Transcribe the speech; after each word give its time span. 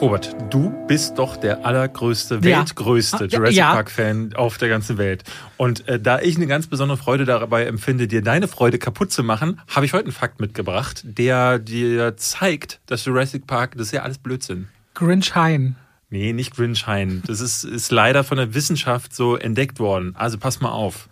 Robert, 0.00 0.34
du 0.48 0.70
bist 0.86 1.18
doch 1.18 1.36
der 1.36 1.66
allergrößte, 1.66 2.36
Ja. 2.36 2.60
weltgrößte 2.60 3.24
Ah, 3.24 3.26
Jurassic 3.26 3.56
ja. 3.58 3.72
Park-Fan 3.74 4.32
auf 4.34 4.56
der 4.56 4.70
ganzen 4.70 4.96
Welt. 4.96 5.24
Und 5.58 5.86
äh, 5.88 6.00
da 6.00 6.20
ich 6.20 6.36
eine 6.36 6.46
ganz 6.46 6.68
besondere 6.68 6.96
Freude 6.96 7.26
dabei 7.26 7.66
empfinde, 7.66 8.08
dir 8.08 8.22
deine 8.22 8.48
Freude 8.48 8.78
kaputt 8.78 9.12
zu 9.12 9.22
machen, 9.22 9.60
habe 9.68 9.84
ich 9.84 9.92
heute 9.92 10.04
einen 10.06 10.12
Fakt 10.12 10.40
mitgebracht, 10.40 11.02
der 11.04 11.58
dir 11.58 12.16
zeigt, 12.16 12.80
dass 12.86 13.04
Jurassic 13.04 13.46
Park, 13.46 13.72
das 13.76 13.88
ist 13.88 13.92
ja 13.92 14.02
alles 14.02 14.16
Blödsinn. 14.16 14.68
Grinch 14.94 15.34
Hein. 15.34 15.76
Nee, 16.10 16.32
nicht 16.32 16.54
Grinchhain. 16.56 17.22
Das 17.26 17.40
ist, 17.40 17.62
ist 17.64 17.92
leider 17.92 18.24
von 18.24 18.36
der 18.36 18.52
Wissenschaft 18.54 19.14
so 19.14 19.36
entdeckt 19.36 19.78
worden. 19.78 20.14
Also 20.16 20.38
pass 20.38 20.60
mal 20.60 20.70
auf. 20.70 21.08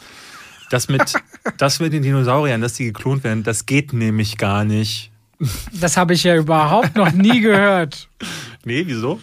Das 0.71 0.89
mit, 0.89 1.15
das 1.57 1.79
mit 1.81 1.93
den 1.93 2.03
Dinosauriern, 2.03 2.61
dass 2.61 2.75
die 2.75 2.85
geklont 2.87 3.23
werden, 3.25 3.43
das 3.45 3.65
geht 3.67 3.93
nämlich 3.93 4.39
gar 4.39 4.65
nicht. 4.65 5.11
Das 5.73 5.97
habe 5.97 6.15
ich 6.15 6.25
ja 6.25 6.35
überhaupt 6.37 6.97
noch 6.97 7.13
nie 7.13 7.41
gehört. 7.43 8.09
Nee, 8.65 8.83
wieso? 8.87 9.21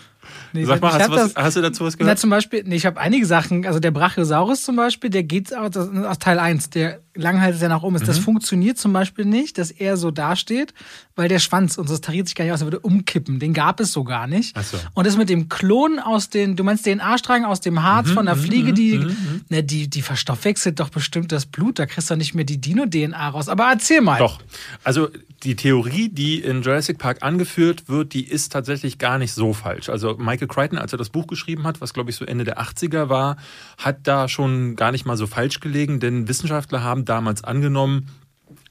Nee, 0.54 0.64
Sag 0.64 0.82
mal, 0.82 0.94
hast 0.94 1.10
du, 1.10 1.12
was, 1.12 1.34
das- 1.34 1.44
hast 1.44 1.58
du 1.58 1.62
dazu 1.62 1.84
was 1.84 1.96
Na, 1.96 2.06
gehört? 2.06 2.20
zum 2.20 2.30
Beispiel, 2.30 2.64
nee, 2.66 2.76
ich 2.78 2.86
habe 2.86 2.98
einige 3.00 3.26
Sachen, 3.26 3.66
also 3.66 3.80
der 3.82 3.92
Brachiosaurus 3.92 4.64
zum 4.64 4.78
Beispiel, 4.78 5.10
der 5.10 5.24
geht 5.24 5.54
aus, 5.54 5.72
das 5.72 5.88
ist 5.90 6.06
aus 6.06 6.20
Teil 6.20 6.40
1, 6.40 6.70
der 6.70 7.02
Langhals, 7.16 7.60
der 7.60 7.70
nach 7.70 7.82
oben 7.84 7.96
ist. 7.96 8.04
Mhm. 8.04 8.08
Das 8.08 8.20
funktioniert 8.20 8.78
zum 8.78 8.94
Beispiel 8.94 9.26
nicht, 9.26 9.58
dass 9.58 9.72
er 9.72 9.98
so 9.98 10.12
dasteht, 10.12 10.74
weil 11.16 11.30
der 11.30 11.40
Schwanz, 11.40 11.78
und 11.78 11.90
das 11.90 12.02
tariert 12.02 12.28
sich 12.28 12.36
gar 12.36 12.46
nicht 12.46 12.54
aus, 12.54 12.62
er 12.62 12.68
würde 12.68 12.80
umkippen. 12.80 13.40
Den 13.40 13.54
gab 13.54 13.80
es 13.80 13.92
so 13.92 14.04
gar 14.04 14.28
nicht. 14.28 14.56
Ach 14.58 14.64
so. 14.64 14.78
Und 14.94 15.08
das 15.08 15.18
mit 15.18 15.30
dem 15.30 15.50
Klon 15.50 16.00
aus 16.00 16.30
den, 16.30 16.56
du 16.56 16.64
meinst 16.64 16.86
DNA-Strang 16.86 17.46
aus 17.46 17.62
dem 17.62 17.82
Harz 17.84 18.10
Mhm, 18.10 18.14
von 18.14 18.26
der 18.26 18.36
Fliege, 18.36 18.74
die, 18.74 19.06
ne, 19.50 19.64
die, 19.64 19.90
die 19.90 20.02
verstoffwechselt 20.02 20.80
doch 20.80 20.90
bestimmt 20.90 21.32
das 21.32 21.46
Blut, 21.46 21.80
da 21.80 21.86
kriegst 21.86 22.10
du 22.12 22.16
nicht 22.16 22.36
mehr 22.36 22.46
die 22.46 22.60
Dino-DNA 22.60 23.30
raus. 23.30 23.50
Aber 23.50 23.66
erzähl 23.66 24.02
mal. 24.02 24.20
Doch. 24.20 24.40
Also 24.84 25.10
die 25.44 25.56
Theorie, 25.56 26.10
die 26.10 26.40
in 26.40 26.64
Jurassic 26.64 26.98
Park 26.98 27.20
angeführt 27.22 27.88
wird, 27.88 28.14
die 28.14 28.26
ist 28.26 28.52
tatsächlich 28.52 28.98
gar 28.98 29.18
nicht 29.18 29.32
so 29.34 29.54
falsch. 29.54 29.90
Also 29.90 30.16
Michael 30.18 30.48
Crichton, 30.48 30.78
als 30.80 30.92
er 30.92 30.98
das 30.98 31.10
Buch 31.10 31.28
geschrieben 31.28 31.64
hat, 31.66 31.82
was 31.82 31.94
glaube 31.94 32.10
ich 32.10 32.16
so 32.16 32.26
Ende 32.26 32.44
der 32.44 32.60
80er 32.60 33.10
war, 33.10 33.38
hat 33.78 34.00
da 34.04 34.28
schon 34.28 34.76
gar 34.76 34.92
nicht 34.92 35.06
mal 35.06 35.18
so 35.18 35.28
falsch 35.28 35.60
gelegen, 35.60 36.00
denn 36.00 36.28
Wissenschaftler 36.28 36.84
haben 36.84 37.05
damals 37.06 37.44
angenommen, 37.44 38.10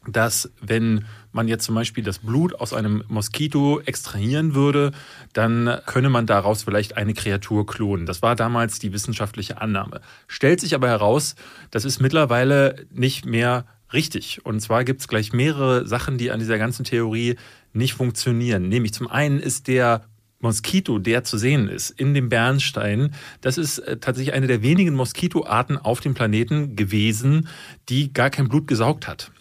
dass 0.07 0.53
wenn 0.61 1.05
man 1.33 1.49
jetzt 1.49 1.65
zum 1.65 1.75
Beispiel 1.75 2.05
das 2.05 2.19
Blut 2.19 2.55
aus 2.55 2.73
einem 2.73 3.03
Moskito 3.09 3.81
extrahieren 3.81 4.55
würde, 4.55 4.93
dann 5.33 5.81
könne 5.87 6.11
man 6.11 6.27
daraus 6.27 6.63
vielleicht 6.63 6.97
eine 6.97 7.15
Kreatur 7.15 7.67
klonen. 7.67 8.07
Das 8.07 8.23
war 8.23 8.37
damals 8.37 8.79
die 8.79 8.93
wissenschaftliche 8.93 9.61
Annahme. 9.61 10.01
Stellt 10.29 10.61
sich 10.61 10.75
aber 10.75 10.89
heraus, 10.89 11.35
das 11.71 11.85
ist 11.85 12.01
mittlerweile 12.01 12.87
nicht 12.93 13.27
mehr 13.27 13.67
richtig. 13.93 14.45
Und 14.45 14.61
zwar 14.61 14.85
gibt 14.85 15.01
es 15.01 15.09
gleich 15.09 15.33
mehrere 15.33 15.87
Sachen, 15.87 16.19
die 16.19 16.31
an 16.31 16.39
dieser 16.39 16.59
ganzen 16.59 16.85
Theorie 16.85 17.37
nicht 17.73 17.95
funktionieren. 17.95 18.69
Nämlich 18.69 18.93
zum 18.95 19.09
einen 19.09 19.41
ist 19.41 19.67
der 19.67 20.05
Moskito, 20.45 20.99
der 20.99 21.25
zu 21.25 21.39
sehen 21.39 21.69
ist 21.69 21.91
in 21.91 22.15
dem 22.15 22.29
Bernstein, 22.29 23.15
das 23.41 23.59
ist 23.59 23.79
äh, 23.79 23.97
tatsächlich 23.97 24.35
eine 24.35 24.47
der 24.47 24.63
wenigen 24.63 24.95
Moskitoarten 24.95 25.79
auf 25.79 26.01
dem 26.01 26.15
Planeten 26.15 26.77
gewesen, 26.77 27.49
die 27.89 28.13
gar 28.13 28.31
kein 28.31 28.49
Blut 28.49 28.69
gesaugt 28.69 29.09
hat. 29.09 29.33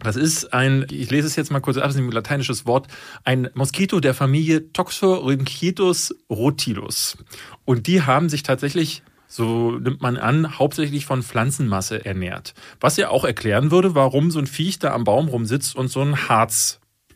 Das 0.00 0.14
ist 0.14 0.54
ein, 0.54 0.86
ich 0.90 1.10
lese 1.10 1.26
es 1.26 1.34
jetzt 1.34 1.50
mal 1.50 1.60
kurz 1.60 1.76
ab, 1.76 1.84
das 1.84 1.96
ist 1.96 2.00
ein 2.00 2.10
lateinisches 2.10 2.66
Wort, 2.66 2.86
ein 3.24 3.50
Moskito 3.54 3.98
der 3.98 4.14
Familie 4.14 4.72
Toxorynchitus 4.72 6.14
rotilus. 6.30 7.18
Und 7.64 7.88
die 7.88 8.02
haben 8.02 8.28
sich 8.28 8.44
tatsächlich, 8.44 9.02
so 9.26 9.72
nimmt 9.72 10.00
man 10.00 10.16
an, 10.16 10.56
hauptsächlich 10.56 11.04
von 11.04 11.24
Pflanzenmasse 11.24 12.04
ernährt. 12.04 12.54
Was 12.78 12.96
ja 12.96 13.08
auch 13.08 13.24
erklären 13.24 13.72
würde, 13.72 13.96
warum 13.96 14.30
so 14.30 14.38
ein 14.38 14.46
Viech 14.46 14.78
da 14.78 14.94
am 14.94 15.02
Baum 15.02 15.26
rumsitzt 15.26 15.74
und 15.74 15.88
so 15.88 16.00
ein 16.00 16.28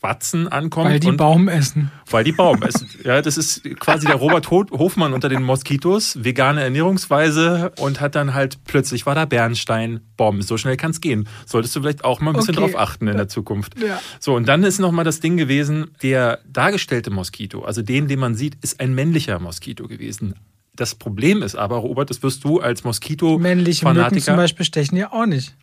Harzbatzen 0.03 0.49
ankommt. 0.49 0.91
Weil 0.91 1.01
die 1.01 1.09
und 1.09 1.17
Baum 1.17 1.49
essen. 1.49 1.91
weil 2.11 2.25
die 2.25 2.33
Baum 2.33 2.63
essen. 2.63 2.89
Ja, 3.05 3.23
das 3.23 3.37
ist 3.39 3.63
quasi 3.79 4.07
der 4.07 4.17
Robert 4.17 4.51
Ho- 4.51 4.67
Hofmann 4.71 5.13
unter 5.13 5.29
den 5.29 5.43
Moskitos, 5.43 6.23
vegane 6.25 6.63
Ernährungsweise 6.63 7.73
und 7.79 8.01
hat 8.01 8.15
dann 8.15 8.35
halt 8.35 8.59
plötzlich 8.65 9.07
war 9.07 9.15
da 9.15 9.25
Bernstein, 9.25 10.01
Bomb. 10.17 10.43
So 10.43 10.57
schnell 10.59 10.77
kann 10.77 10.91
es 10.91 11.01
gehen. 11.01 11.29
Solltest 11.47 11.75
du 11.77 11.81
vielleicht 11.81 12.05
auch 12.05 12.21
mal 12.21 12.33
ein 12.33 12.37
bisschen 12.37 12.57
Okay. 12.57 12.73
drauf 12.73 12.81
achten 12.81 13.07
in 13.09 13.17
der 13.17 13.29
Zukunft. 13.29 13.79
Ja. 13.81 14.01
So, 14.21 14.35
und 14.35 14.49
dann 14.49 14.65
ist 14.65 14.79
noch 14.79 14.93
mal 14.93 15.05
das 15.05 15.21
Ding 15.21 15.37
gewesen, 15.37 15.93
der 16.03 16.41
dargestellte 16.51 17.11
Moskito, 17.11 17.63
also 17.63 17.83
den, 17.83 18.09
den 18.09 18.19
man 18.19 18.35
sieht, 18.35 18.57
ist 18.63 18.81
ein 18.81 18.95
männlicher 18.95 19.39
Moskito 19.39 19.87
gewesen. 19.87 20.35
Das 20.75 20.95
Problem 20.95 21.43
ist 21.43 21.55
aber, 21.55 21.77
Robert, 21.77 22.09
das 22.11 22.23
wirst 22.23 22.45
du 22.45 22.59
als 22.61 22.83
Männliche 22.83 22.97
Mücken 22.99 23.39
zum 23.39 23.39
Moskito-Fanatiker, 23.39 24.37
Beispiel 24.37 24.65
stechen 24.65 24.97
ja 24.97 25.13
auch 25.13 25.27
nicht. 25.27 25.55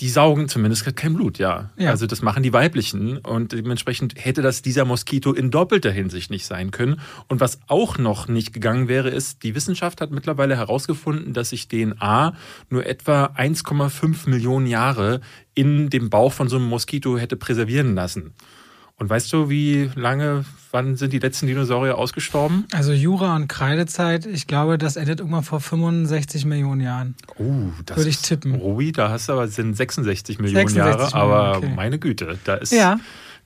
Die 0.00 0.10
saugen 0.10 0.48
zumindest 0.48 0.94
kein 0.94 1.14
Blut, 1.14 1.38
ja. 1.38 1.70
Ja. 1.78 1.90
Also 1.90 2.06
das 2.06 2.20
machen 2.20 2.42
die 2.42 2.52
weiblichen 2.52 3.16
und 3.18 3.52
dementsprechend 3.52 4.14
hätte 4.22 4.42
das 4.42 4.60
dieser 4.60 4.84
Moskito 4.84 5.32
in 5.32 5.50
doppelter 5.50 5.90
Hinsicht 5.90 6.30
nicht 6.30 6.44
sein 6.44 6.70
können. 6.70 7.00
Und 7.28 7.40
was 7.40 7.60
auch 7.66 7.96
noch 7.96 8.28
nicht 8.28 8.52
gegangen 8.52 8.88
wäre, 8.88 9.08
ist, 9.08 9.42
die 9.42 9.54
Wissenschaft 9.54 10.02
hat 10.02 10.10
mittlerweile 10.10 10.56
herausgefunden, 10.56 11.32
dass 11.32 11.50
sich 11.50 11.68
DNA 11.68 12.34
nur 12.68 12.84
etwa 12.84 13.26
1,5 13.36 14.28
Millionen 14.28 14.66
Jahre 14.66 15.22
in 15.54 15.88
dem 15.88 16.10
Bauch 16.10 16.32
von 16.32 16.48
so 16.48 16.56
einem 16.56 16.66
Moskito 16.66 17.16
hätte 17.16 17.36
präservieren 17.36 17.94
lassen. 17.94 18.34
Und 18.98 19.10
weißt 19.10 19.30
du, 19.32 19.50
wie 19.50 19.90
lange, 19.94 20.46
wann 20.70 20.96
sind 20.96 21.12
die 21.12 21.18
letzten 21.18 21.46
Dinosaurier 21.46 21.98
ausgestorben? 21.98 22.64
Also 22.72 22.92
Jura 22.92 23.36
und 23.36 23.46
Kreidezeit, 23.46 24.24
ich 24.24 24.46
glaube, 24.46 24.78
das 24.78 24.96
endet 24.96 25.20
irgendwann 25.20 25.42
vor 25.42 25.60
65 25.60 26.46
Millionen 26.46 26.80
Jahren. 26.80 27.14
Oh, 27.36 27.68
das 27.84 27.98
Würde 27.98 28.08
ich 28.08 28.22
tippen. 28.22 28.54
Rui, 28.54 28.92
da 28.92 29.10
hast 29.10 29.28
du 29.28 29.34
aber 29.34 29.48
sind 29.48 29.74
66 29.74 30.38
Millionen 30.38 30.66
66 30.66 31.12
Jahre, 31.12 31.14
aber 31.14 31.42
Millionen, 31.42 31.64
okay. 31.64 31.74
meine 31.76 31.98
Güte, 31.98 32.38
da 32.44 32.54
ist 32.54 32.72
Ja. 32.72 32.98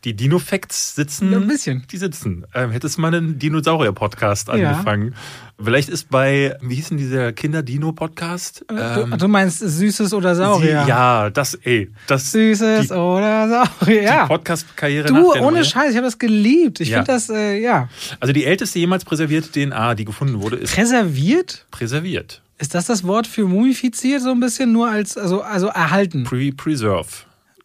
Die 0.04 0.14
Dino-Facts 0.14 0.94
sitzen. 0.94 1.30
Ja, 1.30 1.38
ein 1.38 1.46
bisschen. 1.46 1.84
Die 1.90 1.96
sitzen. 1.98 2.46
Ähm, 2.54 2.70
hättest 2.70 2.96
du 2.96 3.02
mal 3.02 3.14
einen 3.14 3.38
Dinosaurier-Podcast 3.38 4.48
Ja. 4.48 4.54
angefangen. 4.54 5.14
Vielleicht 5.62 5.90
ist 5.90 6.08
bei, 6.08 6.56
wie 6.62 6.76
hieß 6.76 6.88
denn 6.88 6.96
dieser 6.98 7.32
Kinder-Dino-Podcast? 7.32 8.64
du, 8.68 9.16
du 9.18 9.28
meinst 9.28 9.58
Süßes 9.58 10.14
oder 10.14 10.34
Saurier? 10.34 10.78
Ähm, 10.78 10.82
Sie, 10.84 10.88
ja, 10.88 11.28
das, 11.30 11.54
ey, 11.54 11.90
das, 12.06 12.32
Süßes 12.32 12.88
die, 12.88 12.94
oder 12.94 13.48
Saurier, 13.48 14.00
die 14.00 14.06
ja. 14.06 14.26
Podcast-Karriere 14.26 15.08
Du, 15.08 15.32
ohne 15.32 15.52
Neue. 15.58 15.64
Scheiß, 15.64 15.90
ich 15.90 15.96
habe 15.96 16.06
das 16.06 16.18
geliebt. 16.18 16.80
Ich 16.80 16.88
Ja. 16.88 16.98
finde 16.98 17.12
das, 17.12 17.28
äh, 17.28 17.60
ja. 17.60 17.88
Also 18.20 18.32
die 18.32 18.44
älteste 18.46 18.78
jemals 18.78 19.04
präservierte 19.04 19.50
DNA, 19.52 19.94
die 19.94 20.06
gefunden 20.06 20.40
wurde, 20.40 20.56
ist 20.56 20.74
Präserviert? 20.74 21.66
präserviert. 21.70 22.40
Ist 22.58 22.74
das 22.74 22.86
das 22.86 23.04
Wort 23.04 23.26
für 23.26 23.44
mumifiziert 23.46 24.22
so 24.22 24.30
ein 24.30 24.40
bisschen? 24.40 24.72
Nur 24.72 24.90
als, 24.90 25.16
also, 25.18 25.42
also 25.42 25.66
erhalten. 25.68 26.24
Pre 26.24 26.52
preserve. 26.52 27.06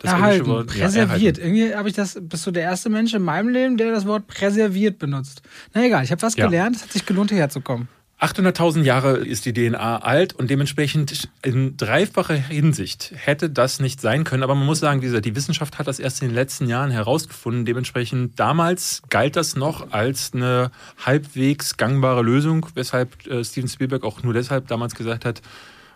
Das 0.06 0.14
erhalten, 0.14 0.40
englische 0.42 0.52
Wort- 0.58 0.76
ja, 0.76 0.84
präserviert. 0.86 1.38
erhalten. 1.40 1.56
Irgendwie 1.58 1.76
habe 1.76 1.90
ich 1.90 1.96
das, 1.96 2.18
bist 2.22 2.46
du 2.48 2.52
der 2.52 2.64
erste 2.64 2.90
Mensch 2.90 3.14
in 3.14 3.22
meinem 3.24 3.50
Leben, 3.50 3.78
der 3.78 3.92
das 3.92 4.06
Wort 4.06 4.28
präserviert 4.28 5.00
benutzt. 5.00 5.42
Na 5.74 5.84
egal, 5.86 6.04
ich 6.04 6.12
habe 6.12 6.22
was 6.22 6.36
Ja. 6.36 6.46
gelernt, 6.46 6.76
es 6.78 6.84
hat 6.84 6.92
sich 6.92 7.06
gelohnt, 7.06 7.30
hierher 7.32 7.50
zu 7.50 7.62
kommen. 7.62 7.88
800.000 8.18 8.86
Jahre 8.86 9.18
ist 9.18 9.46
die 9.46 9.52
DNA 9.52 9.98
alt 9.98 10.32
und 10.34 10.50
dementsprechend 10.50 11.28
in 11.44 11.76
dreifacher 11.76 12.34
Hinsicht 12.36 13.12
hätte 13.14 13.50
das 13.50 13.82
nicht 13.82 14.00
sein 14.00 14.24
können. 14.24 14.42
Aber 14.42 14.56
man 14.56 14.66
muss 14.66 14.80
sagen, 14.80 15.02
wie 15.02 15.06
gesagt, 15.08 15.26
die 15.26 15.36
Wissenschaft 15.36 15.78
hat 15.78 15.88
das 15.88 16.00
erst 16.00 16.22
in 16.22 16.30
den 16.30 16.34
letzten 16.36 16.70
Jahren 16.70 16.92
herausgefunden. 16.92 17.66
Dementsprechend 17.66 18.40
damals 18.40 19.02
galt 19.10 19.36
das 19.36 19.58
noch 19.58 19.92
als 19.92 20.32
eine 20.34 20.72
halbwegs 21.06 21.76
gangbare 21.76 22.22
Lösung, 22.22 22.66
weshalb 22.74 23.28
äh, 23.28 23.44
Steven 23.44 23.68
Spielberg 23.68 24.06
auch 24.06 24.24
nur 24.24 24.34
deshalb 24.34 24.68
damals 24.70 24.96
gesagt 24.96 25.26
hat, 25.26 25.42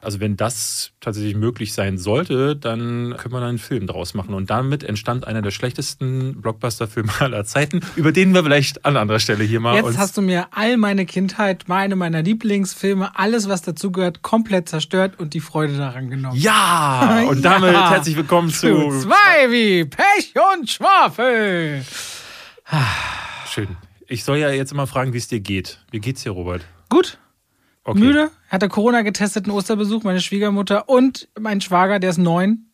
also 0.02 0.20
wenn 0.20 0.38
das 0.38 0.92
tatsächlich 1.02 1.36
möglich 1.36 1.74
sein 1.74 1.98
sollte, 1.98 2.56
dann 2.56 3.16
können 3.18 3.34
wir 3.34 3.40
da 3.40 3.48
einen 3.48 3.58
Film 3.58 3.88
draus 3.88 4.14
machen. 4.14 4.34
Und 4.34 4.50
damit 4.50 4.84
entstand 4.84 5.26
einer 5.28 5.42
der 5.42 5.52
schlechtesten 5.52 6.42
Blockbuster-Filme 6.42 7.12
aller 7.20 7.46
Zeiten, 7.46 7.82
über 7.96 8.12
den 8.12 8.34
wir 8.34 8.44
vielleicht 8.44 8.86
an 8.86 8.98
anderer 8.98 9.20
Stelle 9.20 9.44
hier 9.44 9.60
mal 9.60 9.76
Jetzt 9.76 9.98
hast 9.98 10.18
du 10.18 10.22
mir 10.22 10.48
all 10.52 10.78
meine 10.78 11.06
Kindheit, 11.06 11.66
meine 11.68 11.96
meiner 11.96 12.22
Lieblingsfilme, 12.22 13.18
alles 13.18 13.50
was 13.50 13.62
dazugehört, 13.62 14.22
komplett 14.22 14.70
zerstört 14.70 15.20
und 15.20 15.34
die 15.34 15.40
Freude 15.42 15.78
daran 15.78 16.10
genommen. 16.10 16.38
Ja! 16.40 17.24
Und 17.30 17.44
damit 17.44 17.74
Ja. 17.74 17.92
herzlich 17.92 18.16
willkommen 18.16 18.50
zu. 18.50 18.68
zwei 19.02 19.50
wie 19.52 19.86
Pech 19.86 20.34
und 20.56 20.70
Schwafel. 20.70 21.84
Schön. 23.48 23.68
Ich 24.08 24.24
soll 24.24 24.38
ja 24.38 24.50
jetzt 24.50 24.72
immer 24.72 24.88
fragen, 24.88 25.14
wie 25.14 25.18
es 25.18 25.28
dir 25.28 25.40
geht. 25.40 25.80
Wie 25.92 26.00
geht's 26.00 26.24
dir, 26.24 26.32
Robert? 26.32 26.64
Gut. 26.90 27.18
Okay. 27.84 28.00
Müde, 28.00 28.30
hatte 28.50 28.68
Corona 28.68 29.02
getesteten 29.02 29.52
Osterbesuch, 29.52 30.04
meine 30.04 30.22
Schwiegermutter 30.22 30.90
und 30.90 31.28
mein 31.40 31.62
Schwager, 31.62 32.00
der 32.00 32.12
ist 32.12 32.18
neun. 32.18 32.66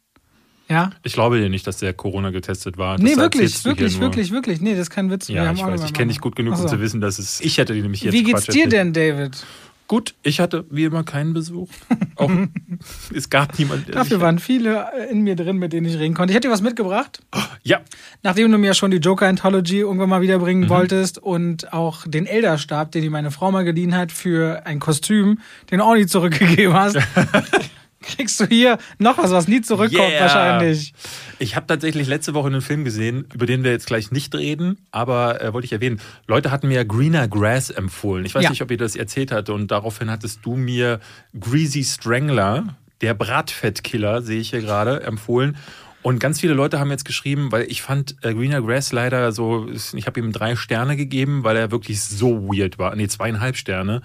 Ja. 0.68 0.92
Ich 1.04 1.13
glaube 1.13 1.40
dir 1.40 1.50
nicht, 1.50 1.68
dass 1.68 1.78
der 1.78 1.94
Corona 1.94 2.31
getestet 2.31 2.78
war. 2.78 2.98
Das 2.98 3.04
Nee, 3.04 3.18
wirklich, 3.18 3.63
wirklich, 3.66 4.00
wirklich, 4.00 4.31
wirklich. 4.31 4.62
Nee, 4.62 4.72
das 4.72 4.81
ist 4.81 4.90
kein 4.90 5.12
Witz. 5.12 5.28
Ja, 5.28 5.52
ich 5.52 5.63
weiß. 5.63 5.84
Ich 5.84 5.94
kenne 5.94 6.07
dich 6.07 6.19
gut 6.19 6.36
genug, 6.36 6.56
Ach 6.56 6.62
um 6.62 6.68
so. 6.68 6.75
zu 6.75 6.81
wissen, 6.81 7.02
dass 7.02 7.19
es. 7.19 7.40
Ich 7.42 7.57
hätte 7.60 7.74
dir 7.74 7.84
nämlich 7.84 8.02
jetzt 8.02 8.13
Wie 8.13 8.24
geht's 8.24 8.48
dir 8.48 8.68
denn, 8.68 8.92
David? 8.92 9.46
Gut, 9.88 10.16
ich 10.24 10.40
hatte 10.40 10.66
wie 10.72 10.86
immer 10.86 11.04
keinen 11.04 11.34
Besuch. 11.34 11.70
Auch, 12.16 12.32
es 13.14 13.30
gab 13.30 13.60
niemanden. 13.60 13.86
der 13.86 13.96
Dafür 13.96 14.20
waren 14.20 14.40
viele 14.40 14.88
äh, 14.98 15.12
in 15.12 15.22
mir 15.22 15.36
drin, 15.36 15.58
mit 15.58 15.74
denen 15.74 15.86
ich 15.86 16.00
reden 16.00 16.16
konnte. 16.16 16.32
Ich 16.32 16.36
hätte 16.36 16.48
dir 16.48 16.54
was 16.54 16.62
mitgebracht. 16.62 17.22
Ja. 17.62 17.82
Nachdem 18.24 18.52
du 18.52 18.58
mir 18.58 18.74
schon 18.74 18.90
die 18.90 18.98
Joker 18.98 19.28
Anthology 19.28 19.80
irgendwann 19.80 20.10
mal 20.10 20.22
wiederbringen 20.22 20.64
mhm. 20.64 20.70
wolltest 20.70 21.20
und 21.20 21.72
auch 21.72 22.08
den 22.08 22.26
Elderstab, 22.26 22.92
den 22.92 23.04
die 23.04 23.10
meine 23.10 23.30
Frau 23.30 23.52
mal 23.52 23.64
geliehen 23.64 23.96
hat 23.96 24.12
für 24.12 24.66
ein 24.66 24.80
Kostüm, 24.80 25.40
den 25.70 25.82
auch 25.82 25.94
nie 25.94 26.08
zurückgegeben 26.08 26.74
hast. 26.74 26.98
kriegst 28.06 28.40
du 28.40 28.46
hier 28.46 28.78
noch 29.00 29.18
was, 29.18 29.31
was 29.31 29.48
nie 29.48 29.62
zurückkommt 29.62 30.10
yeah. 30.10 30.22
wahrscheinlich. 30.22 30.94
Ich 31.40 31.56
habe 31.56 31.68
tatsächlich 31.68 32.07
letzte 32.07 32.34
Woche 32.34 32.48
einen 32.48 32.62
Film 32.62 32.86
gesehen, 32.86 33.28
über 33.34 33.46
den 33.46 33.63
wir 33.63 33.72
jetzt 33.72 33.88
gleich 33.88 34.12
nicht 34.12 34.34
reden, 34.36 34.78
aber 34.92 35.42
äh, 35.42 35.54
wollte 35.54 35.66
ich 35.66 35.74
erwähnen. 35.74 36.00
Leute 36.28 36.52
hatten 36.52 36.68
mir 36.68 36.86
Greener 36.86 37.28
Grass 37.28 37.69
empfohlen. 37.69 38.25
Ich 38.25 38.36
weiß 38.36 38.44
ja. 38.44 38.50
nicht, 38.50 38.62
ob 38.62 38.72
ihr 38.72 38.78
das 38.78 38.96
erzählt 38.96 39.31
hatte 39.31 39.54
und 39.54 39.72
daraufhin 39.72 40.10
hattest 40.10 40.40
du 40.44 40.56
mir 40.56 41.00
Greasy 41.40 41.84
Strangler, 41.84 42.75
der 43.02 43.13
Bratfettkiller, 43.13 44.22
sehe 44.22 44.40
ich 44.40 44.51
hier 44.51 44.62
gerade, 44.62 45.04
empfohlen. 45.04 45.58
Und 46.06 46.19
ganz 46.19 46.40
viele 46.40 46.54
Leute 46.54 46.80
haben 46.80 46.92
jetzt 46.92 47.04
geschrieben, 47.04 47.52
weil 47.52 47.63
ich 47.63 47.81
fand 47.81 48.18
äh, 48.22 48.36
Greener 48.36 48.62
Grass 48.62 48.92
leider 48.92 49.31
so, 49.31 49.68
ich 49.72 50.06
habe 50.06 50.19
ihm 50.19 50.31
drei 50.31 50.56
Sterne 50.56 50.96
gegeben, 50.96 51.44
weil 51.44 51.57
er 51.57 51.72
wirklich 51.72 52.00
so 52.04 52.44
weird 52.44 52.78
war. 52.78 52.96
Nee, 52.96 53.07
zweieinhalb 53.07 53.57
Sterne. 53.57 54.04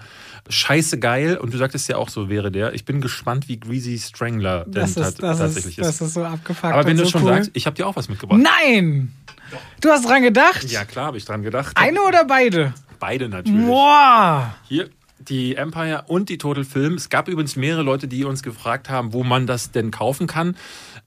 Scheiße 0.49 0.97
geil. 0.97 1.37
Und 1.37 1.53
du 1.53 1.59
sagtest 1.59 1.87
ja 1.89 1.97
auch, 1.97 2.09
so 2.09 2.27
wäre 2.27 2.51
der. 2.51 2.73
Ich 2.73 2.85
bin 2.85 3.01
gespannt, 3.01 3.47
wie 3.47 3.59
Greasy 3.59 3.99
Strangler 3.99 4.65
das 4.67 4.95
denn 4.95 5.03
ist, 5.03 5.21
das 5.21 5.37
tatsächlich 5.37 5.77
ist, 5.77 5.87
ist. 5.87 6.01
Das 6.01 6.07
ist 6.07 6.15
so 6.15 6.23
abgefuckt. 6.23 6.73
Aber 6.73 6.87
wenn 6.87 6.97
du 6.97 7.05
so 7.05 7.11
schon 7.11 7.21
cool. 7.21 7.33
sagst, 7.35 7.51
ich 7.53 7.67
habe 7.67 7.75
dir 7.75 7.85
auch 7.85 7.95
was 7.95 8.09
mitgebracht. 8.09 8.41
Nein! 8.41 9.13
Du 9.79 9.89
hast 9.89 10.03
dran 10.09 10.23
gedacht? 10.23 10.71
Ja, 10.71 10.85
klar, 10.85 11.05
habe 11.05 11.19
ich 11.19 11.25
dran 11.25 11.43
gedacht. 11.43 11.77
Eine 11.77 12.01
oder 12.01 12.25
beide? 12.25 12.73
Beide 12.99 13.29
natürlich. 13.29 13.67
Boah! 13.67 14.55
Hier, 14.67 14.89
die 15.19 15.55
Empire 15.55 16.05
und 16.07 16.29
die 16.29 16.37
Total 16.37 16.63
Film. 16.63 16.95
Es 16.95 17.09
gab 17.09 17.27
übrigens 17.27 17.55
mehrere 17.55 17.83
Leute, 17.83 18.07
die 18.07 18.23
uns 18.23 18.43
gefragt 18.43 18.89
haben, 18.89 19.13
wo 19.13 19.23
man 19.23 19.47
das 19.47 19.71
denn 19.71 19.91
kaufen 19.91 20.27
kann. 20.27 20.55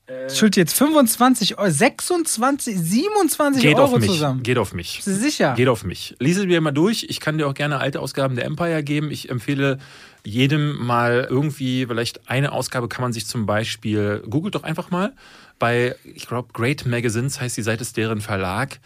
Äh, 0.07 0.29
Schuld 0.29 0.57
jetzt 0.57 0.77
25 0.77 1.59
Euro, 1.59 1.71
26, 1.71 2.79
27 2.79 3.63
geht 3.63 3.77
Euro 3.77 3.95
auf 3.95 3.99
mich, 3.99 4.11
zusammen. 4.11 4.43
Geht 4.43 4.59
auf 4.59 4.75
mich. 4.75 4.97
Bist 4.97 5.07
du 5.07 5.15
sicher? 5.15 5.55
Geht 5.55 5.69
auf 5.69 5.85
mich. 5.85 6.15
Lies 6.19 6.39
mir 6.45 6.61
mal 6.61 6.73
durch. 6.73 7.07
Ich 7.09 7.21
kann 7.21 7.39
dir 7.39 7.47
auch 7.47 7.55
gerne 7.55 7.79
alte 7.79 8.01
Ausgaben 8.01 8.37
der 8.37 8.45
Empire 8.45 8.83
geben. 8.83 9.11
Ich 9.11 9.31
empfehle 9.31 9.79
jedem 10.25 10.77
mal 10.85 11.27
irgendwie, 11.29 11.87
vielleicht 11.87 12.29
eine 12.29 12.53
Ausgabe 12.53 12.89
kann 12.89 13.03
man 13.03 13.13
sich 13.13 13.27
zum 13.27 13.47
Beispiel, 13.47 14.23
googelt 14.29 14.55
doch 14.55 14.63
einfach 14.63 14.91
mal, 14.91 15.13
bei, 15.59 15.95
ich 16.05 16.27
glaube, 16.27 16.49
Great 16.53 16.87
Magazines 16.87 17.41
heißt 17.41 17.57
die 17.57 17.63
Seite, 17.63 17.83
ist 17.83 17.97
deren 17.97 18.21
Verlag 18.21 18.81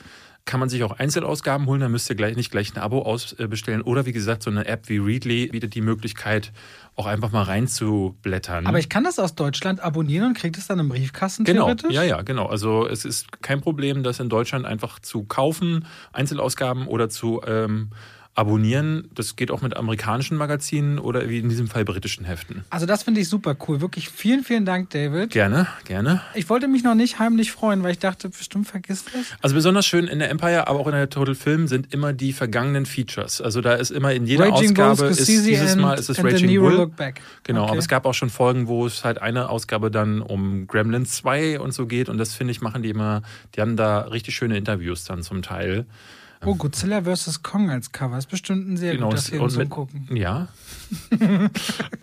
kann 0.49 0.61
man 0.61 0.71
sich 0.71 0.83
auch 0.83 0.99
Einzelausgaben 0.99 1.67
holen, 1.67 1.83
dann 1.83 1.93
müsst 1.93 2.09
ihr 2.09 2.17
gleich 2.17 2.35
nicht 2.35 2.51
gleich 2.51 2.75
ein 2.75 2.81
Abo 2.81 3.03
ausbestellen. 3.03 3.83
Oder 3.83 4.07
wie 4.07 4.13
gesagt, 4.13 4.43
so 4.43 4.51
eine 4.51 4.67
App 4.67 4.89
wie 4.89 4.97
Readly 4.97 5.49
bietet 5.49 5.75
die 5.75 5.83
Möglichkeit, 5.83 6.53
auch 6.99 7.07
einfach 7.07 7.31
mal 7.31 7.45
reinzublättern. 7.45 8.67
Aber 8.67 8.79
ich 8.79 8.89
kann 8.89 9.05
das 9.05 9.19
aus 9.21 9.37
Deutschland 9.37 9.81
abonnieren 9.81 10.29
und 10.29 10.35
kriege 10.35 10.57
das 10.57 10.67
dann 10.67 10.81
im 10.81 10.89
Briefkasten 10.89 11.45
genau. 11.45 11.73
Ja, 11.89 12.03
ja, 12.03 12.23
genau. 12.23 12.47
Also 12.47 12.89
es 12.89 13.05
ist 13.05 13.41
kein 13.41 13.61
Problem, 13.61 14.03
das 14.03 14.19
in 14.19 14.29
Deutschland 14.29 14.67
einfach 14.67 14.99
zu 14.99 15.23
kaufen, 15.25 15.87
Einzelausgaben 16.13 16.89
oder 16.89 17.09
zu 17.09 17.41
ähm, 17.47 17.91
abonnieren. 18.39 19.09
Das 19.15 19.35
geht 19.35 19.51
auch 19.51 19.63
mit 19.63 19.77
amerikanischen 19.77 20.37
Magazinen 20.37 21.01
oder 21.01 21.29
wie 21.29 21.39
in 21.39 21.49
diesem 21.49 21.67
Fall 21.67 21.85
britischen 21.85 22.25
Heften. 22.25 22.65
Also 22.71 22.87
das 22.87 23.03
finde 23.03 23.21
ich 23.21 23.29
super 23.29 23.57
cool. 23.67 23.81
Wirklich 23.81 24.09
vielen, 24.09 24.45
vielen 24.45 24.65
Dank, 24.65 24.91
David. 24.91 25.31
Gerne, 25.31 25.67
gerne. 25.85 26.23
Ich 26.35 26.49
wollte 26.49 26.69
mich 26.69 26.85
noch 26.85 26.95
nicht 26.95 27.19
heimlich 27.19 27.51
freuen, 27.51 27.83
weil 27.83 27.91
ich 27.91 27.99
dachte, 27.99 28.29
bestimmt 28.29 28.69
vergisst 28.69 29.09
das. 29.13 29.27
Also 29.43 29.57
besonders 29.57 29.87
schön 29.87 30.07
in 30.07 30.21
der 30.21 30.31
Empire, 30.31 30.69
aber 30.69 30.79
auch 30.79 30.87
in 30.87 30.93
der 30.93 31.11
Total 31.11 31.35
Film 31.35 31.67
sind 31.67 31.93
immer 31.93 32.13
die 32.13 32.33
vergangenen 32.33 32.87
Features. 32.87 33.41
Also 33.41 33.61
da 33.61 33.75
ist 33.75 33.91
immer 33.91 34.13
in 34.13 34.25
jeder 34.25 34.49
Raging 34.49 34.79
Ausgabe 34.79 35.07
ist 35.07 35.27
dieses 35.27 35.73
and, 35.73 35.83
Mal 35.83 35.99
ist 35.99 36.09
es 36.09 36.23
Raging 36.23 36.61
Bull. 36.61 36.93
Genau, 37.43 37.63
okay. 37.65 37.71
aber 37.71 37.79
es 37.79 37.89
gab 37.89 38.07
auch 38.07 38.15
schon 38.15 38.31
Folgen, 38.31 38.69
wo 38.69 38.87
es 38.87 39.05
halt 39.05 39.21
eine 39.21 39.51
Ausgabe 39.51 39.91
dann 39.91 40.23
um 40.23 40.69
Gremlins 40.69 41.11
2 41.17 41.59
und 41.59 41.73
so 41.73 41.87
geht 41.87 42.09
und 42.09 42.19
das 42.19 42.35
finde 42.35 42.53
ich 42.53 42.61
machen 42.61 42.85
die 42.85 42.91
immer, 42.91 43.23
die 43.57 43.61
haben 43.61 43.77
da 43.77 44.03
richtig 44.03 44.37
schöne 44.37 44.57
Interviews 44.57 45.05
dann 45.05 45.25
zum 45.25 45.43
Teil. 45.43 45.87
Oh, 46.45 46.55
Godzilla 46.55 47.03
vs. 47.03 47.43
Kong 47.43 47.71
als 47.71 47.93
Cover 47.93 48.17
ist 48.17 48.31
bestimmt 48.31 48.69
ein 48.69 48.77
sehr 48.77 48.95
genau, 48.95 49.11
guter 49.11 49.23
Film 49.23 49.51
zum 49.51 49.69
Gucken. 49.69 50.09
Ja. 50.15 50.49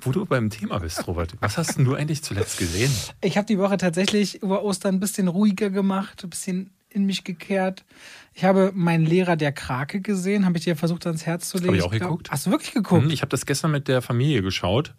Wo 0.01 0.11
du 0.11 0.25
beim 0.25 0.49
Thema 0.49 0.79
bist, 0.79 1.07
Robert. 1.07 1.33
Was 1.39 1.57
hast 1.57 1.77
du 1.77 1.95
eigentlich 1.95 2.21
zuletzt 2.21 2.57
gesehen? 2.57 2.91
Ich 3.21 3.37
habe 3.37 3.47
die 3.47 3.57
Woche 3.57 3.77
tatsächlich 3.77 4.43
über 4.43 4.63
Ostern 4.63 4.95
ein 4.95 4.99
bisschen 4.99 5.27
ruhiger 5.27 5.69
gemacht, 5.69 6.23
ein 6.23 6.29
bisschen 6.29 6.71
in 6.89 7.05
mich 7.05 7.23
gekehrt. 7.23 7.85
Ich 8.33 8.43
habe 8.43 8.71
meinen 8.73 9.05
Lehrer 9.05 9.35
der 9.35 9.51
Krake 9.51 10.01
gesehen, 10.01 10.45
habe 10.45 10.57
ich 10.57 10.63
dir 10.63 10.75
versucht 10.75 11.05
ans 11.07 11.25
Herz 11.25 11.49
zu 11.49 11.57
legen. 11.57 11.69
Habe 11.69 11.77
ich 11.77 11.83
auch 11.83 11.93
ich 11.93 11.99
glaub, 11.99 12.11
geguckt. 12.11 12.31
Hast 12.31 12.45
du 12.45 12.51
wirklich 12.51 12.73
geguckt? 12.73 13.03
Hm, 13.03 13.09
ich 13.09 13.21
habe 13.21 13.29
das 13.29 13.45
gestern 13.45 13.71
mit 13.71 13.87
der 13.87 14.01
Familie 14.01 14.41
geschaut. 14.41 14.93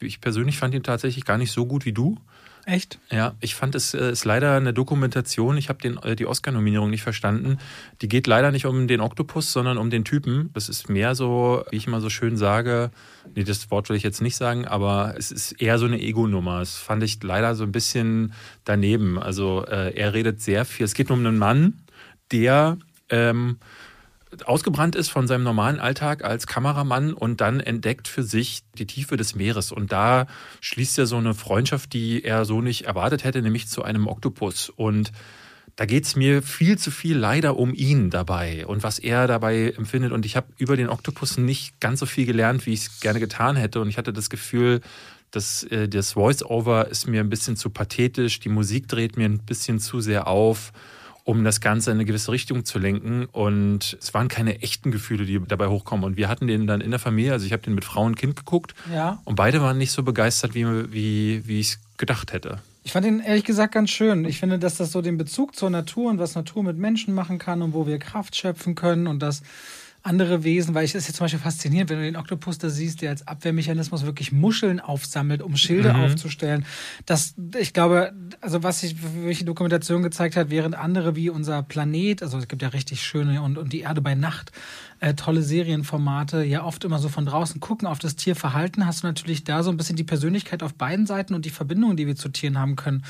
Ich 0.00 0.20
persönlich 0.20 0.58
fand 0.58 0.74
ihn 0.74 0.82
tatsächlich 0.82 1.24
gar 1.24 1.38
nicht 1.38 1.52
so 1.52 1.66
gut 1.66 1.84
wie 1.84 1.92
du. 1.92 2.18
Echt? 2.66 2.98
Ja, 3.10 3.34
ich 3.40 3.54
fand 3.54 3.74
es 3.74 3.92
äh, 3.92 4.10
ist 4.10 4.24
leider 4.24 4.56
eine 4.56 4.72
Dokumentation. 4.72 5.56
Ich 5.58 5.68
habe 5.68 5.86
äh, 6.02 6.16
die 6.16 6.26
Oscar-Nominierung 6.26 6.90
nicht 6.90 7.02
verstanden. 7.02 7.58
Die 8.00 8.08
geht 8.08 8.26
leider 8.26 8.50
nicht 8.52 8.64
um 8.64 8.88
den 8.88 9.00
Oktopus, 9.00 9.52
sondern 9.52 9.76
um 9.76 9.90
den 9.90 10.04
Typen. 10.04 10.50
Das 10.54 10.68
ist 10.68 10.88
mehr 10.88 11.14
so, 11.14 11.64
wie 11.70 11.76
ich 11.76 11.86
immer 11.86 12.00
so 12.00 12.08
schön 12.08 12.36
sage, 12.36 12.90
nee, 13.34 13.44
das 13.44 13.70
Wort 13.70 13.88
will 13.88 13.96
ich 13.96 14.02
jetzt 14.02 14.22
nicht 14.22 14.36
sagen, 14.36 14.66
aber 14.66 15.14
es 15.18 15.30
ist 15.30 15.52
eher 15.52 15.78
so 15.78 15.84
eine 15.84 16.00
Ego-Nummer. 16.00 16.60
Das 16.60 16.76
fand 16.76 17.02
ich 17.02 17.22
leider 17.22 17.54
so 17.54 17.64
ein 17.64 17.72
bisschen 17.72 18.32
daneben. 18.64 19.18
Also 19.18 19.66
äh, 19.66 19.94
er 19.94 20.14
redet 20.14 20.40
sehr 20.40 20.64
viel. 20.64 20.84
Es 20.84 20.94
geht 20.94 21.10
um 21.10 21.18
einen 21.18 21.38
Mann, 21.38 21.80
der 22.32 22.78
ähm, 23.10 23.58
ausgebrannt 24.44 24.96
ist 24.96 25.10
von 25.10 25.26
seinem 25.26 25.44
normalen 25.44 25.80
Alltag 25.80 26.24
als 26.24 26.46
Kameramann 26.46 27.12
und 27.12 27.40
dann 27.40 27.60
entdeckt 27.60 28.08
für 28.08 28.22
sich 28.22 28.62
die 28.78 28.86
Tiefe 28.86 29.16
des 29.16 29.34
Meeres. 29.34 29.72
Und 29.72 29.92
da 29.92 30.26
schließt 30.60 30.98
er 30.98 31.06
so 31.06 31.16
eine 31.16 31.34
Freundschaft, 31.34 31.92
die 31.92 32.24
er 32.24 32.44
so 32.44 32.60
nicht 32.60 32.84
erwartet 32.84 33.24
hätte, 33.24 33.42
nämlich 33.42 33.68
zu 33.68 33.82
einem 33.82 34.06
Oktopus. 34.06 34.70
Und 34.70 35.12
da 35.76 35.86
geht 35.86 36.04
es 36.04 36.14
mir 36.14 36.42
viel 36.42 36.78
zu 36.78 36.90
viel 36.90 37.16
leider 37.16 37.56
um 37.56 37.74
ihn 37.74 38.10
dabei 38.10 38.64
und 38.66 38.82
was 38.82 38.98
er 38.98 39.26
dabei 39.26 39.74
empfindet. 39.76 40.12
Und 40.12 40.24
ich 40.24 40.36
habe 40.36 40.46
über 40.56 40.76
den 40.76 40.88
Oktopus 40.88 41.36
nicht 41.36 41.80
ganz 41.80 42.00
so 42.00 42.06
viel 42.06 42.26
gelernt, 42.26 42.66
wie 42.66 42.72
ich 42.72 42.86
es 42.86 43.00
gerne 43.00 43.20
getan 43.20 43.56
hätte. 43.56 43.80
Und 43.80 43.88
ich 43.88 43.98
hatte 43.98 44.12
das 44.12 44.30
Gefühl, 44.30 44.80
dass 45.32 45.64
äh, 45.64 45.88
das 45.88 46.12
Voice-Over 46.12 46.88
ist 46.88 47.08
mir 47.08 47.20
ein 47.20 47.30
bisschen 47.30 47.56
zu 47.56 47.70
pathetisch, 47.70 48.38
die 48.40 48.48
Musik 48.48 48.88
dreht 48.88 49.16
mir 49.16 49.24
ein 49.24 49.38
bisschen 49.38 49.80
zu 49.80 50.00
sehr 50.00 50.28
auf 50.28 50.72
um 51.24 51.42
das 51.42 51.60
Ganze 51.60 51.90
in 51.90 51.96
eine 51.96 52.04
gewisse 52.04 52.30
Richtung 52.30 52.64
zu 52.64 52.78
lenken. 52.78 53.24
Und 53.32 53.96
es 54.00 54.12
waren 54.14 54.28
keine 54.28 54.62
echten 54.62 54.92
Gefühle, 54.92 55.24
die 55.24 55.40
dabei 55.46 55.68
hochkommen. 55.68 56.04
Und 56.04 56.16
wir 56.16 56.28
hatten 56.28 56.46
den 56.46 56.66
dann 56.66 56.80
in 56.80 56.90
der 56.90 57.00
Familie, 57.00 57.32
also 57.32 57.46
ich 57.46 57.52
habe 57.52 57.62
den 57.62 57.74
mit 57.74 57.84
Frau 57.84 58.04
und 58.04 58.16
Kind 58.16 58.36
geguckt. 58.36 58.74
Ja. 58.92 59.20
Und 59.24 59.34
beide 59.34 59.62
waren 59.62 59.78
nicht 59.78 59.90
so 59.90 60.02
begeistert, 60.02 60.54
wie, 60.54 60.92
wie, 60.92 61.46
wie 61.46 61.60
ich 61.60 61.68
es 61.68 61.80
gedacht 61.96 62.32
hätte. 62.32 62.58
Ich 62.86 62.92
fand 62.92 63.06
ihn 63.06 63.20
ehrlich 63.20 63.44
gesagt 63.44 63.72
ganz 63.72 63.88
schön. 63.88 64.26
Ich 64.26 64.38
finde, 64.38 64.58
dass 64.58 64.76
das 64.76 64.92
so 64.92 65.00
den 65.00 65.16
Bezug 65.16 65.56
zur 65.56 65.70
Natur 65.70 66.10
und 66.10 66.18
was 66.18 66.34
Natur 66.34 66.62
mit 66.62 66.76
Menschen 66.76 67.14
machen 67.14 67.38
kann 67.38 67.62
und 67.62 67.72
wo 67.72 67.86
wir 67.86 67.98
Kraft 67.98 68.36
schöpfen 68.36 68.74
können 68.74 69.06
und 69.06 69.20
das 69.20 69.42
andere 70.04 70.44
Wesen, 70.44 70.74
weil 70.74 70.84
ich 70.84 70.94
es 70.94 71.06
jetzt 71.06 71.16
zum 71.16 71.24
Beispiel 71.24 71.40
faszinierend, 71.40 71.88
wenn 71.88 71.96
du 71.96 72.04
den 72.04 72.16
Oktopus 72.16 72.58
da 72.58 72.68
siehst, 72.68 73.00
der 73.00 73.10
als 73.10 73.26
Abwehrmechanismus 73.26 74.04
wirklich 74.04 74.32
Muscheln 74.32 74.78
aufsammelt, 74.78 75.40
um 75.40 75.56
Schilde 75.56 75.94
mhm. 75.94 76.00
aufzustellen. 76.00 76.66
Das, 77.06 77.34
ich 77.58 77.72
glaube, 77.72 78.12
also 78.42 78.62
was 78.62 78.80
sich 78.80 78.96
welche 79.24 79.46
Dokumentation 79.46 80.02
gezeigt 80.02 80.36
hat, 80.36 80.50
während 80.50 80.74
andere 80.74 81.16
wie 81.16 81.30
unser 81.30 81.62
Planet, 81.62 82.22
also 82.22 82.36
es 82.36 82.48
gibt 82.48 82.60
ja 82.60 82.68
richtig 82.68 83.02
schöne 83.02 83.40
und, 83.40 83.56
und 83.56 83.72
die 83.72 83.80
Erde 83.80 84.02
bei 84.02 84.14
Nacht, 84.14 84.52
äh, 85.00 85.14
tolle 85.14 85.42
Serienformate, 85.42 86.44
ja 86.44 86.64
oft 86.64 86.84
immer 86.84 86.98
so 86.98 87.08
von 87.08 87.24
draußen 87.24 87.60
gucken 87.60 87.88
auf 87.88 87.98
das 87.98 88.14
Tierverhalten, 88.14 88.86
hast 88.86 89.02
du 89.02 89.06
natürlich 89.06 89.44
da 89.44 89.62
so 89.62 89.70
ein 89.70 89.78
bisschen 89.78 89.96
die 89.96 90.04
Persönlichkeit 90.04 90.62
auf 90.62 90.74
beiden 90.74 91.06
Seiten 91.06 91.34
und 91.34 91.46
die 91.46 91.50
Verbindungen, 91.50 91.96
die 91.96 92.06
wir 92.06 92.16
zu 92.16 92.28
Tieren 92.28 92.58
haben 92.58 92.76
können 92.76 93.04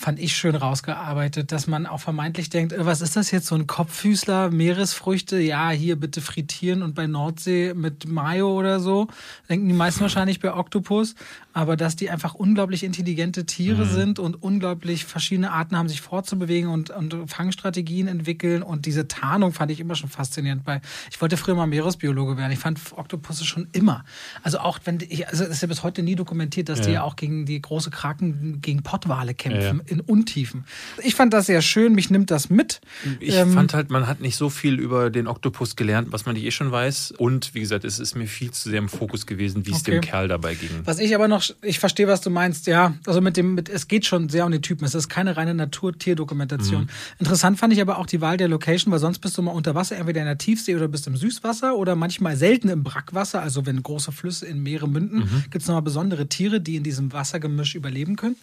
fand 0.00 0.20
ich 0.20 0.36
schön 0.36 0.54
rausgearbeitet, 0.54 1.50
dass 1.50 1.66
man 1.66 1.84
auch 1.84 1.98
vermeintlich 1.98 2.50
denkt, 2.50 2.72
äh, 2.72 2.86
was 2.86 3.00
ist 3.00 3.16
das 3.16 3.32
jetzt, 3.32 3.48
so 3.48 3.56
ein 3.56 3.66
Kopffüßler, 3.66 4.48
Meeresfrüchte, 4.50 5.40
ja, 5.40 5.70
hier 5.70 5.96
bitte 5.96 6.20
frittieren 6.20 6.82
und 6.84 6.94
bei 6.94 7.08
Nordsee 7.08 7.74
mit 7.74 8.06
Mayo 8.06 8.56
oder 8.56 8.78
so, 8.78 9.08
denken 9.48 9.66
die 9.66 9.74
meisten 9.74 10.00
wahrscheinlich 10.02 10.38
bei 10.38 10.54
Oktopus, 10.54 11.16
aber 11.58 11.76
dass 11.76 11.96
die 11.96 12.08
einfach 12.08 12.34
unglaublich 12.34 12.84
intelligente 12.84 13.44
Tiere 13.44 13.84
mhm. 13.84 13.90
sind 13.90 14.18
und 14.18 14.40
unglaublich 14.42 15.04
verschiedene 15.04 15.50
Arten 15.50 15.76
haben, 15.76 15.88
sich 15.88 16.00
fortzubewegen 16.00 16.70
und, 16.70 16.90
und 16.90 17.28
Fangstrategien 17.28 18.06
entwickeln 18.06 18.62
und 18.62 18.86
diese 18.86 19.08
Tarnung 19.08 19.52
fand 19.52 19.72
ich 19.72 19.80
immer 19.80 19.96
schon 19.96 20.08
faszinierend, 20.08 20.62
weil 20.66 20.80
ich 21.10 21.20
wollte 21.20 21.36
früher 21.36 21.56
mal 21.56 21.66
Meeresbiologe 21.66 22.36
werden, 22.36 22.52
ich 22.52 22.60
fand 22.60 22.80
Oktopusse 22.94 23.44
schon 23.44 23.66
immer, 23.72 24.04
also 24.42 24.60
auch 24.60 24.78
wenn, 24.84 25.00
ich, 25.00 25.26
also 25.28 25.44
es 25.44 25.50
ist 25.50 25.62
ja 25.62 25.68
bis 25.68 25.82
heute 25.82 26.02
nie 26.02 26.14
dokumentiert, 26.14 26.68
dass 26.68 26.78
ja. 26.78 26.84
die 26.84 26.92
ja 26.92 27.02
auch 27.02 27.16
gegen 27.16 27.44
die 27.44 27.60
große 27.60 27.90
Kraken, 27.90 28.60
gegen 28.62 28.82
Pottwale 28.82 29.34
kämpfen. 29.34 29.82
Ja 29.84 29.88
in 29.90 30.00
Untiefen. 30.00 30.64
Ich 31.02 31.14
fand 31.14 31.32
das 31.32 31.46
sehr 31.46 31.62
schön, 31.62 31.94
mich 31.94 32.10
nimmt 32.10 32.30
das 32.30 32.50
mit. 32.50 32.80
Ich 33.20 33.34
ähm, 33.34 33.52
fand 33.52 33.74
halt, 33.74 33.90
man 33.90 34.06
hat 34.06 34.20
nicht 34.20 34.36
so 34.36 34.50
viel 34.50 34.78
über 34.78 35.10
den 35.10 35.26
Oktopus 35.26 35.76
gelernt, 35.76 36.08
was 36.10 36.26
man 36.26 36.34
nicht 36.34 36.44
eh 36.44 36.50
schon 36.50 36.70
weiß. 36.70 37.12
Und 37.12 37.54
wie 37.54 37.60
gesagt, 37.60 37.84
es 37.84 37.98
ist 37.98 38.14
mir 38.14 38.26
viel 38.26 38.50
zu 38.50 38.68
sehr 38.68 38.78
im 38.78 38.88
Fokus 38.88 39.26
gewesen, 39.26 39.66
wie 39.66 39.72
es 39.72 39.80
okay. 39.80 39.92
dem 39.92 40.00
Kerl 40.02 40.28
dabei 40.28 40.54
ging. 40.54 40.70
Was 40.84 40.98
ich 40.98 41.14
aber 41.14 41.28
noch, 41.28 41.42
ich 41.62 41.78
verstehe, 41.78 42.08
was 42.08 42.20
du 42.20 42.30
meinst, 42.30 42.66
ja. 42.66 42.94
Also 43.06 43.20
mit 43.20 43.36
dem, 43.36 43.54
mit, 43.54 43.68
es 43.68 43.88
geht 43.88 44.06
schon 44.06 44.28
sehr 44.28 44.44
um 44.44 44.52
den 44.52 44.62
Typen. 44.62 44.84
Es 44.84 44.94
ist 44.94 45.08
keine 45.08 45.36
reine 45.36 45.54
Natur-Tier-Dokumentation. 45.54 46.82
Mhm. 46.82 46.88
Interessant 47.18 47.58
fand 47.58 47.72
ich 47.72 47.80
aber 47.80 47.98
auch 47.98 48.06
die 48.06 48.20
Wahl 48.20 48.36
der 48.36 48.48
Location, 48.48 48.92
weil 48.92 48.98
sonst 48.98 49.18
bist 49.18 49.36
du 49.38 49.42
mal 49.42 49.52
unter 49.52 49.74
Wasser, 49.74 49.96
entweder 49.96 50.20
in 50.20 50.26
der 50.26 50.38
Tiefsee 50.38 50.76
oder 50.76 50.88
bist 50.88 51.06
im 51.06 51.16
Süßwasser 51.16 51.76
oder 51.76 51.96
manchmal 51.96 52.36
selten 52.36 52.68
im 52.68 52.82
Brackwasser. 52.82 53.42
Also 53.42 53.66
wenn 53.66 53.82
große 53.82 54.12
Flüsse 54.12 54.46
in 54.46 54.62
Meere 54.62 54.88
münden, 54.88 55.20
mhm. 55.20 55.44
gibt 55.50 55.62
es 55.62 55.68
nochmal 55.68 55.82
besondere 55.82 56.28
Tiere, 56.28 56.60
die 56.60 56.76
in 56.76 56.82
diesem 56.82 57.12
Wassergemisch 57.12 57.74
überleben 57.74 58.16
können. 58.16 58.36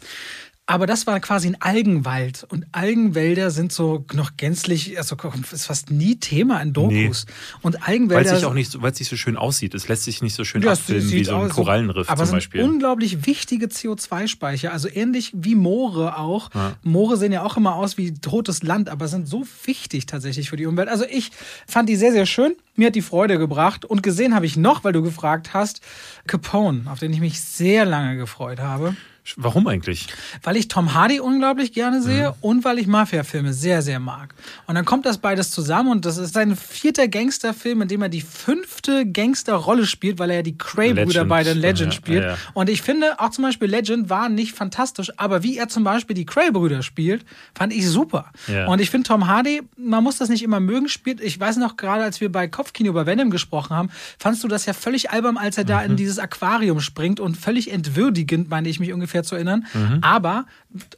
Aber 0.68 0.88
das 0.88 1.06
war 1.06 1.20
quasi 1.20 1.48
ein 1.48 1.62
Algenwald. 1.62 2.44
Und 2.50 2.66
Algenwälder 2.72 3.52
sind 3.52 3.72
so 3.72 4.04
noch 4.14 4.36
gänzlich, 4.36 4.98
also 4.98 5.16
ist 5.52 5.68
fast 5.68 5.92
nie 5.92 6.16
Thema 6.16 6.60
in 6.60 6.74
Dokus. 6.74 7.26
Nee. 7.28 7.34
Und 7.62 7.88
Algenwälder. 7.88 8.32
Weil 8.32 8.38
es 8.38 8.44
auch 8.44 8.56
nicht, 8.56 8.82
weil 8.82 8.92
es 8.92 9.00
nicht 9.00 9.10
so 9.10 9.16
schön 9.16 9.38
aussieht. 9.38 9.76
Es 9.76 9.88
lässt 9.88 10.06
sich 10.06 10.24
nicht 10.24 10.34
so 10.34 10.44
schön 10.44 10.64
ja, 10.64 10.72
abfilmen 10.72 11.12
wie 11.12 11.24
so 11.24 11.36
ein 11.36 11.50
Korallenriff 11.50 12.10
aber 12.10 12.26
zum 12.26 12.38
Beispiel. 12.38 12.62
Aber 12.62 12.72
unglaublich 12.72 13.28
wichtige 13.28 13.68
CO2-Speicher. 13.68 14.72
Also 14.72 14.90
ähnlich 14.92 15.34
wie 15.36 15.54
Moore 15.54 16.18
auch. 16.18 16.50
Ja. 16.56 16.74
Moore 16.82 17.18
sehen 17.18 17.32
ja 17.32 17.44
auch 17.44 17.58
immer 17.58 17.76
aus 17.76 18.00
wie 18.00 18.16
totes 18.16 18.64
Land, 18.64 18.90
aber 18.90 19.08
sind 19.08 19.28
so 19.28 19.46
wichtig 19.66 20.08
tatsächlich 20.08 20.50
für 20.50 20.58
die 20.58 20.66
Umwelt. 20.66 20.90
Also 20.90 21.06
ich 21.08 21.30
fand 21.68 21.90
die 21.90 21.96
sehr, 21.96 22.12
sehr 22.12 22.26
schön. 22.26 22.56
Mir 22.76 22.88
hat 22.88 22.96
die 22.96 23.04
Freude 23.04 23.38
gebracht. 23.38 23.86
Und 23.86 24.02
gesehen 24.02 24.34
habe 24.34 24.48
ich 24.48 24.58
noch, 24.58 24.84
weil 24.84 24.94
du 24.94 25.04
gefragt 25.04 25.54
hast, 25.54 25.82
Capone, 26.26 26.90
auf 26.90 26.98
den 26.98 27.14
ich 27.14 27.20
mich 27.20 27.40
sehr 27.40 27.86
lange 27.86 28.18
gefreut 28.18 28.60
habe. 28.60 28.96
Warum 29.38 29.68
eigentlich? 29.68 30.08
Weil 30.44 30.56
ich 30.56 30.68
Tom 30.68 30.94
Hardy 30.94 31.20
unglaublich 31.20 31.74
gerne 31.74 32.02
sehe 32.02 32.30
mhm. 32.30 32.36
und 32.42 32.64
weil 32.64 32.78
ich 32.78 32.88
Mafia-Filme 32.88 33.54
sehr, 33.54 33.82
sehr 33.82 34.00
mag. 34.00 34.36
Und 34.68 34.76
dann 34.76 34.86
kommt 34.86 35.06
das 35.06 35.18
beides 35.18 35.52
zusammen 35.52 35.90
und 35.90 36.06
das 36.06 36.18
ist 36.18 36.34
sein 36.34 36.56
vierter 36.56 37.08
Gangsterfilm, 37.08 37.82
in 37.82 37.88
dem 37.88 38.02
er 38.02 38.10
die 38.10 38.22
fünfte 38.22 39.06
Gangsterrolle 39.06 39.86
spielt, 39.86 40.20
weil 40.20 40.30
er 40.30 40.38
ja 40.38 40.42
die 40.44 40.58
Cray-Brüder 40.58 41.26
bei 41.26 41.44
den 41.44 41.58
Legend 41.58 41.94
ja, 41.94 41.98
spielt. 41.98 42.24
Ja, 42.24 42.30
ja. 42.32 42.38
Und 42.54 42.70
ich 42.70 42.82
finde, 42.82 43.20
auch 43.20 43.32
zum 43.32 43.44
Beispiel 43.44 43.68
Legend 43.68 44.10
war 44.10 44.30
nicht 44.30 44.54
fantastisch, 44.54 45.12
aber 45.18 45.44
wie 45.44 45.58
er 45.58 45.70
zum 45.70 45.84
Beispiel 45.84 46.16
die 46.16 46.26
Cray-Brüder 46.26 46.84
spielt, 46.84 47.26
fand 47.56 47.74
ich 47.74 47.88
super. 47.88 48.32
Und 48.68 48.80
ich 48.80 48.90
finde 48.90 49.08
Tom 49.08 49.28
Hardy, 49.28 49.62
man 49.78 50.04
muss 50.04 50.18
das 50.18 50.30
nicht 50.30 50.44
immer 50.44 50.60
mögen, 50.60 50.88
spielt, 50.88 51.20
ich 51.22 51.40
weiß 51.40 51.58
noch 51.58 51.78
gerade, 51.78 52.04
als 52.04 52.22
wir 52.22 52.32
bei 52.32 52.48
Kopfkino 52.48 52.90
über 52.90 53.06
Venom 53.06 53.30
gesprochen 53.30 53.76
haben, 53.76 53.90
fandst 54.20 54.44
du 54.44 54.48
das 54.48 54.66
ja 54.66 54.74
völlig 54.74 55.10
albern, 55.10 55.38
als 55.38 55.58
er 55.58 55.64
da 55.64 55.80
mhm. 55.80 55.92
in 55.92 55.96
dieses 55.98 56.20
Aquarium 56.20 56.80
springt 56.80 57.20
und 57.20 57.36
völlig 57.38 57.72
entwürdigend, 57.72 58.50
meine 58.50 58.70
ich 58.70 58.80
mich 58.80 58.94
ungefähr 58.94 59.15
ungefähr 59.16 59.24
zu 59.24 59.36
erinnern. 59.36 59.66
Mhm. 59.74 60.00
Aber 60.02 60.46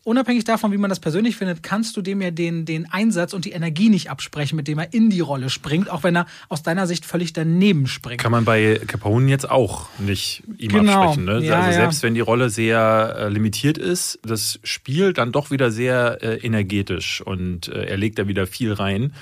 unabhängig 0.03 0.43
davon, 0.43 0.71
wie 0.71 0.77
man 0.77 0.89
das 0.89 0.99
persönlich 0.99 1.35
findet, 1.35 1.61
kannst 1.61 1.95
du 1.97 2.01
dem 2.01 2.21
ja 2.21 2.31
den, 2.31 2.65
den 2.65 2.91
Einsatz 2.91 3.33
und 3.33 3.45
die 3.45 3.51
Energie 3.51 3.89
nicht 3.89 4.09
absprechen, 4.09 4.55
mit 4.55 4.67
dem 4.67 4.79
er 4.79 4.93
in 4.93 5.09
die 5.09 5.19
Rolle 5.19 5.49
springt, 5.49 5.89
auch 5.89 6.03
wenn 6.03 6.15
er 6.15 6.25
aus 6.49 6.63
deiner 6.63 6.87
Sicht 6.87 7.05
völlig 7.05 7.33
daneben 7.33 7.87
springt. 7.87 8.21
Kann 8.21 8.31
man 8.31 8.45
bei 8.45 8.81
Capone 8.87 9.29
jetzt 9.29 9.49
auch 9.49 9.87
nicht 9.99 10.43
ihm 10.57 10.69
genau. 10.69 11.03
absprechen. 11.03 11.25
Ne? 11.25 11.45
Ja, 11.45 11.61
also 11.61 11.77
selbst 11.77 12.01
ja. 12.01 12.07
wenn 12.07 12.15
die 12.15 12.21
Rolle 12.21 12.49
sehr 12.49 13.15
äh, 13.17 13.29
limitiert 13.29 13.77
ist, 13.77 14.19
das 14.23 14.59
Spiel 14.63 15.13
dann 15.13 15.31
doch 15.31 15.51
wieder 15.51 15.71
sehr 15.71 16.19
äh, 16.21 16.37
energetisch 16.37 17.21
und 17.21 17.67
äh, 17.67 17.85
er 17.85 17.97
legt 17.97 18.17
da 18.19 18.27
wieder 18.27 18.47
viel 18.47 18.73
rein. 18.73 19.13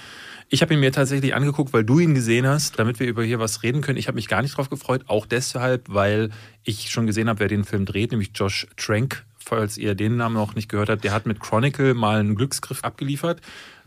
Ich 0.50 0.62
habe 0.62 0.74
ihn 0.74 0.80
mir 0.80 0.92
tatsächlich 0.92 1.34
angeguckt, 1.34 1.74
weil 1.74 1.84
du 1.84 2.00
ihn 2.00 2.14
gesehen 2.14 2.46
hast, 2.46 2.78
damit 2.78 3.00
wir 3.00 3.08
über 3.08 3.24
hier 3.24 3.40
was 3.40 3.64
reden 3.64 3.82
können. 3.82 3.98
Ich 3.98 4.08
habe 4.08 4.16
mich 4.16 4.28
gar 4.28 4.42
nicht 4.42 4.56
drauf 4.56 4.70
gefreut, 4.70 5.04
auch 5.08 5.26
deshalb, 5.26 5.86
weil 5.90 6.30
ich 6.64 6.92
schon 6.92 7.08
gesehen 7.08 7.30
habe, 7.30 7.40
wer 7.40 7.48
den 7.48 7.64
Film 7.64 7.86
dreht, 7.86 8.12
nämlich 8.12 8.32
Josh 8.36 8.68
Trank, 8.78 9.26
falls 9.38 9.78
ihr 9.78 9.96
den 9.96 10.18
Namen 10.18 10.36
noch 10.36 10.56
nicht 10.56 10.70
gehört 10.70 10.90
habt. 10.90 11.04
Der 11.04 11.14
hat 11.14 11.26
mit 11.26 11.40
Chronicle 11.40 11.94
mal 11.96 12.20
einen 12.20 12.36
Glücksgriff 12.36 12.84
abgeliefert, 12.84 13.42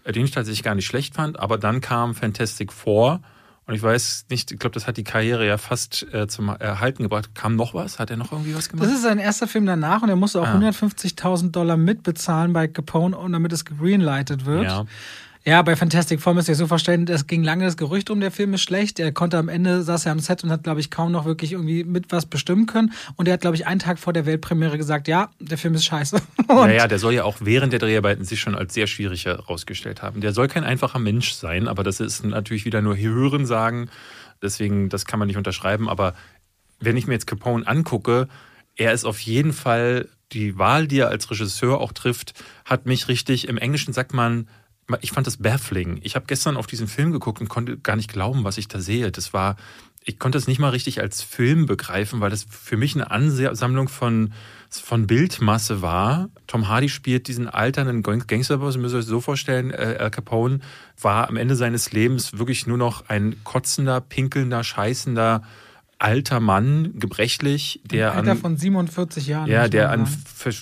äh, 0.05 0.13
den 0.13 0.25
ich 0.25 0.33
tatsächlich 0.33 0.65
gar 0.65 0.75
nicht 0.75 0.87
schlecht 0.87 1.15
fand. 1.15 1.39
Aber 1.39 1.59
dann 1.59 1.81
kam 1.81 2.15
Fantastic 2.15 2.73
Four. 2.73 3.21
Und 3.67 3.75
ich 3.75 3.83
weiß 3.83 4.27
nicht, 4.31 4.51
ich 4.51 4.59
glaube, 4.59 4.73
das 4.73 4.87
hat 4.87 4.97
die 4.97 5.05
Karriere 5.05 5.47
ja 5.47 5.59
fast 5.59 6.07
äh, 6.15 6.27
zum 6.27 6.49
Erhalten 6.49 7.03
gebracht. 7.03 7.35
Kam 7.35 7.55
noch 7.55 7.75
was? 7.75 7.99
Hat 7.99 8.11
er 8.11 8.17
noch 8.17 8.33
irgendwie 8.33 8.55
was 8.55 8.71
gemacht? 8.71 8.89
Das 8.89 8.95
ist 8.95 9.03
sein 9.03 9.19
erster 9.19 9.47
Film 9.47 9.67
danach 9.67 10.01
und 10.01 10.09
er 10.09 10.17
musste 10.17 10.41
auch 10.41 10.47
ah. 10.47 10.57
150.000 10.57 11.51
Dollar 11.51 11.77
mitbezahlen 11.77 12.55
bei 12.55 12.67
Capone, 12.67 13.15
damit 13.31 13.53
es 13.53 13.67
greenlightet 13.67 14.47
wird. 14.47 14.65
Ja. 14.65 14.87
Ja, 15.45 15.63
bei 15.63 15.77
Fantastic 15.77 16.21
Four 16.21 16.35
müsst 16.35 16.49
ihr 16.49 16.55
so 16.55 16.67
vorstellen, 16.67 17.07
es 17.09 17.27
ging 17.27 17.43
lange 17.43 17.65
das 17.65 17.77
Gerücht 17.77 18.11
um, 18.11 18.21
der 18.21 18.31
Film 18.31 18.55
ist 18.55 18.63
schlecht. 18.63 18.99
Er 18.99 19.13
konnte 19.13 19.39
am 19.39 19.49
Ende, 19.49 19.83
saß 19.83 20.07
er 20.07 20.13
am 20.13 20.19
Set 20.19 20.45
und 20.45 20.51
hat, 20.51 20.65
glaube 20.65 20.81
ich, 20.81 20.91
kaum 20.91 21.13
noch 21.13 21.25
wirklich 21.25 21.53
irgendwie 21.53 21.85
mit 21.85 22.11
was 22.11 22.27
bestimmen 22.27 22.67
können. 22.67 22.93
Und 23.17 23.29
er 23.29 23.35
hat, 23.35 23.41
glaube 23.41 23.57
ich, 23.57 23.67
einen 23.67 23.81
Tag 23.81 23.99
vor 23.99 24.13
der 24.13 24.27
Weltpremiere 24.27 24.77
gesagt, 24.77 25.09
ja, 25.09 25.31
der 25.39 25.57
Film 25.57 25.75
ist 25.75 25.85
scheiße. 25.85 26.21
naja, 26.49 26.89
der 26.89 26.99
soll 26.99 27.15
ja 27.15 27.25
auch 27.25 27.39
während 27.41 27.73
der 27.73 27.81
Dreharbeiten 27.81 28.25
sich 28.25 28.41
schon 28.41 28.55
als 28.55 28.75
sehr 28.75 28.87
schwierig 28.87 29.27
herausgestellt 29.27 30.03
haben. 30.03 30.21
Der 30.21 30.33
soll 30.33 30.49
kein 30.49 30.65
einfacher 30.65 30.99
Mensch 30.99 31.33
sein, 31.33 31.69
aber 31.69 31.83
das 31.83 32.01
ist 32.01 32.25
natürlich 32.25 32.65
wieder 32.65 32.83
nur 32.83 32.97
Hören 32.97 33.47
sagen. 33.47 33.89
Deswegen, 34.43 34.89
das 34.89 35.07
kann 35.07 35.19
man 35.19 35.29
nicht 35.29 35.39
unterschreiben. 35.39 35.89
Aber 35.89 36.15
wenn 36.81 36.97
ich 36.97 37.07
mir 37.07 37.15
jetzt 37.15 37.27
Capone 37.27 37.67
angucke, 37.67 38.29
er 38.77 38.93
ist 38.93 39.05
auf 39.05 39.21
jeden 39.21 39.53
Fall 39.53 40.09
die 40.33 40.59
Wahl, 40.59 40.87
die 40.87 40.99
er 40.99 41.09
als 41.09 41.31
Regisseur 41.31 41.81
auch 41.81 41.93
trifft, 41.93 42.35
hat 42.65 42.87
mich 42.87 43.09
richtig, 43.09 43.49
im 43.49 43.57
Englischen 43.57 43.93
sagt 43.93 44.13
man, 44.13 44.47
ich 45.01 45.13
fand 45.13 45.27
das 45.27 45.37
baffling. 45.37 46.01
Ich 46.03 46.15
habe 46.15 46.27
gestern 46.27 46.57
auf 46.57 46.67
diesen 46.67 46.89
Film 46.89 47.13
geguckt 47.13 47.41
und 47.41 47.49
konnte 47.49 47.79
gar 47.79 47.97
nicht 47.97 48.13
glauben, 48.13 48.45
was 48.45 48.59
ich 48.59 48.69
da 48.69 48.81
sehe. 48.81 49.11
Das 49.13 49.33
war, 49.33 49.57
ich 50.03 50.19
konnte 50.19 50.39
es 50.39 50.47
nicht 50.47 50.59
mal 50.59 50.71
richtig 50.71 51.01
als 51.01 51.23
Film 51.23 51.67
begreifen, 51.67 52.21
weil 52.21 52.31
das 52.31 52.47
für 52.49 52.77
mich 52.77 52.95
eine 52.95 53.11
Ansammlung 53.11 53.89
von, 53.89 54.33
von 54.71 55.07
Bildmasse 55.07 55.83
war. 55.83 56.31
Tom 56.47 56.69
Hardy 56.69 56.89
spielt 56.89 57.29
diesen 57.29 57.49
alternden 57.49 58.03
Gangsterboss, 58.03 58.79
müsst 58.79 58.95
ihr 58.95 58.99
euch 58.99 59.05
so 59.05 59.21
vorstellen, 59.21 59.71
äh, 59.71 59.97
Al 59.99 60.11
Capone 60.11 60.61
war 61.01 61.29
am 61.29 61.37
Ende 61.37 61.57
seines 61.57 61.93
Lebens 61.93 62.39
wirklich 62.39 62.67
nur 62.67 62.79
noch 62.79 63.09
ein 63.09 63.37
kotzender, 63.45 64.01
pinkelnder, 64.01 64.65
scheißender 64.65 65.43
alter 65.99 66.39
Mann, 66.39 66.93
gebrechlich, 66.99 67.81
der 67.85 68.15
Alter 68.15 68.33
an, 68.33 68.39
von 68.39 68.57
47 68.57 69.27
Jahren. 69.27 69.51
Ja, 69.51 69.69
der 69.69 69.91
an, 69.91 70.07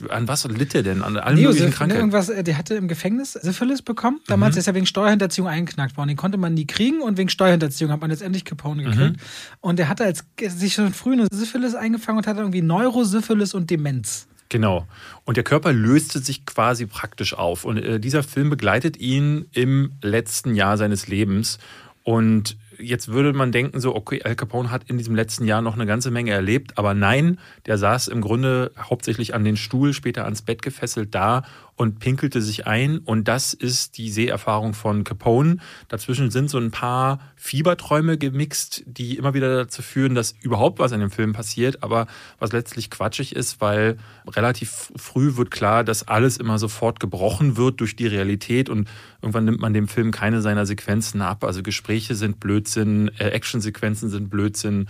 an 0.08 0.28
was 0.28 0.44
litt 0.44 0.74
er 0.74 0.82
denn? 0.82 1.02
An 1.02 1.16
allen 1.18 1.40
möglichen 1.40 1.70
Krankheiten? 1.70 2.00
Irgendwas, 2.00 2.30
äh, 2.30 2.42
der 2.42 2.56
hatte 2.56 2.74
im 2.74 2.88
Gefängnis 2.88 3.34
Syphilis 3.34 3.82
bekommen. 3.82 4.20
Damals 4.26 4.54
mhm. 4.54 4.60
ist 4.60 4.66
er 4.66 4.74
wegen 4.74 4.86
Steuerhinterziehung 4.86 5.48
eingeknackt 5.48 5.96
worden. 5.96 6.08
Den 6.08 6.16
konnte 6.16 6.38
man 6.38 6.54
nie 6.54 6.66
kriegen 6.66 7.02
und 7.02 7.18
wegen 7.18 7.28
Steuerhinterziehung 7.28 7.92
hat 7.92 8.00
man 8.00 8.10
letztendlich 8.10 8.44
Capone 8.44 8.84
gekriegt. 8.84 9.16
Mhm. 9.16 9.58
Und 9.60 9.78
der 9.78 9.88
hatte 9.88 10.04
als, 10.04 10.24
sich 10.40 10.74
schon 10.74 10.94
früh 10.94 11.12
eine 11.12 11.26
Syphilis 11.30 11.74
eingefangen 11.74 12.18
und 12.18 12.26
hatte 12.26 12.40
irgendwie 12.40 12.62
Neurosyphilis 12.62 13.52
und 13.52 13.68
Demenz. 13.68 14.28
Genau. 14.48 14.86
Und 15.24 15.36
der 15.36 15.44
Körper 15.44 15.72
löste 15.72 16.20
sich 16.20 16.46
quasi 16.46 16.86
praktisch 16.86 17.34
auf. 17.34 17.64
Und 17.64 17.78
äh, 17.78 18.00
dieser 18.00 18.22
Film 18.22 18.48
begleitet 18.48 18.96
ihn 18.96 19.46
im 19.52 19.92
letzten 20.00 20.54
Jahr 20.54 20.78
seines 20.78 21.08
Lebens. 21.08 21.58
Und 22.04 22.56
jetzt 22.78 23.08
würde 23.08 23.32
man 23.32 23.52
denken, 23.52 23.80
so, 23.80 23.94
okay, 23.94 24.22
Al 24.22 24.34
Capone 24.34 24.70
hat 24.70 24.88
in 24.88 24.98
diesem 24.98 25.14
letzten 25.14 25.46
Jahr 25.46 25.62
noch 25.62 25.74
eine 25.74 25.86
ganze 25.86 26.10
Menge 26.10 26.32
erlebt, 26.32 26.78
aber 26.78 26.94
nein, 26.94 27.38
der 27.66 27.78
saß 27.78 28.08
im 28.08 28.20
Grunde 28.20 28.72
hauptsächlich 28.78 29.34
an 29.34 29.44
den 29.44 29.56
Stuhl, 29.56 29.92
später 29.92 30.24
ans 30.24 30.42
Bett 30.42 30.62
gefesselt 30.62 31.14
da 31.14 31.42
und 31.76 31.98
pinkelte 31.98 32.40
sich 32.40 32.66
ein. 32.66 32.98
Und 32.98 33.28
das 33.28 33.52
ist 33.54 33.98
die 33.98 34.10
Seherfahrung 34.10 34.74
von 34.74 35.04
Capone. 35.04 35.58
Dazwischen 35.88 36.30
sind 36.30 36.50
so 36.50 36.58
ein 36.58 36.70
paar 36.70 37.20
Fieberträume 37.46 38.18
gemixt, 38.18 38.82
die 38.86 39.16
immer 39.16 39.32
wieder 39.32 39.54
dazu 39.56 39.80
führen, 39.80 40.16
dass 40.16 40.34
überhaupt 40.40 40.80
was 40.80 40.90
in 40.90 40.98
dem 40.98 41.12
Film 41.12 41.32
passiert, 41.32 41.84
aber 41.84 42.08
was 42.40 42.50
letztlich 42.50 42.90
quatschig 42.90 43.36
ist, 43.36 43.60
weil 43.60 43.98
relativ 44.26 44.92
früh 44.96 45.36
wird 45.36 45.52
klar, 45.52 45.84
dass 45.84 46.08
alles 46.08 46.38
immer 46.38 46.58
sofort 46.58 46.98
gebrochen 46.98 47.56
wird 47.56 47.80
durch 47.80 47.94
die 47.94 48.08
Realität 48.08 48.68
und 48.68 48.88
irgendwann 49.22 49.44
nimmt 49.44 49.60
man 49.60 49.72
dem 49.72 49.86
Film 49.86 50.10
keine 50.10 50.42
seiner 50.42 50.66
Sequenzen 50.66 51.22
ab. 51.22 51.44
Also 51.44 51.62
Gespräche 51.62 52.16
sind 52.16 52.40
Blödsinn, 52.40 53.12
äh, 53.16 53.28
Actionsequenzen 53.28 54.10
sind 54.10 54.28
Blödsinn 54.28 54.88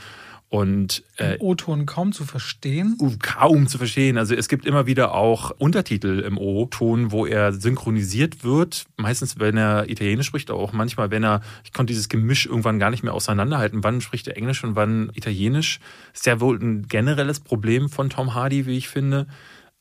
und 0.49 1.03
äh, 1.17 1.37
O-Ton 1.41 1.87
kaum 1.87 2.13
zu 2.13 2.25
verstehen? 2.25 2.97
Kaum 3.21 3.67
zu 3.67 3.79
verstehen. 3.79 4.17
Also 4.17 4.35
es 4.35 4.49
gibt 4.49 4.65
immer 4.65 4.87
wieder 4.87 5.13
auch 5.13 5.51
Untertitel 5.59 6.21
im 6.21 6.39
O-Ton, 6.39 7.11
wo 7.11 7.27
er 7.27 7.53
synchronisiert 7.53 8.45
wird. 8.45 8.85
Meistens, 8.97 9.41
wenn 9.41 9.57
er 9.57 9.91
Italienisch 9.91 10.29
spricht, 10.29 10.51
aber 10.51 10.61
auch 10.61 10.73
manchmal, 10.73 11.11
wenn 11.11 11.25
er, 11.25 11.41
ich 11.65 11.73
konnte 11.73 11.93
dieses 11.93 12.09
Gemisch 12.09 12.47
irgendwann 12.47 12.79
gar 12.79 12.91
nicht 12.91 13.03
mehr 13.03 13.15
auseinanderhalten. 13.15 13.83
Wann 13.83 14.01
spricht 14.01 14.29
er 14.29 14.37
Englisch 14.37 14.63
und 14.63 14.77
wann 14.77 15.11
Italienisch? 15.15 15.81
Ist 16.15 16.27
ja 16.27 16.41
wohl 16.41 16.59
ein 16.59 16.87
generelles 16.87 17.41
Problem 17.41 17.89
von 17.89 18.09
Tom 18.09 18.35
Hardy, 18.35 18.67
wie 18.67 18.77
ich 18.77 18.89
finde. 18.89 19.27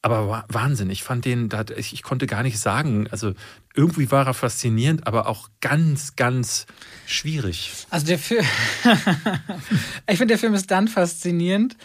Aber 0.05 0.45
Wahnsinn, 0.49 0.91
ich 0.91 1.01
fand 1.01 1.25
den, 1.25 1.49
ich 1.77 2.03
konnte 2.03 2.27
gar 2.27 2.43
nicht 2.43 2.59
sagen, 2.59 3.07
also 3.09 3.33
irgendwie 3.73 4.11
war 4.11 4.27
er 4.27 4.35
faszinierend, 4.35 5.07
aber 5.07 5.27
auch 5.27 5.49
ganz, 5.61 6.15
ganz 6.15 6.67
schwierig. 7.07 7.71
Also 7.89 8.05
der 8.05 8.19
Film, 8.19 8.45
ich 10.07 10.19
finde, 10.19 10.33
der 10.33 10.37
Film 10.37 10.53
ist 10.53 10.69
dann 10.69 10.87
faszinierend, 10.87 11.75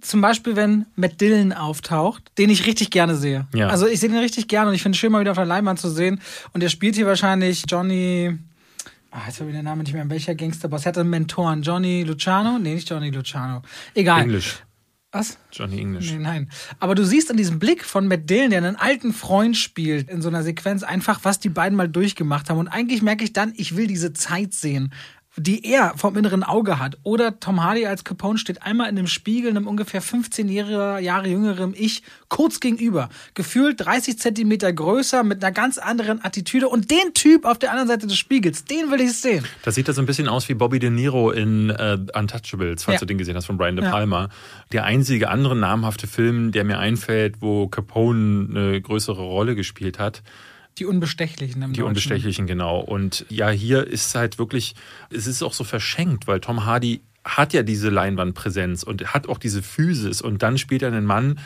zum 0.00 0.22
Beispiel, 0.22 0.56
wenn 0.56 0.86
Matt 0.94 1.20
Dillon 1.20 1.52
auftaucht, 1.52 2.22
den 2.38 2.48
ich 2.48 2.64
richtig 2.64 2.90
gerne 2.90 3.14
sehe. 3.14 3.46
Ja. 3.52 3.68
Also 3.68 3.86
ich 3.86 4.00
sehe 4.00 4.08
den 4.08 4.20
richtig 4.20 4.48
gerne 4.48 4.70
und 4.70 4.74
ich 4.74 4.82
finde 4.82 4.96
es 4.96 4.98
schön, 4.98 5.12
mal 5.12 5.20
wieder 5.20 5.32
auf 5.32 5.36
der 5.36 5.44
Leinwand 5.44 5.78
zu 5.78 5.90
sehen. 5.90 6.22
Und 6.54 6.62
der 6.62 6.70
spielt 6.70 6.94
hier 6.94 7.06
wahrscheinlich 7.06 7.64
Johnny. 7.68 8.38
Ah, 9.10 9.20
jetzt 9.26 9.40
habe 9.40 9.50
ich 9.50 9.56
den 9.56 9.66
Namen 9.66 9.82
nicht 9.82 9.92
mehr. 9.92 10.08
Welcher 10.08 10.34
Gangsterboss? 10.34 10.86
Er 10.86 10.88
hatte 10.88 11.00
einen 11.00 11.10
Mentoren. 11.10 11.60
Johnny 11.60 12.04
Luciano? 12.04 12.58
Nee, 12.58 12.74
nicht 12.74 12.88
Johnny 12.88 13.10
Luciano. 13.10 13.60
Egal. 13.94 14.22
Englisch. 14.22 14.62
Was? 15.16 15.38
Johnny 15.50 15.80
English. 15.80 16.12
Nee, 16.12 16.18
nein. 16.18 16.50
Aber 16.78 16.94
du 16.94 17.04
siehst 17.04 17.30
an 17.30 17.38
diesem 17.38 17.58
Blick 17.58 17.84
von 17.84 18.06
Matt 18.06 18.28
Dillon, 18.28 18.50
der 18.50 18.58
einen 18.58 18.76
alten 18.76 19.14
Freund 19.14 19.56
spielt, 19.56 20.10
in 20.10 20.20
so 20.20 20.28
einer 20.28 20.42
Sequenz 20.42 20.82
einfach, 20.82 21.20
was 21.22 21.40
die 21.40 21.48
beiden 21.48 21.74
mal 21.76 21.88
durchgemacht 21.88 22.50
haben. 22.50 22.58
Und 22.58 22.68
eigentlich 22.68 23.00
merke 23.00 23.24
ich 23.24 23.32
dann, 23.32 23.54
ich 23.56 23.76
will 23.76 23.86
diese 23.86 24.12
Zeit 24.12 24.52
sehen 24.52 24.92
die 25.36 25.64
er 25.64 25.92
vom 25.96 26.16
inneren 26.16 26.42
Auge 26.42 26.78
hat. 26.78 26.96
Oder 27.02 27.38
Tom 27.38 27.62
Hardy 27.62 27.86
als 27.86 28.04
Capone 28.04 28.38
steht 28.38 28.62
einmal 28.62 28.88
in 28.88 28.98
einem 28.98 29.06
Spiegel, 29.06 29.50
einem 29.50 29.66
ungefähr 29.66 30.00
15 30.00 30.48
Jahre, 30.48 31.00
Jahre 31.00 31.28
jüngerem 31.28 31.74
Ich, 31.76 32.02
kurz 32.28 32.60
gegenüber. 32.60 33.10
Gefühlt 33.34 33.84
30 33.84 34.18
Zentimeter 34.18 34.72
größer, 34.72 35.22
mit 35.22 35.44
einer 35.44 35.52
ganz 35.52 35.78
anderen 35.78 36.24
Attitüde. 36.24 36.68
Und 36.68 36.90
den 36.90 37.12
Typ 37.14 37.44
auf 37.44 37.58
der 37.58 37.70
anderen 37.70 37.88
Seite 37.88 38.06
des 38.06 38.16
Spiegels, 38.16 38.64
den 38.64 38.90
will 38.90 39.00
ich 39.00 39.12
sehen. 39.12 39.44
Das 39.62 39.74
sieht 39.74 39.88
da 39.88 39.92
so 39.92 40.00
ein 40.00 40.06
bisschen 40.06 40.28
aus 40.28 40.48
wie 40.48 40.54
Bobby 40.54 40.78
De 40.78 40.90
Niro 40.90 41.30
in 41.30 41.70
äh, 41.70 41.98
Untouchables, 42.14 42.84
falls 42.84 42.96
ja. 42.96 43.00
du 43.00 43.06
den 43.06 43.18
gesehen 43.18 43.36
hast, 43.36 43.46
von 43.46 43.58
Brian 43.58 43.76
De 43.76 43.84
Palma. 43.84 44.22
Ja. 44.22 44.28
Der 44.72 44.84
einzige 44.84 45.28
andere 45.28 45.54
namhafte 45.54 46.06
Film, 46.06 46.52
der 46.52 46.64
mir 46.64 46.78
einfällt, 46.78 47.36
wo 47.40 47.68
Capone 47.68 48.48
eine 48.50 48.80
größere 48.80 49.22
Rolle 49.22 49.54
gespielt 49.54 49.98
hat. 49.98 50.22
Die 50.78 50.84
Unbestechlichen 50.84 51.62
im 51.62 51.72
Die 51.72 51.80
Deutschen. 51.80 51.88
Unbestechlichen, 51.88 52.46
genau. 52.46 52.80
Und 52.80 53.24
ja, 53.28 53.48
hier 53.48 53.86
ist 53.86 54.14
halt 54.14 54.38
wirklich, 54.38 54.74
es 55.10 55.26
ist 55.26 55.42
auch 55.42 55.54
so 55.54 55.64
verschenkt, 55.64 56.26
weil 56.26 56.40
Tom 56.40 56.66
Hardy 56.66 57.02
hat 57.24 57.52
ja 57.52 57.62
diese 57.62 57.90
Leinwandpräsenz 57.90 58.82
und 58.82 59.14
hat 59.14 59.28
auch 59.28 59.38
diese 59.38 59.62
Physis 59.62 60.22
und 60.22 60.42
dann 60.42 60.58
spielt 60.58 60.82
er 60.82 60.88
einen 60.88 61.06
Mann, 61.06 61.40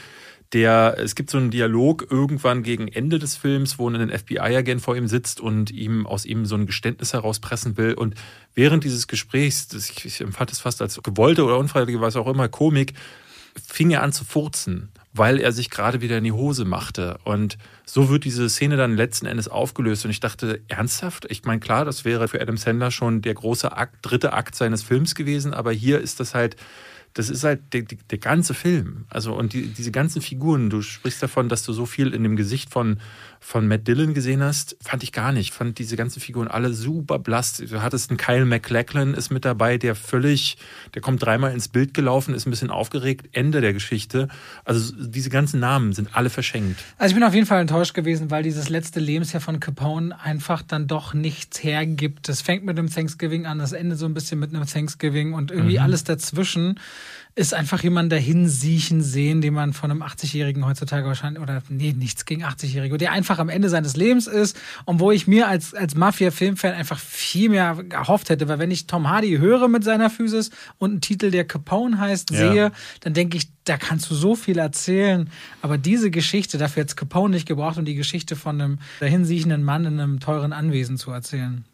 der, 0.52 0.96
es 0.98 1.14
gibt 1.14 1.30
so 1.30 1.38
einen 1.38 1.50
Dialog 1.50 2.08
irgendwann 2.10 2.64
gegen 2.64 2.88
Ende 2.88 3.20
des 3.20 3.36
Films, 3.36 3.78
wo 3.78 3.88
ein 3.88 4.10
FBI-Agent 4.10 4.80
vor 4.80 4.96
ihm 4.96 5.06
sitzt 5.06 5.40
und 5.40 5.70
ihm 5.70 6.06
aus 6.06 6.24
ihm 6.24 6.44
so 6.44 6.56
ein 6.56 6.66
Geständnis 6.66 7.12
herauspressen 7.12 7.76
will. 7.76 7.94
Und 7.94 8.16
während 8.54 8.82
dieses 8.82 9.06
Gesprächs, 9.06 9.68
das, 9.68 9.90
ich 9.90 10.20
empfand 10.20 10.50
es 10.50 10.58
fast 10.58 10.82
als 10.82 11.00
gewollte 11.02 11.44
oder 11.44 11.56
unfreiwillige, 11.56 12.00
was 12.00 12.16
auch 12.16 12.26
immer, 12.26 12.48
Komik, 12.48 12.94
fing 13.64 13.90
er 13.92 14.02
an 14.02 14.12
zu 14.12 14.24
furzen 14.24 14.90
weil 15.12 15.38
er 15.38 15.52
sich 15.52 15.70
gerade 15.70 16.00
wieder 16.00 16.18
in 16.18 16.24
die 16.24 16.32
Hose 16.32 16.64
machte. 16.64 17.18
Und 17.24 17.58
so 17.84 18.08
wird 18.08 18.24
diese 18.24 18.48
Szene 18.48 18.76
dann 18.76 18.96
letzten 18.96 19.26
Endes 19.26 19.48
aufgelöst. 19.48 20.04
Und 20.04 20.10
ich 20.12 20.20
dachte, 20.20 20.60
ernsthaft? 20.68 21.26
Ich 21.30 21.44
meine, 21.44 21.60
klar, 21.60 21.84
das 21.84 22.04
wäre 22.04 22.28
für 22.28 22.40
Adam 22.40 22.56
Sandler 22.56 22.90
schon 22.90 23.22
der 23.22 23.34
große 23.34 23.76
Akt, 23.76 23.96
dritte 24.02 24.32
Akt 24.32 24.54
seines 24.54 24.82
Films 24.82 25.14
gewesen, 25.14 25.52
aber 25.52 25.72
hier 25.72 26.00
ist 26.00 26.20
das 26.20 26.34
halt 26.34 26.56
das 27.14 27.28
ist 27.28 27.42
halt 27.42 27.72
der, 27.72 27.82
der 27.82 28.18
ganze 28.18 28.54
Film. 28.54 29.04
Also 29.10 29.34
und 29.34 29.52
die, 29.52 29.66
diese 29.66 29.90
ganzen 29.90 30.22
Figuren, 30.22 30.70
du 30.70 30.80
sprichst 30.80 31.22
davon, 31.22 31.48
dass 31.48 31.64
du 31.64 31.72
so 31.72 31.84
viel 31.86 32.14
in 32.14 32.22
dem 32.22 32.36
Gesicht 32.36 32.70
von, 32.70 32.98
von 33.40 33.66
Matt 33.66 33.88
Dillon 33.88 34.14
gesehen 34.14 34.42
hast, 34.42 34.76
fand 34.80 35.02
ich 35.02 35.10
gar 35.10 35.32
nicht. 35.32 35.52
Fand 35.52 35.78
diese 35.78 35.96
ganzen 35.96 36.20
Figuren 36.20 36.46
alle 36.46 36.72
super 36.72 37.18
blass. 37.18 37.56
Du 37.56 37.82
hattest 37.82 38.10
einen 38.10 38.16
Kyle 38.16 38.44
MacLachlan 38.44 39.14
ist 39.14 39.30
mit 39.30 39.44
dabei, 39.44 39.76
der 39.76 39.96
völlig, 39.96 40.56
der 40.94 41.02
kommt 41.02 41.22
dreimal 41.22 41.52
ins 41.52 41.68
Bild 41.68 41.94
gelaufen, 41.94 42.32
ist 42.34 42.46
ein 42.46 42.50
bisschen 42.50 42.70
aufgeregt, 42.70 43.28
Ende 43.32 43.60
der 43.60 43.72
Geschichte. 43.72 44.28
Also 44.64 44.92
diese 44.96 45.30
ganzen 45.30 45.58
Namen 45.58 45.92
sind 45.92 46.14
alle 46.14 46.30
verschenkt. 46.30 46.78
Also 46.96 47.12
ich 47.12 47.16
bin 47.16 47.24
auf 47.24 47.34
jeden 47.34 47.46
Fall 47.46 47.60
enttäuscht 47.60 47.94
gewesen, 47.94 48.30
weil 48.30 48.44
dieses 48.44 48.68
letzte 48.68 49.00
Lebensjahr 49.00 49.40
von 49.40 49.58
Capone 49.58 50.18
einfach 50.22 50.62
dann 50.62 50.86
doch 50.86 51.12
nichts 51.12 51.64
hergibt. 51.64 52.28
Das 52.28 52.40
fängt 52.40 52.64
mit 52.64 52.78
einem 52.78 52.88
Thanksgiving 52.88 53.46
an, 53.46 53.58
das 53.58 53.72
endet 53.72 53.98
so 53.98 54.06
ein 54.06 54.14
bisschen 54.14 54.38
mit 54.38 54.54
einem 54.54 54.64
Thanksgiving 54.64 55.32
und 55.32 55.50
irgendwie 55.50 55.78
mhm. 55.78 55.84
alles 55.84 56.04
dazwischen 56.04 56.78
ist 57.34 57.54
einfach 57.54 57.82
jemand 57.82 58.10
dahin 58.10 58.48
siechen 58.48 59.02
sehen, 59.02 59.40
den 59.40 59.54
man 59.54 59.72
von 59.72 59.90
einem 59.90 60.02
80-Jährigen 60.02 60.66
heutzutage 60.66 61.06
wahrscheinlich, 61.06 61.42
oder 61.42 61.62
nee, 61.68 61.92
nichts 61.92 62.24
gegen 62.24 62.44
80-Jährige, 62.44 62.98
der 62.98 63.12
einfach 63.12 63.38
am 63.38 63.48
Ende 63.48 63.68
seines 63.68 63.96
Lebens 63.96 64.26
ist 64.26 64.58
und 64.84 65.00
wo 65.00 65.10
ich 65.10 65.26
mir 65.26 65.48
als, 65.48 65.72
als 65.72 65.94
Mafia-Filmfan 65.94 66.72
einfach 66.72 66.98
viel 66.98 67.50
mehr 67.50 67.84
erhofft 67.90 68.30
hätte, 68.30 68.48
weil 68.48 68.58
wenn 68.58 68.70
ich 68.70 68.86
Tom 68.86 69.08
Hardy 69.08 69.38
höre 69.38 69.68
mit 69.68 69.84
seiner 69.84 70.10
Physis 70.10 70.50
und 70.78 70.90
einen 70.90 71.00
Titel, 71.00 71.30
der 71.30 71.44
Capone 71.44 71.98
heißt, 71.98 72.30
ja. 72.30 72.52
sehe, 72.52 72.72
dann 73.00 73.14
denke 73.14 73.36
ich, 73.36 73.48
da 73.64 73.76
kannst 73.76 74.10
du 74.10 74.14
so 74.14 74.34
viel 74.34 74.58
erzählen. 74.58 75.30
Aber 75.62 75.78
diese 75.78 76.10
Geschichte, 76.10 76.58
dafür 76.58 76.82
jetzt 76.82 76.96
Capone 76.96 77.34
nicht 77.34 77.46
gebraucht, 77.46 77.78
um 77.78 77.84
die 77.84 77.94
Geschichte 77.94 78.34
von 78.34 78.60
einem 78.60 78.78
dahinsiechenden 78.98 79.62
Mann 79.62 79.84
in 79.84 80.00
einem 80.00 80.18
teuren 80.18 80.52
Anwesen 80.52 80.96
zu 80.96 81.12
erzählen. 81.12 81.64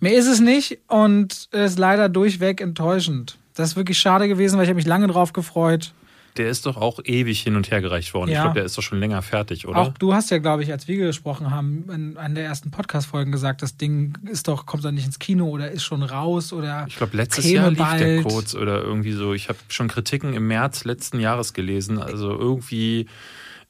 Mehr 0.00 0.14
ist 0.14 0.26
es 0.26 0.40
nicht 0.40 0.78
und 0.88 1.48
ist 1.52 1.78
leider 1.78 2.08
durchweg 2.08 2.60
enttäuschend. 2.60 3.38
Das 3.56 3.70
ist 3.70 3.76
wirklich 3.76 3.98
schade 3.98 4.28
gewesen, 4.28 4.56
weil 4.56 4.64
ich 4.64 4.68
habe 4.68 4.76
mich 4.76 4.86
lange 4.86 5.08
drauf 5.08 5.32
gefreut. 5.32 5.92
Der 6.36 6.50
ist 6.50 6.66
doch 6.66 6.76
auch 6.76 7.00
ewig 7.02 7.40
hin 7.40 7.56
und 7.56 7.70
her 7.70 7.80
gereicht 7.80 8.12
worden. 8.12 8.30
Ja. 8.30 8.36
Ich 8.36 8.42
glaube, 8.42 8.56
der 8.56 8.64
ist 8.64 8.76
doch 8.76 8.82
schon 8.82 9.00
länger 9.00 9.22
fertig, 9.22 9.66
oder? 9.66 9.78
Auch 9.78 9.94
du 9.94 10.12
hast 10.12 10.30
ja, 10.30 10.36
glaube 10.36 10.62
ich, 10.62 10.70
als 10.70 10.86
wir 10.86 10.98
gesprochen 10.98 11.50
haben, 11.50 11.86
in 11.90 12.18
einer 12.18 12.34
der 12.34 12.44
ersten 12.44 12.70
Podcast-Folgen 12.70 13.32
gesagt, 13.32 13.62
das 13.62 13.78
Ding 13.78 14.12
ist 14.30 14.46
doch, 14.46 14.66
kommt 14.66 14.84
doch 14.84 14.90
nicht 14.90 15.06
ins 15.06 15.18
Kino 15.18 15.48
oder 15.48 15.70
ist 15.70 15.84
schon 15.84 16.02
raus 16.02 16.52
oder. 16.52 16.84
Ich 16.88 16.96
glaube, 16.96 17.16
letztes 17.16 17.50
Jahr 17.50 17.70
lief 17.70 17.78
bald. 17.78 18.00
der 18.02 18.22
kurz 18.22 18.54
oder 18.54 18.82
irgendwie 18.82 19.12
so. 19.12 19.32
Ich 19.32 19.48
habe 19.48 19.58
schon 19.68 19.88
Kritiken 19.88 20.34
im 20.34 20.46
März 20.46 20.84
letzten 20.84 21.18
Jahres 21.18 21.54
gelesen. 21.54 21.98
Also 21.98 22.30
irgendwie 22.30 23.06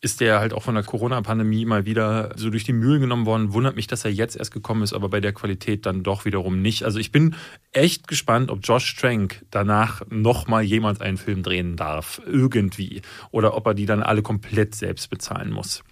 ist 0.07 0.21
der 0.21 0.39
halt 0.39 0.55
auch 0.55 0.63
von 0.63 0.77
der 0.77 0.85
Corona-Pandemie 0.85 1.65
mal 1.65 1.85
wieder 1.85 2.33
so 2.37 2.49
durch 2.49 2.63
die 2.63 2.73
Mühlen 2.73 3.01
genommen 3.01 3.27
worden. 3.27 3.53
Wundert 3.53 3.75
mich, 3.75 3.89
dass 3.89 4.05
er 4.05 4.13
jetzt 4.13 4.37
erst 4.37 4.53
gekommen 4.53 4.85
ist, 4.85 4.93
aber 4.93 5.09
bei 5.09 5.21
der 5.21 5.33
Qualität 5.33 5.85
dann 5.85 6.05
doch 6.05 6.25
wiederum 6.25 6.63
nicht. 6.63 6.85
Also 6.85 7.01
ich 7.01 7.11
bin 7.11 7.35
echt 7.73 8.07
gespannt, 8.07 8.53
ob 8.53 8.61
Josh 8.63 8.95
Trank 8.95 9.45
danach 9.51 10.03
nochmal 10.09 10.63
jemand 10.63 11.01
einen 11.01 11.17
Film 11.17 11.43
drehen 11.43 11.75
darf. 11.75 12.23
Irgendwie. 12.25 13.03
Oder 13.33 13.57
ob 13.57 13.67
er 13.67 13.75
die 13.75 13.85
dann 13.85 14.01
alle 14.01 14.23
komplett 14.23 14.77
selbst 14.77 15.11
bezahlen 15.11 15.51
muss. 15.51 15.83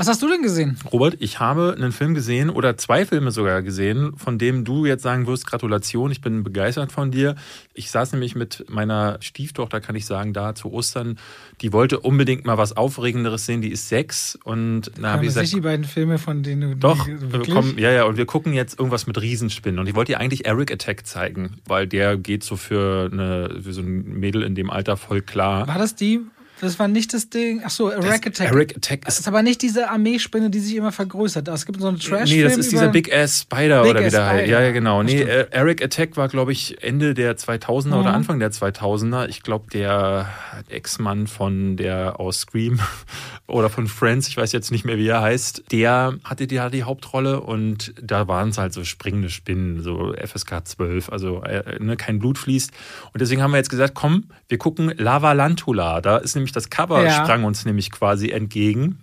Was 0.00 0.08
hast 0.08 0.22
du 0.22 0.28
denn 0.28 0.40
gesehen? 0.40 0.78
Robert, 0.90 1.18
ich 1.18 1.40
habe 1.40 1.74
einen 1.76 1.92
Film 1.92 2.14
gesehen 2.14 2.48
oder 2.48 2.78
zwei 2.78 3.04
Filme 3.04 3.32
sogar 3.32 3.60
gesehen, 3.60 4.16
von 4.16 4.38
dem 4.38 4.64
du 4.64 4.86
jetzt 4.86 5.02
sagen 5.02 5.26
wirst, 5.26 5.46
Gratulation, 5.46 6.10
ich 6.10 6.22
bin 6.22 6.42
begeistert 6.42 6.90
von 6.90 7.10
dir. 7.10 7.34
Ich 7.74 7.90
saß 7.90 8.12
nämlich 8.12 8.34
mit 8.34 8.64
meiner 8.70 9.18
Stieftochter, 9.20 9.82
kann 9.82 9.96
ich 9.96 10.06
sagen, 10.06 10.32
da 10.32 10.54
zu 10.54 10.72
Ostern. 10.72 11.18
Die 11.60 11.74
wollte 11.74 12.00
unbedingt 12.00 12.46
mal 12.46 12.56
was 12.56 12.74
Aufregenderes 12.78 13.44
sehen, 13.44 13.60
die 13.60 13.70
ist 13.70 13.90
sechs 13.90 14.38
und 14.42 14.90
da 14.98 15.12
habe 15.12 15.24
ich 15.24 15.28
gesagt, 15.28 15.44
nicht 15.44 15.56
die 15.56 15.60
beiden 15.60 15.84
Filme, 15.84 16.16
von 16.16 16.42
denen 16.42 16.70
du 16.70 16.76
Doch, 16.78 17.06
wir 17.06 17.54
kommen, 17.54 17.76
ja, 17.76 17.92
ja, 17.92 18.04
und 18.04 18.16
wir 18.16 18.24
gucken 18.24 18.54
jetzt 18.54 18.78
irgendwas 18.78 19.06
mit 19.06 19.20
Riesenspinnen 19.20 19.78
und 19.78 19.86
ich 19.86 19.94
wollte 19.94 20.12
ihr 20.12 20.18
eigentlich 20.18 20.46
Eric 20.46 20.72
Attack 20.72 21.06
zeigen, 21.06 21.58
weil 21.66 21.86
der 21.86 22.16
geht 22.16 22.42
so 22.42 22.56
für, 22.56 23.10
eine, 23.12 23.60
für 23.62 23.74
so 23.74 23.82
ein 23.82 24.18
Mädel 24.18 24.44
in 24.44 24.54
dem 24.54 24.70
Alter 24.70 24.96
voll 24.96 25.20
klar. 25.20 25.68
War 25.68 25.76
das 25.76 25.94
die, 25.94 26.20
das 26.60 26.78
war 26.78 26.88
nicht 26.88 27.14
das 27.14 27.30
Ding. 27.30 27.62
Ach 27.64 27.70
so, 27.70 27.90
Eric 27.90 28.26
Attack. 28.26 28.52
Eric 28.52 28.76
Attack 28.76 29.00
ist, 29.00 29.06
das 29.08 29.20
ist 29.20 29.28
aber 29.28 29.42
nicht 29.42 29.62
diese 29.62 29.88
Armeespinne, 29.88 30.50
die 30.50 30.60
sich 30.60 30.76
immer 30.76 30.92
vergrößert. 30.92 31.48
Es 31.48 31.66
gibt 31.66 31.80
so 31.80 31.88
einen 31.88 31.98
trash 31.98 32.30
Nee, 32.30 32.42
das 32.42 32.56
ist 32.56 32.70
dieser 32.70 32.88
Big 32.88 33.12
Ass 33.14 33.42
Spider 33.42 33.82
Big 33.82 33.92
oder 33.92 34.04
wie 34.04 34.10
der 34.10 34.26
heißt. 34.26 34.48
Ja, 34.48 34.60
ja, 34.60 34.72
genau. 34.72 35.02
Nee, 35.02 35.22
Eric 35.22 35.82
Attack 35.82 36.16
war, 36.16 36.28
glaube 36.28 36.52
ich, 36.52 36.82
Ende 36.82 37.14
der 37.14 37.36
2000er 37.36 37.86
mhm. 37.86 37.92
oder 37.94 38.12
Anfang 38.12 38.38
der 38.38 38.50
2000er. 38.50 39.28
Ich 39.28 39.42
glaube, 39.42 39.70
der 39.72 40.28
Ex-Mann 40.68 41.26
von 41.26 41.76
der 41.76 42.20
aus 42.20 42.40
Scream 42.40 42.80
oder 43.46 43.70
von 43.70 43.86
Friends, 43.86 44.28
ich 44.28 44.36
weiß 44.36 44.52
jetzt 44.52 44.70
nicht 44.70 44.84
mehr, 44.84 44.98
wie 44.98 45.08
er 45.08 45.22
heißt, 45.22 45.64
der 45.72 46.14
hatte 46.24 46.46
die, 46.46 46.60
die 46.72 46.82
Hauptrolle 46.84 47.40
und 47.40 47.94
da 48.00 48.28
waren 48.28 48.50
es 48.50 48.58
halt 48.58 48.72
so 48.72 48.84
springende 48.84 49.30
Spinnen, 49.30 49.82
so 49.82 50.14
FSK 50.14 50.66
12, 50.66 51.10
also 51.10 51.42
äh, 51.42 51.78
ne, 51.80 51.96
kein 51.96 52.18
Blut 52.18 52.38
fließt. 52.38 52.70
Und 53.12 53.20
deswegen 53.20 53.42
haben 53.42 53.50
wir 53.52 53.58
jetzt 53.58 53.70
gesagt, 53.70 53.94
komm, 53.94 54.24
wir 54.48 54.58
gucken 54.58 54.92
Lava 54.96 55.32
Lantula. 55.32 56.00
Da 56.00 56.18
ist 56.18 56.34
nämlich 56.34 56.49
nämlich 56.50 56.52
das 56.52 56.70
Cover 56.70 57.04
ja. 57.04 57.24
sprang 57.24 57.44
uns 57.44 57.64
nämlich 57.64 57.90
quasi 57.90 58.30
entgegen 58.30 58.98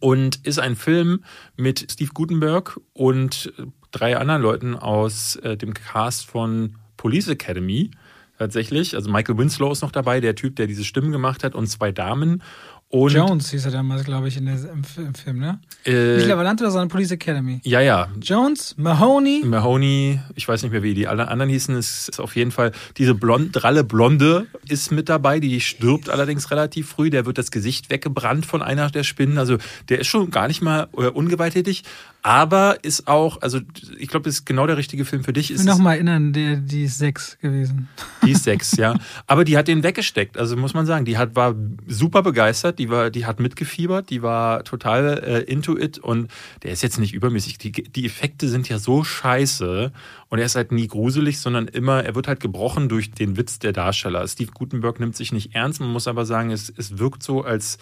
und 0.00 0.46
ist 0.46 0.58
ein 0.58 0.76
Film 0.76 1.24
mit 1.56 1.86
Steve 1.90 2.10
Gutenberg 2.12 2.80
und 2.92 3.52
drei 3.90 4.16
anderen 4.16 4.42
Leuten 4.42 4.76
aus 4.76 5.36
äh, 5.36 5.56
dem 5.56 5.72
Cast 5.72 6.26
von 6.26 6.76
Police 6.96 7.28
Academy 7.28 7.90
tatsächlich. 8.38 8.94
Also 8.94 9.10
Michael 9.10 9.38
Winslow 9.38 9.72
ist 9.72 9.82
noch 9.82 9.92
dabei, 9.92 10.20
der 10.20 10.34
Typ, 10.34 10.56
der 10.56 10.66
diese 10.66 10.84
Stimmen 10.84 11.10
gemacht 11.10 11.42
hat, 11.42 11.54
und 11.54 11.66
zwei 11.68 11.90
Damen. 11.90 12.42
Und 12.90 13.12
Jones 13.12 13.50
hieß 13.50 13.66
er 13.66 13.70
damals, 13.70 14.04
glaube 14.04 14.28
ich, 14.28 14.38
in 14.38 14.46
der, 14.46 14.54
im, 14.54 14.82
im, 14.96 15.14
Film, 15.14 15.38
ne? 15.38 15.60
Äh, 15.84 16.16
nicht 16.16 16.26
Lavalante, 16.26 16.70
sondern 16.70 16.88
Police 16.88 17.10
Academy. 17.10 17.60
Ja, 17.62 17.80
ja. 17.80 18.08
Jones, 18.18 18.74
Mahoney. 18.78 19.42
Mahoney, 19.44 20.20
ich 20.36 20.48
weiß 20.48 20.62
nicht 20.62 20.72
mehr, 20.72 20.82
wie 20.82 20.94
die 20.94 21.06
alle 21.06 21.28
anderen 21.28 21.50
hießen. 21.50 21.76
Es 21.76 22.08
ist 22.08 22.18
auf 22.18 22.34
jeden 22.34 22.50
Fall 22.50 22.72
diese 22.96 23.14
blond, 23.14 23.50
dralle 23.52 23.84
Blonde 23.84 24.46
ist 24.68 24.90
mit 24.90 25.10
dabei. 25.10 25.38
Die 25.38 25.60
stirbt 25.60 26.08
allerdings 26.08 26.50
relativ 26.50 26.88
früh. 26.88 27.10
Der 27.10 27.26
wird 27.26 27.36
das 27.36 27.50
Gesicht 27.50 27.90
weggebrannt 27.90 28.46
von 28.46 28.62
einer 28.62 28.90
der 28.90 29.02
Spinnen. 29.02 29.36
Also 29.36 29.58
der 29.90 29.98
ist 29.98 30.06
schon 30.06 30.30
gar 30.30 30.48
nicht 30.48 30.62
mal 30.62 30.88
äh, 30.96 31.08
ungewalttätig 31.08 31.84
aber 32.28 32.84
ist 32.84 33.08
auch, 33.08 33.40
also 33.40 33.58
ich 33.98 34.08
glaube, 34.08 34.24
das 34.24 34.34
ist 34.34 34.44
genau 34.44 34.66
der 34.66 34.76
richtige 34.76 35.06
Film 35.06 35.24
für 35.24 35.32
dich. 35.32 35.50
Ich 35.50 35.60
will 35.60 35.64
nochmal 35.64 35.94
erinnern, 35.94 36.34
der, 36.34 36.56
die 36.56 36.84
ist 36.84 36.98
sechs 36.98 37.38
gewesen. 37.40 37.88
Die 38.22 38.32
ist 38.32 38.44
sechs, 38.44 38.76
ja. 38.76 38.96
Aber 39.26 39.46
die 39.46 39.56
hat 39.56 39.66
den 39.66 39.82
weggesteckt, 39.82 40.36
also 40.36 40.54
muss 40.54 40.74
man 40.74 40.84
sagen. 40.84 41.06
Die 41.06 41.16
hat, 41.16 41.36
war 41.36 41.54
super 41.86 42.22
begeistert, 42.22 42.78
die, 42.78 42.90
war, 42.90 43.08
die 43.08 43.24
hat 43.24 43.40
mitgefiebert, 43.40 44.10
die 44.10 44.20
war 44.20 44.62
total 44.64 45.22
äh, 45.24 45.50
into 45.50 45.78
it 45.78 45.96
und 45.96 46.30
der 46.64 46.72
ist 46.72 46.82
jetzt 46.82 46.98
nicht 46.98 47.14
übermäßig. 47.14 47.56
Die, 47.56 47.72
die 47.72 48.04
Effekte 48.04 48.46
sind 48.50 48.68
ja 48.68 48.78
so 48.78 49.04
scheiße 49.04 49.90
und 50.28 50.38
er 50.38 50.44
ist 50.44 50.54
halt 50.54 50.70
nie 50.70 50.86
gruselig, 50.86 51.40
sondern 51.40 51.66
immer, 51.66 52.04
er 52.04 52.14
wird 52.14 52.28
halt 52.28 52.40
gebrochen 52.40 52.90
durch 52.90 53.10
den 53.10 53.38
Witz 53.38 53.58
der 53.58 53.72
Darsteller. 53.72 54.28
Steve 54.28 54.50
Gutenberg 54.52 55.00
nimmt 55.00 55.16
sich 55.16 55.32
nicht 55.32 55.54
ernst, 55.54 55.80
man 55.80 55.88
muss 55.88 56.06
aber 56.06 56.26
sagen, 56.26 56.50
es, 56.50 56.70
es 56.76 56.98
wirkt 56.98 57.22
so, 57.22 57.40
als 57.40 57.78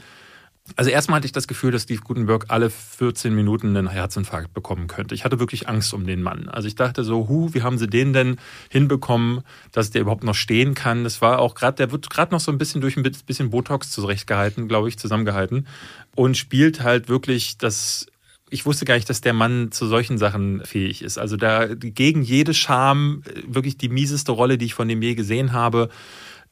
also 0.75 0.91
erstmal 0.91 1.19
hatte 1.19 1.27
ich 1.27 1.33
das 1.33 1.47
Gefühl, 1.47 1.71
dass 1.71 1.83
Steve 1.83 2.03
Gutenberg 2.03 2.47
alle 2.49 2.71
14 2.71 3.35
Minuten 3.35 3.77
einen 3.77 3.89
Herzinfarkt 3.89 4.53
bekommen 4.53 4.89
könnte. 4.89 5.15
Ich 5.15 5.25
hatte 5.25 5.39
wirklich 5.39 5.69
Angst 5.69 5.95
um 5.95 6.07
den 6.07 6.23
Mann. 6.23 6.49
Also 6.49 6.67
ich 6.67 6.75
dachte 6.75 7.05
so, 7.05 7.29
hu, 7.29 7.55
wie 7.55 7.63
haben 7.63 7.79
sie 7.79 7.87
den 7.87 8.13
denn 8.13 8.37
hinbekommen, 8.69 9.43
dass 9.71 9.91
der 9.91 10.01
überhaupt 10.01 10.25
noch 10.25 10.35
stehen 10.35 10.75
kann? 10.75 11.05
Das 11.05 11.23
war 11.23 11.39
auch 11.39 11.55
gerade, 11.55 11.77
der 11.77 11.93
wird 11.93 12.11
gerade 12.11 12.33
noch 12.33 12.41
so 12.41 12.51
ein 12.51 12.59
bisschen 12.59 12.81
durch 12.81 12.97
ein 12.97 13.05
bisschen 13.05 13.51
Botox 13.51 13.91
zurechtgehalten, 13.91 14.67
glaube 14.67 14.89
ich, 14.89 14.99
zusammengehalten 14.99 15.67
und 16.15 16.37
spielt 16.37 16.83
halt 16.83 17.09
wirklich 17.09 17.59
das 17.59 18.07
ich 18.49 18.65
wusste 18.65 18.85
gar 18.85 18.95
nicht, 18.95 19.11
dass 19.11 19.21
der 19.21 19.33
Mann 19.33 19.73
zu 19.73 19.87
solchen 19.87 20.19
Sachen 20.19 20.65
fähig 20.65 21.03
ist. 21.03 21.19
Also 21.19 21.37
da 21.37 21.67
gegen 21.67 22.23
jede 22.23 22.55
Scham 22.55 23.23
äh, 23.27 23.43
wirklich 23.47 23.77
die 23.77 23.89
mieseste 23.89 24.33
Rolle, 24.33 24.57
die 24.59 24.67
ich 24.67 24.75
von 24.75 24.89
dem 24.89 25.03
je 25.03 25.15
gesehen 25.15 25.53
habe. 25.53 25.89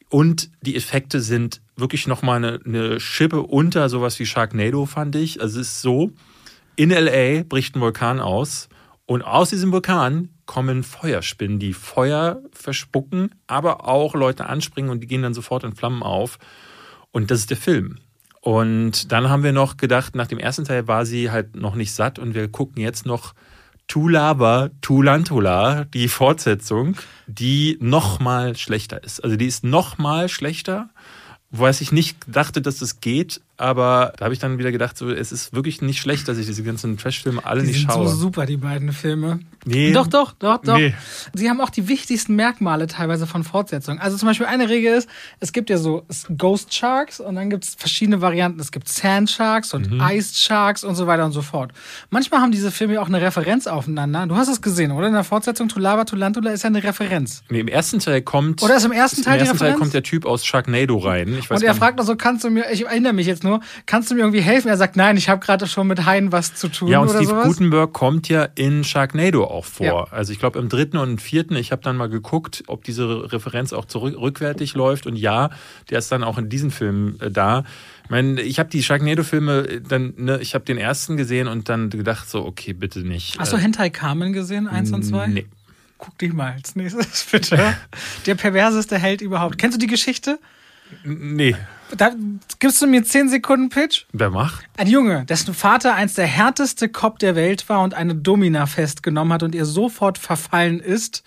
Und 0.08 0.50
die 0.62 0.76
Effekte 0.76 1.20
sind 1.20 1.60
wirklich 1.76 2.06
nochmal 2.06 2.36
eine, 2.36 2.60
eine 2.64 3.00
Schippe 3.00 3.42
unter 3.42 3.88
sowas 3.88 4.18
wie 4.18 4.26
Sharknado, 4.26 4.86
fand 4.86 5.16
ich. 5.16 5.40
Also 5.40 5.60
es 5.60 5.68
ist 5.68 5.82
so, 5.82 6.12
in 6.76 6.90
LA 6.90 7.42
bricht 7.44 7.76
ein 7.76 7.80
Vulkan 7.80 8.20
aus 8.20 8.68
und 9.06 9.22
aus 9.22 9.50
diesem 9.50 9.72
Vulkan 9.72 10.30
kommen 10.46 10.82
Feuerspinnen, 10.82 11.58
die 11.58 11.72
Feuer 11.72 12.42
verspucken, 12.52 13.34
aber 13.46 13.88
auch 13.88 14.14
Leute 14.14 14.46
anspringen 14.46 14.90
und 14.90 15.00
die 15.00 15.06
gehen 15.06 15.22
dann 15.22 15.34
sofort 15.34 15.64
in 15.64 15.74
Flammen 15.74 16.02
auf. 16.02 16.38
Und 17.12 17.30
das 17.30 17.40
ist 17.40 17.50
der 17.50 17.56
Film. 17.56 17.98
Und 18.40 19.10
dann 19.10 19.30
haben 19.30 19.42
wir 19.42 19.52
noch 19.52 19.76
gedacht, 19.76 20.14
nach 20.14 20.26
dem 20.26 20.38
ersten 20.38 20.64
Teil 20.64 20.86
war 20.86 21.06
sie 21.06 21.30
halt 21.30 21.56
noch 21.56 21.74
nicht 21.74 21.92
satt 21.92 22.18
und 22.18 22.34
wir 22.34 22.48
gucken 22.48 22.82
jetzt 22.82 23.06
noch 23.06 23.34
Tulaba 23.88 24.70
Tulantula, 24.80 25.84
die 25.84 26.08
Fortsetzung, 26.08 26.96
die 27.26 27.76
noch 27.80 28.20
mal 28.20 28.56
schlechter 28.56 29.02
ist. 29.02 29.22
Also 29.22 29.36
die 29.36 29.46
ist 29.46 29.64
noch 29.64 29.98
mal 29.98 30.28
schlechter, 30.28 30.88
was 31.50 31.80
ich 31.80 31.92
nicht 31.92 32.18
dachte, 32.26 32.60
dass 32.60 32.78
das 32.78 33.00
geht, 33.00 33.40
aber 33.56 34.12
da 34.16 34.24
habe 34.24 34.34
ich 34.34 34.40
dann 34.40 34.58
wieder 34.58 34.72
gedacht, 34.72 34.98
so, 34.98 35.10
es 35.10 35.30
ist 35.32 35.54
wirklich 35.54 35.80
nicht 35.82 36.00
schlecht, 36.00 36.26
dass 36.28 36.38
ich 36.38 36.46
diese 36.46 36.62
ganzen 36.62 36.96
Trash-Filme 36.98 37.44
alle 37.44 37.60
die 37.62 37.68
nicht 37.68 37.80
sind 37.80 37.92
schaue. 37.92 38.08
so 38.08 38.16
super, 38.16 38.46
die 38.46 38.56
beiden 38.56 38.92
Filme. 38.92 39.40
Nee. 39.66 39.92
Doch, 39.92 40.06
doch, 40.06 40.32
doch, 40.32 40.58
doch. 40.58 40.76
Nee. 40.76 40.94
Sie 41.32 41.48
haben 41.48 41.60
auch 41.60 41.70
die 41.70 41.88
wichtigsten 41.88 42.36
Merkmale 42.36 42.86
teilweise 42.86 43.26
von 43.26 43.44
Fortsetzungen. 43.44 43.98
Also 44.00 44.16
zum 44.18 44.28
Beispiel 44.28 44.46
eine 44.46 44.68
Regel 44.68 44.94
ist, 44.94 45.08
es 45.40 45.52
gibt 45.52 45.70
ja 45.70 45.78
so 45.78 46.04
Ghost 46.36 46.74
Sharks 46.74 47.18
und 47.20 47.36
dann 47.36 47.48
gibt 47.48 47.64
es 47.64 47.74
verschiedene 47.74 48.20
Varianten. 48.20 48.60
Es 48.60 48.72
gibt 48.72 48.88
Sand 48.88 49.30
Sharks 49.30 49.72
und 49.72 49.90
Mhm. 49.90 50.02
Ice 50.10 50.34
Sharks 50.38 50.84
und 50.84 50.96
so 50.96 51.06
weiter 51.06 51.24
und 51.24 51.32
so 51.32 51.40
fort. 51.40 51.72
Manchmal 52.10 52.40
haben 52.40 52.50
diese 52.52 52.70
Filme 52.70 53.00
auch 53.00 53.08
eine 53.08 53.22
Referenz 53.22 53.66
aufeinander. 53.66 54.26
Du 54.26 54.36
hast 54.36 54.48
es 54.48 54.60
gesehen, 54.60 54.90
oder? 54.90 55.06
In 55.06 55.14
der 55.14 55.24
Fortsetzung 55.24 55.68
Tulava 55.68 56.04
Tulantula 56.04 56.50
ist 56.50 56.62
ja 56.64 56.68
eine 56.68 56.82
Referenz. 56.82 57.42
Nee, 57.48 57.60
im 57.60 57.68
ersten 57.68 58.00
Teil 58.00 58.20
kommt. 58.20 58.62
Oder 58.62 58.76
ist 58.76 58.84
im 58.84 58.92
ersten 58.92 59.22
Teil 59.22 59.36
Im 59.40 59.46
ersten 59.46 59.58
Teil 59.58 59.74
kommt 59.74 59.94
der 59.94 60.02
Typ 60.02 60.26
aus 60.26 60.44
Sharknado 60.44 60.98
rein. 60.98 61.38
Und 61.48 61.62
er 61.62 61.74
fragt 61.74 61.98
noch 61.98 62.04
so, 62.04 62.16
kannst 62.16 62.44
du 62.44 62.50
mir, 62.50 62.70
ich 62.72 62.84
erinnere 62.84 63.12
mich 63.14 63.26
jetzt 63.26 63.43
nur, 63.44 63.60
kannst 63.86 64.10
du 64.10 64.14
mir 64.14 64.22
irgendwie 64.22 64.40
helfen? 64.40 64.68
Er 64.68 64.76
sagt, 64.76 64.96
nein, 64.96 65.16
ich 65.16 65.28
habe 65.28 65.40
gerade 65.44 65.66
schon 65.66 65.86
mit 65.86 66.04
Haien 66.04 66.32
was 66.32 66.54
zu 66.54 66.68
tun 66.68 66.88
Ja, 66.88 66.98
und 66.98 67.08
oder 67.10 67.18
Steve 67.18 67.30
sowas. 67.30 67.46
Gutenberg 67.46 67.92
kommt 67.92 68.28
ja 68.28 68.44
in 68.56 68.82
Sharknado 68.82 69.44
auch 69.44 69.64
vor. 69.64 69.86
Ja. 69.86 70.04
Also 70.10 70.32
ich 70.32 70.38
glaube 70.38 70.58
im 70.58 70.68
dritten 70.68 70.96
und 70.96 71.20
vierten, 71.22 71.54
ich 71.56 71.70
habe 71.70 71.82
dann 71.82 71.96
mal 71.96 72.08
geguckt, 72.08 72.64
ob 72.66 72.82
diese 72.84 73.32
Referenz 73.32 73.72
auch 73.72 73.84
zurück, 73.84 74.16
rückwärtig 74.18 74.74
läuft. 74.74 75.06
Und 75.06 75.16
ja, 75.16 75.50
der 75.90 75.98
ist 75.98 76.10
dann 76.10 76.24
auch 76.24 76.38
in 76.38 76.48
diesem 76.48 76.70
Film 76.70 77.16
äh, 77.20 77.30
da. 77.30 77.64
Ich 78.04 78.10
meine, 78.10 78.40
ich 78.42 78.58
habe 78.58 78.68
die 78.68 78.82
Sharknado-Filme 78.82 79.58
äh, 79.68 79.80
dann, 79.80 80.14
ne, 80.16 80.38
ich 80.40 80.54
habe 80.54 80.64
den 80.64 80.78
ersten 80.78 81.16
gesehen 81.16 81.46
und 81.46 81.68
dann 81.68 81.90
gedacht, 81.90 82.28
so, 82.28 82.44
okay, 82.44 82.72
bitte 82.72 83.00
nicht. 83.00 83.38
Hast 83.38 83.52
du 83.52 83.56
Äh, 83.56 83.60
Hentai 83.60 83.90
Carmen 83.90 84.32
gesehen, 84.32 84.66
eins 84.68 84.90
und 84.92 85.02
zwei? 85.04 85.26
Nee. 85.28 85.46
Guck 85.98 86.18
dich 86.18 86.32
mal 86.32 86.52
als 86.52 86.76
nächstes, 86.76 87.24
bitte. 87.30 87.76
Der 88.26 88.34
perverseste 88.34 88.98
Held 88.98 89.20
überhaupt. 89.22 89.56
Kennst 89.58 89.76
du 89.76 89.78
die 89.80 89.86
Geschichte? 89.86 90.38
Nee. 91.04 91.56
Da 91.96 92.10
gibst 92.58 92.82
du 92.82 92.86
mir 92.86 93.04
10 93.04 93.28
Sekunden 93.28 93.68
Pitch? 93.68 94.04
Wer 94.12 94.30
macht? 94.30 94.64
Ein 94.76 94.88
Junge, 94.88 95.24
dessen 95.24 95.54
Vater 95.54 95.94
einst 95.94 96.18
der 96.18 96.26
härteste 96.26 96.88
Cop 96.88 97.18
der 97.18 97.36
Welt 97.36 97.68
war 97.68 97.82
und 97.82 97.94
eine 97.94 98.14
Domina 98.14 98.66
festgenommen 98.66 99.32
hat 99.32 99.42
und 99.42 99.54
ihr 99.54 99.64
sofort 99.64 100.18
verfallen 100.18 100.80
ist, 100.80 101.22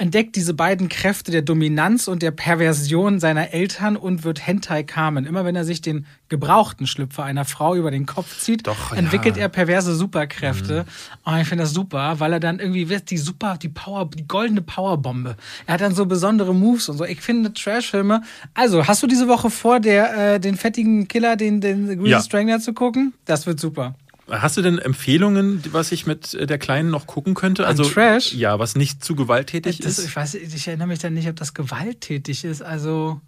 entdeckt 0.00 0.34
diese 0.34 0.54
beiden 0.54 0.88
Kräfte 0.88 1.30
der 1.30 1.42
Dominanz 1.42 2.08
und 2.08 2.22
der 2.22 2.30
Perversion 2.30 3.20
seiner 3.20 3.52
Eltern 3.52 3.96
und 3.98 4.24
wird 4.24 4.46
Hentai 4.46 4.82
Carmen. 4.82 5.26
Immer 5.26 5.44
wenn 5.44 5.54
er 5.54 5.64
sich 5.64 5.82
den 5.82 6.06
gebrauchten 6.30 6.86
Schlüpfer 6.86 7.24
einer 7.24 7.44
Frau 7.44 7.74
über 7.74 7.90
den 7.90 8.06
Kopf 8.06 8.38
zieht, 8.38 8.66
Doch, 8.66 8.92
entwickelt 8.92 9.36
ja. 9.36 9.42
er 9.42 9.48
perverse 9.50 9.94
Superkräfte. 9.94 10.86
Und 11.24 11.38
ich 11.38 11.48
finde 11.48 11.64
das 11.64 11.74
super, 11.74 12.18
weil 12.18 12.32
er 12.32 12.40
dann 12.40 12.60
irgendwie 12.60 12.88
wird 12.88 13.10
die 13.10 13.18
super, 13.18 13.58
die 13.60 13.68
Power, 13.68 14.08
die 14.08 14.26
goldene 14.26 14.62
Powerbombe. 14.62 15.36
Er 15.66 15.74
hat 15.74 15.82
dann 15.82 15.94
so 15.94 16.06
besondere 16.06 16.54
Moves 16.54 16.88
und 16.88 16.96
so. 16.96 17.04
Ich 17.04 17.20
finde 17.20 17.52
Trashfilme. 17.52 18.22
Also, 18.54 18.86
hast 18.86 19.02
du 19.02 19.06
diese 19.06 19.28
Woche 19.28 19.50
vor, 19.50 19.80
der, 19.80 20.34
äh, 20.34 20.40
den 20.40 20.56
fettigen 20.56 21.08
Killer, 21.08 21.36
den, 21.36 21.60
den 21.60 21.86
Greasy 21.98 22.10
Ja. 22.10 22.22
Strangler 22.22 22.60
zu 22.60 22.72
gucken? 22.72 23.12
Das 23.26 23.46
wird 23.46 23.60
super. 23.60 23.94
Hast 24.28 24.56
du 24.56 24.62
denn 24.62 24.78
Empfehlungen, 24.78 25.62
was 25.72 25.92
ich 25.92 26.06
mit 26.06 26.34
äh, 26.34 26.46
der 26.46 26.58
Kleinen 26.58 26.90
noch 26.90 27.06
gucken 27.06 27.34
könnte? 27.34 27.66
Also 27.66 27.84
Trash? 27.84 28.32
Ja, 28.32 28.58
was 28.58 28.76
nicht 28.76 29.04
zu 29.04 29.14
gewalttätig 29.16 29.78
Das, 29.78 29.98
ist. 29.98 30.06
ich 30.06 30.16
weiß, 30.16 30.34
ich 30.34 30.68
erinnere 30.68 30.88
mich 30.88 30.98
dann 31.00 31.14
nicht, 31.14 31.28
ob 31.28 31.36
das 31.36 31.54
gewalttätig 31.54 32.44
ist. 32.44 32.62
Also, 32.62 33.20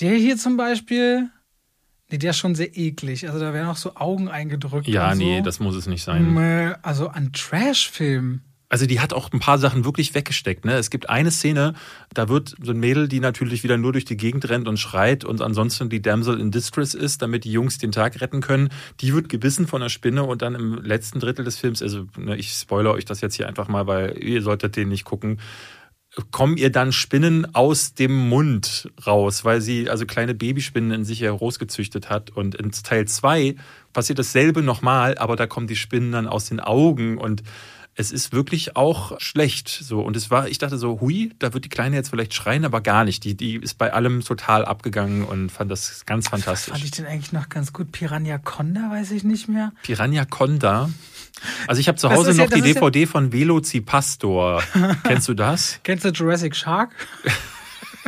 der 0.00 0.14
hier 0.14 0.36
zum 0.36 0.56
Beispiel, 0.56 1.28
nee, 2.10 2.18
der 2.18 2.30
ist 2.30 2.38
schon 2.38 2.54
sehr 2.54 2.76
eklig. 2.76 3.26
Also, 3.26 3.40
da 3.40 3.52
werden 3.52 3.68
auch 3.68 3.76
so 3.76 3.96
Augen 3.96 4.28
eingedrückt. 4.28 4.86
Ja, 4.86 5.14
nee, 5.14 5.38
so. 5.38 5.44
das 5.44 5.60
muss 5.60 5.74
es 5.74 5.86
nicht 5.86 6.02
sein. 6.02 6.36
Also, 6.82 7.08
an 7.08 7.32
Trash-Film. 7.32 8.42
Also 8.74 8.86
die 8.86 8.98
hat 8.98 9.12
auch 9.12 9.30
ein 9.32 9.38
paar 9.38 9.58
Sachen 9.58 9.84
wirklich 9.84 10.16
weggesteckt. 10.16 10.64
Ne? 10.64 10.72
Es 10.74 10.90
gibt 10.90 11.08
eine 11.08 11.30
Szene, 11.30 11.74
da 12.12 12.28
wird 12.28 12.56
so 12.60 12.72
ein 12.72 12.80
Mädel, 12.80 13.06
die 13.06 13.20
natürlich 13.20 13.62
wieder 13.62 13.76
nur 13.76 13.92
durch 13.92 14.04
die 14.04 14.16
Gegend 14.16 14.48
rennt 14.48 14.66
und 14.66 14.78
schreit 14.78 15.24
und 15.24 15.40
ansonsten 15.42 15.88
die 15.88 16.02
Damsel 16.02 16.40
in 16.40 16.50
Distress 16.50 16.92
ist, 16.92 17.22
damit 17.22 17.44
die 17.44 17.52
Jungs 17.52 17.78
den 17.78 17.92
Tag 17.92 18.20
retten 18.20 18.40
können. 18.40 18.70
Die 18.98 19.14
wird 19.14 19.28
gebissen 19.28 19.68
von 19.68 19.80
einer 19.80 19.90
Spinne 19.90 20.24
und 20.24 20.42
dann 20.42 20.56
im 20.56 20.82
letzten 20.82 21.20
Drittel 21.20 21.44
des 21.44 21.56
Films, 21.56 21.82
also 21.82 22.06
ne, 22.18 22.36
ich 22.36 22.50
spoilere 22.50 22.94
euch 22.94 23.04
das 23.04 23.20
jetzt 23.20 23.36
hier 23.36 23.46
einfach 23.46 23.68
mal, 23.68 23.86
weil 23.86 24.18
ihr 24.20 24.42
solltet 24.42 24.74
den 24.74 24.88
nicht 24.88 25.04
gucken, 25.04 25.38
kommen 26.32 26.56
ihr 26.56 26.72
dann 26.72 26.90
Spinnen 26.90 27.54
aus 27.54 27.94
dem 27.94 28.28
Mund 28.28 28.90
raus, 29.06 29.44
weil 29.44 29.60
sie 29.60 29.88
also 29.88 30.04
kleine 30.04 30.34
Babyspinnen 30.34 30.90
in 30.90 31.04
sich 31.04 31.20
herausgezüchtet 31.20 32.10
hat. 32.10 32.30
Und 32.30 32.56
in 32.56 32.72
Teil 32.72 33.06
2 33.06 33.54
passiert 33.92 34.18
dasselbe 34.18 34.62
nochmal, 34.62 35.16
aber 35.18 35.36
da 35.36 35.46
kommen 35.46 35.68
die 35.68 35.76
Spinnen 35.76 36.10
dann 36.10 36.26
aus 36.26 36.48
den 36.48 36.58
Augen 36.58 37.18
und 37.18 37.44
es 37.96 38.10
ist 38.10 38.32
wirklich 38.32 38.76
auch 38.76 39.20
schlecht. 39.20 39.68
So. 39.68 40.00
Und 40.00 40.16
es 40.16 40.30
war, 40.30 40.48
ich 40.48 40.58
dachte 40.58 40.78
so, 40.78 41.00
hui, 41.00 41.32
da 41.38 41.54
wird 41.54 41.64
die 41.64 41.68
Kleine 41.68 41.96
jetzt 41.96 42.08
vielleicht 42.10 42.34
schreien, 42.34 42.64
aber 42.64 42.80
gar 42.80 43.04
nicht. 43.04 43.24
Die, 43.24 43.34
die 43.36 43.56
ist 43.56 43.78
bei 43.78 43.92
allem 43.92 44.22
total 44.22 44.64
abgegangen 44.64 45.24
und 45.24 45.50
fand 45.50 45.70
das 45.70 46.04
ganz 46.06 46.28
fantastisch. 46.28 46.72
Fand 46.72 46.84
ich 46.84 46.90
den 46.90 47.06
eigentlich 47.06 47.32
noch 47.32 47.48
ganz 47.48 47.72
gut. 47.72 47.92
Piranha 47.92 48.38
Conda, 48.38 48.90
weiß 48.90 49.12
ich 49.12 49.22
nicht 49.24 49.48
mehr. 49.48 49.72
Piranha 49.82 50.24
Conda. 50.24 50.90
Also 51.66 51.80
ich 51.80 51.88
habe 51.88 51.98
zu 51.98 52.10
Hause 52.10 52.30
ist 52.30 52.38
ja- 52.38 52.44
noch 52.44 52.50
die 52.52 52.60
ist 52.60 52.66
ja- 52.66 52.72
DVD 52.74 53.06
von 53.06 53.32
Velocipastor. 53.32 54.62
Kennst 55.04 55.28
du 55.28 55.34
das? 55.34 55.80
Kennst 55.84 56.04
du 56.04 56.08
Jurassic 56.10 56.56
Shark? 56.56 56.90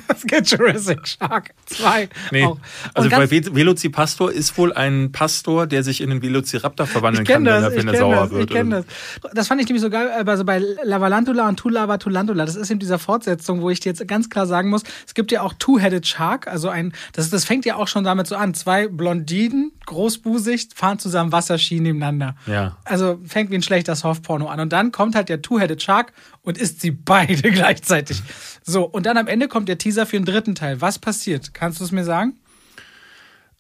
Es 0.09 0.23
gibt 0.23 0.51
Jurassic 0.51 1.07
Shark 1.07 1.51
2. 1.67 2.09
Nee. 2.31 2.49
Also 2.95 3.09
bei 3.11 3.31
Ve- 3.31 3.55
Velocipastor 3.55 4.31
ist 4.33 4.57
wohl 4.59 4.73
ein 4.73 5.13
Pastor, 5.13 5.67
der 5.67 5.83
sich 5.83 6.01
in 6.01 6.11
den 6.11 6.23
Velociraptor 6.23 6.87
verwandeln 6.87 7.25
Ich 7.25 7.29
kann, 7.33 7.45
das, 7.45 7.63
wenn 7.65 7.65
er, 7.65 7.71
ich 7.71 7.77
wenn 7.79 7.89
er 7.89 7.93
kenne 7.95 7.99
sauer 7.99 8.15
das, 8.23 8.31
ich 8.31 8.37
wird. 8.39 8.51
kenne 8.51 8.85
das. 9.23 9.33
Das 9.35 9.49
fand 9.49 9.61
ich 9.61 9.67
nämlich 9.69 9.83
so 9.83 9.91
geil, 9.91 10.09
also 10.27 10.45
bei 10.45 10.63
Lavalantula 10.85 11.49
und 11.49 11.57
Tulava 11.59 11.99
Tulantula, 11.99 12.45
das 12.45 12.57
ist 12.57 12.71
eben 12.71 12.81
dieser 12.81 12.99
Fortsetzung, 12.99 13.61
wo 13.63 13.71
ich 13.71 13.81
dir 13.81 13.91
jetzt 13.91 14.07
ganz 14.07 14.31
klar 14.31 14.47
sagen 14.47 14.71
muss, 14.71 14.83
es 15.07 15.15
gibt 15.15 15.33
ja 15.33 15.43
auch 15.43 15.55
Two-Headed 15.59 16.07
Shark, 16.07 16.47
also 16.49 16.69
ein, 16.69 16.93
das, 17.13 17.31
das 17.31 17.45
fängt 17.45 17.65
ja 17.65 17.77
auch 17.77 17.89
schon 17.89 18.05
damit 18.05 18.27
so 18.27 18.37
an, 18.37 18.55
zwei 18.55 18.89
Blondinen, 18.89 19.73
großbusig, 19.87 20.69
fahren 20.75 20.99
zusammen 20.99 21.33
Wasserski 21.33 21.81
nebeneinander. 21.81 22.37
Ja. 22.47 22.77
Also 22.85 23.19
fängt 23.27 23.51
wie 23.51 23.55
ein 23.57 23.63
schlechter 23.63 23.95
Softporno 23.97 24.47
an 24.49 24.61
und 24.61 24.73
dann 24.73 24.93
kommt 24.93 25.15
halt 25.15 25.29
der 25.29 25.43
Two-Headed 25.43 25.83
Shark 25.83 26.13
und 26.47 26.57
isst 26.57 26.81
sie 26.81 26.93
beide 26.93 27.51
gleichzeitig. 27.53 28.23
So, 28.65 28.85
und 28.85 29.05
dann 29.05 29.19
am 29.19 29.27
Ende 29.27 29.49
kommt 29.49 29.69
der 29.69 29.77
Teaser 29.79 30.07
für 30.07 30.17
den 30.17 30.25
dritten 30.25 30.55
Teil. 30.55 30.81
Was 30.81 30.99
passiert? 30.99 31.53
Kannst 31.53 31.81
du 31.81 31.85
es 31.85 31.93
mir 31.93 32.05
sagen? 32.05 32.39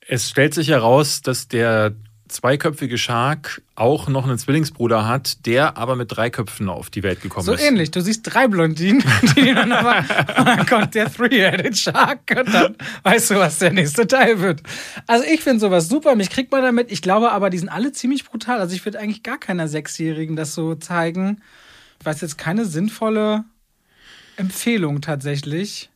Es 0.09 0.31
stellt 0.31 0.55
sich 0.55 0.69
heraus, 0.69 1.21
dass 1.21 1.49
der 1.49 1.95
zweiköpfige 2.29 2.99
Shark 2.99 3.63
auch 3.77 4.09
noch 4.09 4.25
einen 4.25 4.37
Zwillingsbruder 4.39 5.07
hat, 5.07 5.47
der 5.47 5.77
aber 5.77 5.95
mit 5.95 6.11
drei 6.17 6.29
Köpfen 6.31 6.69
auf 6.69 6.91
die 6.91 7.05
Welt 7.05 7.23
gekommen 7.23 7.45
So 7.45 7.53
ist. 7.53 7.63
ähnlich. 7.63 7.93
Du 7.93 8.01
siehst 8.01 8.23
drei 8.25 8.49
Blondinen, 8.49 9.03
die 9.37 9.55
dann 9.55 9.71
aber, 9.71 9.99
und 10.39 10.47
dann 10.47 10.67
kommt 10.67 10.95
der 10.97 11.13
Three-Headed 11.13 11.77
Shark 11.77 12.21
und 12.37 12.53
dann 12.53 12.77
weißt 13.05 13.31
du, 13.31 13.35
was 13.37 13.59
der 13.61 13.73
nächste 13.73 14.07
Teil 14.09 14.41
wird. 14.41 14.63
Also 15.07 15.25
ich 15.25 15.41
finde 15.41 15.61
sowas 15.61 15.89
super, 15.89 16.17
mich 16.17 16.31
kriegt 16.31 16.51
man 16.51 16.63
damit. 16.63 16.91
Ich 16.91 17.01
glaube 17.03 17.31
aber, 17.31 17.49
die 17.51 17.59
sind 17.59 17.69
alle 17.69 17.93
ziemlich 17.93 18.25
brutal. 18.25 18.59
Also 18.61 18.75
ich 18.75 18.85
würde 18.85 18.99
eigentlich 18.99 19.23
gar 19.23 19.39
keiner 19.39 19.69
Sechsjährigen 19.69 20.35
das 20.35 20.55
so 20.55 20.75
zeigen. 20.75 21.43
Ich 22.01 22.07
weiß 22.07 22.21
jetzt 22.21 22.39
keine 22.39 22.65
sinnvolle 22.65 23.45
Empfehlung 24.37 25.01
tatsächlich. 25.01 25.91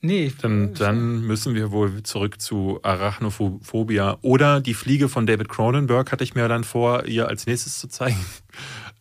Nee. 0.00 0.32
Dann, 0.42 0.74
dann 0.74 1.22
müssen 1.22 1.54
wir 1.54 1.70
wohl 1.70 2.02
zurück 2.02 2.38
zu 2.38 2.78
Arachnophobia. 2.82 4.18
Oder 4.20 4.60
die 4.60 4.74
Fliege 4.74 5.08
von 5.08 5.26
David 5.26 5.48
Cronenberg 5.48 6.12
hatte 6.12 6.24
ich 6.24 6.34
mir 6.34 6.46
dann 6.46 6.62
vor, 6.62 7.06
ihr 7.06 7.28
als 7.28 7.46
nächstes 7.46 7.78
zu 7.78 7.88
zeigen. 7.88 8.22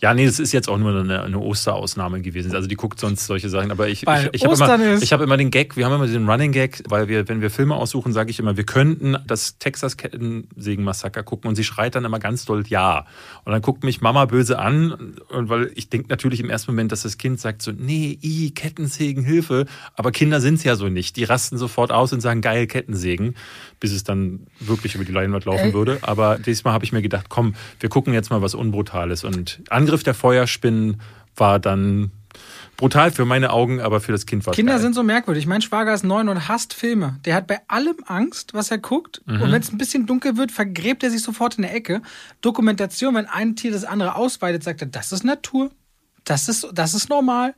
Ja, 0.03 0.13
nee, 0.13 0.25
das 0.25 0.37
ist 0.37 0.51
jetzt 0.51 0.67
auch 0.67 0.77
nur 0.77 0.99
eine, 0.99 1.23
eine 1.23 1.39
Osterausnahme 1.39 2.19
gewesen. 2.19 2.53
Also 2.53 2.67
die 2.67 2.75
guckt 2.75 2.99
sonst 2.99 3.25
solche 3.25 3.47
Sachen. 3.47 3.71
Aber 3.71 3.87
ich, 3.87 4.05
Weil 4.05 4.31
ich, 4.33 4.43
ich 4.43 4.45
habe 4.45 4.53
immer, 4.53 5.01
ich 5.01 5.13
hab 5.13 5.21
immer 5.21 5.37
den 5.37 5.49
Gag, 5.49 5.77
wir 5.77 5.85
haben 5.85 5.93
immer 5.93 6.07
den 6.07 6.29
Running 6.29 6.51
Gag, 6.51 6.83
weil 6.89 7.07
wir, 7.07 7.29
wenn 7.29 7.39
wir 7.39 7.49
Filme 7.49 7.75
aussuchen, 7.75 8.11
sage 8.11 8.29
ich 8.29 8.37
immer, 8.37 8.57
wir 8.57 8.65
könnten 8.65 9.15
das 9.25 9.59
Texas 9.59 9.95
Kettensägen-Massaker 9.95 11.23
gucken 11.23 11.47
und 11.47 11.55
sie 11.55 11.63
schreit 11.63 11.95
dann 11.95 12.03
immer 12.03 12.19
ganz 12.19 12.43
doll 12.43 12.65
Ja. 12.67 13.05
Und 13.45 13.53
dann 13.53 13.61
guckt 13.61 13.85
mich 13.85 14.01
Mama 14.01 14.25
böse 14.25 14.59
an, 14.59 15.15
und 15.29 15.47
weil 15.47 15.71
ich 15.75 15.87
denke 15.87 16.09
natürlich 16.09 16.41
im 16.41 16.49
ersten 16.49 16.71
Moment, 16.71 16.91
dass 16.91 17.03
das 17.03 17.17
Kind 17.17 17.39
sagt 17.39 17.61
so, 17.61 17.71
nee, 17.71 18.19
i, 18.21 18.51
Kettensägen, 18.51 19.23
Hilfe. 19.23 19.67
Aber 19.95 20.11
Kinder 20.11 20.41
sind 20.41 20.55
es 20.55 20.65
ja 20.65 20.75
so 20.75 20.89
nicht. 20.89 21.15
Die 21.15 21.23
rasten 21.23 21.57
sofort 21.57 21.93
aus 21.93 22.11
und 22.11 22.19
sagen, 22.19 22.41
geil, 22.41 22.67
Kettensägen, 22.67 23.35
bis 23.79 23.93
es 23.93 24.03
dann 24.03 24.47
wirklich 24.59 24.95
über 24.95 25.05
die 25.05 25.13
Leinwand 25.13 25.45
laufen 25.45 25.67
Ey. 25.67 25.73
würde. 25.73 25.99
Aber 26.01 26.39
diesmal 26.39 26.73
habe 26.73 26.83
ich 26.83 26.91
mir 26.91 27.01
gedacht, 27.01 27.27
komm, 27.29 27.55
wir 27.79 27.87
gucken 27.87 28.13
jetzt 28.13 28.31
mal 28.31 28.41
was 28.41 28.53
Unbrutales. 28.53 29.23
Und 29.23 29.61
Angriff 29.69 29.92
der 30.01 30.15
Feuerspinnen 30.15 30.99
war 31.36 31.60
dann 31.60 32.12
brutal 32.77 33.12
für 33.12 33.25
meine 33.25 33.51
Augen, 33.51 33.79
aber 33.79 34.01
für 34.01 34.12
das 34.12 34.25
Kind 34.25 34.45
war 34.45 34.51
es 34.51 34.56
Kinder 34.56 34.73
geil. 34.73 34.82
sind 34.82 34.93
so 34.95 35.03
merkwürdig. 35.03 35.45
Mein 35.45 35.62
Schwager 35.62 35.93
ist 35.93 36.03
neun 36.03 36.27
und 36.29 36.47
hasst 36.47 36.73
Filme. 36.73 37.19
Der 37.25 37.36
hat 37.36 37.47
bei 37.47 37.60
allem 37.67 37.97
Angst, 38.08 38.53
was 38.53 38.71
er 38.71 38.77
guckt. 38.77 39.21
Mhm. 39.25 39.41
Und 39.41 39.51
wenn 39.51 39.62
es 39.62 39.71
ein 39.71 39.77
bisschen 39.77 40.06
dunkel 40.06 40.38
wird, 40.38 40.51
vergräbt 40.51 41.03
er 41.03 41.12
sich 41.12 41.21
sofort 41.21 41.56
in 41.56 41.62
der 41.62 41.75
Ecke. 41.75 42.01
Dokumentation, 42.41 43.15
wenn 43.15 43.27
ein 43.27 43.56
Tier 43.56 43.71
das 43.71 43.86
andere 43.86 44.15
ausweidet, 44.15 44.63
sagt 44.63 44.82
er, 44.82 44.88
das 44.88 45.12
ist 45.12 45.23
Natur. 45.23 45.71
Das 46.25 46.47
ist, 46.47 46.67
das 46.73 46.93
ist 46.93 47.10
normal. 47.10 47.53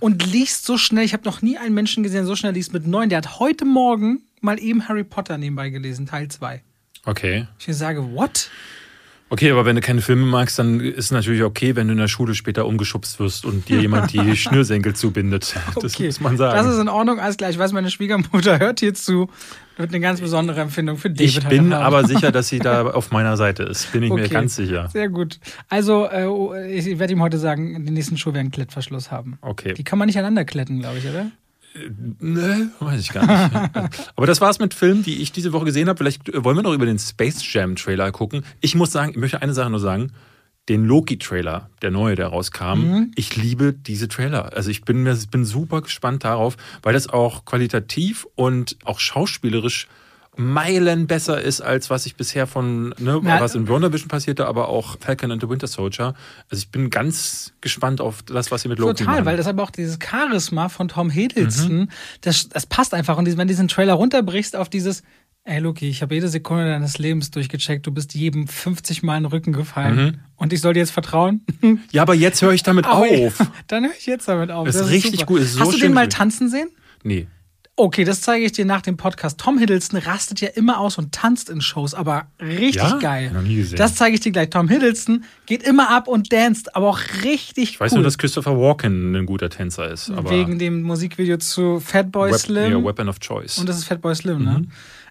Und 0.00 0.24
liest 0.26 0.64
so 0.64 0.78
schnell. 0.78 1.04
Ich 1.04 1.12
habe 1.12 1.24
noch 1.24 1.42
nie 1.42 1.58
einen 1.58 1.74
Menschen 1.74 2.02
gesehen, 2.02 2.20
der 2.20 2.26
so 2.26 2.36
schnell 2.36 2.52
liest 2.52 2.72
mit 2.72 2.86
neun. 2.86 3.08
Der 3.08 3.18
hat 3.18 3.38
heute 3.38 3.64
Morgen 3.64 4.22
mal 4.40 4.58
eben 4.58 4.88
Harry 4.88 5.04
Potter 5.04 5.38
nebenbei 5.38 5.70
gelesen, 5.70 6.06
Teil 6.06 6.28
2. 6.28 6.62
Okay. 7.04 7.46
Ich 7.64 7.76
sage, 7.76 8.14
what? 8.14 8.50
Okay, 9.28 9.50
aber 9.50 9.64
wenn 9.64 9.74
du 9.74 9.82
keine 9.82 10.02
Filme 10.02 10.24
magst, 10.24 10.56
dann 10.58 10.78
ist 10.78 11.06
es 11.06 11.10
natürlich 11.10 11.42
okay, 11.42 11.74
wenn 11.74 11.88
du 11.88 11.92
in 11.92 11.98
der 11.98 12.06
Schule 12.06 12.34
später 12.36 12.64
umgeschubst 12.64 13.18
wirst 13.18 13.44
und 13.44 13.68
dir 13.68 13.80
jemand 13.80 14.12
die 14.12 14.36
Schnürsenkel 14.36 14.94
zubindet. 14.94 15.56
Das 15.74 15.94
Okay, 15.94 16.06
muss 16.06 16.20
man 16.20 16.36
sagen. 16.36 16.56
Das 16.56 16.72
ist 16.72 16.80
in 16.80 16.88
Ordnung, 16.88 17.18
alles 17.18 17.36
klar. 17.36 17.50
Ich 17.50 17.58
weiß, 17.58 17.72
meine 17.72 17.90
Schwiegermutter 17.90 18.58
hört 18.60 18.78
hier 18.80 18.94
zu. 18.94 19.28
Wird 19.76 19.90
eine 19.90 20.00
ganz 20.00 20.20
besondere 20.20 20.60
Empfindung 20.60 20.96
für 20.96 21.10
David. 21.10 21.26
ich 21.28 21.36
heute 21.38 21.48
bin 21.48 21.72
aber 21.72 22.06
sicher, 22.06 22.30
dass 22.32 22.48
sie 22.48 22.60
da 22.60 22.86
auf 22.88 23.10
meiner 23.10 23.36
Seite 23.36 23.64
ist. 23.64 23.90
Bin 23.92 24.04
ich 24.04 24.10
mir 24.12 24.22
Okay. 24.22 24.32
ganz 24.32 24.54
sicher. 24.54 24.88
Sehr 24.92 25.08
gut. 25.08 25.40
Also, 25.68 26.08
äh, 26.08 26.72
ich 26.72 26.98
werde 27.00 27.12
ihm 27.12 27.20
heute 27.20 27.38
sagen, 27.38 27.84
die 27.84 27.90
nächsten 27.92 28.16
Schuhe 28.16 28.32
werden 28.34 28.46
einen 28.46 28.50
Klettverschluss 28.52 29.10
haben. 29.10 29.38
Okay. 29.42 29.74
Die 29.74 29.82
kann 29.84 29.98
man 29.98 30.06
nicht 30.06 30.18
aneinander 30.18 30.44
kletten, 30.44 30.78
glaube 30.80 30.98
ich, 30.98 31.04
oder? 31.08 31.26
Ne, 32.20 32.70
weiß 32.80 33.00
ich 33.00 33.12
gar 33.12 33.26
nicht. 33.26 33.70
Aber 34.16 34.26
das 34.26 34.40
war's 34.40 34.58
mit 34.58 34.74
Filmen, 34.74 35.02
die 35.02 35.22
ich 35.22 35.32
diese 35.32 35.52
Woche 35.52 35.64
gesehen 35.66 35.88
habe. 35.88 35.98
Vielleicht 35.98 36.28
äh, 36.28 36.44
wollen 36.44 36.56
wir 36.56 36.62
noch 36.62 36.72
über 36.74 36.86
den 36.86 36.98
Space 36.98 37.40
Jam 37.52 37.76
Trailer 37.76 38.10
gucken. 38.12 38.44
Ich 38.60 38.74
muss 38.74 38.90
sagen, 38.92 39.10
ich 39.12 39.16
möchte 39.18 39.42
eine 39.42 39.54
Sache 39.54 39.70
nur 39.70 39.80
sagen. 39.80 40.12
Den 40.68 40.84
Loki-Trailer, 40.84 41.70
der 41.82 41.92
neue, 41.92 42.16
der 42.16 42.26
rauskam, 42.26 42.80
Mhm. 42.80 43.10
ich 43.14 43.36
liebe 43.36 43.72
diese 43.72 44.08
Trailer. 44.08 44.52
Also 44.56 44.68
ich 44.70 44.82
bin, 44.82 45.04
mir- 45.04 45.16
bin 45.30 45.44
super 45.44 45.80
gespannt 45.82 46.24
darauf, 46.24 46.56
weil 46.82 46.92
das 46.92 47.08
auch 47.08 47.44
qualitativ 47.44 48.26
und 48.34 48.76
auch 48.84 48.98
schauspielerisch 48.98 49.86
Meilen 50.36 51.06
besser 51.06 51.40
ist, 51.40 51.60
als 51.60 51.88
was 51.90 52.04
ich 52.06 52.16
bisher 52.16 52.46
von, 52.46 52.90
ne, 52.98 53.20
Na, 53.22 53.40
was 53.40 53.54
in 53.54 53.68
WandaVision 53.68 54.08
passierte, 54.08 54.46
aber 54.46 54.68
auch 54.68 54.96
Falcon 55.00 55.32
and 55.32 55.40
the 55.42 55.48
Winter 55.48 55.66
Soldier. 55.66 56.14
Also 56.50 56.62
ich 56.62 56.70
bin 56.70 56.90
ganz 56.90 57.54
gespannt 57.60 58.00
auf 58.00 58.22
das, 58.22 58.50
was 58.50 58.62
sie 58.62 58.68
mit 58.68 58.78
Loki 58.78 58.98
Total, 58.98 59.14
machen. 59.16 59.24
weil 59.26 59.36
das 59.36 59.46
aber 59.46 59.62
auch 59.62 59.70
dieses 59.70 59.98
Charisma 60.02 60.68
von 60.68 60.88
Tom 60.88 61.08
Hiddleston, 61.10 61.90
das, 62.20 62.48
das 62.48 62.66
passt 62.66 62.92
einfach. 62.94 63.16
Und 63.16 63.26
wenn 63.26 63.36
du 63.38 63.46
diesen 63.46 63.68
Trailer 63.68 63.94
runterbrichst 63.94 64.56
auf 64.56 64.68
dieses, 64.68 65.02
ey 65.44 65.58
Loki, 65.60 65.88
ich 65.88 66.02
habe 66.02 66.14
jede 66.14 66.28
Sekunde 66.28 66.66
deines 66.66 66.98
Lebens 66.98 67.30
durchgecheckt, 67.30 67.86
du 67.86 67.90
bist 67.92 68.14
jedem 68.14 68.46
50 68.46 69.02
Mal 69.02 69.16
in 69.16 69.22
den 69.22 69.32
Rücken 69.32 69.52
gefallen 69.52 70.20
und 70.36 70.52
ich 70.52 70.60
soll 70.60 70.74
dir 70.74 70.80
jetzt 70.80 70.90
vertrauen? 70.90 71.40
ja, 71.92 72.02
aber 72.02 72.14
jetzt 72.14 72.42
höre 72.42 72.52
ich 72.52 72.62
damit 72.62 72.84
Aber 72.86 73.06
auf. 73.06 73.38
Dann 73.68 73.84
höre 73.84 73.94
ich 73.98 74.06
jetzt 74.06 74.28
damit 74.28 74.50
auf. 74.50 74.68
Ist 74.68 74.78
Das 74.78 74.90
richtig 74.90 75.20
super. 75.20 75.26
gut, 75.26 75.40
ist 75.40 75.54
so 75.54 75.60
Hast 75.60 75.72
du 75.72 75.78
den 75.78 75.94
mal 75.94 76.08
tanzen 76.08 76.48
sehen? 76.50 76.68
Nee. 77.02 77.26
Okay, 77.78 78.04
das 78.04 78.22
zeige 78.22 78.46
ich 78.46 78.52
dir 78.52 78.64
nach 78.64 78.80
dem 78.80 78.96
Podcast. 78.96 79.38
Tom 79.38 79.58
Hiddleston 79.58 79.98
rastet 80.00 80.40
ja 80.40 80.48
immer 80.48 80.80
aus 80.80 80.96
und 80.96 81.12
tanzt 81.12 81.50
in 81.50 81.60
Shows, 81.60 81.92
aber 81.92 82.26
richtig 82.40 82.76
Ja? 82.76 82.96
geil. 82.96 83.30
Noch 83.34 83.42
nie 83.42 83.56
gesehen. 83.56 83.76
Das 83.76 83.94
zeige 83.96 84.14
ich 84.14 84.20
dir 84.20 84.32
gleich. 84.32 84.48
Tom 84.48 84.66
Hiddleston 84.68 85.24
geht 85.44 85.62
immer 85.62 85.90
ab 85.90 86.08
und 86.08 86.32
danst, 86.32 86.74
aber 86.74 86.88
auch 86.88 87.00
richtig 87.22 87.72
Ich 87.72 87.80
weiß 87.80 87.92
cool. 87.92 87.98
nur, 87.98 88.04
dass 88.04 88.16
Christopher 88.16 88.58
Walken 88.58 89.14
ein 89.14 89.26
guter 89.26 89.50
Tänzer 89.50 89.90
ist. 89.90 90.08
Aber 90.10 90.30
Wegen 90.30 90.58
dem 90.58 90.80
Musikvideo 90.82 91.36
zu 91.36 91.78
Fatboy 91.80 92.30
Wep 92.32 92.38
Slim. 92.38 92.72
ja, 92.72 92.82
Weapon 92.82 93.10
of 93.10 93.20
Choice. 93.20 93.58
Und 93.58 93.68
das 93.68 93.76
ist 93.76 93.84
Fatboy 93.84 94.14
Slim, 94.14 94.42
ne? 94.44 94.64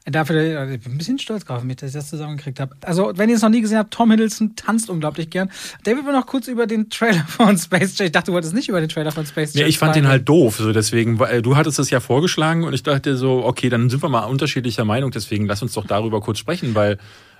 Dafür 0.05 0.69
ich 0.69 0.81
bin 0.81 0.93
ein 0.93 0.97
bisschen 0.99 1.17
stolz 1.17 1.45
drauf, 1.45 1.63
mit, 1.63 1.81
dass 1.81 1.89
ich 1.89 1.95
das 1.95 2.09
zusammengekriegt 2.09 2.59
habe. 2.59 2.75
Also, 2.81 3.13
wenn 3.15 3.27
ihr 3.27 3.37
es 3.37 3.41
noch 3.41 3.49
nie 3.49 3.61
gesehen 3.61 3.79
habt, 3.79 3.91
Tom 3.91 4.11
Hiddleston 4.11 4.55
tanzt 4.55 4.87
unglaublich 4.89 5.31
gern. 5.31 5.49
David 5.83 6.05
will 6.05 6.13
noch 6.13 6.27
kurz 6.27 6.47
über 6.47 6.67
den 6.67 6.91
Trailer 6.91 7.25
von 7.27 7.57
Space 7.57 7.97
Jam. 7.97 8.05
Ich 8.05 8.11
dachte, 8.11 8.27
du 8.27 8.33
wolltest 8.33 8.53
nicht 8.53 8.69
über 8.69 8.79
den 8.79 8.89
Trailer 8.89 9.11
von 9.11 9.25
Space 9.25 9.55
Jam. 9.55 9.63
Nee, 9.63 9.69
ich 9.69 9.79
fand 9.79 9.95
den 9.95 10.07
halt 10.07 10.29
doof, 10.29 10.57
so 10.57 10.71
deswegen, 10.71 11.17
weil 11.17 11.41
du 11.41 11.55
hattest 11.55 11.79
es 11.79 11.89
ja 11.89 11.99
vorgeschlagen 11.99 12.65
und 12.65 12.73
ich 12.73 12.83
dachte 12.83 13.17
so, 13.17 13.43
okay, 13.45 13.69
dann 13.69 13.89
sind 13.89 14.03
wir 14.03 14.09
mal 14.09 14.25
unterschiedlicher 14.25 14.85
Meinung, 14.85 15.09
deswegen 15.09 15.47
lass 15.47 15.63
uns 15.63 15.73
doch 15.73 15.87
darüber 15.87 16.21
kurz 16.21 16.37
sprechen, 16.37 16.75
weil 16.75 16.99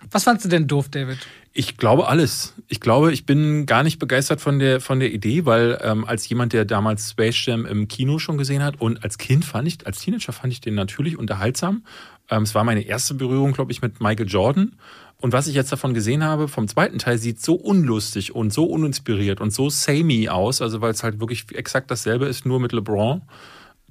Was 0.10 0.24
fandst 0.24 0.46
du 0.46 0.50
denn 0.50 0.68
doof, 0.68 0.90
David? 0.90 1.20
ich 1.58 1.78
glaube 1.78 2.10
alles. 2.10 2.54
Ich 2.68 2.82
glaube, 2.82 3.14
ich 3.14 3.26
bin 3.26 3.66
gar 3.66 3.82
nicht 3.82 3.98
begeistert 3.98 4.42
von 4.42 4.60
der, 4.60 4.82
von 4.82 5.00
der 5.00 5.14
Idee, 5.14 5.46
weil 5.46 5.80
ähm, 5.82 6.04
als 6.04 6.28
jemand, 6.28 6.52
der 6.52 6.66
damals 6.66 7.12
Space 7.12 7.46
Jam 7.46 7.66
im 7.66 7.88
Kino 7.88 8.20
schon 8.20 8.38
gesehen 8.38 8.62
hat 8.62 8.82
und 8.82 9.02
als 9.06 9.18
Kind 9.18 9.46
fand 9.46 9.66
ich, 9.66 9.88
als 9.88 10.00
Teenager 10.00 10.34
fand 10.34 10.52
ich 10.52 10.60
den 10.60 10.76
natürlich 10.76 11.18
unterhaltsam. 11.18 11.84
Ähm, 12.30 12.44
es 12.44 12.56
war 12.56 12.64
meine 12.64 12.82
erste 12.82 13.14
Berührung, 13.14 13.54
glaube 13.54 13.72
ich, 13.72 13.82
mit 13.82 14.02
Michael 14.02 14.28
Jordan. 14.28 14.76
Und 15.18 15.34
was 15.34 15.48
ich 15.48 15.56
jetzt 15.56 15.72
davon 15.72 15.94
gesehen 15.94 16.24
habe, 16.24 16.48
vom 16.48 16.68
zweiten 16.68 17.00
Teil 17.00 17.18
sieht 17.18 17.42
so 17.42 17.56
unlustig 17.56 18.36
und 18.36 18.52
so 18.52 18.66
uninspiriert 18.66 19.42
und 19.42 19.52
so 19.52 19.70
samey 19.70 20.30
aus, 20.30 20.62
also 20.62 20.82
weil 20.82 20.92
es 20.92 21.04
halt 21.04 21.20
wirklich 21.20 21.46
exakt 21.54 21.90
dasselbe 21.90 22.26
ist, 22.26 22.46
nur 22.46 22.60
mit 22.60 22.74
LeBron, 22.74 23.22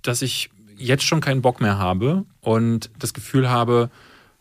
dass 0.03 0.23
ich 0.23 0.51
jetzt 0.77 1.05
schon 1.05 1.21
keinen 1.21 1.43
Bock 1.43 1.61
mehr 1.61 1.79
habe 1.79 2.25
und 2.41 2.91
das 2.99 3.15
Gefühl 3.15 3.49
habe, 3.49 3.91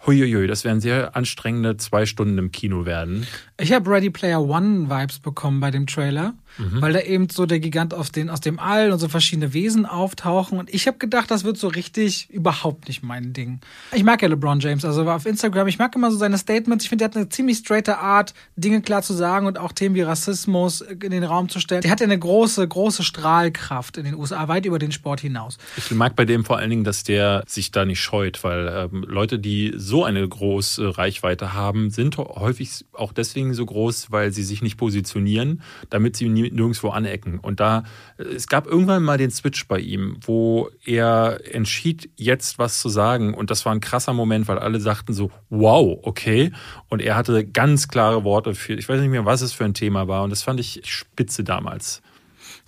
huiuiui, 0.05 0.47
das 0.47 0.65
werden 0.65 0.81
sehr 0.81 1.15
anstrengende 1.15 1.77
zwei 1.77 2.05
Stunden 2.05 2.37
im 2.37 2.51
Kino 2.51 2.85
werden. 2.85 3.25
Ich 3.57 3.71
habe 3.71 3.89
Ready 3.89 4.09
Player 4.09 4.41
One 4.41 4.89
Vibes 4.89 5.19
bekommen 5.19 5.59
bei 5.59 5.71
dem 5.71 5.87
Trailer, 5.87 6.33
Mhm. 6.57 6.81
weil 6.81 6.93
da 6.93 6.99
eben 7.01 7.29
so 7.29 7.45
der 7.45 7.59
Gigant 7.59 7.93
aus, 7.93 8.11
den, 8.11 8.29
aus 8.29 8.41
dem 8.41 8.59
All 8.59 8.91
und 8.91 8.99
so 8.99 9.07
verschiedene 9.07 9.53
Wesen 9.53 9.85
auftauchen. 9.85 10.59
Und 10.59 10.73
ich 10.73 10.87
habe 10.87 10.97
gedacht, 10.97 11.31
das 11.31 11.43
wird 11.43 11.57
so 11.57 11.67
richtig 11.67 12.29
überhaupt 12.29 12.87
nicht 12.87 13.03
mein 13.03 13.33
Ding. 13.33 13.59
Ich 13.91 14.03
mag 14.03 14.21
ja 14.21 14.27
LeBron 14.27 14.59
James, 14.59 14.85
also 14.85 15.09
auf 15.09 15.25
Instagram, 15.25 15.67
ich 15.67 15.79
mag 15.79 15.95
immer 15.95 16.11
so 16.11 16.17
seine 16.17 16.37
Statements. 16.37 16.85
Ich 16.85 16.89
finde, 16.89 17.03
der 17.03 17.09
hat 17.09 17.17
eine 17.17 17.29
ziemlich 17.29 17.57
straighte 17.57 17.97
Art, 17.97 18.33
Dinge 18.55 18.81
klar 18.81 19.01
zu 19.01 19.13
sagen 19.13 19.47
und 19.47 19.57
auch 19.57 19.71
Themen 19.71 19.95
wie 19.95 20.01
Rassismus 20.01 20.81
in 20.81 21.11
den 21.11 21.23
Raum 21.23 21.49
zu 21.49 21.59
stellen. 21.59 21.81
Der 21.81 21.91
hat 21.91 21.99
ja 21.99 22.05
eine 22.05 22.19
große, 22.19 22.67
große 22.67 23.03
Strahlkraft 23.03 23.97
in 23.97 24.05
den 24.05 24.15
USA, 24.15 24.47
weit 24.47 24.65
über 24.65 24.79
den 24.79 24.91
Sport 24.91 25.21
hinaus. 25.21 25.57
Ich 25.77 25.89
mag 25.91 26.15
bei 26.15 26.25
dem 26.25 26.45
vor 26.45 26.57
allen 26.57 26.69
Dingen, 26.69 26.83
dass 26.83 27.03
der 27.03 27.43
sich 27.47 27.71
da 27.71 27.85
nicht 27.85 28.01
scheut, 28.01 28.43
weil 28.43 28.67
ähm, 28.67 29.05
Leute, 29.07 29.39
die 29.39 29.73
so 29.75 30.03
eine 30.03 30.27
große 30.27 30.97
Reichweite 30.97 31.53
haben, 31.53 31.89
sind 31.89 32.17
häufig 32.17 32.85
auch 32.93 33.13
deswegen 33.13 33.53
so 33.53 33.65
groß, 33.65 34.11
weil 34.11 34.31
sie 34.31 34.43
sich 34.43 34.61
nicht 34.61 34.77
positionieren, 34.77 35.61
damit 35.89 36.15
sie 36.15 36.29
nie, 36.29 36.42
nirgendwo 36.51 36.89
anecken. 36.89 37.39
Und 37.39 37.59
da, 37.59 37.83
es 38.17 38.47
gab 38.47 38.67
irgendwann 38.67 39.03
mal 39.03 39.17
den 39.17 39.31
Switch 39.31 39.67
bei 39.67 39.79
ihm, 39.79 40.17
wo 40.21 40.69
er 40.85 41.39
entschied, 41.51 42.09
jetzt 42.15 42.59
was 42.59 42.79
zu 42.79 42.89
sagen. 42.89 43.33
Und 43.33 43.51
das 43.51 43.65
war 43.65 43.73
ein 43.73 43.81
krasser 43.81 44.13
Moment, 44.13 44.47
weil 44.47 44.59
alle 44.59 44.79
sagten 44.79 45.13
so, 45.13 45.31
wow, 45.49 45.99
okay. 46.03 46.51
Und 46.89 47.01
er 47.01 47.15
hatte 47.15 47.45
ganz 47.45 47.87
klare 47.87 48.23
Worte 48.23 48.55
für, 48.55 48.73
ich 48.73 48.87
weiß 48.87 48.99
nicht 48.99 49.09
mehr, 49.09 49.25
was 49.25 49.41
es 49.41 49.53
für 49.53 49.65
ein 49.65 49.73
Thema 49.73 50.07
war. 50.07 50.23
Und 50.23 50.29
das 50.29 50.43
fand 50.43 50.59
ich 50.59 50.81
spitze 50.85 51.43
damals. 51.43 52.01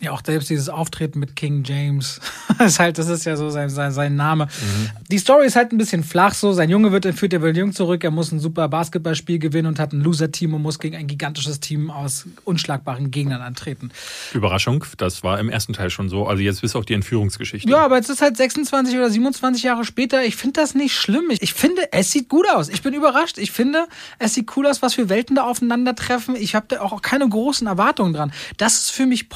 Ja, 0.02 0.12
auch 0.12 0.22
selbst 0.26 0.50
dieses 0.50 0.68
Auftreten 0.68 1.20
mit 1.20 1.38
King 1.38 1.64
James. 1.64 2.20
das 2.58 2.74
ist 2.74 2.80
halt, 2.80 2.98
das 2.98 3.08
ist 3.08 3.24
ja 3.26 3.38
so 3.38 3.50
sein, 3.50 3.70
sein, 3.70 3.94
sein 3.94 4.18
Name. 4.18 4.50
Die 5.10 5.18
Story 5.18 5.46
ist 5.46 5.56
halt 5.56 5.72
ein 5.72 5.78
bisschen 5.78 6.04
flach 6.04 6.34
so. 6.34 6.52
Sein 6.52 6.70
Junge 6.70 6.92
wird 6.92 7.06
entführt, 7.06 7.32
er 7.32 7.42
will 7.42 7.58
jung 7.58 7.72
zurück, 7.72 8.04
er 8.04 8.12
muss 8.12 8.30
ein 8.34 8.42
super 8.42 8.68
Basketballspiel 8.68 9.40
gewinnen 9.40 9.70
und 9.70 9.80
hat 9.80 9.94
ein 9.94 10.02
Loser-Team 10.02 10.54
und 10.54 10.64
muss 10.64 10.80
gegen 10.80 10.98
ein 10.98 11.08
gigantisches 11.08 11.62
Team 11.62 11.90
aus 11.90 12.26
unschlagbaren 12.44 13.10
Gegnern 13.10 13.42
antreten. 13.42 13.90
Überraschung, 14.34 14.84
das 14.98 15.24
war 15.24 15.40
im 15.40 15.48
ersten 15.48 15.72
Teil 15.72 15.90
schon 15.90 16.10
so. 16.10 16.28
Also 16.28 16.44
jetzt 16.44 16.60
bis 16.60 16.76
auf 16.76 16.86
die 16.86 16.94
Entführungsgeschichte. 16.94 17.70
Ja, 17.70 17.86
aber 17.86 17.96
jetzt 17.96 18.10
ist 18.10 18.22
halt 18.22 18.36
26 18.36 18.96
oder 18.96 19.10
27 19.10 19.64
Jahre 19.64 19.86
später. 19.86 20.26
Ich 20.26 20.36
finde 20.36 20.60
das 20.60 20.76
nicht 20.76 20.94
schlimm. 20.94 21.30
Ich, 21.30 21.42
ich 21.42 21.54
finde, 21.54 21.82
es 21.94 22.12
sieht 22.12 22.28
gut 22.28 22.48
aus. 22.50 22.68
Ich 22.68 22.82
bin 22.82 22.94
überrascht. 22.94 23.38
Ich 23.38 23.52
finde, 23.52 23.88
es 24.20 24.34
sieht 24.34 24.58
cool 24.58 24.68
aus, 24.68 24.82
was 24.82 24.96
für 24.96 25.08
Welten 25.08 25.38
da 25.38 25.44
aufeinandertreffen. 25.44 26.36
Ich 26.36 26.54
habe 26.54 26.66
da 26.68 26.82
auch 26.82 27.02
keine 27.02 27.30
großen 27.30 27.66
Erwartungen 27.66 28.14
dran. 28.14 28.34
Das 28.58 28.76
ist 28.76 28.92
für 28.92 29.06
mich 29.06 29.30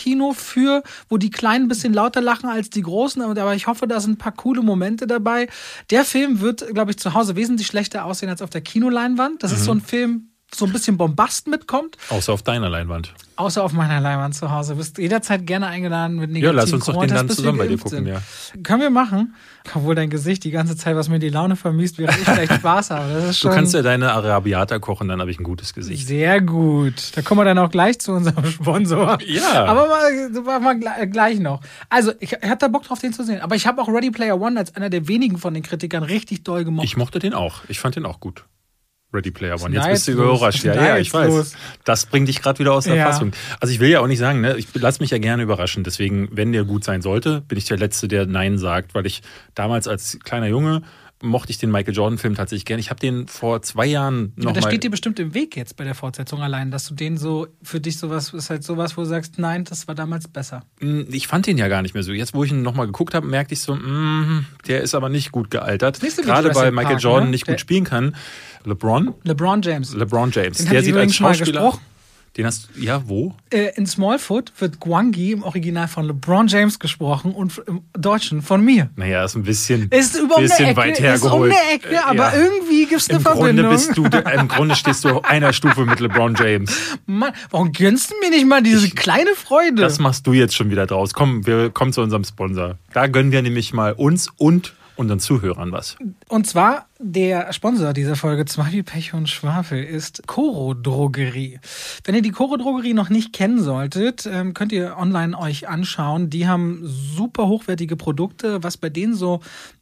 Popcorn-Kino 0.00 0.32
für, 0.32 0.82
wo 1.08 1.16
die 1.18 1.30
Kleinen 1.30 1.66
ein 1.66 1.68
bisschen 1.68 1.92
lauter 1.92 2.20
lachen 2.20 2.48
als 2.48 2.70
die 2.70 2.82
Großen. 2.82 3.22
Aber 3.22 3.54
ich 3.54 3.66
hoffe, 3.66 3.86
da 3.86 4.00
sind 4.00 4.12
ein 4.12 4.18
paar 4.18 4.32
coole 4.32 4.62
Momente 4.62 5.06
dabei. 5.06 5.48
Der 5.90 6.04
Film 6.04 6.40
wird, 6.40 6.66
glaube 6.74 6.92
ich, 6.92 6.98
zu 6.98 7.14
Hause 7.14 7.36
wesentlich 7.36 7.66
schlechter 7.66 8.04
aussehen 8.04 8.28
als 8.28 8.42
auf 8.42 8.50
der 8.50 8.62
Kinoleinwand. 8.62 9.42
Das 9.42 9.52
ist 9.52 9.64
so 9.64 9.72
ein 9.72 9.80
Film, 9.80 10.29
so 10.54 10.66
ein 10.66 10.72
bisschen 10.72 10.96
Bombast 10.96 11.46
mitkommt. 11.46 11.96
Außer 12.08 12.32
auf 12.32 12.42
deiner 12.42 12.68
Leinwand. 12.68 13.14
Außer 13.36 13.64
auf 13.64 13.72
meiner 13.72 14.00
Leinwand 14.00 14.34
zu 14.34 14.50
Hause. 14.50 14.72
Du 14.72 14.78
bist 14.78 14.98
jederzeit 14.98 15.46
gerne 15.46 15.66
eingeladen 15.68 16.16
mit 16.16 16.30
negativen 16.30 16.56
Ja, 16.56 16.62
lass 16.62 16.72
uns 16.72 16.84
doch 16.84 17.00
den 17.00 17.08
dann 17.08 17.28
zusammen 17.28 17.58
bei 17.58 17.68
dir 17.68 17.78
gucken, 17.78 18.06
ja. 18.06 18.20
Können 18.62 18.82
wir 18.82 18.90
machen. 18.90 19.34
Obwohl 19.74 19.94
dein 19.94 20.10
Gesicht 20.10 20.44
die 20.44 20.50
ganze 20.50 20.76
Zeit, 20.76 20.96
was 20.96 21.08
mir 21.08 21.18
die 21.18 21.28
Laune 21.28 21.56
vermisst, 21.56 21.98
während 21.98 22.18
ich 22.18 22.24
vielleicht 22.24 22.52
Spaß 22.60 22.90
habe. 22.90 23.32
Du 23.40 23.48
kannst 23.48 23.72
ja 23.74 23.82
deine 23.82 24.12
Arabiata 24.12 24.78
kochen, 24.78 25.08
dann 25.08 25.20
habe 25.20 25.30
ich 25.30 25.38
ein 25.38 25.44
gutes 25.44 25.72
Gesicht. 25.72 26.06
Sehr 26.06 26.40
gut. 26.40 27.16
Da 27.16 27.22
kommen 27.22 27.40
wir 27.40 27.44
dann 27.44 27.58
auch 27.58 27.70
gleich 27.70 27.98
zu 27.98 28.12
unserem 28.12 28.44
Sponsor. 28.50 29.18
Ja. 29.24 29.64
Aber 29.64 29.86
mal, 29.88 30.60
mal 30.60 31.08
gleich 31.08 31.38
noch. 31.38 31.60
Also, 31.88 32.12
ich, 32.20 32.32
ich 32.32 32.48
hatte 32.48 32.68
Bock 32.68 32.82
drauf, 32.82 32.98
den 32.98 33.12
zu 33.12 33.24
sehen. 33.24 33.40
Aber 33.40 33.54
ich 33.54 33.66
habe 33.66 33.80
auch 33.80 33.88
Ready 33.88 34.10
Player 34.10 34.38
One 34.40 34.58
als 34.58 34.74
einer 34.76 34.90
der 34.90 35.08
wenigen 35.08 35.38
von 35.38 35.54
den 35.54 35.62
Kritikern 35.62 36.02
richtig 36.02 36.44
doll 36.44 36.64
gemocht. 36.64 36.84
Ich 36.84 36.96
mochte 36.96 37.18
den 37.18 37.34
auch. 37.34 37.62
Ich 37.68 37.80
fand 37.80 37.96
den 37.96 38.04
auch 38.04 38.20
gut. 38.20 38.44
Ready 39.12 39.30
Player 39.30 39.60
One. 39.60 39.74
Jetzt 39.74 39.88
bist 39.88 40.08
du 40.08 40.12
überrascht. 40.12 40.64
Ja, 40.64 40.74
ja, 40.74 40.98
ich 40.98 41.12
weiß. 41.12 41.54
Das 41.84 42.06
bringt 42.06 42.28
dich 42.28 42.40
gerade 42.40 42.58
wieder 42.58 42.72
aus 42.72 42.84
der 42.84 42.94
ja. 42.94 43.06
Fassung. 43.06 43.32
Also 43.58 43.72
ich 43.74 43.80
will 43.80 43.90
ja 43.90 44.00
auch 44.00 44.06
nicht 44.06 44.18
sagen, 44.18 44.40
ne, 44.40 44.56
ich 44.56 44.68
lasse 44.74 45.00
mich 45.00 45.10
ja 45.10 45.18
gerne 45.18 45.42
überraschen. 45.42 45.82
Deswegen, 45.84 46.28
wenn 46.32 46.52
der 46.52 46.64
gut 46.64 46.84
sein 46.84 47.02
sollte, 47.02 47.40
bin 47.42 47.58
ich 47.58 47.64
der 47.64 47.78
Letzte, 47.78 48.08
der 48.08 48.26
Nein 48.26 48.58
sagt, 48.58 48.94
weil 48.94 49.06
ich 49.06 49.22
damals 49.54 49.88
als 49.88 50.18
kleiner 50.22 50.46
Junge 50.46 50.82
mochte 51.22 51.50
ich 51.50 51.58
den 51.58 51.70
Michael 51.70 51.94
Jordan-Film 51.94 52.34
tatsächlich 52.34 52.64
gerne. 52.64 52.80
Ich 52.80 52.90
habe 52.90 53.00
den 53.00 53.26
vor 53.28 53.62
zwei 53.62 53.86
Jahren 53.86 54.32
noch. 54.36 54.46
Ja, 54.46 54.52
das 54.52 54.64
steht 54.64 54.84
dir 54.84 54.90
bestimmt 54.90 55.18
im 55.18 55.34
Weg 55.34 55.56
jetzt 55.56 55.76
bei 55.76 55.84
der 55.84 55.94
Fortsetzung 55.94 56.42
allein, 56.42 56.70
dass 56.70 56.86
du 56.86 56.94
den 56.94 57.18
so 57.18 57.46
für 57.62 57.80
dich 57.80 57.98
sowas 57.98 58.32
ist 58.32 58.50
halt 58.50 58.64
sowas, 58.64 58.96
wo 58.96 59.02
du 59.02 59.06
sagst, 59.06 59.38
nein, 59.38 59.64
das 59.64 59.88
war 59.88 59.94
damals 59.94 60.28
besser. 60.28 60.64
Hm, 60.80 61.06
ich 61.10 61.26
fand 61.26 61.46
den 61.46 61.58
ja 61.58 61.68
gar 61.68 61.82
nicht 61.82 61.94
mehr 61.94 62.02
so. 62.02 62.12
Jetzt, 62.12 62.34
wo 62.34 62.44
ich 62.44 62.50
ihn 62.50 62.62
nochmal 62.62 62.86
geguckt 62.86 63.14
habe, 63.14 63.26
merkte 63.26 63.54
ich 63.54 63.60
so, 63.60 63.74
mh, 63.74 64.44
der 64.66 64.80
ist 64.80 64.94
aber 64.94 65.08
nicht 65.08 65.32
gut 65.32 65.50
gealtert. 65.50 65.96
So 65.96 66.22
Gerade 66.22 66.54
weil 66.54 66.72
Michael 66.72 66.94
Park, 66.94 67.02
Jordan 67.02 67.24
ne? 67.26 67.30
nicht 67.32 67.46
gut 67.46 67.60
spielen 67.60 67.84
kann. 67.84 68.16
LeBron? 68.64 69.14
LeBron 69.24 69.62
James. 69.62 69.94
LeBron 69.94 70.30
James. 70.30 70.58
Den 70.58 70.70
der 70.70 70.82
sieht 70.82 70.96
als 70.96 71.14
Schauspieler. 71.14 71.78
Den 72.36 72.46
hast 72.46 72.68
du, 72.74 72.80
ja, 72.80 73.02
wo? 73.08 73.34
Äh, 73.50 73.72
in 73.74 73.86
Smallfoot 73.86 74.52
wird 74.58 74.78
Guangi 74.78 75.32
im 75.32 75.42
Original 75.42 75.88
von 75.88 76.06
LeBron 76.06 76.46
James 76.46 76.78
gesprochen 76.78 77.32
und 77.32 77.60
im 77.66 77.82
Deutschen 77.92 78.40
von 78.40 78.64
mir. 78.64 78.88
Naja, 78.94 79.24
ist 79.24 79.34
ein 79.34 79.42
bisschen, 79.42 79.88
ist 79.90 80.16
über 80.16 80.36
bisschen 80.36 80.66
Ecke, 80.66 80.76
weit 80.76 81.00
hergeholt. 81.00 81.50
Ist 81.52 81.58
um 81.58 81.64
eine 81.66 81.74
Ecke, 81.74 82.06
aber 82.06 82.32
ja. 82.32 82.36
irgendwie 82.36 82.86
gibt 82.86 83.00
es 83.00 83.10
eine 83.10 83.18
Im 83.18 83.22
Verbindung. 83.24 83.66
Grunde 83.66 83.70
bist 83.70 83.98
du, 83.98 84.04
Im 84.04 84.46
Grunde 84.46 84.76
stehst 84.76 85.04
du 85.04 85.08
auf 85.08 85.24
einer 85.24 85.52
Stufe 85.52 85.84
mit 85.84 85.98
LeBron 85.98 86.36
James. 86.36 86.72
Mann, 87.06 87.32
warum 87.50 87.72
gönnst 87.72 88.12
du 88.12 88.14
mir 88.20 88.30
nicht 88.30 88.46
mal 88.46 88.62
diese 88.62 88.86
ich, 88.86 88.94
kleine 88.94 89.34
Freude? 89.34 89.82
Das 89.82 89.98
machst 89.98 90.24
du 90.26 90.32
jetzt 90.32 90.54
schon 90.54 90.70
wieder 90.70 90.86
draus. 90.86 91.12
Komm, 91.12 91.44
wir 91.46 91.70
kommen 91.70 91.92
zu 91.92 92.00
unserem 92.00 92.22
Sponsor. 92.22 92.78
Da 92.92 93.08
gönnen 93.08 93.32
wir 93.32 93.42
nämlich 93.42 93.72
mal 93.72 93.92
uns 93.92 94.28
und 94.36 94.74
unseren 94.94 95.18
Zuhörern 95.18 95.72
was. 95.72 95.96
Und 96.28 96.46
zwar 96.46 96.86
der 97.02 97.52
Sponsor 97.54 97.94
dieser 97.94 98.14
Folge 98.14 98.44
Zwei 98.44 98.82
Pech 98.82 99.14
und 99.14 99.28
Schwafel 99.28 99.82
ist 99.82 100.26
Coro 100.26 100.74
Drogerie. 100.74 101.58
Wenn 102.04 102.14
ihr 102.14 102.20
die 102.20 102.30
Coro 102.30 102.58
Drogerie 102.58 102.92
noch 102.92 103.08
nicht 103.08 103.32
kennen 103.32 103.62
solltet, 103.62 104.28
ähm, 104.30 104.52
könnt 104.52 104.70
ihr 104.70 104.96
online 104.98 105.36
euch 105.38 105.66
anschauen. 105.66 106.28
Die 106.28 106.46
haben 106.46 106.80
super 106.84 107.48
hochwertige 107.48 107.96
Produkte. 107.96 108.62
Was 108.62 108.76
bei 108.76 108.90
denen 108.90 109.14
so 109.14 109.40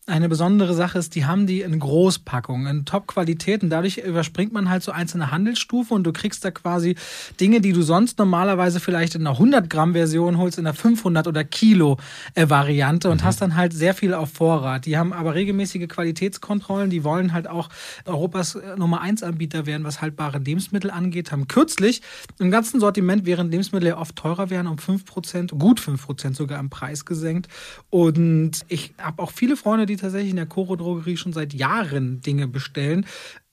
eine 0.09 0.29
besondere 0.29 0.75
Sache 0.75 0.99
ist, 0.99 1.15
die 1.15 1.27
haben 1.27 1.47
die 1.47 1.61
in 1.61 1.79
Großpackungen, 1.79 2.67
in 2.67 2.85
Top-Qualität 2.85 3.63
und 3.63 3.71
dadurch 3.71 3.99
überspringt 3.99 4.53
man 4.53 4.71
halt 4.71 4.83
so 4.83 4.91
einzelne 4.91 5.31
Handelsstufen 5.31 5.95
und 5.95 6.05
du 6.05 6.13
kriegst 6.13 6.45
da 6.45 6.51
quasi 6.51 6.97
Dinge, 7.41 7.61
die 7.61 7.73
du 7.73 7.83
sonst 7.83 8.19
normalerweise 8.19 8.81
vielleicht 8.81 9.15
in 9.15 9.27
einer 9.27 9.39
100-Gramm-Version 9.39 10.39
holst, 10.39 10.59
in 10.59 10.67
einer 10.67 10.75
500 10.75 11.27
oder 11.27 11.45
Kilo-Variante 11.45 13.11
und 13.11 13.21
mhm. 13.21 13.25
hast 13.25 13.43
dann 13.43 13.55
halt 13.55 13.73
sehr 13.73 13.95
viel 13.95 14.15
auf 14.15 14.31
Vorrat. 14.33 14.87
Die 14.87 14.97
haben 14.97 15.13
aber 15.13 15.35
regelmäßige 15.35 15.89
Qualitätskontrollen, 15.89 16.91
die 16.91 17.05
wollen 17.09 17.33
halt 17.33 17.49
auch 17.49 17.71
Europas 18.05 18.55
äh, 18.55 18.77
Nummer 18.77 19.01
1 19.01 19.23
Anbieter 19.23 19.65
werden, 19.65 19.83
was 19.85 20.03
haltbare 20.03 20.39
Lebensmittel 20.39 20.91
angeht, 20.91 21.33
haben 21.33 21.49
kürzlich 21.49 22.03
im 22.39 22.51
ganzen 22.51 22.81
Sortiment, 22.81 23.25
während 23.25 23.51
Lebensmittel 23.51 23.89
ja 23.89 23.99
oft 23.99 24.15
teurer 24.15 24.51
wären, 24.51 24.67
um 24.67 24.77
5%, 24.77 25.57
gut 25.59 25.81
5% 25.81 26.35
sogar 26.35 26.59
am 26.59 26.69
Preis 26.69 27.07
gesenkt. 27.07 27.49
Und 27.89 28.67
ich 28.69 28.93
habe 28.99 29.23
auch 29.23 29.33
viele 29.33 29.57
Freunde, 29.57 29.87
die 29.87 29.97
tatsächlich 29.97 30.31
in 30.31 30.37
der 30.37 30.47
Coro 30.47 30.77
Drogerie 30.77 31.17
schon 31.17 31.33
seit 31.33 31.55
Jahren 31.55 32.21
Dinge 32.21 32.47
bestellen 32.47 33.07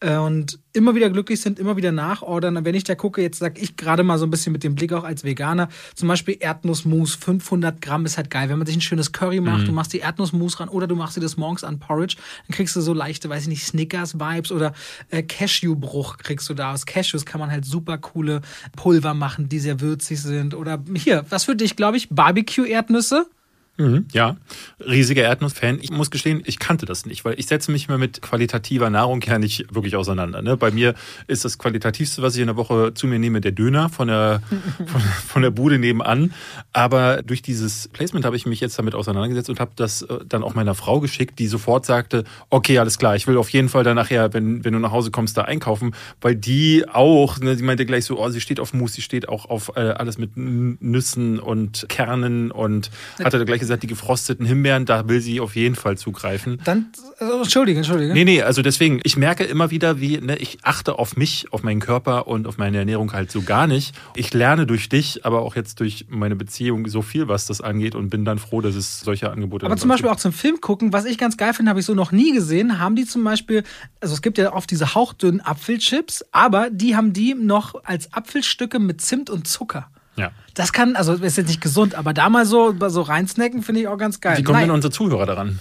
und 0.03 0.59
immer 0.73 0.93
wieder 0.93 1.09
glücklich 1.09 1.39
sind, 1.39 1.57
immer 1.57 1.77
wieder 1.77 1.91
nachordern. 1.91 2.57
Und 2.57 2.65
wenn 2.65 2.75
ich 2.75 2.83
da 2.83 2.95
gucke, 2.95 3.21
jetzt 3.21 3.39
sage 3.39 3.61
ich 3.61 3.77
gerade 3.77 4.03
mal 4.03 4.17
so 4.17 4.25
ein 4.25 4.29
bisschen 4.29 4.51
mit 4.51 4.63
dem 4.63 4.75
Blick 4.75 4.91
auch 4.91 5.05
als 5.05 5.23
Veganer, 5.23 5.69
zum 5.95 6.09
Beispiel 6.09 6.35
Erdnussmus, 6.39 7.15
500 7.15 7.81
Gramm 7.81 8.05
ist 8.05 8.17
halt 8.17 8.29
geil. 8.29 8.49
Wenn 8.49 8.57
man 8.57 8.67
sich 8.67 8.75
ein 8.75 8.81
schönes 8.81 9.13
Curry 9.13 9.39
macht, 9.39 9.61
mhm. 9.61 9.65
du 9.67 9.71
machst 9.71 9.93
die 9.93 9.99
Erdnussmus 9.99 10.59
ran 10.59 10.67
oder 10.67 10.85
du 10.85 10.95
machst 10.95 11.15
dir 11.15 11.21
das 11.21 11.37
morgens 11.37 11.63
an 11.63 11.79
Porridge, 11.79 12.17
dann 12.47 12.55
kriegst 12.55 12.75
du 12.75 12.81
so 12.81 12.93
leichte, 12.93 13.29
weiß 13.29 13.43
ich 13.43 13.47
nicht, 13.47 13.65
Snickers-Vibes 13.65 14.51
oder 14.51 14.73
äh, 15.09 15.23
Cashew-Bruch 15.23 16.17
kriegst 16.17 16.49
du 16.49 16.53
da. 16.53 16.73
Aus 16.73 16.85
Cashews 16.85 17.25
kann 17.25 17.39
man 17.39 17.49
halt 17.49 17.65
super 17.65 17.97
coole 17.97 18.41
Pulver 18.75 19.13
machen, 19.13 19.47
die 19.47 19.59
sehr 19.59 19.79
würzig 19.79 20.21
sind. 20.21 20.55
Oder 20.55 20.83
hier, 20.93 21.25
was 21.29 21.45
für 21.45 21.55
dich, 21.55 21.77
glaube 21.77 21.95
ich, 21.95 22.09
Barbecue-Erdnüsse. 22.09 23.27
Mhm, 23.77 24.05
ja, 24.13 24.37
riesiger 24.79 25.23
Erdnussfan. 25.23 25.79
Ich 25.81 25.91
muss 25.91 26.09
gestehen, 26.09 26.41
ich 26.45 26.59
kannte 26.59 26.85
das 26.85 27.05
nicht, 27.05 27.25
weil 27.25 27.37
ich 27.37 27.47
setze 27.47 27.71
mich 27.71 27.89
mal 27.89 27.97
mit 27.97 28.21
qualitativer 28.21 28.89
Nahrung 28.89 29.21
ja 29.21 29.37
nicht 29.37 29.75
wirklich 29.75 29.97
auseinander. 29.97 30.41
Ne? 30.41 30.55
Bei 30.55 30.71
mir 30.71 30.93
ist 31.27 31.43
das 31.43 31.57
qualitativste, 31.57 32.21
was 32.21 32.35
ich 32.35 32.41
in 32.41 32.47
der 32.47 32.55
Woche 32.55 32.93
zu 32.93 33.05
mir 33.05 33.19
nehme, 33.19 33.41
der 33.41 33.51
Döner 33.51 33.89
von 33.89 34.07
der, 34.07 34.41
von, 34.85 35.01
von 35.01 35.41
der 35.41 35.51
Bude 35.51 35.77
nebenan. 35.77 36.33
Aber 36.71 37.21
durch 37.21 37.41
dieses 37.41 37.89
Placement 37.89 38.25
habe 38.25 38.37
ich 38.37 38.45
mich 38.45 38.61
jetzt 38.61 38.79
damit 38.79 38.95
auseinandergesetzt 38.95 39.49
und 39.49 39.59
habe 39.59 39.71
das 39.75 40.03
äh, 40.03 40.19
dann 40.25 40.43
auch 40.43 40.53
meiner 40.53 40.73
Frau 40.73 41.01
geschickt, 41.01 41.37
die 41.39 41.47
sofort 41.47 41.85
sagte, 41.85 42.23
okay, 42.49 42.79
alles 42.79 42.97
klar, 42.97 43.17
ich 43.17 43.27
will 43.27 43.35
auf 43.35 43.49
jeden 43.49 43.67
Fall 43.67 43.83
dann 43.83 43.95
nachher, 43.95 44.33
wenn, 44.33 44.63
wenn 44.63 44.71
du 44.71 44.79
nach 44.79 44.91
Hause 44.91 45.11
kommst, 45.11 45.35
da 45.35 45.41
einkaufen, 45.41 45.93
weil 46.21 46.35
die 46.37 46.85
auch, 46.87 47.39
ne, 47.39 47.57
sie 47.57 47.63
meinte 47.63 47.85
gleich 47.85 48.05
so, 48.05 48.23
oh, 48.23 48.29
sie 48.29 48.39
steht 48.39 48.61
auf 48.61 48.73
Mousse, 48.73 48.95
sie 48.95 49.01
steht 49.01 49.27
auch 49.27 49.49
auf 49.49 49.73
äh, 49.75 49.81
alles 49.81 50.17
mit 50.17 50.37
Nüssen 50.37 51.39
und 51.39 51.87
Kernen 51.89 52.51
und 52.51 52.89
hatte 53.21 53.43
gleich 53.43 53.64
gesagt, 53.65 53.83
die 53.83 53.87
gefrosteten 53.87 54.45
Himbeeren, 54.45 54.85
da 54.85 55.07
will 55.07 55.21
sie 55.21 55.39
auf 55.39 55.55
jeden 55.55 55.75
Fall 55.75 55.97
zugreifen. 55.97 56.59
Dann, 56.63 56.87
also, 57.19 57.41
entschuldige, 57.41 57.79
entschuldige. 57.79 58.13
Nee, 58.13 58.25
nee, 58.25 58.41
also 58.41 58.61
deswegen, 58.61 58.99
ich 59.03 59.17
merke 59.17 59.43
immer 59.43 59.71
wieder, 59.71 59.99
wie, 59.99 60.19
ne, 60.19 60.37
ich 60.37 60.59
achte 60.63 60.97
auf 60.99 61.17
mich, 61.17 61.47
auf 61.51 61.63
meinen 61.63 61.79
Körper 61.79 62.27
und 62.27 62.47
auf 62.47 62.57
meine 62.57 62.77
Ernährung 62.77 63.13
halt 63.13 63.31
so 63.31 63.41
gar 63.41 63.67
nicht. 63.67 63.95
Ich 64.15 64.33
lerne 64.33 64.65
durch 64.65 64.89
dich, 64.89 65.25
aber 65.25 65.41
auch 65.41 65.55
jetzt 65.55 65.79
durch 65.79 66.05
meine 66.09 66.35
Beziehung 66.35 66.87
so 66.87 67.01
viel, 67.01 67.27
was 67.27 67.45
das 67.45 67.61
angeht 67.61 67.95
und 67.95 68.09
bin 68.09 68.25
dann 68.25 68.39
froh, 68.39 68.61
dass 68.61 68.75
es 68.75 69.01
solche 69.01 69.31
Angebote 69.31 69.65
Aber 69.65 69.77
zum 69.77 69.89
Beispiel 69.89 70.09
gibt. 70.09 70.17
auch 70.17 70.21
zum 70.21 70.33
Film 70.33 70.61
gucken, 70.61 70.93
was 70.93 71.05
ich 71.05 71.17
ganz 71.17 71.37
geil 71.37 71.53
finde, 71.53 71.69
habe 71.69 71.79
ich 71.79 71.85
so 71.85 71.93
noch 71.93 72.11
nie 72.11 72.31
gesehen, 72.33 72.79
haben 72.79 72.95
die 72.95 73.05
zum 73.05 73.23
Beispiel, 73.23 73.63
also 74.01 74.13
es 74.13 74.21
gibt 74.21 74.37
ja 74.37 74.53
oft 74.53 74.69
diese 74.71 74.95
hauchdünnen 74.95 75.41
Apfelchips, 75.41 76.25
aber 76.31 76.69
die 76.69 76.95
haben 76.95 77.13
die 77.13 77.33
noch 77.33 77.83
als 77.83 78.13
Apfelstücke 78.13 78.79
mit 78.79 79.01
Zimt 79.01 79.29
und 79.29 79.47
Zucker. 79.47 79.89
Ja. 80.17 80.31
Das 80.53 80.71
kann, 80.71 80.95
also 80.95 81.13
ist 81.13 81.37
jetzt 81.37 81.47
nicht 81.47 81.61
gesund, 81.61 81.95
aber 81.95 82.13
da 82.13 82.29
mal 82.29 82.45
so, 82.45 82.73
so 82.87 83.01
reinsnacken 83.01 83.61
finde 83.61 83.81
ich 83.81 83.87
auch 83.87 83.97
ganz 83.97 84.21
geil. 84.21 84.37
Wie 84.37 84.43
kommen 84.43 84.59
Nein. 84.59 84.67
denn 84.67 84.75
unsere 84.75 84.91
Zuhörer 84.91 85.25
daran? 85.25 85.59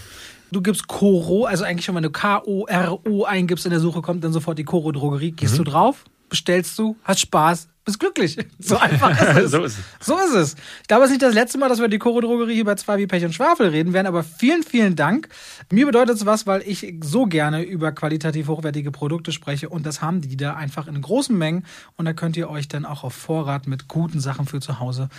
Du 0.53 0.63
gibst 0.63 0.87
Koro, 0.87 1.47
also 1.47 1.65
eigentlich 1.65 1.85
schon, 1.85 1.97
wenn 1.97 2.05
du 2.05 2.11
K-O-R-O 2.11 3.25
eingibst 3.25 3.67
in 3.67 3.71
der 3.71 3.81
Suche, 3.81 4.03
kommt 4.03 4.23
dann 4.23 4.33
sofort 4.33 4.59
die 4.59 4.65
Koro 4.65 4.93
Drogerie. 4.93 5.33
Gehst 5.33 5.55
mhm. 5.55 5.65
du 5.65 5.65
drauf, 5.65 6.05
bestellst 6.29 6.79
du, 6.79 6.97
hast 7.03 7.21
Spaß, 7.21 7.69
bist 7.85 8.01
glücklich. 8.01 8.39
So 8.59 8.79
einfach 8.79 9.11
ist 9.21 9.37
es. 9.37 9.51
so 9.51 9.63
ist 9.63 9.79
es. 9.79 10.07
So 10.07 10.17
ist 10.17 10.35
es. 10.35 10.57
Ich 10.81 10.89
glaube, 10.89 11.05
es 11.05 11.11
ist 11.11 11.17
nicht 11.17 11.23
das 11.23 11.35
letzte 11.35 11.59
Mal, 11.59 11.69
dass 11.69 11.81
wir 11.81 11.89
die 11.89 11.99
Choro 11.99 12.21
Drogerie 12.21 12.55
hier 12.55 12.65
bei 12.65 12.77
zwei 12.77 12.97
wie 12.97 13.07
Pech 13.07 13.25
und 13.25 13.35
Schwafel 13.35 13.69
reden 13.69 13.93
werden, 13.93 14.07
aber 14.07 14.23
vielen, 14.23 14.63
vielen 14.63 14.97
Dank. 14.97 15.29
Mir 15.71 15.85
bedeutet 15.85 16.17
es 16.17 16.25
was, 16.25 16.47
weil 16.47 16.63
ich 16.63 16.95
so 17.03 17.27
gerne 17.27 17.63
über 17.63 17.93
qualitativ 17.93 18.49
hochwertige 18.49 18.91
Produkte 18.91 19.33
spreche 19.33 19.69
und 19.69 19.85
das 19.85 20.01
haben 20.01 20.23
die 20.23 20.37
da 20.37 20.55
einfach 20.55 20.87
in 20.87 21.01
großen 21.01 21.37
Mengen 21.37 21.67
und 21.97 22.07
da 22.07 22.15
könnt 22.15 22.39
ihr 22.39 22.49
euch 22.49 22.69
dann 22.69 22.87
auch 22.87 23.05
auf 23.05 23.13
Vorrat 23.13 23.67
mit 23.67 23.87
guten 23.89 24.21
Sachen 24.21 24.47
für 24.47 24.61
zu 24.61 24.81
Hause 24.81 25.11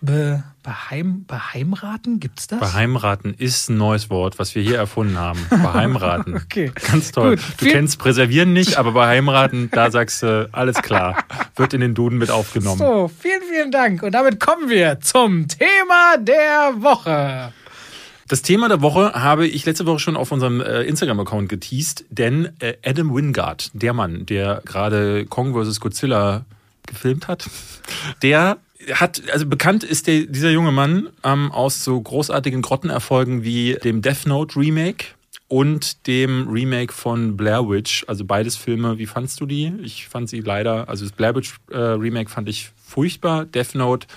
be 0.00 0.42
beheim 0.62 1.26
beheimraten. 1.26 2.20
Gibt's 2.20 2.46
das? 2.46 2.58
Beheimraten 2.58 3.34
ist 3.34 3.68
ein 3.68 3.76
neues 3.76 4.08
Wort, 4.08 4.38
was 4.38 4.54
wir 4.54 4.62
hier 4.62 4.78
erfunden 4.78 5.18
haben. 5.18 5.38
Beheimraten. 5.50 6.36
okay. 6.36 6.72
Ganz 6.90 7.12
toll. 7.12 7.36
Gut. 7.36 7.44
Du 7.58 7.66
kennst 7.66 7.98
Präservieren 7.98 8.52
nicht, 8.54 8.78
aber 8.78 8.92
Beheimraten, 8.92 9.70
da 9.70 9.90
sagst 9.90 10.22
du, 10.22 10.48
alles 10.52 10.76
klar. 10.80 11.22
Wird 11.56 11.74
in 11.74 11.80
den 11.80 11.94
Duden 11.94 12.13
mit 12.18 12.30
aufgenommen. 12.30 12.78
So, 12.78 13.10
vielen, 13.20 13.42
vielen 13.42 13.70
Dank. 13.70 14.02
Und 14.02 14.12
damit 14.12 14.40
kommen 14.40 14.68
wir 14.68 15.00
zum 15.00 15.46
Thema 15.48 16.16
der 16.18 16.74
Woche. 16.78 17.52
Das 18.28 18.40
Thema 18.40 18.68
der 18.68 18.80
Woche 18.80 19.12
habe 19.12 19.46
ich 19.46 19.66
letzte 19.66 19.86
Woche 19.86 19.98
schon 19.98 20.16
auf 20.16 20.32
unserem 20.32 20.60
äh, 20.60 20.82
Instagram-Account 20.82 21.48
geteased, 21.48 22.06
denn 22.08 22.50
äh, 22.58 22.74
Adam 22.84 23.14
Wingard, 23.14 23.70
der 23.74 23.92
Mann, 23.92 24.24
der 24.24 24.62
gerade 24.64 25.26
Kong 25.26 25.54
vs. 25.54 25.78
Godzilla 25.80 26.46
gefilmt 26.86 27.28
hat, 27.28 27.48
der 28.22 28.56
hat, 28.92 29.22
also 29.30 29.46
bekannt 29.46 29.84
ist 29.84 30.06
der, 30.06 30.22
dieser 30.22 30.50
junge 30.50 30.72
Mann 30.72 31.08
ähm, 31.22 31.52
aus 31.52 31.84
so 31.84 32.00
großartigen 32.00 32.62
Grottenerfolgen 32.62 33.44
wie 33.44 33.74
dem 33.84 34.02
Death 34.02 34.26
Note 34.26 34.58
Remake 34.58 35.06
und 35.54 36.08
dem 36.08 36.48
Remake 36.48 36.92
von 36.92 37.36
Blair 37.36 37.68
Witch. 37.68 38.04
Also 38.08 38.24
beides 38.24 38.56
Filme. 38.56 38.98
Wie 38.98 39.06
fandst 39.06 39.40
du 39.40 39.46
die? 39.46 39.72
Ich 39.84 40.08
fand 40.08 40.28
sie 40.28 40.40
leider, 40.40 40.88
also 40.88 41.04
das 41.04 41.12
Blair 41.12 41.32
Witch 41.36 41.54
äh, 41.70 41.76
Remake 41.76 42.28
fand 42.28 42.48
ich 42.48 42.72
furchtbar. 42.84 43.44
Death 43.44 43.76
Note. 43.76 44.08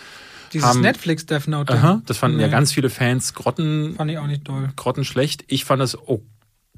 Dieses 0.52 0.68
haben, 0.68 0.82
Netflix 0.82 1.28
Death 1.28 1.48
Note. 1.48 1.72
Aha, 1.72 2.02
das 2.08 2.18
fanden 2.18 2.38
nee. 2.38 2.44
ja 2.44 2.50
ganz 2.50 2.74
viele 2.74 2.90
Fans 2.90 3.36
grotten. 3.36 3.94
Fand 3.98 4.10
ich 4.10 4.18
auch 4.18 4.26
nicht 4.26 4.48
doll. 4.48 4.70
Grottenschlecht. 4.76 5.44
Ich 5.46 5.64
fand 5.64 5.84
es 5.84 5.96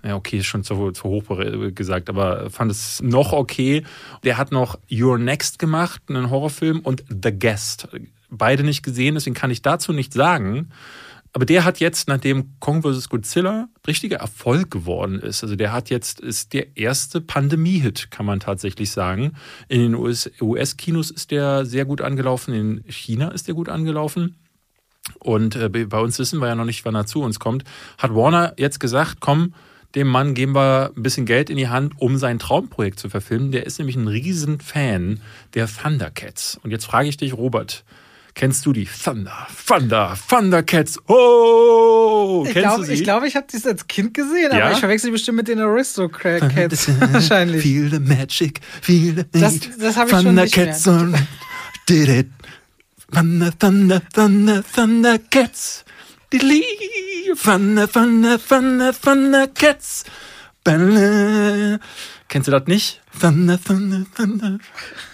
Ja, 0.03 0.17
okay, 0.17 0.39
ist 0.39 0.47
schon 0.47 0.65
zu, 0.65 0.91
zu 0.91 1.03
hoch 1.05 1.23
gesagt, 1.73 2.09
aber 2.09 2.49
fand 2.49 2.69
es 2.69 3.01
noch 3.01 3.31
okay. 3.31 3.85
Der 4.25 4.37
hat 4.37 4.51
noch 4.51 4.77
Your 4.91 5.17
Next 5.17 5.57
gemacht, 5.57 6.01
einen 6.09 6.29
Horrorfilm, 6.29 6.81
und 6.81 7.05
The 7.07 7.31
Guest. 7.31 7.87
Beide 8.29 8.63
nicht 8.63 8.83
gesehen, 8.83 9.15
deswegen 9.15 9.35
kann 9.35 9.51
ich 9.51 9.61
dazu 9.61 9.93
nichts 9.93 10.15
sagen. 10.15 10.67
Aber 11.31 11.45
der 11.45 11.63
hat 11.63 11.79
jetzt, 11.79 12.07
nachdem 12.07 12.59
Kong 12.59 12.81
vs. 12.81 13.09
Godzilla 13.09 13.69
richtiger 13.85 14.17
Erfolg 14.17 14.71
geworden 14.71 15.19
ist, 15.19 15.43
also 15.43 15.55
der 15.55 15.71
hat 15.71 15.89
jetzt, 15.89 16.19
ist 16.19 16.53
der 16.53 16.75
erste 16.75 17.21
Pandemie-Hit, 17.21 18.09
kann 18.09 18.25
man 18.25 18.39
tatsächlich 18.39 18.91
sagen. 18.91 19.33
In 19.67 19.81
den 19.81 19.95
US-Kinos 19.95 21.11
ist 21.11 21.31
der 21.31 21.65
sehr 21.65 21.85
gut 21.85 22.01
angelaufen, 22.01 22.53
in 22.53 22.83
China 22.87 23.29
ist 23.29 23.47
der 23.47 23.53
gut 23.53 23.69
angelaufen. 23.69 24.37
Und 25.19 25.55
äh, 25.55 25.69
bei 25.69 25.99
uns 25.99 26.19
wissen 26.19 26.39
wir 26.39 26.47
ja 26.47 26.55
noch 26.55 26.65
nicht, 26.65 26.83
wann 26.85 26.95
er 26.95 27.05
zu 27.05 27.21
uns 27.21 27.39
kommt. 27.39 27.63
Hat 27.97 28.13
Warner 28.13 28.53
jetzt 28.57 28.79
gesagt, 28.79 29.17
komm, 29.19 29.53
dem 29.95 30.07
Mann 30.07 30.35
geben 30.35 30.53
wir 30.53 30.91
ein 30.95 31.01
bisschen 31.01 31.25
Geld 31.25 31.49
in 31.49 31.57
die 31.57 31.69
Hand, 31.69 31.93
um 31.97 32.17
sein 32.17 32.37
Traumprojekt 32.37 32.99
zu 32.99 33.09
verfilmen. 33.09 33.51
Der 33.51 33.65
ist 33.65 33.79
nämlich 33.79 33.95
ein 33.95 34.07
riesen 34.07 34.59
Fan 34.59 35.19
der 35.55 35.67
Thundercats. 35.67 36.59
Und 36.63 36.71
jetzt 36.71 36.85
frage 36.85 37.09
ich 37.09 37.17
dich, 37.17 37.33
Robert, 37.33 37.83
Kennst 38.35 38.65
du 38.65 38.71
die 38.73 38.85
Thunder, 39.03 39.47
Thunder, 39.67 40.17
Thundercats? 40.29 40.97
Oh! 41.09 42.43
Ich 42.47 42.53
Kennst 42.53 42.67
glaube, 42.67 42.81
du 42.81 42.87
sie? 42.87 42.93
ich, 42.93 43.03
glaub, 43.03 43.23
ich 43.23 43.35
habe 43.35 43.47
das 43.51 43.65
als 43.65 43.87
Kind 43.87 44.13
gesehen, 44.13 44.51
Ja? 44.53 44.65
aber 44.65 44.73
ich 44.73 44.79
verwechsel 44.79 45.07
die 45.07 45.11
bestimmt 45.13 45.37
mit 45.37 45.47
den 45.47 45.59
Aristocats 45.59 46.87
wahrscheinlich. 47.11 47.61
Feel 47.63 47.89
the 47.91 47.99
magic, 47.99 48.61
feel 48.81 49.15
the 49.15 49.39
Das- 49.39 49.59
das 49.77 49.97
hab 49.97 50.07
ich 50.07 50.11
schon 50.21 50.35
nicht 50.35 50.53
Thundercats 50.53 50.87
on 50.87 51.15
did 51.87 52.07
it. 52.07 52.27
Thunder, 53.11 53.51
Thunder, 53.57 54.01
Thunder, 54.13 54.63
Thundercats. 54.73 55.83
Thunder, 56.31 57.87
Thunder, 57.91 58.39
Thunder, 58.39 58.93
Thundercats. 58.93 60.03
Balla. 60.63 61.79
Kennst 62.29 62.47
du 62.47 62.51
das 62.51 62.67
nicht? 62.67 63.01
Thunder, 63.19 63.59
Thunder, 63.61 64.05
Thunder. 64.15 64.59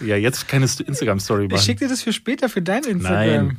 Ja, 0.04 0.16
jetzt 0.16 0.46
du 0.78 0.84
Instagram-Story 0.84 1.46
Ich 1.46 1.50
machen. 1.50 1.62
schicke 1.64 1.86
dir 1.86 1.88
das 1.88 2.02
für 2.02 2.12
später 2.12 2.48
für 2.48 2.62
dein 2.62 2.84
Instagram. 2.84 3.46
Nein. 3.48 3.58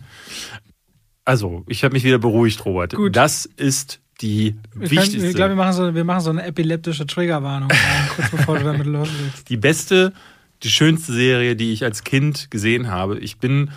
Also, 1.26 1.64
ich 1.68 1.84
habe 1.84 1.94
mich 1.94 2.04
wieder 2.04 2.20
beruhigt, 2.20 2.64
Robert. 2.66 2.94
Gut. 2.96 3.16
Das 3.16 3.46
ist 3.46 4.00
die 4.22 4.56
Wir 4.74 4.88
können- 4.88 4.92
wichtigste, 5.02 5.28
Ich 5.28 5.36
glaube, 5.36 5.52
wir 5.52 5.56
machen, 5.58 5.74
so, 5.74 5.94
wir 5.94 6.04
machen 6.04 6.22
so 6.22 6.30
eine 6.30 6.44
epileptische 6.46 7.06
Triggerwarnung 7.06 7.70
kurz 8.16 8.30
bevor 8.32 8.58
du 8.60 8.64
damit 8.64 8.88
loslegst. 8.88 9.50
die 9.50 9.58
beste, 9.58 10.14
die 10.64 10.70
schönste 10.70 11.14
Serie, 11.14 11.56
die 11.56 11.74
ich 11.74 11.84
als 11.84 12.04
Kind 12.04 12.50
gesehen 12.50 12.90
habe. 12.90 13.20
Ich 13.20 13.38
bin 13.38 13.72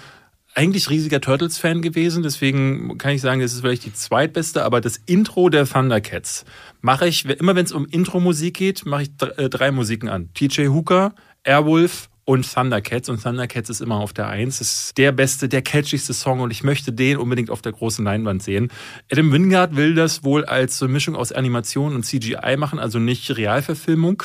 eigentlich 0.60 0.90
riesiger 0.90 1.22
Turtles-Fan 1.22 1.80
gewesen, 1.80 2.22
deswegen 2.22 2.98
kann 2.98 3.12
ich 3.12 3.22
sagen, 3.22 3.40
das 3.40 3.54
ist 3.54 3.62
vielleicht 3.62 3.86
die 3.86 3.94
zweitbeste, 3.94 4.62
aber 4.62 4.82
das 4.82 4.98
Intro 4.98 5.48
der 5.48 5.66
Thundercats 5.66 6.44
mache 6.82 7.08
ich, 7.08 7.24
immer 7.24 7.56
wenn 7.56 7.64
es 7.64 7.72
um 7.72 7.86
Intro-Musik 7.86 8.58
geht, 8.58 8.84
mache 8.84 9.04
ich 9.04 9.10
äh, 9.38 9.48
drei 9.48 9.70
Musiken 9.70 10.10
an. 10.10 10.28
TJ 10.34 10.66
Hooker, 10.66 11.14
Airwolf 11.44 12.10
und 12.26 12.52
Thundercats. 12.52 13.08
Und 13.08 13.22
Thundercats 13.22 13.70
ist 13.70 13.80
immer 13.80 13.96
auf 13.96 14.12
der 14.12 14.28
Eins. 14.28 14.58
Das 14.58 14.70
ist 14.70 14.98
der 14.98 15.12
beste, 15.12 15.48
der 15.48 15.62
catchigste 15.62 16.12
Song 16.12 16.40
und 16.40 16.50
ich 16.50 16.62
möchte 16.62 16.92
den 16.92 17.16
unbedingt 17.16 17.48
auf 17.48 17.62
der 17.62 17.72
großen 17.72 18.04
Leinwand 18.04 18.42
sehen. 18.42 18.68
Adam 19.10 19.32
Wingard 19.32 19.76
will 19.76 19.94
das 19.94 20.24
wohl 20.24 20.44
als 20.44 20.76
so 20.76 20.88
Mischung 20.88 21.16
aus 21.16 21.32
Animation 21.32 21.94
und 21.94 22.04
CGI 22.04 22.58
machen, 22.58 22.78
also 22.78 22.98
nicht 22.98 23.34
Realverfilmung. 23.34 24.24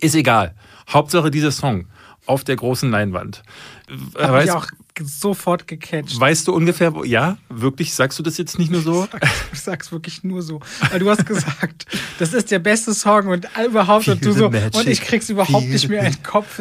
Ist 0.00 0.14
egal. 0.14 0.54
Hauptsache 0.88 1.30
dieser 1.30 1.50
Song 1.50 1.88
auf 2.28 2.44
der 2.44 2.56
großen 2.56 2.90
Leinwand. 2.90 3.42
Hab 4.14 4.32
Weißt, 4.32 4.48
ich 4.48 4.52
auch 4.52 4.66
sofort 5.00 5.66
gecatcht. 5.66 6.18
weißt 6.18 6.48
du 6.48 6.54
ungefähr, 6.54 6.94
wo, 6.94 7.04
ja, 7.04 7.38
wirklich, 7.48 7.94
sagst 7.94 8.18
du 8.18 8.22
das 8.22 8.36
jetzt 8.36 8.58
nicht 8.58 8.70
nur 8.70 8.82
so? 8.82 9.08
Ich 9.52 9.60
sag's 9.60 9.90
wirklich 9.92 10.24
nur 10.24 10.42
so. 10.42 10.60
Weil 10.90 10.98
du 10.98 11.10
hast 11.10 11.24
gesagt, 11.24 11.86
das 12.18 12.34
ist 12.34 12.50
der 12.50 12.58
beste 12.58 12.92
Song 12.94 13.28
und 13.28 13.48
überhaupt 13.64 14.08
und 14.08 14.24
du 14.24 14.32
so, 14.32 14.50
magic, 14.50 14.74
und 14.74 14.88
ich 14.88 15.00
krieg's 15.00 15.30
überhaupt 15.30 15.66
nicht 15.66 15.88
mehr 15.88 16.04
in 16.04 16.12
den 16.12 16.22
Kopf. 16.22 16.58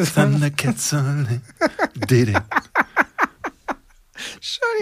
Did 2.10 2.30
it. 2.30 2.38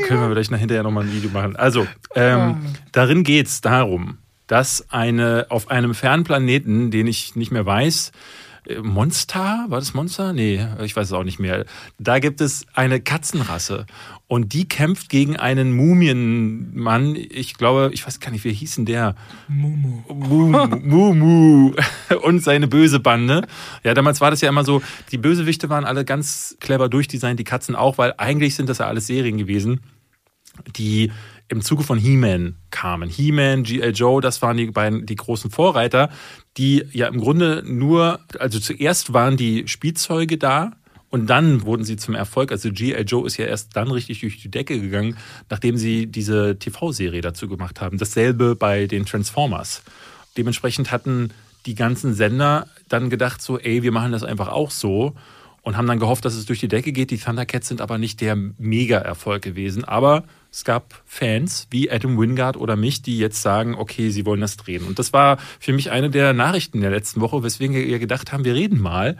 Können 0.07 0.21
wir 0.21 0.29
vielleicht 0.29 0.51
nach 0.51 0.59
hinterher 0.59 0.83
nochmal 0.83 1.03
ein 1.05 1.11
Video 1.11 1.29
machen. 1.31 1.55
Also, 1.55 1.87
ähm, 2.13 2.75
darin 2.91 3.23
geht 3.23 3.47
es 3.47 3.61
darum, 3.61 4.19
dass 4.47 4.89
eine 4.89 5.47
auf 5.49 5.69
einem 5.71 5.95
fernen 5.95 6.23
Planeten, 6.23 6.91
den 6.91 7.07
ich 7.07 7.35
nicht 7.35 7.51
mehr 7.51 7.65
weiß, 7.65 8.09
äh, 8.09 8.11
Monster, 8.81 9.65
war 9.67 9.79
das 9.79 9.93
Monster? 9.93 10.33
Nee, 10.33 10.65
ich 10.83 10.95
weiß 10.95 11.07
es 11.07 11.13
auch 11.13 11.23
nicht 11.23 11.39
mehr. 11.39 11.65
Da 11.99 12.19
gibt 12.19 12.41
es 12.41 12.65
eine 12.73 12.99
Katzenrasse 12.99 13.85
und 14.27 14.53
die 14.53 14.67
kämpft 14.67 15.09
gegen 15.09 15.37
einen 15.37 15.75
Mumienmann. 15.75 17.15
Ich 17.15 17.55
glaube, 17.55 17.91
ich 17.93 18.05
weiß 18.05 18.19
gar 18.19 18.31
nicht, 18.31 18.43
wie 18.43 18.53
hieß 18.53 18.75
denn 18.75 18.85
der? 18.85 19.15
Mumu. 19.47 20.03
Mu, 20.07 20.67
Mu, 20.67 21.13
Mu 21.13 21.73
und 22.23 22.43
seine 22.43 22.67
böse 22.67 22.99
Bande. 22.99 23.47
Ja, 23.83 23.93
damals 23.93 24.21
war 24.21 24.31
das 24.31 24.41
ja 24.41 24.49
immer 24.49 24.63
so, 24.63 24.81
die 25.11 25.17
Bösewichte 25.17 25.69
waren 25.69 25.85
alle 25.85 26.05
ganz 26.05 26.57
clever 26.59 26.89
durchdesignt, 26.89 27.39
die 27.39 27.43
Katzen 27.43 27.75
auch, 27.75 27.97
weil 27.97 28.13
eigentlich 28.17 28.55
sind 28.55 28.67
das 28.67 28.79
ja 28.79 28.87
alles 28.87 29.07
Serien 29.07 29.37
gewesen, 29.37 29.81
die 30.75 31.11
im 31.47 31.61
Zuge 31.61 31.83
von 31.83 31.97
He-Man 31.97 32.55
kamen. 32.71 33.09
He-Man, 33.09 33.63
G.I. 33.63 33.89
Joe, 33.89 34.21
das 34.21 34.41
waren 34.41 34.57
die 34.57 34.67
beiden, 34.67 35.05
die 35.05 35.15
großen 35.15 35.51
Vorreiter, 35.51 36.09
die 36.57 36.85
ja 36.91 37.07
im 37.07 37.19
Grunde 37.19 37.63
nur, 37.65 38.19
also 38.39 38.59
zuerst 38.59 39.13
waren 39.13 39.37
die 39.37 39.67
Spielzeuge 39.67 40.37
da, 40.37 40.71
und 41.15 41.27
dann 41.27 41.61
wurden 41.61 41.85
sie 41.85 41.95
zum 41.95 42.13
Erfolg. 42.13 42.51
Also 42.51 42.71
G.I. 42.71 43.03
Joe 43.03 43.25
ist 43.25 43.37
ja 43.37 43.45
erst 43.45 43.73
dann 43.77 43.89
richtig 43.89 44.19
durch 44.19 44.41
die 44.41 44.51
Decke 44.51 44.81
gegangen, 44.81 45.15
nachdem 45.49 45.77
sie 45.77 46.07
diese 46.07 46.59
TV-Serie 46.59 47.21
dazu 47.21 47.47
gemacht 47.47 47.79
haben. 47.79 47.97
Dasselbe 47.97 48.57
bei 48.57 48.85
den 48.85 49.05
Transformers. 49.05 49.81
Dementsprechend 50.35 50.91
hatten 50.91 51.29
die 51.65 51.75
ganzen 51.75 52.13
Sender 52.15 52.67
dann 52.89 53.09
gedacht 53.09 53.41
so, 53.41 53.57
ey, 53.57 53.81
wir 53.81 53.93
machen 53.93 54.11
das 54.11 54.23
einfach 54.23 54.49
auch 54.49 54.71
so 54.71 55.15
und 55.65 55.75
haben 55.77 55.87
dann 55.87 55.99
gehofft, 55.99 56.23
dass 56.25 56.35
es 56.35 56.45
durch 56.45 56.59
die 56.59 56.67
Decke 56.67 56.91
geht. 56.91 57.09
Die 57.09 57.17
Thundercats 57.17 57.67
sind 57.67 57.81
aber 57.81 57.97
nicht 57.97 58.21
der 58.21 58.35
Mega-Erfolg 58.35 59.41
gewesen. 59.41 59.83
Aber 59.83 60.23
es 60.51 60.63
gab 60.63 61.01
Fans 61.07 61.67
wie 61.71 61.89
Adam 61.89 62.19
Wingard 62.19 62.55
oder 62.55 62.75
mich, 62.75 63.01
die 63.01 63.17
jetzt 63.17 63.41
sagen, 63.41 63.73
okay, 63.73 64.11
sie 64.11 64.27
wollen 64.27 64.41
das 64.41 64.57
drehen. 64.57 64.85
Und 64.85 64.99
das 64.99 65.11
war 65.11 65.37
für 65.59 65.73
mich 65.73 65.89
eine 65.89 66.11
der 66.11 66.33
Nachrichten 66.33 66.81
der 66.81 66.91
letzten 66.91 67.19
Woche, 67.19 67.41
weswegen 67.41 67.75
wir 67.75 67.97
gedacht 67.97 68.31
haben, 68.31 68.45
wir 68.45 68.53
reden 68.53 68.79
mal 68.79 69.17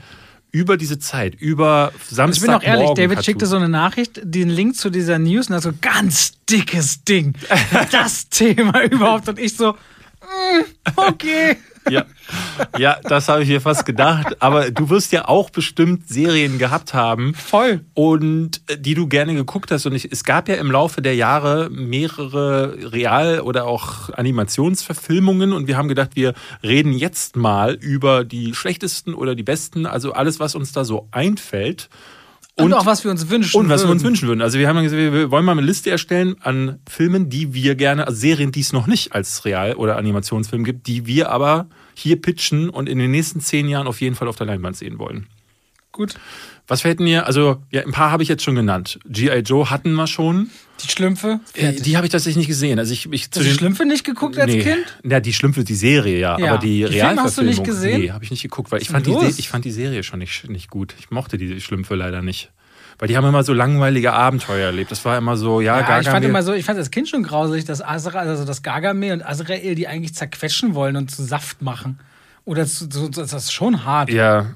über 0.52 0.78
diese 0.78 1.00
Zeit, 1.00 1.34
über 1.34 1.92
Samstag. 2.08 2.36
Ich 2.36 2.42
bin 2.48 2.56
auch 2.56 2.64
ehrlich, 2.64 2.92
David 2.92 3.26
schickte 3.26 3.48
so 3.48 3.56
eine 3.56 3.68
Nachricht, 3.68 4.22
den 4.24 4.50
Link 4.50 4.76
zu 4.76 4.92
dieser 4.92 5.18
News 5.18 5.50
und 5.50 5.56
hat 5.56 5.64
so 5.64 5.74
ganz 5.82 6.34
dickes 6.46 7.04
Ding. 7.04 7.34
Das 7.92 8.30
Thema 8.30 8.84
überhaupt. 8.84 9.28
Und 9.28 9.40
ich 9.40 9.58
so, 9.58 9.72
mm, 9.72 10.94
okay. 10.96 11.58
Ja, 11.90 12.06
ja 12.78 12.98
das 13.04 13.30
habe 13.30 13.44
ich 13.44 13.50
mir 13.50 13.62
fast 13.62 13.86
gedacht. 13.86 14.42
Aber 14.42 14.72
du 14.72 14.90
wirst 14.90 15.12
ja 15.12 15.28
auch 15.28 15.50
bestimmt 15.50 16.08
Serien 16.08 16.58
gehabt 16.58 16.94
haben. 16.94 17.34
Voll. 17.34 17.82
Und 17.94 18.62
äh, 18.68 18.78
die 18.78 18.94
du 18.94 19.08
gerne 19.08 19.34
geguckt 19.34 19.72
hast. 19.72 19.86
Und 19.86 19.94
ich, 19.94 20.12
es 20.12 20.24
gab 20.24 20.50
ja 20.50 20.56
im 20.56 20.72
Laufe 20.72 21.02
der 21.02 21.16
Jahre 21.16 21.70
mehrere 21.70 22.92
Real- 22.92 23.42
oder 23.42 23.66
auch 23.66 24.10
Animationsverfilmungen. 24.10 25.54
Und 25.54 25.68
wir 25.68 25.78
haben 25.78 25.88
gedacht, 25.88 26.12
wir 26.16 26.34
reden 26.64 26.94
jetzt 26.94 27.36
mal 27.36 27.74
über 27.74 28.24
die 28.24 28.54
schlechtesten 28.54 29.14
oder 29.14 29.36
die 29.36 29.44
besten. 29.44 29.86
Also 29.86 30.14
alles, 30.14 30.40
was 30.40 30.56
uns 30.56 30.72
da 30.72 30.86
so 30.86 31.08
einfällt. 31.12 31.90
Und, 32.58 32.74
auch 32.74 32.86
was 32.86 33.04
wir 33.04 33.12
uns 33.12 33.30
wünschen. 33.30 33.60
Und 33.60 33.68
was 33.68 33.84
wir 33.84 33.90
uns 33.90 34.02
würden. 34.02 34.08
wünschen 34.08 34.28
würden. 34.30 34.42
Also 34.42 34.58
wir 34.58 34.70
haben 34.70 34.82
gesagt, 34.82 35.02
wir 35.02 35.30
wollen 35.30 35.44
mal 35.44 35.52
eine 35.52 35.62
Liste 35.62 35.92
erstellen 35.92 36.38
an 36.40 36.80
Filmen, 36.90 37.30
die 37.30 37.54
wir 37.54 37.76
gerne, 37.76 38.08
also 38.08 38.18
Serien, 38.18 38.54
die 38.54 38.62
es 38.62 38.72
noch 38.72 38.88
nicht 38.88 39.14
als 39.14 39.44
Real- 39.44 39.76
oder 39.76 39.98
Animationsfilm 39.98 40.64
gibt, 40.64 40.88
die 40.88 41.06
wir 41.06 41.32
aber 41.32 41.68
hier 41.96 42.22
pitchen 42.22 42.70
und 42.70 42.88
in 42.88 42.98
den 42.98 43.12
nächsten 43.12 43.42
zehn 43.42 43.68
Jahren 43.68 43.88
auf 43.88 44.00
jeden 44.00 44.16
Fall 44.16 44.30
auf 44.30 44.38
der 44.38 44.48
Leinwand 44.48 44.78
sehen 44.78 45.00
wollen. 45.00 45.28
Gut. 45.92 46.16
Was 46.68 46.82
fällt 46.82 47.00
mir? 47.00 47.28
Also, 47.28 47.62
ja, 47.72 47.84
ein 47.84 47.92
paar 47.92 48.12
habe 48.12 48.24
ich 48.24 48.30
jetzt 48.30 48.44
schon 48.44 48.56
genannt. 48.56 48.98
G.I. 49.08 49.40
Joe 49.40 49.70
hatten 49.70 49.94
wir 49.94 50.08
schon. 50.08 50.50
Die 50.84 50.90
Schlümpfe. 50.90 51.40
Äh, 51.54 51.74
die 51.74 51.96
habe 51.96 52.08
ich 52.08 52.12
tatsächlich 52.12 52.38
nicht 52.38 52.48
gesehen. 52.48 52.80
Also 52.80 52.92
ich, 52.92 53.12
ich 53.12 53.24
Hast 53.24 53.36
du 53.38 53.44
die 53.44 53.52
Schlümpfe 53.52 53.86
nicht 53.86 54.04
geguckt 54.04 54.38
als 54.38 54.52
nee. 54.52 54.62
Kind? 54.64 54.84
Ja, 55.04 55.20
die 55.20 55.32
Schlümpfe, 55.32 55.64
die 55.64 55.76
Serie, 55.76 56.18
ja. 56.20 56.38
Ja. 56.40 56.50
Aber 56.54 56.58
die, 56.58 56.80
Die 56.86 56.88
Filme 56.88 57.22
hast 57.22 57.38
du 57.38 57.44
nicht 57.44 57.60
Realverfilmung, 57.60 57.66
gesehen? 57.66 58.02
Nee, 58.02 58.12
habe 58.12 58.24
ich 58.24 58.32
nicht 58.32 58.42
geguckt, 58.42 58.72
weil 58.72 58.82
ich 58.82 58.90
fand, 58.90 59.06
die, 59.06 59.16
ich 59.38 59.48
fand 59.48 59.64
die 59.64 59.72
Serie 59.72 60.04
schon 60.04 60.20
nicht, 60.20 60.50
nicht 60.50 60.70
gut. 60.70 60.96
Ich 61.00 61.12
mochte 61.12 61.38
die 61.38 61.62
Schlümpfe 61.62 61.96
leider 61.96 62.22
nicht. 62.22 62.52
Weil 62.98 63.10
die 63.10 63.18
haben 63.18 63.26
immer 63.28 63.44
so 63.44 63.54
langweilige 63.54 64.14
Abenteuer 64.14 64.66
erlebt. 64.68 64.90
Das 64.90 65.04
war 65.06 65.18
immer 65.18 65.38
so, 65.38 65.62
ja, 65.62 65.76
Ja, 65.80 66.00
ich 66.00 66.08
fand 66.08 66.24
Gargamel- 66.26 66.30
immer 66.30 66.44
so, 66.44 66.54
ich 66.54 66.66
fand 66.66 66.80
als 66.80 66.92
Kind 66.92 67.08
schon 67.10 67.24
grauselig, 67.24 67.66
dass 67.66 67.82
Azrael, 67.82 68.28
also 68.28 68.44
das 68.46 68.64
Gargamel 68.64 69.12
und 69.14 69.22
Azrael 69.22 69.76
die 69.76 69.88
eigentlich 69.88 70.16
zerquetschen 70.16 70.74
wollen 70.76 70.96
und 70.96 71.12
zu 71.12 71.24
Saft 71.24 71.62
machen. 71.62 72.00
Oder 72.46 72.66
zu, 72.66 72.88
zu, 72.88 73.10
das 73.10 73.34
ist 73.34 73.52
schon 73.52 73.86
hart. 73.86 74.10
Ja, 74.10 74.48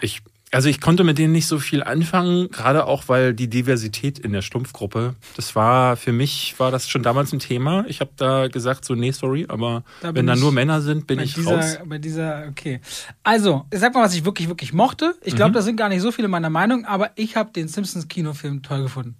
ich, 0.00 0.22
Also 0.54 0.68
ich 0.68 0.82
konnte 0.82 1.02
mit 1.02 1.16
denen 1.16 1.32
nicht 1.32 1.46
so 1.46 1.58
viel 1.58 1.82
anfangen, 1.82 2.50
gerade 2.50 2.84
auch 2.86 3.04
weil 3.08 3.32
die 3.32 3.48
Diversität 3.48 4.18
in 4.18 4.32
der 4.32 4.42
Stumpfgruppe, 4.42 5.14
das 5.34 5.56
war 5.56 5.96
für 5.96 6.12
mich 6.12 6.54
war 6.58 6.70
das 6.70 6.90
schon 6.90 7.02
damals 7.02 7.32
ein 7.32 7.38
Thema. 7.38 7.86
Ich 7.88 8.00
habe 8.00 8.10
da 8.18 8.48
gesagt 8.48 8.84
so 8.84 8.94
nee 8.94 9.12
sorry, 9.12 9.46
aber 9.48 9.82
Da 10.00 10.14
wenn 10.14 10.26
da 10.26 10.36
nur 10.36 10.52
Männer 10.52 10.82
sind, 10.82 11.06
bin 11.06 11.20
ich 11.20 11.32
dieser, 11.34 11.50
raus. 11.56 11.78
Bei 11.86 11.96
dieser, 11.96 12.44
okay. 12.50 12.80
Also, 13.22 13.64
ich 13.72 13.80
sag 13.80 13.94
mal, 13.94 14.02
was 14.04 14.14
ich 14.14 14.26
wirklich, 14.26 14.46
wirklich 14.48 14.74
mochte. 14.74 15.14
Ich 15.22 15.32
Mhm. 15.32 15.36
glaube, 15.36 15.52
das 15.52 15.64
sind 15.64 15.76
gar 15.76 15.88
nicht 15.88 16.02
so 16.02 16.12
viele 16.12 16.28
meiner 16.28 16.50
Meinung, 16.50 16.84
aber 16.84 17.12
ich 17.16 17.34
habe 17.34 17.50
den 17.52 17.66
Simpsons-Kinofilm 17.68 18.62
toll 18.62 18.82
gefunden. 18.82 19.16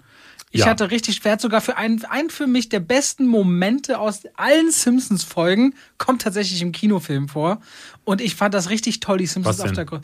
Ich 0.54 0.60
Ja. 0.60 0.66
hatte 0.66 0.90
richtig 0.90 1.16
schwer, 1.16 1.38
sogar 1.38 1.62
für 1.62 1.78
einen, 1.78 2.04
einen 2.04 2.28
für 2.28 2.46
mich 2.46 2.68
der 2.68 2.80
besten 2.80 3.26
Momente 3.26 3.98
aus 3.98 4.20
allen 4.36 4.70
Simpsons-Folgen 4.70 5.74
kommt 5.96 6.20
tatsächlich 6.20 6.60
im 6.60 6.72
Kinofilm 6.72 7.28
vor. 7.30 7.62
Und 8.04 8.20
ich 8.20 8.34
fand 8.34 8.52
das 8.52 8.68
richtig 8.68 8.98
toll, 8.98 9.18
die 9.18 9.26
Simpsons 9.26 9.60
auf 9.60 9.72
der 9.72 9.84
Gruppe. 9.84 10.02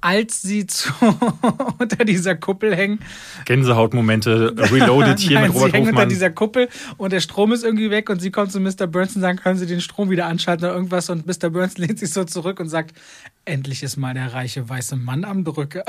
Als 0.00 0.40
sie 0.40 0.66
zu, 0.66 0.88
unter 1.78 2.04
dieser 2.04 2.36
Kuppel 2.36 2.76
hängen. 2.76 3.00
Gänsehautmomente, 3.44 4.54
Reloaded 4.70 5.18
hier 5.18 5.34
Nein, 5.34 5.48
mit 5.48 5.54
Robert 5.54 5.70
sie 5.70 5.72
hängen 5.72 5.88
unter 5.88 5.96
Hofmann. 5.98 6.08
dieser 6.08 6.30
Kuppel 6.30 6.68
und 6.96 7.12
der 7.12 7.20
Strom 7.20 7.52
ist 7.52 7.64
irgendwie 7.64 7.90
weg 7.90 8.08
und 8.08 8.20
sie 8.20 8.30
kommt 8.30 8.52
zu 8.52 8.60
Mr. 8.60 8.86
Burns 8.86 9.16
und 9.16 9.22
sagt, 9.22 9.42
können 9.42 9.58
Sie 9.58 9.66
den 9.66 9.80
Strom 9.80 10.10
wieder 10.10 10.26
anschalten 10.26 10.64
oder 10.64 10.74
irgendwas 10.74 11.10
und 11.10 11.26
Mr. 11.26 11.50
Burns 11.50 11.76
lehnt 11.78 11.98
sich 11.98 12.12
so 12.12 12.22
zurück 12.22 12.60
und 12.60 12.68
sagt, 12.68 12.96
endlich 13.44 13.82
ist 13.82 13.96
mal 13.96 14.14
der 14.14 14.32
reiche 14.32 14.68
weiße 14.68 14.94
Mann 14.96 15.24
am 15.24 15.42
Drücke. 15.42 15.82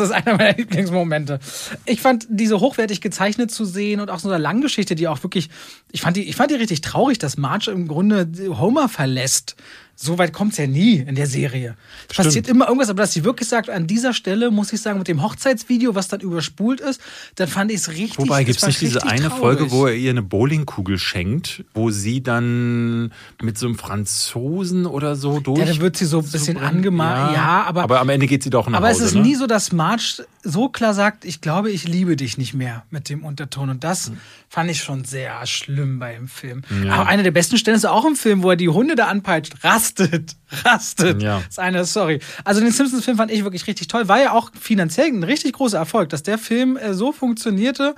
Das 0.00 0.08
ist 0.08 0.14
einer 0.14 0.38
meiner 0.38 0.56
Lieblingsmomente. 0.56 1.40
Ich 1.84 2.00
fand 2.00 2.26
diese 2.30 2.58
hochwertig 2.58 3.02
gezeichnet 3.02 3.50
zu 3.50 3.66
sehen 3.66 4.00
und 4.00 4.10
auch 4.10 4.18
so 4.18 4.30
eine 4.30 4.38
Langgeschichte, 4.38 4.94
die 4.94 5.08
auch 5.08 5.22
wirklich, 5.22 5.50
ich 5.92 6.00
fand 6.00 6.16
die, 6.16 6.26
ich 6.26 6.36
fand 6.36 6.50
die 6.50 6.54
richtig 6.54 6.80
traurig, 6.80 7.18
dass 7.18 7.36
Marge 7.36 7.70
im 7.70 7.86
Grunde 7.86 8.26
Homer 8.58 8.88
verlässt. 8.88 9.56
So 10.02 10.16
weit 10.16 10.32
kommt's 10.32 10.56
ja 10.56 10.66
nie 10.66 10.96
in 10.96 11.14
der 11.14 11.26
Serie. 11.26 11.76
Es 12.08 12.14
Stimmt. 12.14 12.26
passiert 12.26 12.48
immer 12.48 12.68
irgendwas, 12.68 12.88
aber 12.88 13.02
dass 13.02 13.12
sie 13.12 13.22
wirklich 13.22 13.46
sagt, 13.50 13.68
an 13.68 13.86
dieser 13.86 14.14
Stelle 14.14 14.50
muss 14.50 14.72
ich 14.72 14.80
sagen, 14.80 14.98
mit 14.98 15.08
dem 15.08 15.22
Hochzeitsvideo, 15.22 15.94
was 15.94 16.08
dann 16.08 16.20
überspult 16.20 16.80
ist, 16.80 17.02
dann 17.34 17.48
fand 17.48 17.70
ich 17.70 17.80
es 17.80 17.90
richtig. 17.90 18.16
Wobei 18.16 18.40
es 18.40 18.46
gibt 18.46 18.62
es 18.62 18.66
nicht 18.66 18.80
diese 18.80 19.02
eine 19.02 19.28
traurig. 19.28 19.38
Folge, 19.38 19.70
wo 19.70 19.86
er 19.86 19.94
ihr 19.94 20.08
eine 20.08 20.22
Bowlingkugel 20.22 20.96
schenkt, 20.96 21.64
wo 21.74 21.90
sie 21.90 22.22
dann 22.22 23.12
mit 23.42 23.58
so 23.58 23.66
einem 23.66 23.76
Franzosen 23.76 24.86
oder 24.86 25.16
so 25.16 25.38
durch. 25.38 25.58
Ja, 25.58 25.66
dann 25.66 25.80
wird 25.80 25.98
sie 25.98 26.06
so 26.06 26.20
ein 26.20 26.30
bisschen 26.30 26.56
angemalt. 26.56 27.34
Ja, 27.34 27.64
aber, 27.66 27.82
aber 27.82 28.00
am 28.00 28.08
Ende 28.08 28.26
geht 28.26 28.42
sie 28.42 28.48
doch 28.48 28.70
nach 28.70 28.78
aber 28.78 28.88
Hause. 28.88 29.04
es 29.04 29.08
ist 29.10 29.16
ne? 29.16 29.20
nie 29.20 29.34
so, 29.34 29.46
dass 29.46 29.70
Marge 29.70 30.24
so 30.42 30.68
klar 30.68 30.94
sagt, 30.94 31.24
ich 31.24 31.40
glaube, 31.40 31.70
ich 31.70 31.86
liebe 31.86 32.16
dich 32.16 32.38
nicht 32.38 32.54
mehr 32.54 32.84
mit 32.90 33.08
dem 33.08 33.24
Unterton. 33.24 33.70
Und 33.70 33.84
das 33.84 34.12
fand 34.48 34.70
ich 34.70 34.82
schon 34.82 35.04
sehr 35.04 35.46
schlimm 35.46 35.98
bei 35.98 36.14
dem 36.14 36.28
Film. 36.28 36.62
Ja. 36.84 36.94
Aber 36.94 37.06
eine 37.06 37.22
der 37.22 37.30
besten 37.30 37.58
Stellen 37.58 37.76
ist 37.76 37.84
auch 37.84 38.04
im 38.04 38.16
Film, 38.16 38.42
wo 38.42 38.50
er 38.50 38.56
die 38.56 38.68
Hunde 38.68 38.94
da 38.94 39.06
anpeitscht. 39.06 39.62
Rastet. 39.62 40.36
Rastet. 40.64 41.22
Ja. 41.22 41.38
Das 41.38 41.48
ist 41.48 41.58
eine, 41.58 41.84
sorry. 41.84 42.20
Also 42.44 42.60
den 42.60 42.72
Simpsons-Film 42.72 43.16
fand 43.16 43.30
ich 43.30 43.44
wirklich 43.44 43.66
richtig 43.66 43.88
toll. 43.88 44.08
War 44.08 44.20
ja 44.20 44.32
auch 44.32 44.50
finanziell 44.58 45.08
ein 45.08 45.22
richtig 45.22 45.52
großer 45.52 45.78
Erfolg, 45.78 46.08
dass 46.08 46.22
der 46.22 46.38
Film 46.38 46.76
äh, 46.76 46.94
so 46.94 47.12
funktionierte. 47.12 47.94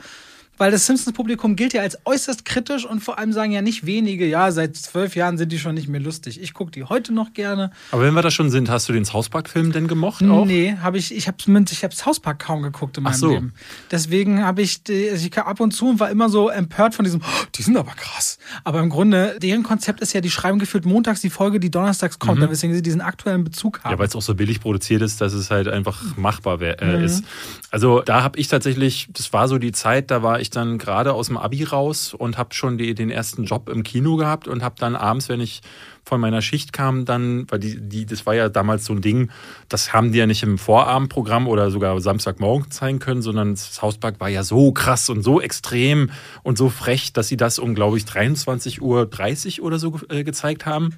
Weil 0.58 0.70
das 0.70 0.86
Simpsons-Publikum 0.86 1.56
gilt 1.56 1.72
ja 1.72 1.80
als 1.82 1.98
äußerst 2.04 2.44
kritisch 2.44 2.84
und 2.84 3.00
vor 3.00 3.18
allem 3.18 3.32
sagen 3.32 3.52
ja 3.52 3.62
nicht 3.62 3.86
wenige, 3.86 4.26
ja, 4.26 4.52
seit 4.52 4.76
zwölf 4.76 5.16
Jahren 5.16 5.38
sind 5.38 5.50
die 5.50 5.58
schon 5.58 5.74
nicht 5.74 5.88
mehr 5.88 6.00
lustig. 6.00 6.40
Ich 6.40 6.52
gucke 6.54 6.70
die 6.70 6.84
heute 6.84 7.12
noch 7.12 7.32
gerne. 7.32 7.70
Aber 7.90 8.02
wenn 8.02 8.14
wir 8.14 8.22
da 8.22 8.30
schon 8.30 8.50
sind, 8.50 8.68
hast 8.70 8.88
du 8.88 8.92
den 8.92 9.04
South 9.04 9.30
Park-Film 9.30 9.72
denn 9.72 9.88
gemocht 9.88 10.22
auch? 10.24 10.44
Nee, 10.44 10.76
habe 10.80 10.98
ich, 10.98 11.14
ich 11.14 11.26
habe 11.26 11.38
ich 11.70 11.84
hab's 11.84 12.06
Hauspark 12.06 12.38
kaum 12.38 12.62
geguckt 12.62 12.96
in 12.98 13.02
meinem 13.02 13.12
Ach 13.14 13.18
so. 13.18 13.30
Leben. 13.30 13.54
Deswegen 13.90 14.44
habe 14.44 14.62
ich, 14.62 14.80
also 14.88 15.24
ich 15.24 15.30
kam 15.30 15.46
ab 15.46 15.58
und 15.58 15.72
zu 15.72 15.88
und 15.88 16.00
war 16.00 16.10
immer 16.10 16.28
so 16.28 16.48
empört 16.48 16.94
von 16.94 17.04
diesem, 17.04 17.22
"Oh, 17.22 17.44
die 17.54 17.62
sind 17.62 17.76
aber 17.76 17.92
krass. 17.92 18.38
Aber 18.62 18.80
im 18.80 18.90
Grunde, 18.90 19.38
deren 19.42 19.62
Konzept 19.62 20.00
ist 20.00 20.12
ja, 20.12 20.20
die 20.20 20.30
schreiben 20.30 20.58
gefühlt 20.58 20.84
montags 20.84 21.22
die 21.22 21.30
Folge, 21.30 21.60
die 21.60 21.70
donnerstags 21.70 22.18
kommt, 22.18 22.40
weswegen 22.42 22.74
sie 22.76 22.82
diesen 22.82 23.00
aktuellen 23.00 23.42
Bezug 23.42 23.82
haben. 23.82 23.92
Ja, 23.92 23.98
weil 23.98 24.06
es 24.08 24.14
auch 24.14 24.22
so 24.22 24.34
billig 24.34 24.60
produziert 24.60 25.02
ist, 25.02 25.20
dass 25.20 25.32
es 25.32 25.50
halt 25.50 25.66
einfach 25.68 26.16
machbar 26.16 26.60
wär, 26.60 26.80
äh, 26.82 26.98
Mhm. 26.98 27.04
ist. 27.04 27.24
Also 27.70 28.00
da 28.02 28.22
habe 28.22 28.38
ich 28.38 28.48
tatsächlich, 28.48 29.08
das 29.12 29.32
war 29.32 29.48
so 29.48 29.58
die 29.58 29.72
Zeit, 29.72 30.10
da 30.10 30.22
war 30.22 30.40
ich 30.40 30.50
dann 30.56 30.78
gerade 30.78 31.12
aus 31.12 31.26
dem 31.26 31.36
Abi 31.36 31.64
raus 31.64 32.14
und 32.14 32.38
habe 32.38 32.54
schon 32.54 32.78
die, 32.78 32.94
den 32.94 33.10
ersten 33.10 33.44
Job 33.44 33.68
im 33.68 33.82
Kino 33.82 34.16
gehabt 34.16 34.48
und 34.48 34.62
habe 34.62 34.76
dann 34.78 34.96
abends, 34.96 35.28
wenn 35.28 35.40
ich 35.40 35.62
von 36.04 36.20
meiner 36.20 36.42
Schicht 36.42 36.72
kam, 36.72 37.04
dann, 37.04 37.46
weil 37.50 37.58
die, 37.58 37.80
die, 37.80 38.06
das 38.06 38.26
war 38.26 38.34
ja 38.34 38.48
damals 38.48 38.84
so 38.84 38.92
ein 38.92 39.00
Ding, 39.00 39.30
das 39.68 39.92
haben 39.92 40.12
die 40.12 40.18
ja 40.18 40.26
nicht 40.26 40.42
im 40.42 40.58
Vorabendprogramm 40.58 41.46
oder 41.46 41.70
sogar 41.70 42.00
Samstagmorgen 42.00 42.70
zeigen 42.70 42.98
können, 42.98 43.22
sondern 43.22 43.52
das 43.52 43.80
Hauspark 43.82 44.18
war 44.18 44.28
ja 44.28 44.42
so 44.42 44.72
krass 44.72 45.08
und 45.08 45.22
so 45.22 45.40
extrem 45.40 46.10
und 46.42 46.58
so 46.58 46.68
frech, 46.68 47.12
dass 47.12 47.28
sie 47.28 47.36
das 47.36 47.58
um, 47.58 47.74
glaube 47.74 47.98
ich, 47.98 48.04
23.30 48.04 49.60
Uhr 49.60 49.66
oder 49.66 49.78
so 49.78 50.00
äh, 50.08 50.24
gezeigt 50.24 50.66
haben. 50.66 50.96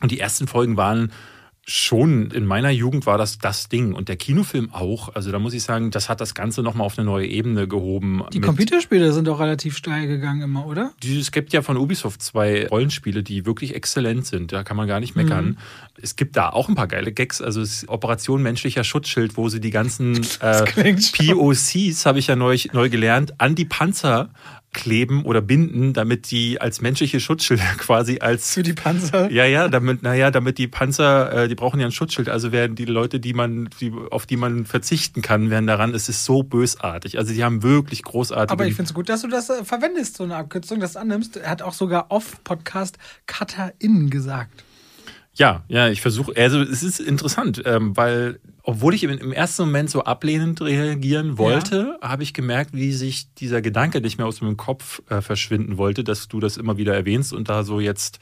Und 0.00 0.10
die 0.10 0.20
ersten 0.20 0.48
Folgen 0.48 0.76
waren 0.76 1.12
schon 1.64 2.32
in 2.32 2.44
meiner 2.44 2.70
Jugend 2.70 3.06
war 3.06 3.18
das 3.18 3.38
das 3.38 3.68
Ding 3.68 3.92
und 3.94 4.08
der 4.08 4.16
Kinofilm 4.16 4.72
auch. 4.72 5.14
Also 5.14 5.30
da 5.30 5.38
muss 5.38 5.54
ich 5.54 5.62
sagen, 5.62 5.92
das 5.92 6.08
hat 6.08 6.20
das 6.20 6.34
Ganze 6.34 6.62
nochmal 6.62 6.86
auf 6.86 6.98
eine 6.98 7.06
neue 7.06 7.26
Ebene 7.26 7.68
gehoben. 7.68 8.24
die 8.32 8.40
Computerspiele 8.40 9.12
sind 9.12 9.28
doch 9.28 9.38
relativ 9.38 9.76
steil 9.76 10.08
gegangen 10.08 10.42
immer, 10.42 10.66
oder? 10.66 10.92
Es 11.04 11.30
gibt 11.30 11.52
ja 11.52 11.62
von 11.62 11.76
Ubisoft 11.76 12.20
zwei 12.20 12.66
Rollenspiele, 12.66 13.22
die 13.22 13.46
wirklich 13.46 13.76
exzellent 13.76 14.26
sind. 14.26 14.52
Da 14.52 14.64
kann 14.64 14.76
man 14.76 14.88
gar 14.88 14.98
nicht 14.98 15.14
meckern. 15.14 15.46
Mhm. 15.46 15.58
Es 16.00 16.16
gibt 16.16 16.36
da 16.36 16.48
auch 16.48 16.68
ein 16.68 16.74
paar 16.74 16.88
geile 16.88 17.12
Gags. 17.12 17.40
Also 17.40 17.60
es 17.60 17.82
ist 17.82 17.88
Operation 17.88 18.42
menschlicher 18.42 18.82
Schutzschild, 18.82 19.36
wo 19.36 19.48
sie 19.48 19.60
die 19.60 19.70
ganzen 19.70 20.16
äh, 20.40 20.64
POCs, 20.64 22.06
habe 22.06 22.18
ich 22.18 22.26
ja 22.26 22.34
neu, 22.34 22.58
neu 22.72 22.90
gelernt, 22.90 23.40
an 23.40 23.54
die 23.54 23.66
Panzer 23.66 24.30
kleben 24.72 25.24
oder 25.24 25.42
binden, 25.42 25.92
damit 25.92 26.30
die 26.30 26.60
als 26.60 26.80
menschliche 26.80 27.20
Schutzschilder 27.20 27.64
quasi 27.78 28.18
als 28.20 28.54
Für 28.54 28.62
die 28.62 28.72
Panzer. 28.72 29.30
ja, 29.30 29.44
ja, 29.44 29.68
damit, 29.68 30.02
naja, 30.02 30.30
damit 30.30 30.58
die 30.58 30.66
Panzer, 30.66 31.44
äh, 31.44 31.48
die 31.48 31.54
brauchen 31.54 31.78
ja 31.78 31.86
ein 31.86 31.92
Schutzschild, 31.92 32.28
also 32.28 32.52
werden 32.52 32.74
die 32.74 32.86
Leute, 32.86 33.20
die 33.20 33.34
man, 33.34 33.68
die, 33.80 33.92
auf 34.10 34.26
die 34.26 34.36
man 34.36 34.64
verzichten 34.64 35.20
kann, 35.20 35.50
werden 35.50 35.66
daran, 35.66 35.94
es 35.94 36.08
ist 36.08 36.24
so 36.24 36.42
bösartig. 36.42 37.18
Also 37.18 37.34
die 37.34 37.44
haben 37.44 37.62
wirklich 37.62 38.02
großartige. 38.02 38.52
Aber 38.52 38.66
ich 38.66 38.74
finde 38.74 38.88
es 38.88 38.94
gut, 38.94 39.08
dass 39.08 39.22
du 39.22 39.28
das 39.28 39.50
äh, 39.50 39.64
verwendest, 39.64 40.16
so 40.16 40.24
eine 40.24 40.36
Abkürzung, 40.36 40.80
das 40.80 40.96
annimmst. 40.96 41.36
Er 41.36 41.50
hat 41.50 41.62
auch 41.62 41.74
sogar 41.74 42.06
off-Podcast 42.10 42.98
Cutter-In 43.26 44.08
gesagt. 44.08 44.64
Ja, 45.34 45.64
ja, 45.68 45.88
ich 45.88 46.00
versuche, 46.02 46.32
also 46.36 46.60
es 46.60 46.82
ist 46.82 47.00
interessant, 47.00 47.62
ähm, 47.64 47.96
weil 47.96 48.38
obwohl 48.64 48.94
ich 48.94 49.02
im, 49.02 49.32
ersten 49.32 49.64
Moment 49.64 49.90
so 49.90 50.04
ablehnend 50.04 50.60
reagieren 50.60 51.36
wollte, 51.36 51.98
habe 52.00 52.22
ich 52.22 52.32
gemerkt, 52.32 52.74
wie 52.74 52.92
sich 52.92 53.32
dieser 53.34 53.60
Gedanke 53.60 54.00
nicht 54.00 54.18
mehr 54.18 54.26
aus 54.26 54.40
meinem 54.40 54.56
Kopf 54.56 55.02
äh, 55.08 55.20
verschwinden 55.20 55.78
wollte, 55.78 56.04
dass 56.04 56.28
du 56.28 56.38
das 56.38 56.56
immer 56.56 56.76
wieder 56.76 56.94
erwähnst 56.94 57.32
und 57.32 57.48
da 57.48 57.64
so 57.64 57.80
jetzt 57.80 58.20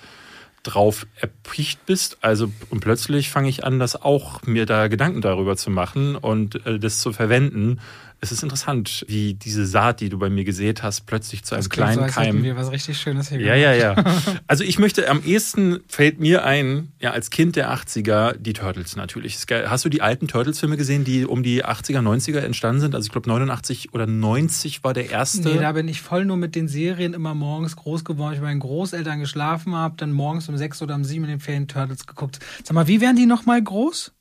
drauf 0.62 1.07
erpicht 1.16 1.84
bist. 1.86 2.18
Also 2.22 2.51
und 2.70 2.80
plötzlich 2.80 3.30
fange 3.30 3.49
ich 3.49 3.64
an, 3.64 3.78
das 3.78 4.01
auch 4.01 4.43
mir 4.43 4.66
da 4.66 4.88
Gedanken 4.88 5.20
darüber 5.20 5.57
zu 5.57 5.70
machen 5.70 6.16
und 6.16 6.64
äh, 6.66 6.78
das 6.78 7.01
zu 7.01 7.12
verwenden. 7.12 7.80
Es 8.22 8.32
ist 8.32 8.42
interessant, 8.42 9.04
wie 9.08 9.32
diese 9.32 9.64
Saat, 9.64 10.00
die 10.00 10.10
du 10.10 10.18
bei 10.18 10.28
mir 10.28 10.44
gesät 10.44 10.82
hast, 10.82 11.06
plötzlich 11.06 11.42
zu 11.42 11.54
einem 11.54 11.62
Das 11.62 11.70
klingt 11.70 11.88
so, 11.88 11.94
kleinen 11.94 12.04
als 12.04 12.14
Keim 12.14 12.42
wir 12.42 12.54
was 12.56 12.70
richtig 12.70 12.98
Schönes 12.98 13.30
hier 13.30 13.40
ja, 13.40 13.54
ja, 13.54 13.72
ja. 13.72 13.94
Also 14.46 14.62
ich 14.62 14.78
möchte 14.78 15.08
am 15.08 15.22
ehesten 15.24 15.80
fällt 15.88 16.20
mir 16.20 16.44
ein, 16.44 16.92
ja, 17.00 17.12
als 17.12 17.30
Kind 17.30 17.56
der 17.56 17.72
80er, 17.72 18.36
die 18.36 18.52
Turtles 18.52 18.94
natürlich. 18.94 19.38
Hast 19.50 19.84
du 19.84 19.88
die 19.88 20.02
alten 20.02 20.28
Turtles-Filme 20.28 20.76
gesehen, 20.76 21.04
die 21.04 21.24
um 21.24 21.42
die 21.42 21.64
80er, 21.64 22.00
90er 22.00 22.40
entstanden 22.40 22.82
sind? 22.82 22.94
Also 22.94 23.06
ich 23.06 23.12
glaube 23.12 23.28
89 23.28 23.94
oder 23.94 24.06
90 24.06 24.84
war 24.84 24.92
der 24.92 25.08
erste. 25.08 25.48
Nee, 25.48 25.58
da 25.58 25.72
bin 25.72 25.88
ich 25.88 26.02
voll 26.02 26.26
nur 26.26 26.36
mit 26.36 26.54
den 26.54 26.68
Serien 26.68 27.14
immer 27.14 27.34
morgens 27.34 27.74
groß 27.76 28.04
geworden. 28.04 28.34
Ich 28.34 28.40
bei 28.40 28.46
meinen 28.48 28.60
Großeltern 28.60 29.18
geschlafen 29.20 29.74
habe, 29.74 29.94
dann 29.96 30.12
morgens 30.12 30.46
um 30.48 30.58
sechs 30.58 30.82
oder 30.82 30.94
um 30.94 31.04
sieben 31.04 31.24
in 31.24 31.30
den 31.30 31.40
Ferien 31.40 31.68
Turtles 31.68 32.06
geguckt. 32.06 32.38
Sag 32.64 32.74
mal, 32.74 32.86
wie 32.86 33.00
werden 33.00 33.16
die 33.16 33.24
nochmal 33.26 33.62
groß? 33.62 34.12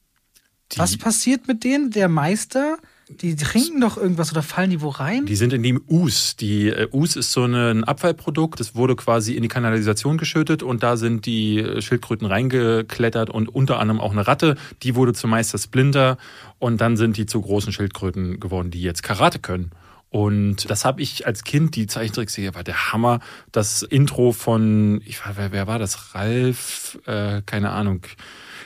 Die- 0.71 0.79
Was 0.79 0.97
passiert 0.97 1.47
mit 1.49 1.63
denen? 1.65 1.91
Der 1.91 2.07
Meister? 2.07 2.77
Die 3.09 3.35
trinken 3.35 3.81
doch 3.81 3.97
irgendwas 3.97 4.31
oder 4.31 4.43
fallen 4.43 4.69
die 4.69 4.81
wo 4.81 4.89
rein? 4.89 5.25
Die 5.25 5.35
sind 5.35 5.51
in 5.51 5.63
dem 5.63 5.81
Us. 5.89 6.35
Die 6.35 6.67
äh, 6.67 6.87
Us 6.91 7.15
ist 7.15 7.31
so 7.31 7.43
ein 7.43 7.83
Abfallprodukt. 7.83 8.59
Das 8.59 8.75
wurde 8.75 8.95
quasi 8.95 9.33
in 9.33 9.41
die 9.41 9.47
Kanalisation 9.47 10.17
geschüttet 10.17 10.61
und 10.61 10.83
da 10.83 10.95
sind 10.95 11.25
die 11.25 11.59
äh, 11.59 11.81
Schildkröten 11.81 12.27
reingeklettert 12.27 13.31
und 13.31 13.49
unter 13.49 13.79
anderem 13.79 13.99
auch 13.99 14.11
eine 14.11 14.27
Ratte. 14.27 14.55
Die 14.83 14.95
wurde 14.95 15.13
zum 15.13 15.31
Meister 15.31 15.57
Splinter 15.57 16.17
und 16.59 16.81
dann 16.81 16.97
sind 16.97 17.17
die 17.17 17.25
zu 17.25 17.41
großen 17.41 17.73
Schildkröten 17.73 18.39
geworden, 18.39 18.69
die 18.69 18.81
jetzt 18.81 19.01
Karate 19.01 19.39
können. 19.39 19.71
Und 20.11 20.69
das 20.69 20.85
habe 20.85 21.01
ich 21.01 21.27
als 21.27 21.43
Kind, 21.43 21.75
die 21.75 21.87
Zeichentrickserie 21.87 22.55
war 22.55 22.63
der 22.63 22.91
Hammer. 22.91 23.19
Das 23.51 23.83
Intro 23.83 24.31
von, 24.31 25.01
ich 25.05 25.19
wer, 25.35 25.51
wer 25.51 25.67
war 25.67 25.79
das? 25.79 26.15
Ralf, 26.15 26.99
äh, 27.05 27.41
keine 27.45 27.71
Ahnung. 27.71 28.01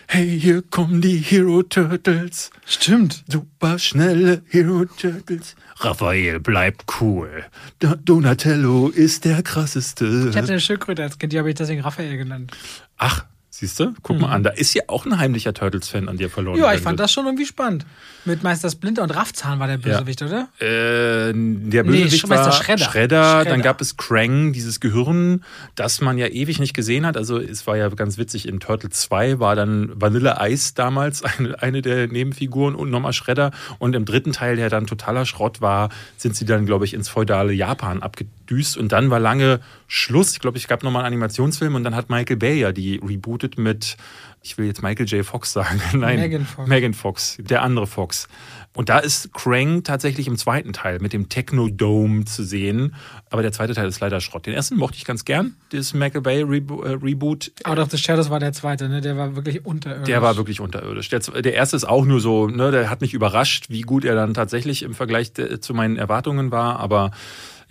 Hey, 0.08 0.40
hier 0.40 0.62
kommen 0.62 1.02
die 1.02 1.18
Hero 1.18 1.64
Turtles. 1.64 2.52
Stimmt. 2.66 3.24
Super 3.28 3.80
schnelle 3.80 4.44
Hero 4.50 4.86
Turtles. 4.86 5.56
Raphael 5.78 6.40
bleibt 6.40 6.86
cool. 7.02 7.44
Da- 7.80 7.96
Donatello 7.96 8.90
ist 8.90 9.26
der 9.26 9.42
krasseste. 9.44 10.28
Ich 10.30 10.36
hatte 10.38 10.52
eine 10.52 10.60
Schildkröte 10.62 11.04
als 11.04 11.18
Kind, 11.18 11.34
die 11.34 11.40
habe 11.40 11.50
ich 11.50 11.56
deswegen 11.56 11.82
Raphael 11.82 12.18
genannt. 12.18 12.52
Ach, 12.98 13.26
Siehst 13.56 13.80
du? 13.80 13.94
Guck 14.02 14.20
mal 14.20 14.32
an, 14.32 14.42
da 14.42 14.50
ist 14.50 14.74
ja 14.74 14.82
auch 14.88 15.06
ein 15.06 15.20
heimlicher 15.20 15.54
Turtles-Fan 15.54 16.10
an 16.10 16.18
dir 16.18 16.32
verloren. 16.32 16.58
Ja, 16.58 16.74
ich 16.74 16.82
fand 16.82 17.00
das 17.00 17.12
schon 17.12 17.28
irgendwie 17.28 17.46
spannend. 17.46 17.86
Mit 18.26 18.42
Meister 18.42 18.68
Splinter 18.72 19.04
und 19.04 19.12
Raffzahn 19.12 19.60
war 19.60 19.68
der 19.68 19.78
Bösewicht, 19.78 20.24
oder? 20.24 20.48
Äh, 20.60 20.66
der 21.34 21.84
Nee, 21.84 21.84
Bösewicht 21.84 22.28
Meister 22.28 22.46
war. 22.48 22.52
Shredder. 22.52 22.84
Shredder. 22.86 23.46
Dann 23.46 23.62
gab 23.62 23.80
es 23.80 23.96
Krang, 23.96 24.54
dieses 24.54 24.80
Gehirn, 24.80 25.44
das 25.76 26.02
man 26.02 26.18
ja 26.18 26.30
ewig 26.30 26.58
nicht 26.60 26.74
gesehen 26.74 27.06
hat. 27.06 27.16
Also 27.16 27.38
es 27.38 27.68
war 27.68 27.78
ja 27.78 27.90
ganz 27.90 28.18
witzig, 28.18 28.48
in 28.48 28.60
Turtle 28.60 28.90
2 28.90 29.40
war 29.40 29.56
dann 29.56 29.92
Vanille 30.02 30.36
Ice 30.42 30.74
damals 30.74 31.22
eine, 31.38 31.62
eine 31.62 31.84
der 31.84 32.08
Nebenfiguren 32.08 32.74
und 32.74 32.90
nochmal 32.90 33.14
Shredder. 33.14 33.52
Und 33.78 33.96
im 33.96 34.06
dritten 34.06 34.32
Teil, 34.32 34.56
der 34.56 34.72
dann 34.72 34.88
totaler 34.88 35.28
Schrott 35.28 35.62
war, 35.62 35.90
sind 36.18 36.36
sie 36.36 36.46
dann, 36.46 36.66
glaube 36.66 36.86
ich, 36.86 36.96
ins 36.96 37.08
feudale 37.08 37.54
Japan 37.54 38.02
abgedüst. 38.02 38.78
Und 38.78 38.94
dann 38.94 39.12
war 39.12 39.20
lange 39.20 39.60
Schluss. 39.88 40.32
Ich 40.32 40.40
glaube, 40.40 40.58
es 40.58 40.68
gab 40.68 40.82
nochmal 40.82 41.04
einen 41.04 41.14
Animationsfilm 41.14 41.76
und 41.76 41.84
dann 41.84 41.96
hat 41.96 42.10
Michael 42.10 42.38
Bay 42.38 42.60
ja 42.60 42.72
die 42.72 42.96
rebootet 42.96 43.53
mit, 43.58 43.98
ich 44.42 44.58
will 44.58 44.66
jetzt 44.66 44.84
Michael 44.84 45.08
J. 45.08 45.26
Fox 45.26 45.54
sagen. 45.54 45.82
Nein, 45.94 46.20
Megan 46.20 46.46
Fox. 46.46 46.70
Megan 46.70 46.94
Fox, 46.94 47.38
der 47.40 47.62
andere 47.62 47.88
Fox. 47.88 48.28
Und 48.76 48.90
da 48.90 48.98
ist 48.98 49.32
Krang 49.34 49.84
tatsächlich 49.84 50.28
im 50.28 50.36
zweiten 50.36 50.74
Teil 50.74 51.00
mit 51.00 51.14
dem 51.14 51.30
Technodome 51.30 52.26
zu 52.26 52.44
sehen. 52.44 52.96
Aber 53.30 53.44
der 53.44 53.52
zweite 53.52 53.74
Teil 53.74 53.88
ist 53.88 54.00
leider 54.00 54.20
Schrott. 54.20 54.48
Den 54.48 54.54
ersten 54.54 54.78
mochte 54.78 54.98
ich 54.98 55.06
ganz 55.06 55.26
gern, 55.26 55.56
dieses 55.72 55.94
Michael 55.94 56.22
Bay 56.22 56.42
Rebo 56.42 56.82
äh, 56.82 56.94
Reboot. 56.94 57.52
Out 57.64 57.78
of 57.78 57.92
the 57.92 57.98
Shadows 57.98 58.32
war 58.32 58.40
der 58.40 58.52
zweite, 58.52 58.90
ne? 58.90 59.02
Der 59.02 59.16
war 59.16 59.36
wirklich 59.36 59.66
unterirdisch. 59.66 60.06
Der 60.08 60.22
war 60.24 60.38
wirklich 60.38 60.60
unterirdisch. 60.60 61.10
Der, 61.10 61.20
der 61.20 61.54
erste 61.54 61.76
ist 61.76 61.86
auch 61.86 62.04
nur 62.04 62.20
so, 62.20 62.48
ne, 62.48 62.72
der 62.72 62.90
hat 62.90 63.02
mich 63.02 63.14
überrascht, 63.14 63.68
wie 63.70 63.82
gut 63.82 64.06
er 64.06 64.16
dann 64.16 64.34
tatsächlich 64.34 64.82
im 64.82 64.96
Vergleich 64.96 65.34
de, 65.34 65.60
zu 65.60 65.76
meinen 65.76 65.96
Erwartungen 65.96 66.52
war. 66.52 66.80
Aber 66.80 67.12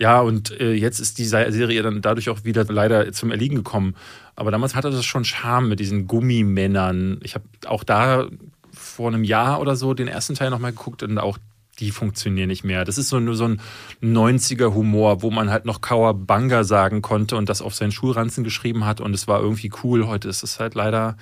ja, 0.03 0.19
und 0.19 0.51
äh, 0.59 0.73
jetzt 0.73 0.99
ist 0.99 1.17
die 1.17 1.23
Serie 1.23 1.81
dann 1.81 2.01
dadurch 2.01 2.29
auch 2.29 2.43
wieder 2.43 2.65
leider 2.65 3.13
zum 3.13 3.31
Erliegen 3.31 3.55
gekommen. 3.55 3.95
Aber 4.35 4.51
damals 4.51 4.75
hatte 4.75 4.91
das 4.91 5.05
schon 5.05 5.23
Charme 5.23 5.69
mit 5.69 5.79
diesen 5.79 6.07
Gummimännern. 6.07 7.21
Ich 7.23 7.35
habe 7.35 7.45
auch 7.67 7.85
da 7.85 8.27
vor 8.73 9.07
einem 9.07 9.23
Jahr 9.23 9.61
oder 9.61 9.77
so 9.77 9.93
den 9.93 10.09
ersten 10.09 10.35
Teil 10.35 10.49
nochmal 10.49 10.71
geguckt 10.71 11.03
und 11.03 11.17
auch 11.19 11.37
die 11.79 11.91
funktionieren 11.91 12.49
nicht 12.49 12.65
mehr. 12.65 12.83
Das 12.83 12.97
ist 12.97 13.07
so 13.07 13.21
nur 13.21 13.37
so 13.37 13.45
ein 13.45 13.61
90er 14.01 14.73
Humor, 14.73 15.21
wo 15.21 15.31
man 15.31 15.49
halt 15.49 15.63
noch 15.63 15.79
Kawabanga 15.79 16.65
sagen 16.65 17.01
konnte 17.01 17.37
und 17.37 17.47
das 17.47 17.61
auf 17.61 17.73
seinen 17.73 17.93
Schulranzen 17.93 18.43
geschrieben 18.43 18.85
hat 18.85 18.99
und 18.99 19.13
es 19.13 19.29
war 19.29 19.39
irgendwie 19.39 19.71
cool. 19.85 20.05
Heute 20.05 20.27
ist 20.27 20.43
es 20.43 20.59
halt 20.59 20.75
leider 20.75 21.15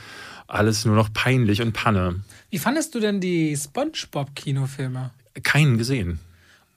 alles 0.47 0.86
nur 0.86 0.95
noch 0.95 1.13
peinlich 1.13 1.61
und 1.61 1.73
Panne. 1.73 2.21
Wie 2.49 2.57
fandest 2.57 2.95
du 2.95 2.99
denn 2.99 3.19
die 3.21 3.55
SpongeBob-Kinofilme? 3.55 5.11
Keinen 5.43 5.77
gesehen. 5.77 6.19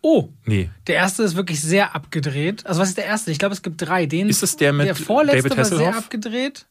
Oh, 0.07 0.29
Nee. 0.45 0.69
der 0.87 0.97
erste 0.97 1.23
ist 1.23 1.35
wirklich 1.35 1.63
sehr 1.63 1.95
abgedreht. 1.95 2.67
Also 2.67 2.83
was 2.83 2.91
ist 2.91 2.99
der 2.99 3.07
erste? 3.07 3.31
Ich 3.31 3.39
glaube, 3.39 3.55
es 3.55 3.63
gibt 3.63 3.81
drei. 3.81 4.05
Den, 4.05 4.29
Ist 4.29 4.43
das 4.43 4.57
der 4.57 4.75
mit 4.75 4.87
der 4.87 4.95
vorletzte 4.95 5.49
David 5.49 5.57
war 5.57 5.65
sehr 5.65 5.79
Hasselhoff? 5.79 5.97
abgedreht. 6.05 6.67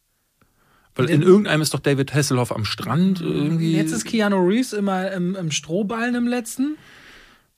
Weil 0.95 1.09
in 1.09 1.23
irgendeinem 1.23 1.61
ist 1.63 1.73
doch 1.73 1.79
David 1.79 2.13
Hasselhoff 2.13 2.51
am 2.51 2.63
Strand 2.65 3.21
irgendwie. 3.21 3.75
Jetzt 3.75 3.91
ist 3.91 4.05
Keanu 4.05 4.38
Reeves 4.47 4.73
immer 4.73 5.11
im, 5.11 5.36
im 5.36 5.49
Strohballen 5.49 6.13
im 6.13 6.27
letzten. 6.27 6.77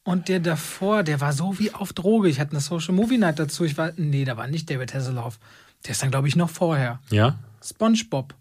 Und 0.04 0.30
der 0.30 0.40
davor, 0.40 1.04
der 1.04 1.20
war 1.20 1.34
so 1.34 1.60
wie 1.60 1.74
auf 1.74 1.92
Droge. 1.92 2.30
Ich 2.30 2.40
hatte 2.40 2.52
eine 2.52 2.62
Social 2.62 2.94
Movie 2.96 3.18
Night 3.18 3.38
dazu. 3.40 3.66
Ich 3.66 3.78
war, 3.78 3.92
nee, 3.98 4.24
da 4.24 4.38
war 4.38 4.48
nicht 4.48 4.70
David 4.70 4.94
Hasselhoff. 4.94 5.40
Der 5.84 5.92
ist 5.92 6.02
dann, 6.02 6.12
glaube 6.12 6.30
ich, 6.30 6.36
noch 6.38 6.50
vorher. 6.50 7.00
ja. 7.12 7.38
SpongeBob. 7.62 8.34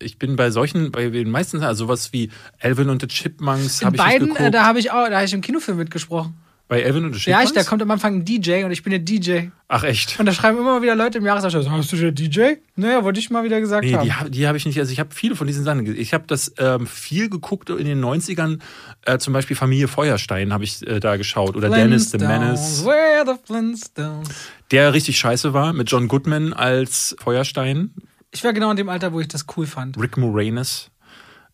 Ich 0.00 0.18
bin 0.18 0.34
bei 0.36 0.50
solchen, 0.50 0.90
bei 0.90 1.10
den 1.10 1.30
meisten, 1.30 1.62
also 1.62 1.84
sowas 1.84 2.12
wie 2.14 2.30
Alvin 2.58 2.88
und 2.88 3.02
the 3.02 3.06
Chipmunks 3.08 3.84
habe 3.84 3.96
ich 3.96 4.02
beiden, 4.02 4.28
geguckt. 4.28 4.40
äh, 4.40 4.50
da 4.50 4.64
habe 4.64 4.78
ich 4.80 4.90
auch, 4.90 5.06
da 5.08 5.16
habe 5.16 5.24
ich 5.26 5.34
im 5.34 5.42
Kinofilm 5.42 5.76
mitgesprochen. 5.76 6.34
Bei 6.68 6.84
Alvin 6.84 7.04
und 7.04 7.12
the 7.14 7.18
Ja, 7.30 7.38
Chipmunks? 7.38 7.50
ich, 7.50 7.54
da 7.54 7.68
kommt 7.68 7.82
am 7.82 7.90
Anfang 7.92 8.14
ein 8.16 8.24
DJ 8.24 8.64
und 8.64 8.72
ich 8.72 8.82
bin 8.82 8.90
der 8.90 8.98
DJ. 8.98 9.48
Ach 9.68 9.84
echt? 9.84 10.18
Und 10.18 10.26
da 10.26 10.32
schreiben 10.32 10.58
immer 10.58 10.82
wieder 10.82 10.96
Leute 10.96 11.18
im 11.18 11.24
Jahresabschluss, 11.26 11.70
hast 11.70 11.92
du 11.92 11.96
der 11.96 12.12
DJ? 12.12 12.54
Naja, 12.74 13.04
wollte 13.04 13.20
ich 13.20 13.30
mal 13.30 13.44
wieder 13.44 13.60
gesagt 13.60 13.84
Nee, 13.84 13.94
haben. 13.94 14.04
die, 14.04 14.12
hab- 14.12 14.32
die 14.32 14.46
habe 14.48 14.56
ich 14.58 14.66
nicht. 14.66 14.78
Also 14.78 14.90
ich 14.92 14.98
habe 14.98 15.14
viele 15.14 15.36
von 15.36 15.46
diesen 15.46 15.62
Sachen. 15.64 15.84
gesehen. 15.84 16.00
Ich 16.00 16.12
habe 16.12 16.24
das 16.26 16.52
ähm, 16.58 16.86
viel 16.86 17.28
geguckt 17.30 17.70
in 17.70 17.84
den 17.86 18.04
90ern. 18.04 18.58
Äh, 19.04 19.18
zum 19.18 19.32
Beispiel 19.32 19.54
Familie 19.56 19.86
Feuerstein 19.88 20.52
habe 20.52 20.64
ich 20.64 20.86
äh, 20.86 20.98
da 20.98 21.16
geschaut. 21.16 21.54
Oder 21.56 21.70
Dennis 21.70 22.10
the 22.10 22.18
Menace. 22.18 22.84
Where 22.84 23.24
the 23.26 23.34
Flintstones. 23.44 24.28
Der 24.72 24.92
richtig 24.92 25.18
scheiße 25.18 25.52
war, 25.52 25.72
mit 25.72 25.90
John 25.90 26.08
Goodman 26.08 26.52
als 26.52 27.14
Feuerstein. 27.20 27.92
Ich 28.32 28.42
war 28.44 28.52
genau 28.52 28.70
in 28.72 28.76
dem 28.76 28.88
Alter, 28.88 29.12
wo 29.12 29.20
ich 29.20 29.28
das 29.28 29.46
cool 29.56 29.66
fand. 29.66 29.98
Rick 30.00 30.16
Moranis 30.16 30.90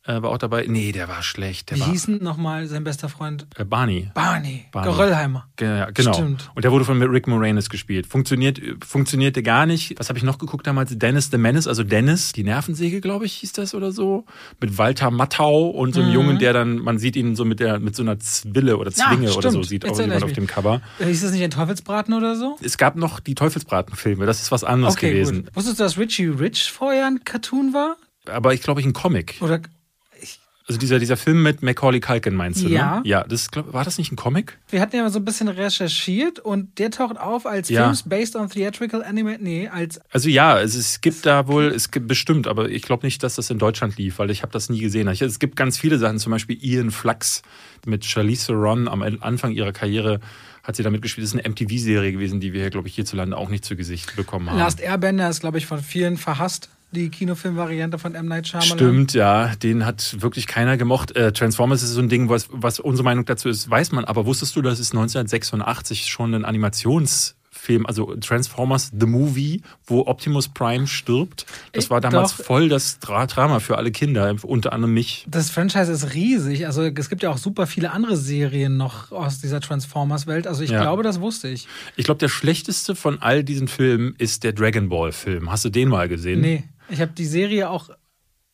äh, 0.05 0.20
war 0.22 0.30
auch 0.30 0.38
dabei. 0.38 0.66
Nee, 0.68 0.92
der 0.92 1.09
war 1.09 1.22
schlecht. 1.22 1.70
Der 1.70 1.76
Wie 1.76 1.80
war 1.82 1.90
hieß 1.90 2.07
denn 2.07 2.18
nochmal 2.22 2.66
sein 2.66 2.82
bester 2.84 3.09
Freund? 3.09 3.46
äh, 3.57 3.64
Barney. 3.64 4.11
Barney. 4.14 4.64
Barney. 4.72 4.90
Geröllheimer. 4.90 5.46
Ge- 5.57 5.68
Ja, 5.78 5.90
genau. 5.90 6.12
Stimmt. 6.12 6.50
Und 6.55 6.64
der 6.64 6.72
wurde 6.72 6.84
von 6.84 7.00
Rick 7.03 7.26
Moranis 7.28 7.68
gespielt. 7.70 8.07
Funktioniert, 8.07 8.61
funktionierte 8.84 9.42
gar 9.42 9.66
nicht. 9.66 9.94
Was 9.98 10.09
habe 10.09 10.18
ich 10.18 10.24
noch 10.24 10.38
geguckt 10.38 10.66
damals? 10.66 10.96
Dennis 10.98 11.30
the 11.30 11.38
Menace, 11.38 11.66
also 11.68 11.84
Dennis, 11.84 12.32
die 12.32 12.42
Nervensäge, 12.44 13.00
glaube 13.00 13.26
ich, 13.26 13.34
hieß 13.34 13.53
das 13.53 13.74
oder 13.74 13.92
so. 13.92 14.24
Mit 14.61 14.76
Walter 14.78 15.11
Matthau 15.11 15.68
und 15.68 15.94
so 15.94 16.03
einem 16.03 16.12
Jungen, 16.12 16.38
der 16.38 16.53
dann, 16.53 16.78
man 16.78 16.98
sieht 16.98 17.14
ihn 17.16 17.36
so 17.36 17.44
mit 17.44 17.61
der, 17.61 17.78
mit 17.78 17.94
so 17.94 18.03
einer 18.03 18.18
Zwille 18.18 18.76
oder 18.78 18.90
Mhm. 18.90 18.96
Ja, 18.98 19.09
Zwinge 19.09 19.32
oder 19.34 19.50
so, 19.53 19.62
sieht 19.62 19.84
Jetzt 19.84 19.94
auch 19.94 20.00
jemand 20.00 20.24
auf 20.24 20.32
dem 20.32 20.46
Cover. 20.46 20.80
Äh, 20.98 21.07
Hieß 21.07 21.22
das 21.22 21.32
nicht 21.32 21.42
ein 21.42 21.50
Teufelsbraten 21.50 22.12
oder 22.14 22.36
so? 22.36 22.57
Es 22.62 22.76
gab 22.76 22.96
noch 22.96 23.20
die 23.20 23.34
Teufelsbratenfilme, 23.34 24.26
das 24.26 24.42
ist 24.42 24.50
was 24.53 24.64
anderes 24.64 24.94
Okay, 24.94 25.11
gewesen. 25.12 25.44
gut. 25.44 25.57
Wusstest 25.57 25.78
du, 25.78 25.84
dass 25.84 25.96
Richie 25.98 26.26
Rich 26.26 26.70
vorher 26.72 27.07
ein 27.07 27.22
Cartoon 27.24 27.72
war? 27.72 27.96
Aber 28.26 28.55
ich 28.55 28.62
glaube, 28.62 28.80
ich 28.80 28.86
ein 28.86 28.92
Comic. 28.92 29.36
Oder 29.40 29.61
Also 30.68 30.78
dieser, 30.78 30.98
dieser 31.00 31.16
Film 31.16 31.42
mit 31.42 31.62
Macaulay 31.62 31.98
Culkin 32.00 32.34
meinst 32.34 32.62
du, 32.62 32.68
Ja. 32.68 32.96
ne? 32.96 33.02
Ja, 33.04 33.24
das, 33.24 33.50
glaub, 33.50 33.72
war 33.72 33.84
das 33.84 33.98
nicht 33.98 34.12
ein 34.12 34.16
Comic? 34.16 34.58
wir 34.70 34.80
hatten 34.80 34.94
ja 34.96 35.02
mal 35.02 35.10
so 35.10 35.18
ein 35.18 35.24
bisschen 35.24 35.48
recherchiert 35.48 36.38
und 36.38 36.78
der 36.78 36.90
taucht 36.90 37.18
auf 37.18 37.46
als 37.46 37.68
Ja. 37.68 37.82
Films 37.84 38.04
based 38.04 38.36
on 38.36 38.48
theatrical 38.48 39.02
anime. 39.02 39.38
Nee, 39.40 39.68
als 39.68 40.00
Also 40.12 40.28
ja, 40.28 40.60
es, 40.60 40.74
es 40.76 41.00
gibt 41.00 41.26
da 41.26 41.48
wohl, 41.48 41.64
es 41.66 41.90
gibt 41.90 42.06
bestimmt, 42.06 42.46
aber 42.46 42.68
ich 42.70 42.82
glaube 42.82 43.04
nicht, 43.06 43.22
dass 43.22 43.34
das 43.34 43.50
in 43.50 43.58
Deutschland 43.58 43.96
lief, 43.96 44.18
weil 44.18 44.30
ich 44.30 44.42
habe 44.42 44.52
das 44.52 44.68
nie 44.70 44.80
gesehen. 44.80 45.08
Ich, 45.08 45.20
es 45.22 45.38
gibt 45.38 45.56
ganz 45.56 45.78
viele 45.78 45.98
Sachen, 45.98 46.18
zum 46.18 46.30
Beispiel 46.30 46.56
Ian 46.62 46.90
Flux 46.90 47.42
mit 47.84 48.04
Charlize 48.04 48.46
Theron 48.46 48.86
am 48.88 49.02
Anfang 49.02 49.52
ihrer 49.52 49.72
Karriere 49.72 50.20
hat 50.62 50.76
sie 50.76 50.84
damit 50.84 51.02
gespielt. 51.02 51.24
Das 51.26 51.34
ist 51.34 51.40
eine 51.44 51.48
MTV-Serie 51.50 52.12
gewesen, 52.12 52.38
die 52.38 52.52
wir 52.52 52.70
glaube 52.70 52.86
ich, 52.86 52.94
hierzulande 52.94 53.36
auch 53.36 53.48
nicht 53.48 53.64
zu 53.64 53.74
Gesicht 53.74 54.14
bekommen 54.14 54.48
haben. 54.48 54.58
Last 54.60 54.80
Airbender 54.80 55.28
ist, 55.28 55.40
glaube 55.40 55.58
ich, 55.58 55.66
von 55.66 55.80
vielen 55.80 56.16
verhasst. 56.16 56.68
Die 56.93 57.09
Kinofilmvariante 57.09 57.99
von 57.99 58.14
M. 58.14 58.26
Night 58.26 58.49
Shyamalan. 58.49 58.76
Stimmt, 58.78 59.14
ja, 59.14 59.55
den 59.57 59.86
hat 59.86 60.20
wirklich 60.20 60.47
keiner 60.47 60.76
gemocht. 60.76 61.16
Äh, 61.16 61.32
Transformers 61.32 61.82
ist 61.82 61.90
so 61.90 62.01
ein 62.01 62.09
Ding, 62.11 62.28
was, 62.28 62.49
was 62.51 62.80
unsere 62.80 63.05
Meinung 63.05 63.24
dazu 63.24 63.49
ist, 63.49 63.68
weiß 63.70 63.93
man. 63.93 64.05
Aber 64.05 64.26
wusstest 64.26 64.55
du, 64.57 64.62
dass 64.62 64.78
es 64.78 64.90
1986 64.93 66.07
schon 66.09 66.34
ein 66.34 66.45
Animationsfilm, 66.45 67.86
also 67.86 68.14
Transformers 68.16 68.90
The 68.99 69.07
Movie, 69.07 69.62
wo 69.86 70.07
Optimus 70.07 70.49
Prime 70.49 70.86
stirbt? 70.86 71.47
Das 71.72 71.88
war 71.90 72.01
damals 72.01 72.36
doch. 72.36 72.45
voll 72.45 72.68
das 72.68 72.99
Dra 72.99 73.26
Drama 73.26 73.61
für 73.61 73.78
alle 73.78 73.90
Kinder, 73.90 74.34
unter 74.43 74.72
anderem 74.72 74.93
mich. 74.95 75.24
Das 75.28 75.51
Franchise 75.51 75.90
ist 75.90 76.14
riesig. 76.14 76.66
Also 76.66 76.82
es 76.82 77.09
gibt 77.09 77.22
ja 77.22 77.30
auch 77.30 77.38
super 77.38 77.66
viele 77.66 77.93
andere 77.93 78.16
Serien 78.16 78.76
noch 78.76 79.12
aus 79.12 79.40
dieser 79.40 79.61
Transformers-Welt. 79.61 80.47
Also 80.47 80.62
ich 80.62 80.70
Ja. 80.70 80.82
glaube, 80.82 81.03
das 81.03 81.20
wusste 81.20 81.49
ich. 81.49 81.68
Ich 81.97 82.05
glaube, 82.05 82.18
der 82.18 82.28
schlechteste 82.28 82.95
von 82.95 83.20
all 83.22 83.45
diesen 83.45 83.68
Filmen 83.68 84.14
ist 84.18 84.45
der 84.45 84.53
Dragon 84.53 84.88
Ball 84.88 85.12
Film. 85.12 85.51
Hast 85.51 85.64
du 85.64 85.70
den 85.70 85.88
mal 85.88 86.09
gesehen? 86.09 86.40
Nee, 86.40 86.64
ich 86.93 87.01
habe 87.01 87.12
die 87.12 87.26
Serie 87.26 87.70
auch 87.70 87.90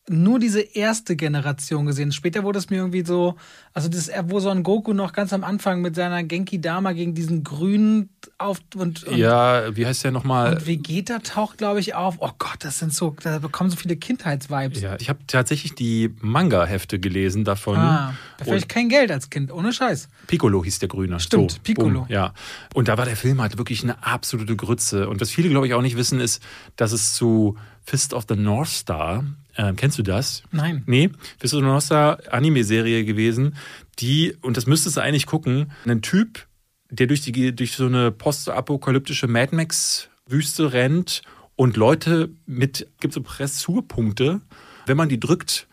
nur 0.09 0.39
diese 0.39 0.61
erste 0.61 1.15
Generation 1.15 1.85
gesehen. 1.85 2.11
Später 2.11 2.43
wurde 2.43 2.57
es 2.57 2.69
mir 2.69 2.77
irgendwie 2.77 3.05
so, 3.05 3.35
also 3.73 3.89
das, 3.89 4.09
wo 4.23 4.39
Son 4.39 4.63
Goku 4.63 4.93
noch 4.93 5.13
ganz 5.13 5.33
am 5.33 5.43
Anfang 5.43 5.81
mit 5.81 5.95
seiner 5.95 6.23
Genki 6.23 6.59
Dama 6.59 6.93
gegen 6.93 7.13
diesen 7.13 7.43
grünen 7.43 8.09
auf 8.39 8.59
und, 8.75 9.03
und, 9.03 9.17
Ja, 9.17 9.75
wie 9.75 9.85
heißt 9.85 10.03
der 10.03 10.11
nochmal? 10.11 10.53
und 10.55 10.67
Vegeta 10.67 11.19
taucht, 11.19 11.59
glaube 11.59 11.79
ich, 11.79 11.93
auf. 11.93 12.15
Oh 12.19 12.31
Gott, 12.39 12.57
das 12.59 12.79
sind 12.79 12.93
so, 12.93 13.15
da 13.21 13.37
bekommen 13.39 13.69
so 13.69 13.75
viele 13.75 13.95
Kindheitsvibes. 13.97 14.81
Ja, 14.81 14.97
ich 14.99 15.09
habe 15.09 15.19
tatsächlich 15.27 15.75
die 15.75 16.15
Manga-Hefte 16.21 16.99
gelesen 16.99 17.43
davon. 17.43 17.77
Ah, 17.77 18.15
dafür 18.37 18.57
ich 18.57 18.67
kein 18.67 18.89
Geld 18.89 19.11
als 19.11 19.29
Kind, 19.29 19.51
ohne 19.51 19.71
Scheiß. 19.71 20.09
Piccolo 20.25 20.63
hieß 20.63 20.79
der 20.79 20.89
Grüne. 20.89 21.19
Stimmt, 21.19 21.51
so, 21.51 21.57
Piccolo. 21.63 22.01
Boom, 22.01 22.09
ja. 22.09 22.33
Und 22.73 22.87
da 22.87 22.97
war 22.97 23.05
der 23.05 23.15
Film 23.15 23.41
halt 23.41 23.59
wirklich 23.59 23.83
eine 23.83 24.03
absolute 24.03 24.55
Grütze. 24.55 25.07
Und 25.07 25.21
was 25.21 25.29
viele, 25.29 25.49
glaube 25.49 25.67
ich, 25.67 25.75
auch 25.75 25.81
nicht 25.83 25.97
wissen, 25.97 26.19
ist, 26.19 26.41
dass 26.77 26.93
es 26.93 27.13
zu 27.13 27.57
Fist 27.89 28.13
of 28.13 28.25
the 28.29 28.35
North 28.35 28.69
Star, 28.69 29.23
äh, 29.55 29.73
kennst 29.73 29.97
du 29.97 30.03
das? 30.03 30.43
Nein. 30.51 30.83
Nee, 30.85 31.09
Fist 31.39 31.55
of 31.55 31.61
the 31.61 31.65
North 31.65 31.85
Star 31.85 32.19
Anime-Serie 32.29 33.03
gewesen, 33.03 33.55
die, 33.97 34.37
und 34.41 34.57
das 34.57 34.67
müsstest 34.67 34.97
du 34.97 35.01
eigentlich 35.01 35.25
gucken, 35.25 35.71
ein 35.87 36.03
Typ, 36.03 36.45
der 36.91 37.07
durch, 37.07 37.21
die, 37.21 37.55
durch 37.55 37.75
so 37.75 37.87
eine 37.87 38.11
postapokalyptische 38.11 39.25
Mad 39.25 39.55
Max-Wüste 39.55 40.71
rennt 40.71 41.23
und 41.55 41.77
Leute 41.77 42.29
mit, 42.45 42.87
gibt 42.99 43.15
so 43.15 43.23
Pressurpunkte, 43.23 44.41
wenn 44.85 44.97
man 44.97 45.09
die 45.09 45.19
drückt, 45.19 45.67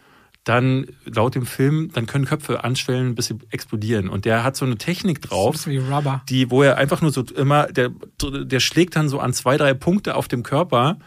dann 0.45 0.87
laut 1.05 1.35
dem 1.35 1.45
Film, 1.45 1.91
dann 1.93 2.07
können 2.07 2.25
Köpfe 2.25 2.65
anschwellen, 2.65 3.15
bis 3.15 3.27
sie 3.27 3.37
explodieren. 3.51 4.09
Und 4.09 4.25
der 4.25 4.43
hat 4.43 4.57
so 4.57 4.65
eine 4.65 4.79
Technik 4.79 5.21
drauf, 5.21 5.67
wie 5.67 5.77
Rubber. 5.77 6.23
die, 6.31 6.51
wo 6.51 6.63
er 6.63 6.79
einfach 6.79 7.03
nur 7.03 7.13
so 7.13 7.25
immer, 7.37 7.67
der, 7.67 7.91
der 8.23 8.61
schlägt 8.61 8.97
dann 8.97 9.11
so 9.11 9.21
an 9.21 9.35
zwei, 9.35 9.59
drei 9.59 9.75
Punkte 9.75 10.15
auf 10.15 10.29
dem 10.29 10.43
Körper 10.43 10.99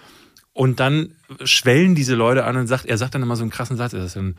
und 0.59 0.81
dann 0.81 1.11
schwellen 1.45 1.95
diese 1.95 2.15
Leute 2.15 2.43
an 2.43 2.57
und 2.57 2.67
sagt, 2.67 2.85
er 2.85 2.97
sagt 2.97 3.15
dann 3.15 3.23
immer 3.23 3.37
so 3.37 3.43
einen 3.43 3.49
krassen 3.49 3.77
Satz, 3.77 3.93
er 3.93 4.01
sagt 4.01 4.17
dann, 4.17 4.35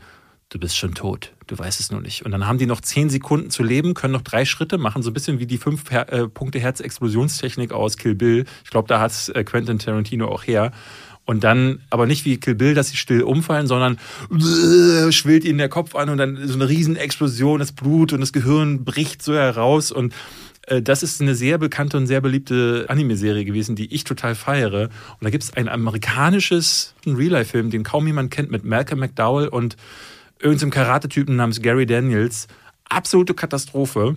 du 0.49 0.59
bist 0.59 0.77
schon 0.77 0.93
tot, 0.93 1.33
du 1.47 1.57
weißt 1.57 1.79
es 1.79 1.89
nur 1.89 1.99
nicht. 1.99 2.23
Und 2.23 2.31
dann 2.31 2.45
haben 2.45 2.59
die 2.59 2.67
noch 2.67 2.81
zehn 2.81 3.09
Sekunden 3.09 3.49
zu 3.49 3.63
leben, 3.63 3.95
können 3.95 4.13
noch 4.13 4.21
drei 4.21 4.45
Schritte 4.45 4.77
machen, 4.77 5.01
so 5.01 5.09
ein 5.09 5.15
bisschen 5.15 5.39
wie 5.39 5.47
die 5.47 5.57
fünf 5.57 5.89
äh, 5.89 6.27
Punkte 6.27 6.59
Herz-Explosionstechnik 6.59 7.71
aus 7.71 7.97
Kill 7.97 8.13
Bill. 8.13 8.45
Ich 8.63 8.69
glaube, 8.69 8.87
da 8.87 8.99
hat 8.99 9.31
äh, 9.33 9.43
Quentin 9.43 9.79
Tarantino 9.79 10.27
auch 10.27 10.43
her. 10.43 10.71
Und 11.25 11.43
dann, 11.43 11.79
aber 11.89 12.05
nicht 12.05 12.23
wie 12.23 12.39
Kill 12.39 12.53
Bill, 12.53 12.75
dass 12.75 12.89
sie 12.89 12.97
still 12.97 13.23
umfallen, 13.23 13.65
sondern 13.65 13.97
schwillt 15.11 15.43
ihnen 15.43 15.57
der 15.57 15.69
Kopf 15.69 15.95
an 15.95 16.09
und 16.09 16.19
dann 16.19 16.47
so 16.47 16.53
eine 16.53 16.69
Riesenexplosion, 16.69 17.57
das 17.57 17.71
Blut 17.71 18.13
und 18.13 18.19
das 18.19 18.31
Gehirn 18.31 18.83
bricht 18.83 19.23
so 19.23 19.33
heraus 19.33 19.91
und 19.91 20.13
das 20.79 21.03
ist 21.03 21.21
eine 21.21 21.35
sehr 21.35 21.57
bekannte 21.57 21.97
und 21.97 22.07
sehr 22.07 22.21
beliebte 22.21 22.85
Anime-Serie 22.87 23.43
gewesen, 23.43 23.75
die 23.75 23.93
ich 23.93 24.03
total 24.03 24.35
feiere. 24.35 24.83
Und 24.83 25.23
da 25.23 25.29
gibt 25.29 25.43
es 25.43 25.53
ein 25.53 25.67
amerikanisches 25.67 26.93
Real-Life-Film, 27.05 27.71
den 27.71 27.83
kaum 27.83 28.07
jemand 28.07 28.31
kennt, 28.31 28.51
mit 28.51 28.63
Malcolm 28.63 28.99
McDowell 28.99 29.47
und 29.47 29.75
irgendeinem 30.39 30.71
Karate-Typen 30.71 31.35
namens 31.35 31.61
Gary 31.61 31.85
Daniels. 31.85 32.47
Absolute 32.85 33.33
Katastrophe. 33.33 34.15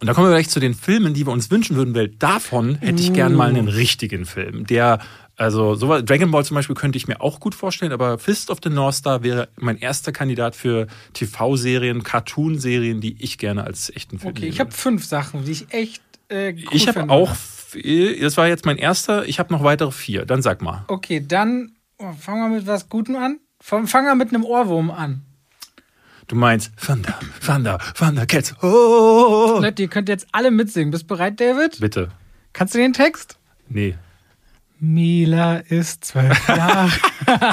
Und 0.00 0.06
da 0.08 0.12
kommen 0.12 0.26
wir 0.26 0.32
gleich 0.32 0.48
zu 0.48 0.60
den 0.60 0.74
Filmen, 0.74 1.14
die 1.14 1.26
wir 1.26 1.32
uns 1.32 1.50
wünschen 1.50 1.76
würden, 1.76 1.94
weil 1.94 2.08
davon 2.08 2.76
hätte 2.76 3.00
ich 3.00 3.12
gern 3.12 3.34
mal 3.34 3.48
einen 3.48 3.68
richtigen 3.68 4.26
Film, 4.26 4.66
der 4.66 4.98
also 5.36 5.74
so 5.74 6.00
Dragon 6.00 6.30
Ball 6.30 6.44
zum 6.44 6.54
Beispiel 6.54 6.76
könnte 6.76 6.96
ich 6.96 7.08
mir 7.08 7.20
auch 7.20 7.40
gut 7.40 7.54
vorstellen, 7.54 7.92
aber 7.92 8.18
Fist 8.18 8.50
of 8.50 8.58
the 8.62 8.70
North 8.70 8.94
Star 8.94 9.22
wäre 9.22 9.48
mein 9.56 9.78
erster 9.78 10.12
Kandidat 10.12 10.54
für 10.54 10.86
TV-Serien, 11.12 12.02
Cartoon-Serien, 12.02 13.00
die 13.00 13.22
ich 13.22 13.38
gerne 13.38 13.64
als 13.64 13.90
echten 13.94 14.18
Film 14.18 14.30
Okay, 14.30 14.42
nehme. 14.42 14.52
ich 14.52 14.60
habe 14.60 14.70
fünf 14.70 15.04
Sachen, 15.04 15.44
die 15.44 15.52
ich 15.52 15.72
echt 15.72 16.02
äh, 16.28 16.52
cool 16.52 16.68
ich 16.72 16.88
habe 16.88 17.10
auch, 17.10 17.30
das 17.30 18.36
war 18.36 18.48
jetzt 18.48 18.64
mein 18.64 18.76
erster, 18.76 19.26
ich 19.26 19.38
habe 19.38 19.52
noch 19.52 19.62
weitere 19.64 19.90
vier. 19.90 20.24
Dann 20.24 20.42
sag 20.42 20.62
mal. 20.62 20.84
Okay, 20.88 21.24
dann 21.26 21.72
oh, 21.98 22.12
fangen 22.12 22.50
wir 22.50 22.56
mit 22.58 22.66
was 22.66 22.88
Gutem 22.88 23.16
an. 23.16 23.40
Fangen 23.60 23.86
wir 23.88 24.14
mit 24.14 24.28
einem 24.28 24.44
Ohrwurm 24.44 24.90
an. 24.90 25.22
Du 26.26 26.36
meinst 26.36 26.72
Thunder, 26.76 27.18
Thunder, 27.44 27.78
Thunder 27.96 28.26
Cats. 28.26 28.54
Oh. 28.62 29.58
Leute, 29.60 29.82
ihr 29.82 29.88
könnt 29.88 30.08
jetzt 30.08 30.26
alle 30.32 30.50
mitsingen. 30.50 30.90
Bist 30.90 31.06
bereit, 31.06 31.38
David? 31.40 31.80
Bitte. 31.80 32.10
Kannst 32.52 32.74
du 32.74 32.78
den 32.78 32.92
Text? 32.92 33.38
Nee. 33.68 33.94
Mila 34.92 35.56
ist 35.56 36.04
zwölf 36.04 36.48
Jahre 36.48 36.90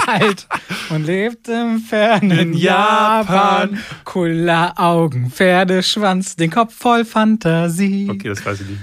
alt 0.07 0.47
und 0.89 1.05
lebt 1.05 1.47
im 1.47 1.79
fernen. 1.79 2.53
Japan. 2.53 3.79
Cooler 4.03 4.73
Augen, 4.77 5.31
Pferdeschwanz, 5.31 6.35
den 6.35 6.51
Kopf 6.51 6.75
voll 6.75 7.05
Fantasie. 7.05 8.09
Okay, 8.11 8.27
das 8.29 8.45
weiß 8.45 8.61
ich 8.61 8.67
nicht. 8.67 8.81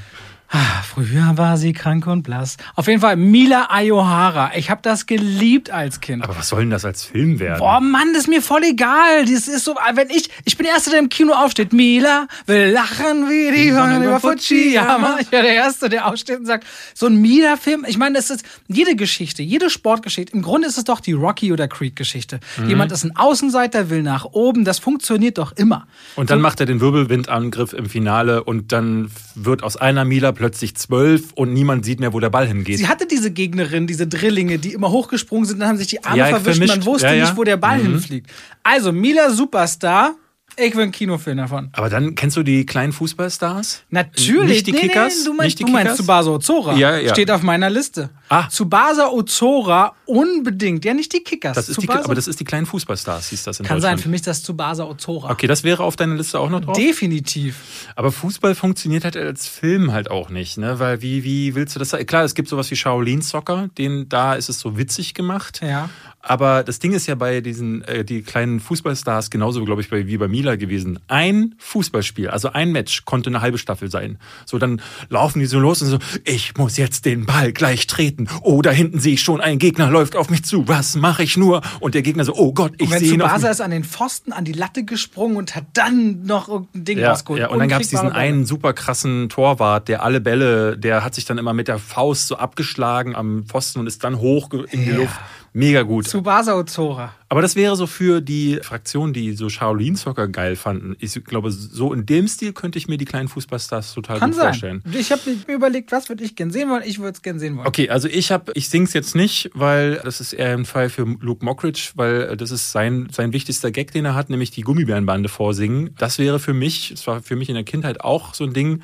Ah, 0.51 0.78
Früher 0.99 1.36
war 1.36 1.57
sie 1.59 1.74
krank 1.74 2.07
und 2.07 2.22
blass. 2.22 2.57
Auf 2.74 2.88
jeden 2.88 3.01
Fall 3.01 3.14
Mila 3.16 3.68
Ayohara. 3.70 4.53
Ich 4.57 4.70
habe 4.70 4.80
das 4.82 5.07
geliebt 5.07 5.70
als 5.70 6.01
Kind. 6.01 6.24
Aber 6.24 6.36
was 6.36 6.49
soll 6.49 6.61
denn 6.61 6.70
das 6.70 6.84
als 6.84 7.05
Film 7.05 7.38
werden? 7.38 7.59
Boah, 7.59 7.80
Mann, 7.80 8.14
das 8.14 8.22
ist 8.22 8.28
mir 8.28 8.42
voll 8.42 8.64
egal. 8.64 9.24
Das 9.26 9.46
ist 9.46 9.64
so, 9.64 9.76
wenn 9.94 10.11
ich, 10.11 10.30
ich 10.44 10.57
bin 10.57 10.64
der 10.64 10.74
Erste, 10.74 10.90
der 10.90 10.99
im 10.99 11.09
Kino 11.09 11.34
aufsteht. 11.34 11.72
Mila 11.72 12.26
will 12.46 12.70
lachen 12.70 13.28
wie 13.28 13.55
die 13.55 13.70
Sonne 13.70 14.05
über 14.05 14.18
Fujiyama. 14.18 15.18
Ich 15.20 15.30
wäre 15.30 15.44
der 15.44 15.55
Erste, 15.55 15.88
der 15.88 16.07
aufsteht 16.07 16.38
und 16.38 16.46
sagt, 16.46 16.66
so 16.94 17.07
ein 17.07 17.20
Mila-Film. 17.20 17.84
Ich 17.86 17.99
meine, 17.99 18.16
das 18.16 18.30
ist 18.30 18.44
jede 18.66 18.96
Geschichte, 18.96 19.42
jede 19.42 19.70
Sportgeschichte. 19.70 20.32
Im 20.32 20.42
Grunde 20.42 20.66
ist 20.66 20.78
es 20.78 20.84
doch 20.84 21.01
die 21.01 21.12
Rocky 21.12 21.53
oder 21.53 21.68
Creed-Geschichte. 21.68 22.40
Mhm. 22.57 22.68
Jemand 22.70 22.90
ist 22.92 23.05
ein 23.05 23.14
Außenseiter, 23.14 23.90
will 23.90 24.03
nach 24.03 24.24
oben. 24.24 24.64
Das 24.64 24.78
funktioniert 24.78 25.38
doch 25.38 25.53
immer. 25.53 25.86
Und 26.16 26.30
dann 26.30 26.40
macht 26.40 26.59
er 26.61 26.66
den 26.66 26.80
Wirbelwindangriff 26.80 27.72
im 27.72 27.86
Finale 27.86 28.42
und 28.42 28.72
dann 28.72 29.11
wird 29.36 29.62
aus 29.62 29.76
einer 29.76 30.05
Mila 30.05 30.32
plötzlich 30.39 30.76
zwölf 30.76 31.32
und 31.34 31.53
niemand 31.53 31.84
sieht 31.84 31.99
mehr, 32.01 32.12
wo 32.12 32.20
der 32.20 32.30
Ball 32.30 32.47
hingeht. 32.47 32.78
Sie 32.78 32.86
hatte 32.86 33.07
diese 33.07 33.32
Gegnerin, 33.32 33.86
diese 33.89 34.07
Drillinge, 34.07 34.59
die 34.59 34.72
immer 34.72 34.91
hochgesprungen 34.93 35.45
sind, 35.47 35.59
dann 35.59 35.68
haben 35.68 35.76
sich 35.78 35.89
die 35.89 36.05
Arme 36.05 36.16
Ja, 36.16 36.26
verwischt, 36.41 36.66
man 36.66 36.84
wusste 36.84 37.09
Ja, 37.09 37.14
ja. 37.14 37.24
nicht, 37.24 37.36
wo 37.36 37.43
der 37.45 37.57
Ball 37.57 37.80
hinfliegt. 37.80 38.30
Also, 38.62 38.93
Mila 38.93 39.30
Superstar. 39.30 40.14
Ich 40.57 40.74
will 40.74 40.84
einen 40.84 40.93
Kinofilm 40.93 41.36
davon. 41.39 41.68
Aber 41.72 41.89
dann 41.89 42.14
kennst 42.14 42.36
du 42.36 42.43
die 42.43 42.66
kleinen 42.66 42.93
Fußballstars? 42.93 43.82
Natürlich. 43.91 44.49
Nicht 44.49 44.66
die 44.68 44.72
Nee, 44.72 44.78
nee, 44.82 44.89
Kickers? 44.89 45.24
du 45.24 45.32
meinst, 45.32 45.45
Nicht 45.45 45.59
die 45.61 45.64
du 45.64 45.70
meinst 45.72 45.82
Kickers? 45.93 45.97
Tsubasa 45.99 46.30
Ozora. 46.30 46.74
Ja, 46.76 46.97
ja. 46.99 47.11
Steht 47.12 47.30
auf 47.30 47.43
meiner 47.43 47.70
Liste. 47.70 48.11
Ah. 48.28 48.48
Tsubasa 48.48 49.08
Ozora 49.08 49.94
unbedingt. 50.04 50.84
Ja, 50.84 50.94
nicht 50.94 51.12
die 51.12 51.20
Kickers. 51.20 51.54
Das 51.54 51.68
ist 51.68 51.80
die, 51.80 51.88
aber 51.88 52.14
das 52.14 52.26
ist 52.26 52.40
die 52.40 52.44
kleinen 52.44 52.66
Fußballstars, 52.66 53.28
hieß 53.28 53.44
das 53.44 53.60
in 53.60 53.66
kann 53.66 53.80
sein. 53.80 53.98
Für 53.98 54.08
mich 54.08 54.22
das 54.22 54.42
Tsubasa 54.42 54.84
Ozora. 54.84 55.30
Okay, 55.30 55.46
das 55.46 55.64
wäre 55.64 55.82
auf 55.82 55.96
deiner 55.96 56.14
Liste 56.14 56.38
auch 56.38 56.50
noch 56.50 56.60
drauf. 56.60 56.76
Definitiv. 56.76 57.86
Aber 57.96 58.12
Fußball 58.12 58.54
funktioniert 58.54 59.04
halt 59.04 59.16
als 59.16 59.46
Film 59.46 59.92
halt 59.92 60.10
auch 60.10 60.28
nicht, 60.30 60.58
ne? 60.58 60.78
Weil 60.78 61.02
wie, 61.02 61.24
wie 61.24 61.54
willst 61.54 61.74
du 61.74 61.78
das? 61.78 61.90
Klar, 62.06 62.24
es 62.24 62.34
gibt 62.34 62.48
sowas 62.48 62.70
wie 62.70 62.76
Shaolin 62.76 63.22
Soccer, 63.22 63.68
den 63.78 64.08
da 64.08 64.34
ist 64.34 64.48
es 64.48 64.60
so 64.60 64.76
witzig 64.76 65.14
gemacht. 65.14 65.60
Ja. 65.62 65.88
Aber 66.20 66.64
das 66.64 66.78
Ding 66.78 66.92
ist 66.92 67.06
ja 67.06 67.14
bei 67.14 67.40
diesen 67.40 67.82
äh, 67.82 68.04
die 68.04 68.22
kleinen 68.22 68.60
Fußballstars 68.60 69.30
genauso, 69.30 69.64
glaube 69.64 69.80
ich, 69.80 69.88
bei, 69.88 70.06
wie 70.08 70.18
bei 70.18 70.28
Mila 70.28 70.56
gewesen. 70.56 70.98
Ein 71.06 71.54
Fußballspiel, 71.58 72.28
also 72.28 72.52
ein 72.52 72.72
Match, 72.72 73.04
konnte 73.04 73.30
eine 73.30 73.40
halbe 73.40 73.56
Staffel 73.56 73.90
sein. 73.90 74.18
So, 74.44 74.58
dann 74.58 74.82
laufen 75.08 75.38
die 75.38 75.46
so 75.46 75.58
los 75.58 75.80
und 75.80 75.88
so, 75.88 75.98
ich 76.24 76.56
muss 76.56 76.76
jetzt 76.76 77.04
den 77.04 77.24
Ball 77.24 77.52
gleich 77.52 77.86
treten. 77.86 78.17
Oh, 78.42 78.62
da 78.62 78.70
hinten 78.70 78.98
sehe 79.00 79.14
ich 79.14 79.22
schon, 79.22 79.40
ein 79.40 79.58
Gegner 79.58 79.90
läuft 79.90 80.16
auf 80.16 80.30
mich 80.30 80.42
zu. 80.44 80.66
Was 80.66 80.96
mache 80.96 81.22
ich 81.22 81.36
nur? 81.36 81.60
Und 81.80 81.94
der 81.94 82.02
Gegner 82.02 82.24
so, 82.24 82.34
oh 82.34 82.52
Gott, 82.52 82.72
ich 82.78 82.90
sehe 82.90 83.12
ihn 83.12 83.20
Tsubasa 83.20 83.48
ist 83.50 83.60
an 83.60 83.70
den 83.70 83.84
Pfosten, 83.84 84.32
an 84.32 84.44
die 84.44 84.52
Latte 84.52 84.84
gesprungen 84.84 85.36
und 85.36 85.54
hat 85.54 85.64
dann 85.74 86.22
noch 86.24 86.48
irgendein 86.48 86.84
Ding 86.84 86.98
Ja, 86.98 87.10
rausgeholt. 87.10 87.40
ja, 87.42 87.48
und 87.48 87.58
dann 87.58 87.68
gab 87.68 87.80
es 87.80 87.88
diesen 87.88 88.08
Bälle. 88.08 88.14
einen 88.14 88.44
super 88.46 88.72
krassen 88.72 89.28
Torwart, 89.28 89.88
der 89.88 90.02
alle 90.02 90.20
Bälle, 90.20 90.76
der 90.78 91.04
hat 91.04 91.14
sich 91.14 91.24
dann 91.26 91.38
immer 91.38 91.52
mit 91.52 91.68
der 91.68 91.78
Faust 91.78 92.26
so 92.28 92.36
abgeschlagen 92.36 93.14
am 93.14 93.44
Pfosten 93.46 93.80
und 93.80 93.86
ist 93.86 94.02
dann 94.04 94.18
hoch 94.18 94.50
in 94.52 94.84
die 94.84 94.90
Ja. 94.90 94.96
Luft. 94.96 95.16
Mega 95.53 95.82
gut. 95.82 96.07
Tsubasa 96.07 96.55
Ozora. 96.57 97.14
Aber 97.30 97.42
das 97.42 97.57
wäre 97.57 97.76
so 97.76 97.86
für 97.86 98.20
die 98.20 98.59
Fraktion, 98.62 99.12
die 99.12 99.32
so 99.32 99.49
Shaolin 99.49 99.96
Soccer 99.96 100.28
geil 100.28 100.57
fanden. 100.57 100.96
Ich 100.99 101.22
glaube, 101.24 101.51
so 101.51 101.92
in 101.92 102.07
dem 102.07 102.26
Stil 102.26 102.53
könnte 102.53 102.78
ich 102.78 102.88
mir 102.88 102.96
die 102.96 103.05
kleinen 103.05 103.28
Fußballstars 103.28 103.92
total 103.92 104.18
Kann 104.18 104.30
gut 104.30 104.38
sein. 104.38 104.46
vorstellen. 104.46 104.82
Ich 104.92 105.12
habe 105.12 105.22
mir 105.46 105.55
überlegt, 105.55 105.92
was 105.92 106.09
würde 106.09 106.24
ich 106.24 106.36
gern 106.36 106.51
sehen 106.51 106.70
wollen. 106.70 106.82
Ich 106.86 106.99
würde 106.99 107.12
es 107.12 107.22
gern 107.22 107.38
sehen 107.38 107.57
wollen. 107.57 107.66
Okay, 107.66 107.90
also 107.90 108.09
ich 108.09 108.30
habe, 108.30 108.53
ich 108.55 108.68
sing's 108.70 108.94
jetzt 108.94 109.14
nicht, 109.14 109.51
weil 109.53 110.01
das 110.05 110.20
ist 110.20 110.32
eher 110.32 110.53
ein 110.53 110.64
Fall 110.64 110.88
für 110.88 111.03
Luke 111.20 111.44
Mockridge, 111.44 111.90
weil 111.96 112.36
das 112.36 112.51
ist 112.51 112.72
sein, 112.72 113.09
sein 113.12 113.32
wichtigster 113.32 113.70
Gag, 113.70 113.92
den 113.92 114.07
er 114.07 114.14
hat, 114.14 114.30
nämlich 114.30 114.51
die 114.51 114.62
Gummibärenbande 114.62 115.28
vorsingen. 115.28 115.90
Das 115.99 116.18
wäre 116.18 116.38
für 116.38 116.55
mich, 116.55 116.92
es 116.92 117.07
war 117.07 117.20
für 117.22 117.36
mich 117.36 117.49
in 117.51 117.55
der 117.57 117.64
Kindheit 117.64 118.01
auch 118.01 118.32
so 118.32 118.44
ein 118.44 118.55
Ding. 118.55 118.82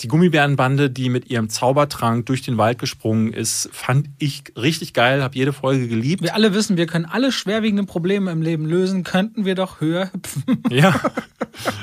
Die 0.00 0.08
Gummibärenbande, 0.08 0.90
die 0.90 1.08
mit 1.08 1.30
ihrem 1.30 1.48
Zaubertrank 1.48 2.26
durch 2.26 2.42
den 2.42 2.58
Wald 2.58 2.78
gesprungen 2.78 3.32
ist, 3.32 3.70
fand 3.72 4.08
ich 4.18 4.44
richtig 4.54 4.92
geil, 4.92 5.22
habe 5.22 5.34
jede 5.34 5.54
Folge 5.54 5.88
geliebt. 5.88 6.22
Wir 6.22 6.34
alle 6.34 6.52
wissen, 6.52 6.76
wir 6.76 6.86
können 6.86 7.06
alle 7.06 7.32
schwerwiegenden 7.32 7.86
Probleme 7.86 8.30
im 8.30 8.42
Leben 8.42 8.66
lösen, 8.66 9.04
könnten 9.04 9.46
wir 9.46 9.54
doch 9.54 9.80
höher 9.80 10.10
hüpfen. 10.12 10.62
Ja, 10.70 11.00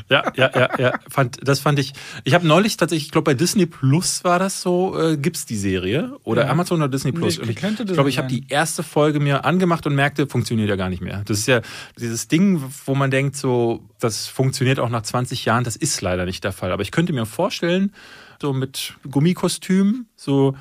ja, 0.10 0.32
ja, 0.36 0.52
ja, 0.54 0.70
ja. 0.78 1.00
Fand, 1.10 1.40
das 1.42 1.60
fand 1.60 1.80
ich. 1.80 1.94
Ich 2.26 2.36
habe 2.36 2.46
neulich 2.46 2.78
tatsächlich, 2.78 3.06
ich 3.08 3.12
glaube 3.12 3.32
bei 3.32 3.34
Disney 3.34 3.66
Plus 3.66 4.24
war 4.24 4.38
das 4.38 4.62
so, 4.62 5.00
äh, 5.00 5.18
gibt's 5.18 5.48
die 5.48 5.56
Serie 5.58 6.16
oder 6.24 6.44
Ja. 6.46 6.52
Amazon 6.52 6.80
oder 6.80 6.90
Disney 6.90 7.12
Plus. 7.12 7.40
Nee, 7.40 7.50
ich 7.50 7.56
glaube, 7.56 7.76
Disney 7.84 8.10
ich 8.10 8.18
habe 8.20 8.28
die 8.28 8.46
erste 8.50 8.84
Folge 8.84 9.20
mir 9.20 9.46
angemacht 9.46 9.88
und 9.88 9.96
merkte, 9.96 10.28
funktioniert 10.28 10.70
ja 10.70 10.76
gar 10.76 10.90
nicht 10.90 11.02
mehr. 11.02 11.24
Das 11.26 11.40
ist 11.40 11.48
ja 11.48 11.62
dieses 12.00 12.28
Ding, 12.28 12.64
wo 12.86 12.94
man 12.94 13.10
denkt, 13.10 13.36
so, 13.36 13.82
das 14.04 14.28
funktioniert 14.28 14.80
auch 14.80 14.90
nach 14.90 15.02
20 15.04 15.46
Jahren. 15.46 15.64
Das 15.64 15.76
ist 15.76 16.02
leider 16.02 16.26
nicht 16.26 16.44
der 16.44 16.52
Fall. 16.52 16.72
Aber 16.72 16.82
ich 16.84 16.92
könnte 16.92 17.14
mir 17.14 17.26
vorstellen, 17.26 17.94
so 18.42 18.54
mit 18.54 18.94
Gummikostüm, 19.10 20.06
so 20.16 20.56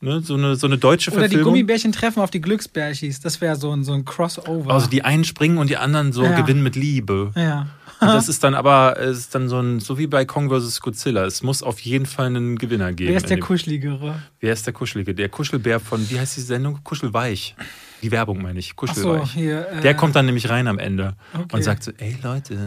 Ne, 0.00 0.20
so, 0.20 0.34
eine, 0.34 0.54
so 0.54 0.68
eine 0.68 0.78
deutsche 0.78 1.10
Oder 1.10 1.22
die 1.22 1.26
Verfilmung. 1.30 1.54
Gummibärchen 1.54 1.90
treffen 1.90 2.20
auf 2.22 2.30
die 2.30 2.40
Glücksbärchis. 2.40 3.18
Das 3.18 3.40
wäre 3.40 3.56
so 3.56 3.72
ein, 3.72 3.82
so 3.82 3.94
ein 3.94 4.04
Crossover. 4.04 4.72
also 4.72 4.86
die 4.88 5.02
einen 5.02 5.24
springen 5.24 5.58
und 5.58 5.70
die 5.70 5.76
anderen 5.76 6.12
so 6.12 6.22
Ja. 6.22 6.40
gewinnen 6.40 6.62
mit 6.62 6.76
Liebe. 6.76 7.32
ja. 7.34 7.66
Und 8.00 8.08
das 8.08 8.28
ist 8.28 8.44
dann 8.44 8.54
aber, 8.54 8.98
es 8.98 9.18
ist 9.18 9.34
dann 9.34 9.48
so 9.48 9.58
ein, 9.60 9.80
so 9.80 9.98
wie 9.98 10.06
bei 10.06 10.24
Kong 10.24 10.50
vs. 10.50 10.80
Godzilla. 10.80 11.24
Es 11.24 11.42
muss 11.42 11.62
auf 11.62 11.80
jeden 11.80 12.06
Fall 12.06 12.26
einen 12.26 12.56
Gewinner 12.58 12.92
geben. 12.92 13.10
Wer 13.10 13.16
ist 13.16 13.30
der 13.30 13.40
Kuscheligere? 13.40 14.22
Wer 14.40 14.52
ist 14.52 14.66
der 14.66 14.72
Kuschelige? 14.72 15.14
Der 15.14 15.28
Kuschelbär 15.28 15.80
von, 15.80 16.08
wie 16.10 16.18
heißt 16.20 16.36
die 16.36 16.40
Sendung? 16.42 16.78
Kuschelweich. 16.84 17.56
Die 18.02 18.10
Werbung 18.12 18.40
meine 18.42 18.58
ich. 18.60 18.74
Ach 18.76 18.94
so, 18.94 19.02
Kuschelweich. 19.16 19.32
hier. 19.32 19.68
Äh, 19.68 19.80
Der 19.80 19.94
kommt 19.94 20.14
dann 20.16 20.26
nämlich 20.26 20.48
rein 20.48 20.68
am 20.68 20.78
Ende 20.78 21.16
Okay. 21.34 21.56
und 21.56 21.62
sagt 21.62 21.82
so, 21.82 21.90
ey 21.98 22.16
Leute. 22.22 22.58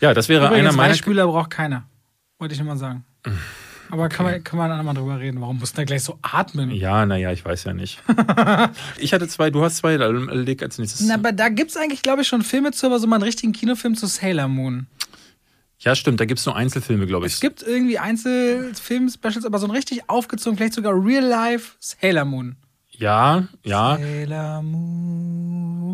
Ja, 0.00 0.12
das 0.14 0.28
wäre 0.28 0.46
Übrigens, 0.46 0.68
einer 0.68 0.76
meiner. 0.76 0.90
Weichspüler 0.90 1.26
braucht 1.26 1.50
keiner. 1.50 1.84
Wollte 2.38 2.54
ich 2.54 2.60
nur 2.60 2.66
mal 2.68 2.76
sagen. 2.78 3.04
Aber 3.90 4.08
kann, 4.08 4.26
man, 4.26 4.42
kann 4.42 4.58
man 4.58 4.70
dann 4.70 4.84
mal 4.84 4.94
drüber 4.94 5.18
reden. 5.18 5.40
Warum 5.40 5.58
muss 5.58 5.72
der 5.72 5.84
gleich 5.84 6.02
so 6.02 6.18
atmen? 6.22 6.70
Ja, 6.70 7.06
naja, 7.06 7.32
ich 7.32 7.44
weiß 7.44 7.64
ja 7.64 7.74
nicht. 7.74 8.02
ich 8.98 9.12
hatte 9.12 9.28
zwei, 9.28 9.50
du 9.50 9.62
hast 9.62 9.76
zwei, 9.78 9.96
dann 9.96 10.28
leg 10.28 10.62
als 10.62 10.78
nächstes. 10.78 11.06
Na, 11.06 11.14
aber 11.14 11.32
da 11.32 11.48
gibt 11.48 11.70
es 11.70 11.76
eigentlich, 11.76 12.02
glaube 12.02 12.22
ich, 12.22 12.28
schon 12.28 12.42
Filme 12.42 12.72
zu, 12.72 12.86
aber 12.86 12.98
so 12.98 13.06
mal 13.06 13.16
einen 13.16 13.24
richtigen 13.24 13.52
Kinofilm 13.52 13.94
zu 13.94 14.06
Sailor 14.06 14.48
Moon. 14.48 14.86
Ja, 15.78 15.94
stimmt, 15.94 16.18
da 16.18 16.24
gibt 16.24 16.40
es 16.40 16.46
nur 16.46 16.56
Einzelfilme, 16.56 17.06
glaube 17.06 17.26
ich. 17.26 17.34
Es 17.34 17.40
gibt 17.40 17.62
irgendwie 17.62 17.98
Einzelfilm-Specials, 17.98 19.44
aber 19.44 19.58
so 19.58 19.66
ein 19.66 19.70
richtig 19.70 20.08
aufgezogen, 20.08 20.56
vielleicht 20.56 20.72
sogar 20.74 20.94
Real-Life 20.94 21.72
Sailor 21.78 22.24
Moon. 22.24 22.56
Ja, 22.90 23.48
ja. 23.64 23.96
Sailor 23.96 24.62
Moon. 24.62 25.84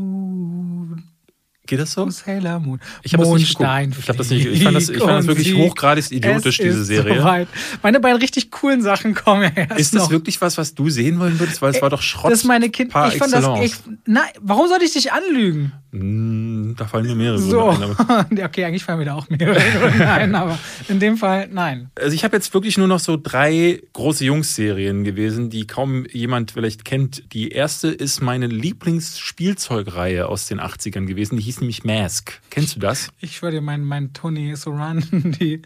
Geht 1.71 1.79
das 1.81 1.93
so? 1.93 2.11
Sailor 2.11 2.59
Moon. 2.59 2.81
Ich 3.03 3.15
hab 3.15 3.21
das 3.21 3.29
nicht 3.31 3.57
geguckt. 3.57 3.97
Ich 3.99 4.09
hab 4.09 4.17
das 4.17 4.29
nicht- 4.31 4.45
ich 4.47 4.63
fand 4.65 4.77
das- 4.77 4.89
ich 4.89 4.99
fand 4.99 5.11
das 5.21 5.27
wirklich 5.29 5.55
hochgradig 5.55 6.11
idiotisch, 6.11 6.59
Es 6.59 6.65
diese 6.65 6.85
Serie. 6.85 7.19
Soweit. 7.21 7.49
Meine 7.83 8.01
beiden 8.01 8.21
richtig 8.21 8.51
coolen 8.51 8.83
Sachen 8.83 9.15
kommen 9.15 9.51
erst 9.55 9.79
Ist 9.79 9.95
das 9.95 10.03
noch. 10.05 10.11
wirklich 10.11 10.41
was, 10.41 10.59
was 10.59 10.75
du 10.75 10.91
sehen 10.91 11.21
wollen 11.21 11.39
würdest? 11.39 11.63
Weil 11.63 11.71
es 11.75 11.81
war 11.81 11.91
doch 11.91 12.03
Schrott. 12.03 12.33
Das 12.33 12.41
ist 12.41 12.45
meine 12.45 12.71
Kind. 12.71 12.91
par 12.91 13.09
Ich 13.09 13.19
fand 13.19 13.33
das 13.33 13.47
echt. 13.61 13.81
Nein, 14.05 14.25
warum 14.41 14.69
sollte 14.69 14.85
ich 14.85 14.93
dich 14.93 15.13
anlügen? 15.13 15.73
Mm, 15.93 16.51
Gründen, 16.71 16.77
da 16.77 16.87
fallen 16.87 17.07
mir 17.07 17.15
mehrere 17.15 17.39
So, 17.39 17.71
ein. 17.71 18.39
okay, 18.45 18.65
eigentlich 18.65 18.85
fallen 18.85 18.99
mir 18.99 19.07
da 19.07 19.15
auch 19.15 19.29
mehrere 19.29 19.59
Gründe 19.61 20.09
ein, 20.09 20.35
aber 20.35 20.59
in 20.89 21.01
dem 21.01 21.17
Fall 21.17 21.49
nein. 21.53 21.91
Also 22.01 22.15
ich 22.15 22.23
habe 22.25 22.37
jetzt 22.37 22.53
wirklich 22.55 22.79
nur 22.79 22.87
noch 22.87 23.01
so 23.01 23.17
drei 23.21 23.81
große 23.93 24.25
Jungs-Serien 24.25 25.05
gewesen, 25.05 25.51
die 25.51 25.67
kaum 25.67 26.07
jemand 26.13 26.53
vielleicht 26.53 26.85
kennt. 26.85 27.33
Die 27.33 27.49
erste 27.51 27.89
ist 27.89 28.21
meine 28.21 28.47
Lieblingsspielzeugreihe 28.47 30.27
aus 30.29 30.47
den 30.47 30.61
80ern 30.61 31.07
gewesen. 31.07 31.37
Die 31.37 31.43
hieß 31.43 31.60
nämlich 31.61 31.85
Mask. 31.85 32.41
Kennst 32.51 32.77
du 32.77 32.81
das? 32.81 33.09
Ich 33.21 33.37
schwöre 33.37 33.53
dir, 33.53 33.61
mein, 33.61 33.83
mein 33.85 34.13
Tony 34.13 34.55
Soran, 34.57 35.03
die 35.41 35.63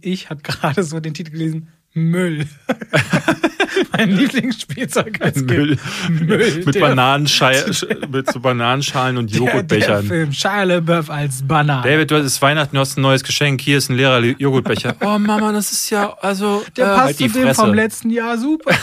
ich 0.00 0.30
hat 0.30 0.44
gerade 0.44 0.82
so 0.82 1.00
den 1.00 1.14
Titel 1.14 1.30
gelesen, 1.32 1.68
Müll. 1.94 2.46
mein 3.96 4.10
Lieblingsspielzeug 4.10 5.20
als 5.20 5.40
Müll. 5.42 5.78
Müll. 6.10 6.62
mit, 6.64 6.74
Der- 6.74 6.80
Bananenschei 6.80 7.64
mit 8.10 8.30
so 8.30 8.40
Bananenschalen 8.40 9.16
und 9.16 9.32
Der, 9.32 9.40
der 9.40 9.46
Joghurtbechern. 9.48 10.06
Film, 10.06 10.32
Shia 10.32 10.62
LaBeouf 10.64 11.10
als 11.10 11.42
Banane. 11.46 11.82
David, 11.88 12.10
du 12.10 12.22
hast 12.22 12.40
Weihnachten, 12.42 12.74
du 12.76 12.80
hast 12.80 12.98
ein 12.98 13.02
neues 13.02 13.24
Geschenk. 13.24 13.60
Hier 13.62 13.78
ist 13.78 13.88
ein 13.90 13.96
leerer 13.96 14.20
Joghurtbecher. 14.22 14.96
Oh 15.00 15.18
Mama, 15.18 15.52
das 15.52 15.72
ist 15.72 15.90
ja, 15.90 16.12
also. 16.20 16.64
der 16.76 16.84
äh, 16.86 16.88
passt 16.88 17.04
halt 17.06 17.20
die 17.20 17.28
zu 17.28 17.38
dem 17.38 17.42
Fresse. 17.46 17.60
vom 17.62 17.74
letzten 17.74 18.10
Jahr 18.10 18.38
super. 18.38 18.74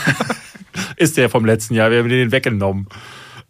Ist 0.97 1.15
der 1.17 1.29
vom 1.29 1.45
letzten 1.45 1.73
Jahr. 1.75 1.91
Wir 1.91 1.99
haben 1.99 2.09
den 2.09 2.31
weggenommen. 2.31 2.87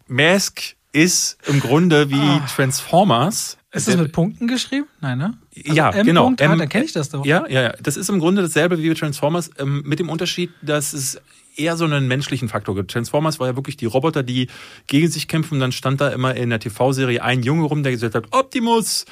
Mask 0.08 0.76
ist 0.96 1.38
im 1.48 1.60
Grunde 1.60 2.10
wie 2.10 2.16
Ah. 2.16 2.48
Transformers. 2.56 3.58
Ist 3.74 3.90
das 3.90 3.98
mit 3.98 4.14
Punkten 4.14 4.48
geschrieben? 4.48 4.88
Nein, 5.02 5.18
ne? 5.18 5.38
Ja, 5.54 5.90
M. 5.90 6.06
genau. 6.06 6.24
Punkt, 6.26 6.42
ah, 6.42 6.56
dann 6.56 6.70
kenne 6.70 6.86
ich 6.86 6.94
das 6.94 7.10
doch. 7.10 7.26
Ja, 7.26 7.46
ja, 7.50 7.62
ja. 7.64 7.74
Das 7.84 7.98
ist 7.98 8.10
im 8.10 8.20
Grunde 8.20 8.42
dasselbe 8.42 8.78
wie 8.78 8.94
Transformers, 8.94 9.50
ähm, 9.60 9.84
mit 9.86 10.00
dem 10.00 10.08
Unterschied, 10.08 10.52
dass 10.62 10.94
es 10.94 11.20
eher 11.58 11.76
so 11.76 11.84
einen 11.84 12.08
menschlichen 12.08 12.48
Faktor 12.48 12.76
gibt. 12.76 12.92
Transformers 12.92 13.40
war 13.42 13.48
ja 13.48 13.56
wirklich 13.58 13.76
die 13.76 13.86
Roboter, 13.86 14.24
die 14.24 14.48
gegen 14.88 15.10
sich 15.10 15.28
kämpfen. 15.28 15.60
Dann 15.60 15.74
stand 15.74 16.00
da 16.00 16.08
immer 16.10 16.34
in 16.36 16.50
der 16.50 16.60
TV-Serie 16.62 17.22
ein 17.22 17.44
Junge 17.44 17.64
rum, 17.66 17.84
der 17.84 17.92
gesagt 17.92 18.16
hat, 18.16 18.28
Optimus, 18.32 19.06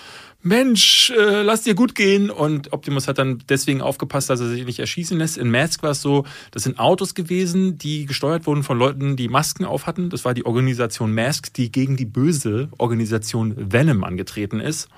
Mensch, 0.43 1.09
äh, 1.11 1.41
lass 1.41 1.63
dir 1.63 1.73
gut 1.73 1.95
gehen. 1.95 2.29
Und 2.29 2.73
Optimus 2.73 3.07
hat 3.07 3.17
dann 3.17 3.41
deswegen 3.49 3.81
aufgepasst, 3.81 4.29
dass 4.29 4.41
er 4.41 4.49
sich 4.49 4.65
nicht 4.65 4.79
erschießen 4.79 5.17
lässt. 5.17 5.37
In 5.37 5.49
Mask 5.49 5.81
war 5.83 5.91
es 5.91 6.01
so, 6.01 6.25
das 6.51 6.63
sind 6.63 6.79
Autos 6.79 7.15
gewesen, 7.15 7.77
die 7.77 8.05
gesteuert 8.05 8.45
wurden 8.45 8.63
von 8.63 8.77
Leuten, 8.77 9.15
die 9.15 9.29
Masken 9.29 9.65
auf 9.65 9.87
hatten. 9.87 10.09
Das 10.09 10.25
war 10.25 10.33
die 10.33 10.45
Organisation 10.45 11.13
Mask, 11.13 11.53
die 11.53 11.71
gegen 11.71 11.95
die 11.95 12.05
böse 12.05 12.69
Organisation 12.77 13.55
Venom 13.57 14.03
angetreten 14.03 14.59
ist. 14.59 14.89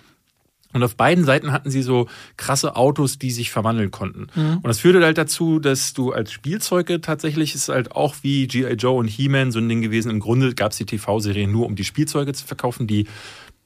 Und 0.73 0.83
auf 0.83 0.97
beiden 0.97 1.23
Seiten 1.23 1.53
hatten 1.53 1.69
sie 1.69 1.81
so 1.81 2.09
krasse 2.35 2.75
Autos, 2.75 3.17
die 3.17 3.31
sich 3.31 3.49
verwandeln 3.49 3.91
konnten. 3.91 4.27
Und 4.35 4.67
das 4.67 4.79
führte 4.79 5.01
halt 5.05 5.17
dazu, 5.17 5.59
dass 5.59 5.93
du 5.93 6.11
als 6.11 6.33
Spielzeuge 6.33 6.99
tatsächlich 6.99 7.55
ist 7.55 7.69
halt 7.69 7.93
auch 7.93 8.15
wie 8.23 8.45
G.I. 8.45 8.73
Joe 8.73 8.99
und 8.99 9.07
He-Man 9.07 9.53
so 9.53 9.59
ein 9.59 9.69
Ding 9.69 9.81
gewesen. 9.81 10.11
Im 10.11 10.19
Grunde 10.19 10.53
gab 10.53 10.73
es 10.73 10.77
die 10.77 10.85
TV-Serie 10.85 11.47
nur, 11.47 11.65
um 11.65 11.77
die 11.77 11.85
Spielzeuge 11.85 12.33
zu 12.33 12.45
verkaufen, 12.45 12.87
die 12.87 13.07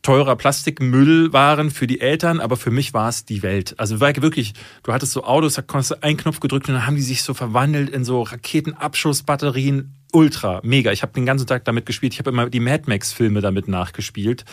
teurer 0.01 0.35
Plastikmüll 0.37 1.33
waren 1.33 1.71
für 1.71 1.85
die 1.85 1.99
Eltern, 1.99 2.39
aber 2.39 2.55
für 2.57 2.71
mich 2.71 2.93
war 2.93 3.09
es 3.09 3.25
die 3.25 3.43
Welt. 3.43 3.75
Also 3.77 3.99
wirklich, 3.99 4.53
du 4.83 4.93
hattest 4.93 5.11
so 5.11 5.23
Autos, 5.25 5.55
da 5.55 5.61
konntest 5.61 5.91
du 5.91 6.03
einen 6.03 6.17
Knopf 6.17 6.39
gedrückt 6.39 6.69
und 6.69 6.75
dann 6.75 6.87
haben 6.87 6.95
die 6.95 7.01
sich 7.01 7.21
so 7.21 7.33
verwandelt 7.33 7.89
in 7.89 8.05
so 8.05 8.21
Raketenabschussbatterien. 8.23 9.93
Ultra, 10.11 10.59
mega. 10.63 10.91
Ich 10.91 11.03
habe 11.03 11.13
den 11.13 11.27
ganzen 11.27 11.45
Tag 11.45 11.65
damit 11.65 11.85
gespielt. 11.85 12.13
Ich 12.13 12.19
habe 12.19 12.31
immer 12.31 12.49
die 12.49 12.59
Mad 12.59 12.85
Max-Filme 12.87 13.41
damit 13.41 13.67
nachgespielt. 13.67 14.43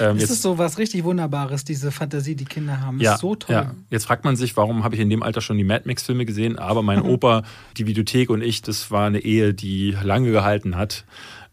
Ähm, 0.00 0.16
Das 0.18 0.30
ist 0.30 0.40
so 0.40 0.56
was 0.56 0.78
richtig 0.78 1.04
Wunderbares, 1.04 1.64
diese 1.64 1.90
Fantasie, 1.92 2.34
die 2.34 2.46
Kinder 2.46 2.80
haben. 2.80 2.98
ja, 2.98 3.14
ist 3.14 3.20
so 3.20 3.34
toll. 3.34 3.54
Ja. 3.54 3.74
Jetzt 3.90 4.06
fragt 4.06 4.24
man 4.24 4.36
sich, 4.36 4.56
warum 4.56 4.84
habe 4.84 4.94
ich 4.94 5.02
in 5.02 5.10
dem 5.10 5.22
Alter 5.22 5.42
schon 5.42 5.58
die 5.58 5.64
Mad 5.64 5.82
Max-Filme 5.84 6.24
gesehen? 6.24 6.58
Aber 6.58 6.82
mein 6.82 7.02
Opa, 7.02 7.42
die 7.76 7.86
Videothek 7.86 8.30
und 8.30 8.40
ich, 8.42 8.62
das 8.62 8.90
war 8.90 9.06
eine 9.06 9.18
Ehe, 9.18 9.52
die 9.52 9.94
lange 10.02 10.30
gehalten 10.30 10.76
hat. 10.76 11.04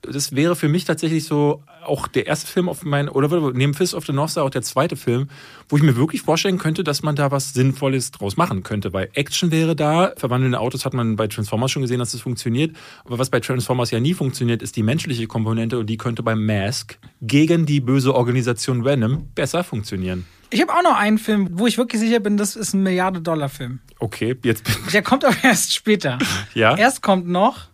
Das 0.02 0.34
wäre 0.34 0.56
für 0.56 0.70
mich 0.70 0.86
tatsächlich 0.86 1.26
so 1.26 1.64
auch 1.86 2.08
der 2.08 2.28
erste 2.28 2.48
Film 2.48 2.70
auf 2.70 2.84
meinen, 2.84 3.10
oder 3.10 3.52
neben 3.52 3.74
Fist 3.74 3.94
of 3.94 4.06
the 4.06 4.14
North 4.14 4.32
Star 4.32 4.44
auch 4.44 4.50
der 4.50 4.62
zweite 4.62 4.96
Film, 4.96 5.30
wo 5.68 5.78
ich 5.78 5.84
mir 5.84 5.96
wirklich 5.96 6.22
vorstellen 6.22 6.58
könnte, 6.58 6.84
dass 6.84 7.04
man 7.04 7.16
da 7.16 7.32
was 7.32 7.54
Sinnvolles 7.54 8.12
draus 8.12 8.38
machen 8.38 8.64
könnte. 8.64 8.94
Weil 8.94 9.10
Action 9.14 9.52
wäre 9.52 9.76
da, 9.76 10.14
verwandelnde 10.16 10.60
Autos 10.60 10.86
hat 10.86 10.94
man 10.94 11.16
bei 11.16 11.28
Transformers 11.28 11.72
schon 11.72 11.82
gesehen, 11.82 12.00
dass 12.00 12.12
das 12.12 12.22
funktioniert. 12.22 12.76
Aber 13.06 13.20
was 13.20 13.30
bei 13.30 13.40
Transformers 13.40 13.92
ja 13.92 14.00
nie 14.00 14.14
funktioniert, 14.14 14.62
ist 14.62 14.76
die 14.76 14.84
menschliche 14.84 15.28
Komponente 15.28 15.80
und 15.80 15.88
die 15.88 15.98
könnte 15.98 16.24
beim 16.24 16.46
Mask 16.46 16.98
gegen 17.22 17.66
die 17.66 17.82
böse 17.82 18.16
Organisation 18.16 18.86
Venom 18.86 19.28
besser 19.36 19.64
funktionieren. 19.64 20.26
Ich 20.52 20.62
habe 20.62 20.74
auch 20.74 20.82
noch 20.82 20.98
einen 20.98 21.20
Film, 21.20 21.50
wo 21.54 21.68
ich 21.68 21.78
wirklich 21.78 22.02
sicher 22.02 22.20
bin, 22.20 22.38
das 22.38 22.56
ist 22.56 22.74
ein 22.74 22.82
Milliarde-Dollar-Film. 22.82 23.80
Okay, 24.00 24.36
jetzt 24.44 24.64
bin 24.64 24.74
Der 24.92 25.04
kommt 25.04 25.24
aber 25.24 25.36
erst 25.44 25.74
später. 25.74 26.18
Ja? 26.56 26.76
Erst 26.76 27.04
kommt 27.04 27.28
noch, 27.28 27.69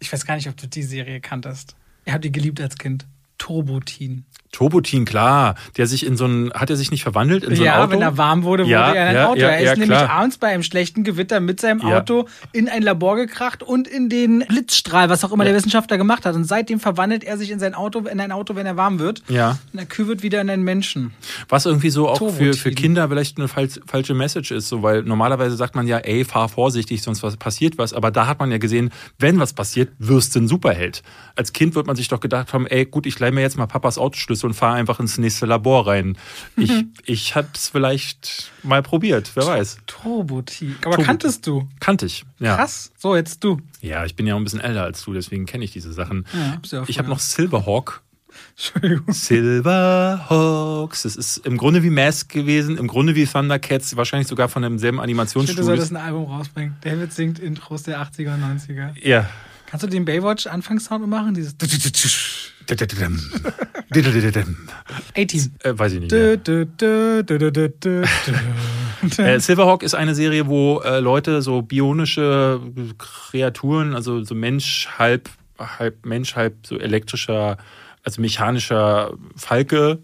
ich 0.00 0.12
weiß 0.12 0.26
gar 0.26 0.34
nicht, 0.34 0.48
ob 0.48 0.56
du 0.56 0.66
die 0.66 0.82
Serie 0.82 1.20
kanntest. 1.20 1.76
Ich 2.04 2.12
habe 2.12 2.20
die 2.20 2.32
geliebt 2.32 2.60
als 2.60 2.76
Kind. 2.76 3.06
Turbotin. 3.40 4.24
Turbotin, 4.52 5.04
klar. 5.04 5.54
Der 5.76 5.86
sich 5.86 6.04
in 6.04 6.16
so 6.16 6.26
ein, 6.26 6.52
hat 6.52 6.70
er 6.70 6.76
sich 6.76 6.90
nicht 6.90 7.04
verwandelt 7.04 7.44
in 7.44 7.54
so 7.54 7.62
ein 7.62 7.66
ja, 7.66 7.82
Auto? 7.82 7.92
wenn 7.92 8.02
er 8.02 8.18
warm 8.18 8.42
wurde, 8.42 8.64
wurde 8.64 8.72
Ja, 8.72 8.92
er 8.92 9.02
in 9.02 9.08
ein 9.08 9.14
ja, 9.14 9.26
Auto. 9.28 9.40
ja, 9.40 9.48
er 9.48 9.58
ist 9.60 9.64
ja, 9.64 9.72
nämlich 9.76 9.88
klar. 9.98 10.10
abends 10.10 10.38
bei 10.38 10.48
einem 10.48 10.62
schlechten 10.64 11.04
Gewitter 11.04 11.38
mit 11.40 11.60
seinem 11.60 11.80
Ja. 11.80 11.98
Auto 11.98 12.26
in 12.52 12.68
ein 12.68 12.82
Labor 12.82 13.14
gekracht 13.16 13.62
und 13.62 13.86
in 13.88 14.08
den 14.08 14.40
Blitzstrahl, 14.40 15.08
was 15.08 15.24
auch 15.24 15.32
immer 15.32 15.44
der 15.44 15.54
Wissenschaftler 15.54 15.98
gemacht 15.98 16.26
hat. 16.26 16.34
Und 16.34 16.44
seitdem 16.44 16.80
verwandelt 16.80 17.22
er 17.24 17.38
sich 17.38 17.50
in 17.50 17.60
sein 17.60 17.74
Auto, 17.74 18.00
in 18.00 18.20
ein 18.20 18.32
Auto, 18.32 18.56
wenn 18.56 18.66
er 18.66 18.76
warm 18.76 18.98
wird. 18.98 19.22
Ja. 19.28 19.56
Und 19.72 19.78
er 19.78 19.86
Kühl 19.86 20.08
wird 20.08 20.22
wieder 20.24 20.40
in 20.40 20.50
einen 20.50 20.64
Menschen. 20.64 21.12
Was 21.48 21.64
irgendwie 21.64 21.90
so 21.90 22.08
auch 22.08 22.18
für, 22.18 22.26
Turbotin. 22.26 22.54
für 22.54 22.70
Kinder 22.72 23.08
vielleicht 23.08 23.38
eine 23.38 23.46
falsch, 23.48 23.80
falsche 23.86 24.14
Message 24.14 24.50
ist, 24.50 24.68
so, 24.68 24.82
weil 24.82 25.04
normalerweise 25.04 25.54
sagt 25.56 25.76
man 25.76 25.86
ja, 25.86 25.98
ey, 25.98 26.24
fahr 26.24 26.48
vorsichtig, 26.48 27.02
sonst 27.02 27.22
was 27.22 27.36
passiert 27.36 27.78
was. 27.78 27.94
Aber 27.94 28.10
da 28.10 28.26
hat 28.26 28.40
man 28.40 28.50
ja 28.50 28.58
gesehen, 28.58 28.90
wenn 29.18 29.38
was 29.38 29.52
passiert, 29.52 29.90
wirst 29.98 30.34
du 30.34 30.40
ein 30.40 30.48
Superheld. 30.48 31.02
Als 31.36 31.52
Kind 31.52 31.76
wird 31.76 31.86
man 31.86 31.94
sich 31.94 32.08
doch 32.08 32.20
gedacht 32.20 32.52
haben, 32.52 32.66
ey, 32.66 32.84
gut, 32.84 33.06
ich 33.06 33.14
leih 33.30 33.34
mir 33.34 33.40
jetzt 33.42 33.56
mal 33.56 33.66
Papas 33.66 33.98
Autoschlüssel 33.98 34.48
und 34.48 34.54
fahre 34.54 34.74
einfach 34.74 35.00
ins 35.00 35.18
nächste 35.18 35.46
Labor 35.46 35.86
rein. 35.86 36.16
Ich, 36.56 36.72
ich 37.04 37.36
hab's 37.36 37.68
vielleicht 37.68 38.50
mal 38.62 38.82
probiert, 38.82 39.30
wer 39.34 39.46
weiß. 39.46 39.78
Turbotin. 39.86 40.70
Aber 40.76 40.82
Turbotin. 40.96 41.04
kanntest 41.06 41.46
du? 41.46 41.68
Kannte 41.80 42.06
ich. 42.06 42.24
Ja. 42.38 42.56
Krass. 42.56 42.92
So, 42.98 43.16
jetzt 43.16 43.42
du. 43.44 43.60
Ja, 43.80 44.04
ich 44.04 44.16
bin 44.16 44.26
ja 44.26 44.34
auch 44.34 44.38
ein 44.38 44.44
bisschen 44.44 44.60
älter 44.60 44.82
als 44.82 45.04
du, 45.04 45.12
deswegen 45.12 45.46
kenne 45.46 45.64
ich 45.64 45.72
diese 45.72 45.92
Sachen. 45.92 46.26
Ja, 46.32 46.82
ich 46.86 46.98
habe 46.98 47.08
noch 47.08 47.18
Silverhawk. 47.20 48.02
Entschuldigung. 48.56 49.12
Silverhawks. 49.12 51.02
Das 51.02 51.16
ist 51.16 51.38
im 51.38 51.56
Grunde 51.56 51.82
wie 51.82 51.90
Mask 51.90 52.30
gewesen, 52.30 52.76
im 52.76 52.86
Grunde 52.86 53.14
wie 53.14 53.26
Thundercats, 53.26 53.96
wahrscheinlich 53.96 54.28
sogar 54.28 54.48
von 54.48 54.62
demselben 54.62 54.98
Ich 54.98 55.00
finde, 55.02 55.06
du 55.06 55.20
Animationsstudio. 55.20 55.64
solltest 55.64 55.92
ein 55.92 55.96
Album 55.96 56.24
rausbringen. 56.24 56.76
David 56.82 57.12
singt 57.12 57.38
Intros 57.38 57.82
der 57.84 58.00
80er 58.00 58.34
und 58.34 58.42
90er. 58.44 58.90
Ja. 59.02 59.28
Kannst 59.70 59.84
du 59.84 59.88
den 59.88 60.04
Baywatch-Anfangssound 60.04 61.06
machen? 61.06 61.34
Dieses 61.34 61.54
A-Team. 65.16 65.52
Äh, 65.62 65.78
weiß 65.78 65.92
ich 65.92 66.00
nicht. 66.00 66.12
Äh, 69.18 69.38
Silverhawk 69.40 69.82
ist 69.82 69.94
eine 69.94 70.14
Serie, 70.14 70.46
wo 70.46 70.80
äh, 70.80 71.00
Leute 71.00 71.40
so 71.40 71.62
bionische 71.62 72.60
Kreaturen, 72.98 73.94
also 73.94 74.22
so 74.24 74.34
Mensch, 74.34 74.88
halb, 74.98 75.30
halb 75.58 76.04
Mensch, 76.04 76.36
halb 76.36 76.66
so 76.66 76.76
elektrischer, 76.78 77.56
also 78.04 78.20
mechanischer 78.20 79.14
Falke, 79.36 80.00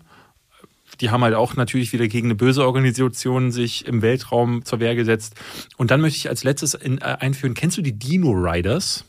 die 1.01 1.11
haben 1.11 1.23
halt 1.23 1.35
auch 1.35 1.57
natürlich 1.57 1.93
wieder 1.93 2.09
gegen 2.09 2.29
eine 2.29 2.37
böse 2.37 2.64
Organisation 2.64 3.53
sich 3.53 3.87
im 3.87 4.01
Weltraum 4.01 4.64
zur 4.64 4.81
Wehr 4.81 4.95
gesetzt. 4.95 5.35
Und 5.77 5.91
dann 5.91 6.01
möchte 6.01 6.19
ich 6.19 6.29
als 6.29 6.45
letztes 6.45 6.75
in, 6.75 6.99
äh, 6.99 7.17
einführen, 7.21 7.55
kennst 7.55 7.77
du 7.77 7.83
die 7.83 7.99
Dino 7.99 8.31
Riders? 8.31 9.05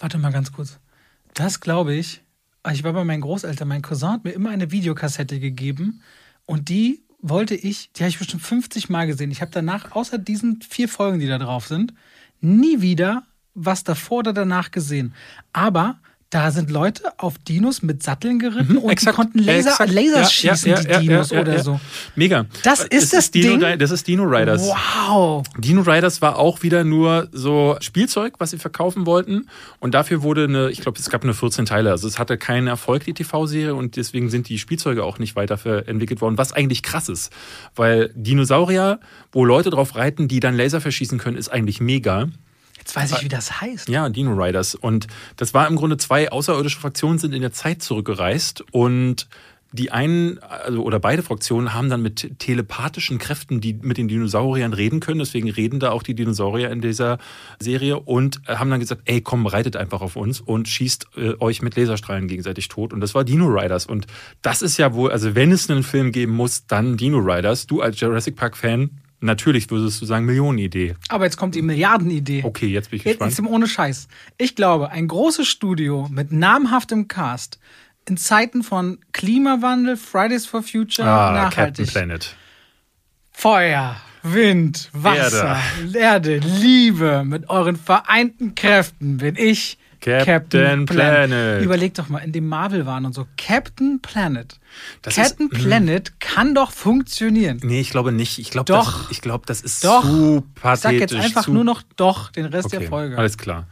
Warte 0.00 0.18
mal 0.18 0.32
ganz 0.32 0.52
kurz. 0.52 0.78
Das 1.34 1.60
glaube 1.60 1.94
ich. 1.94 2.22
Ich 2.72 2.84
war 2.84 2.92
bei 2.92 3.04
meinen 3.04 3.20
Großeltern. 3.20 3.68
Mein 3.68 3.82
Cousin 3.82 4.10
hat 4.10 4.24
mir 4.24 4.32
immer 4.32 4.50
eine 4.50 4.72
Videokassette 4.72 5.38
gegeben 5.38 6.02
und 6.46 6.68
die 6.68 7.02
wollte 7.20 7.54
ich, 7.54 7.92
die 7.92 8.02
habe 8.02 8.10
ich 8.10 8.18
bestimmt 8.18 8.42
50 8.42 8.88
Mal 8.88 9.06
gesehen. 9.06 9.30
Ich 9.30 9.40
habe 9.40 9.50
danach, 9.52 9.92
außer 9.92 10.18
diesen 10.18 10.60
vier 10.62 10.88
Folgen, 10.88 11.18
die 11.18 11.26
da 11.26 11.38
drauf 11.38 11.66
sind, 11.66 11.94
nie 12.40 12.80
wieder 12.80 13.24
was 13.54 13.84
davor 13.84 14.18
oder 14.18 14.32
danach 14.32 14.70
gesehen. 14.70 15.14
Aber 15.52 15.98
da 16.30 16.50
sind 16.50 16.70
Leute 16.70 17.04
auf 17.18 17.38
Dinos 17.38 17.82
mit 17.82 18.02
Satteln 18.02 18.40
geritten 18.40 18.76
und 18.78 19.00
die 19.00 19.06
konnten 19.06 19.38
Laser, 19.38 19.70
exakt. 19.70 19.92
Laser 19.92 20.20
Ja, 20.22 20.28
schießen, 20.28 20.70
ja, 20.70 20.80
die 20.80 20.88
ja, 20.88 21.00
Dinos 21.00 21.30
ja, 21.30 21.36
ja, 21.36 21.42
oder 21.42 21.54
ja. 21.54 21.62
so. 21.62 21.80
Mega. 22.16 22.46
Das 22.64 22.80
ist 22.80 23.04
Es 23.04 23.10
das 23.10 23.30
Dino, 23.30 23.64
Ding? 23.64 23.78
Das 23.78 23.92
ist 23.92 24.08
Dino 24.08 24.24
Riders. 24.24 24.62
Wow. 24.62 25.46
Dino 25.56 25.82
Riders 25.82 26.20
war 26.22 26.36
auch 26.36 26.62
wieder 26.62 26.82
nur 26.82 27.28
so 27.30 27.76
Spielzeug, 27.80 28.34
was 28.38 28.50
sie 28.50 28.58
verkaufen 28.58 29.06
wollten. 29.06 29.48
Und 29.78 29.94
dafür 29.94 30.22
wurde 30.22 30.44
eine, 30.44 30.70
ich 30.70 30.80
glaube, 30.80 30.98
es 30.98 31.08
gab 31.10 31.22
nur 31.24 31.34
14 31.34 31.64
Teile. 31.64 31.92
Also 31.92 32.08
es 32.08 32.18
hatte 32.18 32.36
keinen 32.36 32.66
Erfolg, 32.66 33.04
die 33.04 33.14
TV-Serie. 33.14 33.76
Und 33.76 33.94
deswegen 33.96 34.28
sind 34.28 34.48
die 34.48 34.58
Spielzeuge 34.58 35.04
auch 35.04 35.20
nicht 35.20 35.36
weiter 35.36 35.56
entwickelt 35.86 36.20
worden. 36.20 36.38
Was 36.38 36.52
eigentlich 36.52 36.82
krass 36.82 37.08
ist. 37.08 37.32
Weil 37.76 38.10
Dinosaurier, 38.16 38.98
wo 39.30 39.44
Leute 39.44 39.70
drauf 39.70 39.94
reiten, 39.94 40.26
die 40.26 40.40
dann 40.40 40.56
Laser 40.56 40.80
verschießen 40.80 41.18
können, 41.18 41.36
ist 41.36 41.50
eigentlich 41.50 41.80
mega. 41.80 42.28
Jetzt 42.86 42.94
weiß 42.94 43.12
ich, 43.12 43.24
wie 43.24 43.28
das 43.28 43.60
heißt. 43.60 43.88
Ja, 43.88 44.08
Dino 44.08 44.32
Riders. 44.32 44.76
Und 44.76 45.08
das 45.34 45.54
war 45.54 45.66
im 45.66 45.74
Grunde 45.74 45.96
zwei 45.96 46.30
außerirdische 46.30 46.78
Fraktionen 46.78 47.18
sind 47.18 47.34
in 47.34 47.42
der 47.42 47.50
Zeit 47.50 47.82
zurückgereist 47.82 48.62
und 48.70 49.26
die 49.72 49.90
einen, 49.90 50.38
also 50.38 50.84
oder 50.84 51.00
beide 51.00 51.24
Fraktionen 51.24 51.74
haben 51.74 51.90
dann 51.90 52.00
mit 52.00 52.38
telepathischen 52.38 53.18
Kräften, 53.18 53.60
die 53.60 53.74
mit 53.74 53.98
den 53.98 54.06
Dinosauriern 54.06 54.72
reden 54.72 55.00
können. 55.00 55.18
Deswegen 55.18 55.50
reden 55.50 55.80
da 55.80 55.90
auch 55.90 56.04
die 56.04 56.14
Dinosaurier 56.14 56.70
in 56.70 56.80
dieser 56.80 57.18
Serie 57.58 57.98
und 57.98 58.40
haben 58.46 58.70
dann 58.70 58.78
gesagt, 58.78 59.02
ey, 59.06 59.20
komm, 59.20 59.46
reitet 59.46 59.74
einfach 59.74 60.00
auf 60.00 60.14
uns 60.14 60.40
und 60.40 60.68
schießt 60.68 61.08
äh, 61.16 61.32
euch 61.40 61.62
mit 61.62 61.76
Laserstrahlen 61.76 62.28
gegenseitig 62.28 62.68
tot. 62.68 62.92
Und 62.92 63.00
das 63.00 63.16
war 63.16 63.24
Dino 63.24 63.46
Riders. 63.46 63.86
Und 63.86 64.06
das 64.42 64.62
ist 64.62 64.76
ja 64.76 64.94
wohl, 64.94 65.10
also 65.10 65.34
wenn 65.34 65.50
es 65.50 65.68
einen 65.68 65.82
Film 65.82 66.12
geben 66.12 66.34
muss, 66.36 66.68
dann 66.68 66.96
Dino 66.96 67.18
Riders. 67.18 67.66
Du 67.66 67.80
als 67.80 67.98
Jurassic 67.98 68.36
Park 68.36 68.56
Fan 68.56 68.90
Natürlich 69.20 69.70
würdest 69.70 70.00
du 70.02 70.06
sagen 70.06 70.26
Millionenidee. 70.26 70.94
Aber 71.08 71.24
jetzt 71.24 71.36
kommt 71.36 71.54
die 71.54 71.62
Milliardenidee. 71.62 72.42
Okay, 72.44 72.66
jetzt 72.66 72.90
bin 72.90 72.98
ich 72.98 73.04
Jetzt 73.04 73.18
gespannt. 73.20 73.32
ist 73.32 73.40
ohne 73.52 73.66
Scheiß. 73.66 74.08
Ich 74.36 74.54
glaube, 74.56 74.90
ein 74.90 75.08
großes 75.08 75.48
Studio 75.48 76.06
mit 76.10 76.32
namhaftem 76.32 77.08
Cast 77.08 77.58
in 78.08 78.16
Zeiten 78.16 78.62
von 78.62 78.98
Klimawandel, 79.12 79.96
Fridays 79.96 80.46
for 80.46 80.62
Future, 80.62 81.08
ah, 81.08 81.28
Captain 81.28 81.42
nachhaltig. 81.44 81.86
Planet. 81.88 82.36
Feuer, 83.32 83.96
Wind, 84.22 84.90
Wasser, 84.92 85.58
Erde. 85.92 86.38
Liebe. 86.38 87.22
Mit 87.24 87.48
euren 87.50 87.76
vereinten 87.76 88.54
Kräften 88.54 89.18
bin 89.18 89.36
ich 89.36 89.78
Captain 90.24 90.86
Planet. 90.86 91.62
Überleg 91.62 91.94
doch 91.94 92.08
mal, 92.08 92.18
in 92.18 92.32
dem 92.32 92.48
Marvel 92.48 92.86
waren 92.86 93.04
und 93.04 93.12
so. 93.14 93.26
Captain 93.36 94.00
Planet. 94.00 94.58
Das 95.02 95.16
Captain 95.16 95.48
ist- 95.50 95.58
mm. 95.60 95.64
Planet 95.64 96.20
kann 96.20 96.54
doch 96.54 96.70
funktionieren. 96.70 97.60
Nee, 97.62 97.80
ich 97.80 97.90
glaube 97.90 98.12
nicht. 98.12 98.38
Ich 98.38 98.50
glaube, 98.50 98.66
Doch. 98.72 99.02
das, 99.02 99.10
ich 99.10 99.20
glaube, 99.20 99.44
das 99.46 99.60
ist 99.62 99.84
Doch. 99.84 100.02
zu 100.02 100.44
Ich 100.54 100.62
pathetisch. 100.62 100.82
sag 100.82 100.92
jetzt 101.00 101.14
einfach 101.14 101.48
nur 101.48 101.64
noch 101.64 101.82
doch 101.96 102.30
den 102.30 102.46
Rest 102.46 102.66
okay, 102.66 102.78
der 102.80 102.88
Folge. 102.88 103.18
Alles 103.18 103.36
klar. 103.38 103.66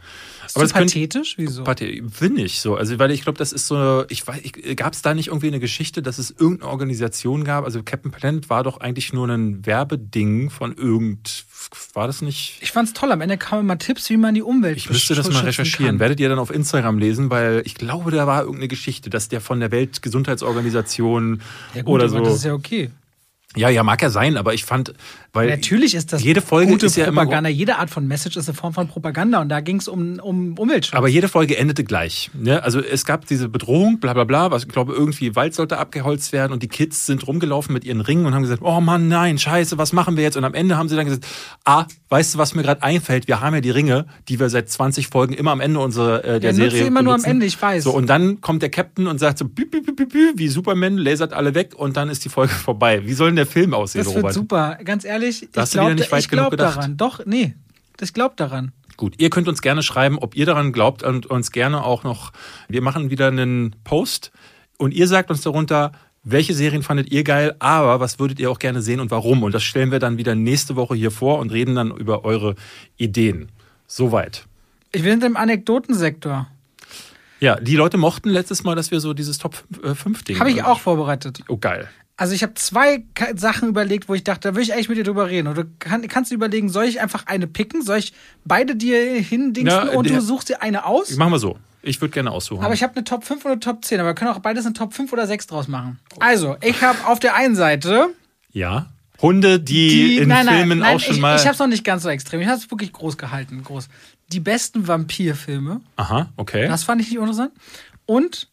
Aber 0.55 0.63
das 0.63 0.73
könnte, 0.73 0.93
pathetisch? 0.93 1.35
Wieso? 1.37 1.63
Pathe- 1.63 2.01
Bin 2.19 2.37
ich 2.37 2.59
so. 2.59 2.75
Also, 2.75 2.97
weil 2.97 3.11
ich 3.11 3.21
glaube, 3.23 3.37
das 3.37 3.51
ist 3.53 3.67
so, 3.67 4.05
ich 4.09 4.25
weiß, 4.25 4.41
gab 4.75 4.93
es 4.93 5.01
da 5.01 5.13
nicht 5.13 5.27
irgendwie 5.27 5.47
eine 5.47 5.59
Geschichte, 5.59 6.01
dass 6.01 6.17
es 6.17 6.31
irgendeine 6.31 6.71
Organisation 6.71 7.43
gab? 7.43 7.65
Also 7.65 7.83
Captain 7.83 8.11
Planet 8.11 8.49
war 8.49 8.63
doch 8.63 8.79
eigentlich 8.79 9.13
nur 9.13 9.27
ein 9.27 9.65
Werbeding 9.65 10.49
von 10.49 10.73
irgend, 10.75 11.45
war 11.93 12.07
das 12.07 12.21
nicht? 12.21 12.57
Ich 12.61 12.71
fand's 12.71 12.93
toll. 12.93 13.11
Am 13.11 13.21
Ende 13.21 13.37
kamen 13.37 13.61
immer 13.61 13.77
Tipps, 13.77 14.09
wie 14.09 14.17
man 14.17 14.33
die 14.35 14.41
Umwelt 14.43 14.77
Ich 14.77 14.89
müsste 14.89 15.13
das 15.15 15.29
mal 15.31 15.39
recherchieren. 15.43 15.93
Kann. 15.95 15.99
Werdet 15.99 16.19
ihr 16.19 16.29
dann 16.29 16.39
auf 16.39 16.51
Instagram 16.51 16.97
lesen, 16.99 17.29
weil 17.29 17.61
ich 17.65 17.75
glaube, 17.75 18.11
da 18.11 18.25
war 18.27 18.41
irgendeine 18.41 18.67
Geschichte, 18.67 19.09
dass 19.09 19.27
der 19.29 19.41
von 19.41 19.59
der 19.59 19.71
Weltgesundheitsorganisation 19.71 21.41
Ja, 21.73 21.81
gut, 21.81 21.93
oder 21.95 22.09
so. 22.09 22.19
das 22.19 22.35
ist 22.35 22.45
ja 22.45 22.53
okay. 22.53 22.91
ja, 23.55 23.69
ja, 23.69 23.83
mag 23.83 24.01
ja 24.01 24.09
sein, 24.09 24.37
aber 24.37 24.53
ich 24.53 24.65
fand, 24.65 24.93
weil 25.35 25.49
Natürlich 25.49 25.93
ist 25.95 26.13
das 26.13 26.23
jede 26.23 26.41
Folge 26.41 26.71
gute 26.71 26.85
ist 26.87 26.95
ja 26.95 27.05
immer. 27.05 27.25
Jede 27.47 27.77
Art 27.77 27.89
von 27.89 28.07
Message 28.07 28.37
ist 28.37 28.47
eine 28.47 28.55
Form 28.55 28.73
von 28.73 28.87
Propaganda 28.87 29.41
und 29.41 29.49
da 29.49 29.59
ging 29.59 29.77
es 29.77 29.87
um, 29.87 30.19
um 30.19 30.57
Umweltschutz. 30.57 30.95
Aber 30.97 31.07
jede 31.07 31.27
Folge 31.27 31.57
endete 31.57 31.83
gleich. 31.83 32.31
Ne? 32.33 32.63
Also 32.63 32.79
es 32.79 33.05
gab 33.05 33.27
diese 33.27 33.49
Bedrohung, 33.49 33.99
bla 33.99 34.13
bla 34.13 34.23
bla, 34.23 34.51
was 34.51 34.63
ich 34.63 34.69
glaube, 34.69 34.93
irgendwie 34.93 35.35
Wald 35.35 35.53
sollte 35.53 35.77
abgeholzt 35.77 36.31
werden 36.33 36.53
und 36.53 36.63
die 36.63 36.67
Kids 36.67 37.05
sind 37.05 37.27
rumgelaufen 37.27 37.73
mit 37.73 37.83
ihren 37.83 38.01
Ringen 38.01 38.25
und 38.25 38.33
haben 38.33 38.43
gesagt, 38.43 38.61
oh 38.63 38.79
Mann, 38.81 39.07
nein, 39.07 39.37
scheiße, 39.37 39.77
was 39.77 39.93
machen 39.93 40.15
wir 40.17 40.23
jetzt? 40.23 40.37
Und 40.37 40.43
am 40.45 40.53
Ende 40.53 40.77
haben 40.77 40.89
sie 40.89 40.95
dann 40.95 41.05
gesagt, 41.05 41.25
ah, 41.65 41.85
weißt 42.09 42.35
du, 42.35 42.37
was 42.37 42.55
mir 42.55 42.63
gerade 42.63 42.81
einfällt? 42.83 43.27
Wir 43.27 43.41
haben 43.41 43.53
ja 43.55 43.61
die 43.61 43.71
Ringe, 43.71 44.05
die 44.29 44.39
wir 44.39 44.49
seit 44.49 44.69
20 44.69 45.07
Folgen 45.07 45.33
immer 45.33 45.51
am 45.51 45.59
Ende 45.59 45.79
unserer 45.79 46.23
äh, 46.23 46.39
der 46.39 46.51
Ja, 46.51 46.55
Serie 46.55 46.71
sie 46.83 46.87
immer 46.87 47.01
nur 47.01 47.13
am 47.13 47.21
benutzen. 47.21 47.31
Ende, 47.31 47.45
ich 47.45 47.61
weiß. 47.61 47.83
So, 47.83 47.91
und 47.91 48.07
dann 48.07 48.41
kommt 48.41 48.61
der 48.61 48.69
Captain 48.69 49.07
und 49.07 49.19
sagt 49.19 49.37
so, 49.39 49.45
bü, 49.45 49.65
bü, 49.65 49.81
bü, 49.81 50.05
bü, 50.05 50.33
wie 50.35 50.47
Superman, 50.47 50.97
lasert 50.97 51.33
alle 51.33 51.55
weg 51.55 51.73
und 51.75 51.97
dann 51.97 52.09
ist 52.09 52.23
die 52.23 52.29
Folge 52.29 52.53
vorbei. 52.53 53.05
Wie 53.05 53.13
soll 53.13 53.29
denn 53.29 53.35
der 53.35 53.45
Film 53.45 53.73
aussehen, 53.73 54.03
das 54.03 54.13
wird 54.13 54.23
Robert? 54.23 54.33
super. 54.33 54.77
Ganz 54.83 55.03
ehrlich, 55.03 55.24
Da 55.51 55.63
ich 55.63 56.29
glaube 56.29 56.55
glaub 56.55 56.57
daran. 56.57 56.97
Doch, 56.97 57.25
nee. 57.25 57.55
Ich 57.99 58.13
glaube 58.13 58.35
daran. 58.35 58.71
Gut, 58.97 59.15
ihr 59.17 59.29
könnt 59.29 59.47
uns 59.47 59.61
gerne 59.61 59.83
schreiben, 59.83 60.17
ob 60.19 60.35
ihr 60.35 60.45
daran 60.45 60.71
glaubt 60.71 61.03
und 61.03 61.25
uns 61.25 61.51
gerne 61.51 61.83
auch 61.83 62.03
noch. 62.03 62.31
Wir 62.69 62.81
machen 62.81 63.09
wieder 63.09 63.27
einen 63.27 63.75
Post 63.83 64.31
und 64.77 64.93
ihr 64.93 65.07
sagt 65.07 65.29
uns 65.29 65.41
darunter, 65.41 65.91
welche 66.23 66.53
Serien 66.53 66.81
fandet 66.81 67.11
ihr 67.11 67.23
geil, 67.23 67.55
aber 67.59 67.99
was 67.99 68.19
würdet 68.19 68.39
ihr 68.39 68.49
auch 68.49 68.59
gerne 68.59 68.81
sehen 68.81 68.99
und 68.99 69.11
warum? 69.11 69.43
Und 69.43 69.53
das 69.53 69.63
stellen 69.63 69.91
wir 69.91 69.99
dann 69.99 70.17
wieder 70.17 70.33
nächste 70.33 70.75
Woche 70.75 70.95
hier 70.95 71.11
vor 71.11 71.39
und 71.39 71.51
reden 71.51 71.75
dann 71.75 71.91
über 71.91 72.25
eure 72.25 72.55
Ideen. 72.97 73.51
Soweit. 73.85 74.45
Ich 74.91 75.03
bin 75.03 75.21
im 75.21 75.37
Anekdotensektor. 75.37 76.47
Ja, 77.39 77.59
die 77.59 77.75
Leute 77.75 77.97
mochten 77.97 78.29
letztes 78.29 78.63
Mal, 78.63 78.75
dass 78.75 78.91
wir 78.91 78.99
so 79.01 79.13
dieses 79.13 79.37
Top 79.37 79.63
5 79.81 80.23
Ding. 80.23 80.39
Habe 80.39 80.51
ich 80.51 80.63
auch 80.63 80.79
vorbereitet. 80.79 81.41
Oh, 81.47 81.57
geil. 81.57 81.89
Also 82.17 82.33
ich 82.33 82.43
habe 82.43 82.53
zwei 82.53 83.03
Sachen 83.35 83.67
überlegt, 83.67 84.07
wo 84.07 84.13
ich 84.13 84.23
dachte, 84.23 84.49
da 84.49 84.55
will 84.55 84.63
ich 84.63 84.73
eigentlich 84.73 84.87
mit 84.87 84.97
dir 84.97 85.03
drüber 85.03 85.29
reden. 85.29 85.49
Oder 85.49 85.65
kann, 85.79 86.07
kannst 86.07 86.31
du 86.31 86.35
überlegen, 86.35 86.69
soll 86.69 86.85
ich 86.85 87.01
einfach 87.01 87.27
eine 87.27 87.45
picken? 87.45 87.81
Soll 87.81 87.97
ich 87.97 88.13
beide 88.45 88.75
dir 88.75 89.19
hindingsen 89.19 89.87
Ja, 89.87 89.89
und 89.89 90.09
du 90.09 90.21
suchst 90.21 90.47
dir 90.47 90.61
eine 90.61 90.85
aus? 90.85 91.15
Machen 91.17 91.33
wir 91.33 91.39
so. 91.39 91.57
Ich 91.81 92.01
würde 92.01 92.13
gerne 92.13 92.31
aussuchen. 92.31 92.63
Aber 92.63 92.73
ich 92.73 92.83
habe 92.83 92.95
eine 92.95 93.03
Top 93.03 93.23
5 93.25 93.45
und 93.45 93.51
eine 93.51 93.59
Top 93.59 93.85
10, 93.85 93.99
aber 93.99 94.09
wir 94.09 94.15
können 94.15 94.31
auch 94.31 94.39
beides 94.39 94.65
eine 94.65 94.73
Top 94.73 94.93
5 94.93 95.11
oder 95.13 95.27
6 95.27 95.47
draus 95.47 95.67
machen. 95.67 95.99
Also, 96.19 96.55
ich 96.61 96.81
habe 96.81 97.05
auf 97.05 97.19
der 97.19 97.35
einen 97.35 97.55
Seite 97.55 98.07
ja. 98.51 98.87
Hunde, 99.21 99.59
die, 99.59 100.17
in 100.17 100.29
nein, 100.29 100.45
nein, 100.45 100.57
Filmen 100.57 100.79
nein, 100.79 100.95
auch 100.95 100.99
schon 100.99 101.15
ich, 101.15 101.21
mal. 101.21 101.35
Ich 101.35 101.43
habe 101.43 101.53
es 101.53 101.59
noch 101.59 101.67
nicht 101.67 101.83
ganz 101.83 102.03
so 102.03 102.09
extrem. 102.09 102.41
Ich 102.41 102.47
habe 102.47 102.57
es 102.57 102.71
wirklich 102.71 102.91
groß 102.91 103.17
gehalten, 103.17 103.63
groß. 103.63 103.87
Die 104.31 104.39
besten 104.39 104.87
Vampirfilme, 104.87 105.81
Aha, 105.97 106.31
okay. 106.37 106.67
das 106.67 106.83
fand 106.83 107.01
ich 107.01 107.09
nicht 107.09 107.19
interessant. 107.19 107.51
Und 108.05 108.49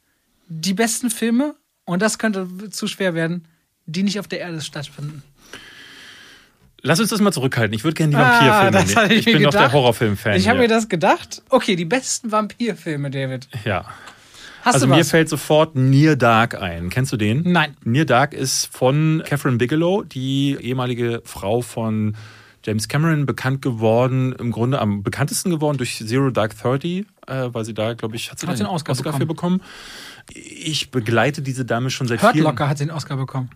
die 0.49 0.75
besten 0.75 1.11
Filme, 1.11 1.55
und 1.85 2.03
das 2.03 2.19
könnte 2.19 2.71
zu 2.71 2.87
schwer 2.87 3.15
werden, 3.15 3.49
die 3.87 4.03
nicht 4.03 4.19
auf 4.21 4.29
der 4.29 4.41
Erde 4.41 4.61
stattfinden. 4.61 5.23
Lass 6.85 6.99
uns 6.99 7.11
das 7.11 7.21
mal 7.21 7.33
zurückhalten. 7.33 7.75
Ich 7.75 7.85
würde 7.85 7.95
gerne 7.95 8.11
die 8.11 8.17
Ah, 8.17 8.73
Vampirfilme 8.73 9.05
nehmen. 9.05 9.11
ich 9.13 9.19
Ich 9.19 9.25
bin 9.33 9.43
doch 9.45 9.51
der 9.51 9.61
gedacht. 9.61 9.73
Horrorfilm-Fan. 9.73 10.37
Ich 10.37 10.49
habe 10.49 10.59
mir 10.59 10.69
das 10.69 10.89
gedacht. 10.89 11.43
Okay, 11.49 11.77
die 11.77 11.85
besten 11.85 12.33
Vampirfilme, 12.33 13.11
David. 13.11 13.47
Ja. 13.65 13.85
Hast 14.63 14.75
Also 14.75 14.87
du 14.87 14.93
mir 14.93 15.01
was? 15.01 15.11
fällt 15.11 15.29
sofort 15.29 15.77
Near 15.77 16.17
Dark 16.17 16.61
ein. 16.61 16.89
Kennst 16.91 17.13
du 17.13 17.17
den? 17.17 17.43
Nein. 17.51 17.77
Near 17.85 18.05
Dark 18.05 18.35
ist 18.35 18.67
von 18.67 19.23
Catherine 19.25 19.59
Bigelow, 19.59 20.03
die 20.03 20.57
ehemalige 20.61 21.23
Frau 21.25 21.63
von 21.63 22.17
James 22.65 22.87
Cameron, 22.89 23.27
bekannt 23.27 23.61
geworden, 23.63 24.33
im 24.39 24.53
Grunde 24.53 24.81
am 24.81 25.03
bekanntesten 25.03 25.51
geworden 25.51 25.79
durch 25.79 25.99
Zero 26.05 26.31
Dark 26.31 26.57
Thirty, 26.57 27.07
äh, 27.27 27.49
weil 27.53 27.65
sie 27.65 27.75
da, 27.75 27.95
glaube 27.95 28.15
ich, 28.15 28.31
hat 28.31 28.39
sie 28.39 28.47
Hat 28.47 28.57
sie 28.57 28.65
einen 28.65 28.73
Oscar 28.73 28.95
für 28.95 29.27
bekommen. 29.27 29.61
Ich 30.33 30.93
begleite 30.93 31.43
diese 31.43 31.65
Dame 31.65 31.91
schon 31.91 32.07
seit 32.07 32.23
Hurt 32.23 32.37
Locker 32.37 32.69
hat 32.69 32.79
sie 32.79 32.87
den 32.87 32.95
Oscar 32.95 33.17
bekommen. 33.17 33.51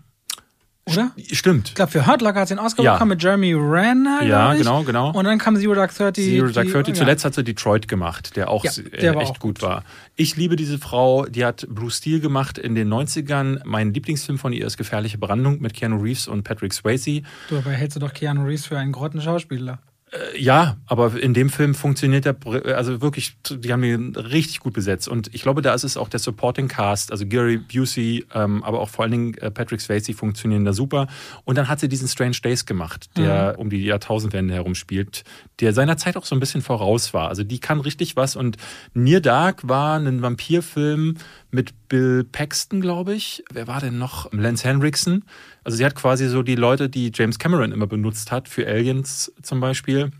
Oder? 0.91 1.11
Stimmt. 1.31 1.69
Ich 1.69 1.75
glaube, 1.75 1.91
für 1.91 2.05
Hurt 2.07 2.21
Locker 2.21 2.39
hat 2.41 2.47
sie 2.47 2.55
den 2.55 2.63
Oscar 2.63 2.83
Ja. 2.83 2.93
bekommen 2.93 3.09
mit 3.09 3.23
Jeremy 3.23 3.53
Renner. 3.53 4.23
Ja, 4.23 4.53
ich. 4.53 4.59
genau, 4.59 4.83
genau. 4.83 5.11
Und 5.11 5.25
dann 5.25 5.37
kam 5.37 5.55
Zero 5.57 5.73
Dark 5.75 5.93
Thirty. 5.95 6.21
Zero 6.23 6.47
Dark 6.49 6.67
Thirty. 6.71 6.91
ja. 6.91 6.95
Zuletzt 6.97 7.25
hat 7.25 7.33
sie 7.35 7.43
Detroit 7.43 7.87
gemacht, 7.87 8.35
der 8.35 8.49
auch 8.49 8.63
Ja, 8.63 8.71
der 8.99 9.15
äh, 9.15 9.17
echt 9.19 9.31
auch 9.31 9.39
gut 9.39 9.59
gut. 9.59 9.61
war. 9.61 9.83
Ich 10.15 10.35
liebe 10.37 10.55
diese 10.55 10.77
Frau, 10.77 11.25
die 11.25 11.45
hat 11.45 11.65
Blue 11.69 11.91
Steel 11.91 12.19
gemacht 12.19 12.57
in 12.57 12.75
den 12.75 12.87
90ern. 12.91 13.61
Mein 13.65 13.93
Lieblingsfilm 13.93 14.37
von 14.37 14.53
ihr 14.53 14.65
ist 14.65 14.77
Gefährliche 14.77 15.17
Brandung 15.17 15.61
mit 15.61 15.73
Keanu 15.73 15.97
Reeves 16.01 16.27
und 16.27 16.43
Patrick 16.43 16.73
Swayze. 16.73 17.21
Du, 17.49 17.57
aber 17.57 17.71
hältst 17.71 17.95
du 17.95 17.99
doch 17.99 18.13
Keanu 18.13 18.43
Reeves 18.45 18.65
für 18.65 18.77
einen 18.77 18.91
Grottenschauspieler. 18.91 19.79
Äh, 20.11 20.41
Ja, 20.41 20.77
aber 20.85 21.19
in 21.19 21.33
dem 21.33 21.49
Film 21.49 21.75
funktioniert 21.75 22.25
der, 22.25 22.35
also 22.75 23.01
wirklich, 23.01 23.35
die 23.49 23.73
haben 23.73 23.83
ihn 23.83 24.15
richtig 24.15 24.59
gut 24.59 24.73
besetzt. 24.73 25.07
Und 25.07 25.33
ich 25.33 25.41
glaube, 25.41 25.61
da 25.61 25.73
ist 25.73 25.83
es 25.83 25.97
auch 25.97 26.09
der 26.09 26.19
Supporting 26.19 26.67
Cast, 26.67 27.11
also 27.11 27.25
Gary 27.25 27.57
Busey, 27.57 28.25
ähm, 28.33 28.63
aber 28.63 28.79
auch 28.79 28.89
vor 28.89 29.03
allen 29.03 29.11
Dingen 29.11 29.33
äh, 29.35 29.51
Patrick 29.51 29.81
Swayze 29.81 30.13
funktionieren 30.13 30.63
da 30.65 30.73
super. 30.73 31.07
Und 31.43 31.57
dann 31.57 31.67
hat 31.67 31.79
sie 31.79 31.89
diesen 31.89 32.07
Strange 32.07 32.37
Days 32.43 32.65
gemacht, 32.65 33.09
der 33.17 33.55
um 33.57 33.69
die 33.69 33.83
Jahrtausendwende 33.83 34.53
herum 34.53 34.75
spielt, 34.75 35.23
der 35.59 35.73
seiner 35.73 35.97
Zeit 35.97 36.15
auch 36.17 36.25
so 36.25 36.35
ein 36.35 36.39
bisschen 36.39 36.61
voraus 36.61 37.13
war. 37.13 37.29
Also 37.29 37.43
die 37.43 37.59
kann 37.59 37.79
richtig 37.79 38.15
was. 38.15 38.35
Und 38.35 38.57
Near 38.93 39.19
Dark 39.21 39.67
war 39.67 39.99
ein 39.99 40.21
Vampirfilm 40.21 41.15
mit 41.51 41.73
Bill 41.89 42.23
Paxton, 42.23 42.81
glaube 42.81 43.13
ich. 43.13 43.43
Wer 43.51 43.67
war 43.67 43.79
denn 43.79 43.97
noch? 43.97 44.31
Lance 44.31 44.67
Henriksen. 44.67 45.23
Also 45.67 45.79
sie 45.79 45.85
hat 45.85 45.95
quasi 45.95 46.29
so 46.29 46.43
die 46.43 46.55
Leute, 46.55 46.87
die 46.87 47.11
James 47.13 47.39
Cameron 47.39 47.73
immer 47.73 47.87
benutzt 47.87 48.31
hat, 48.31 48.47
für 48.47 48.65
Aliens 48.65 49.33
zum 49.41 49.59
Beispiel 49.59 50.11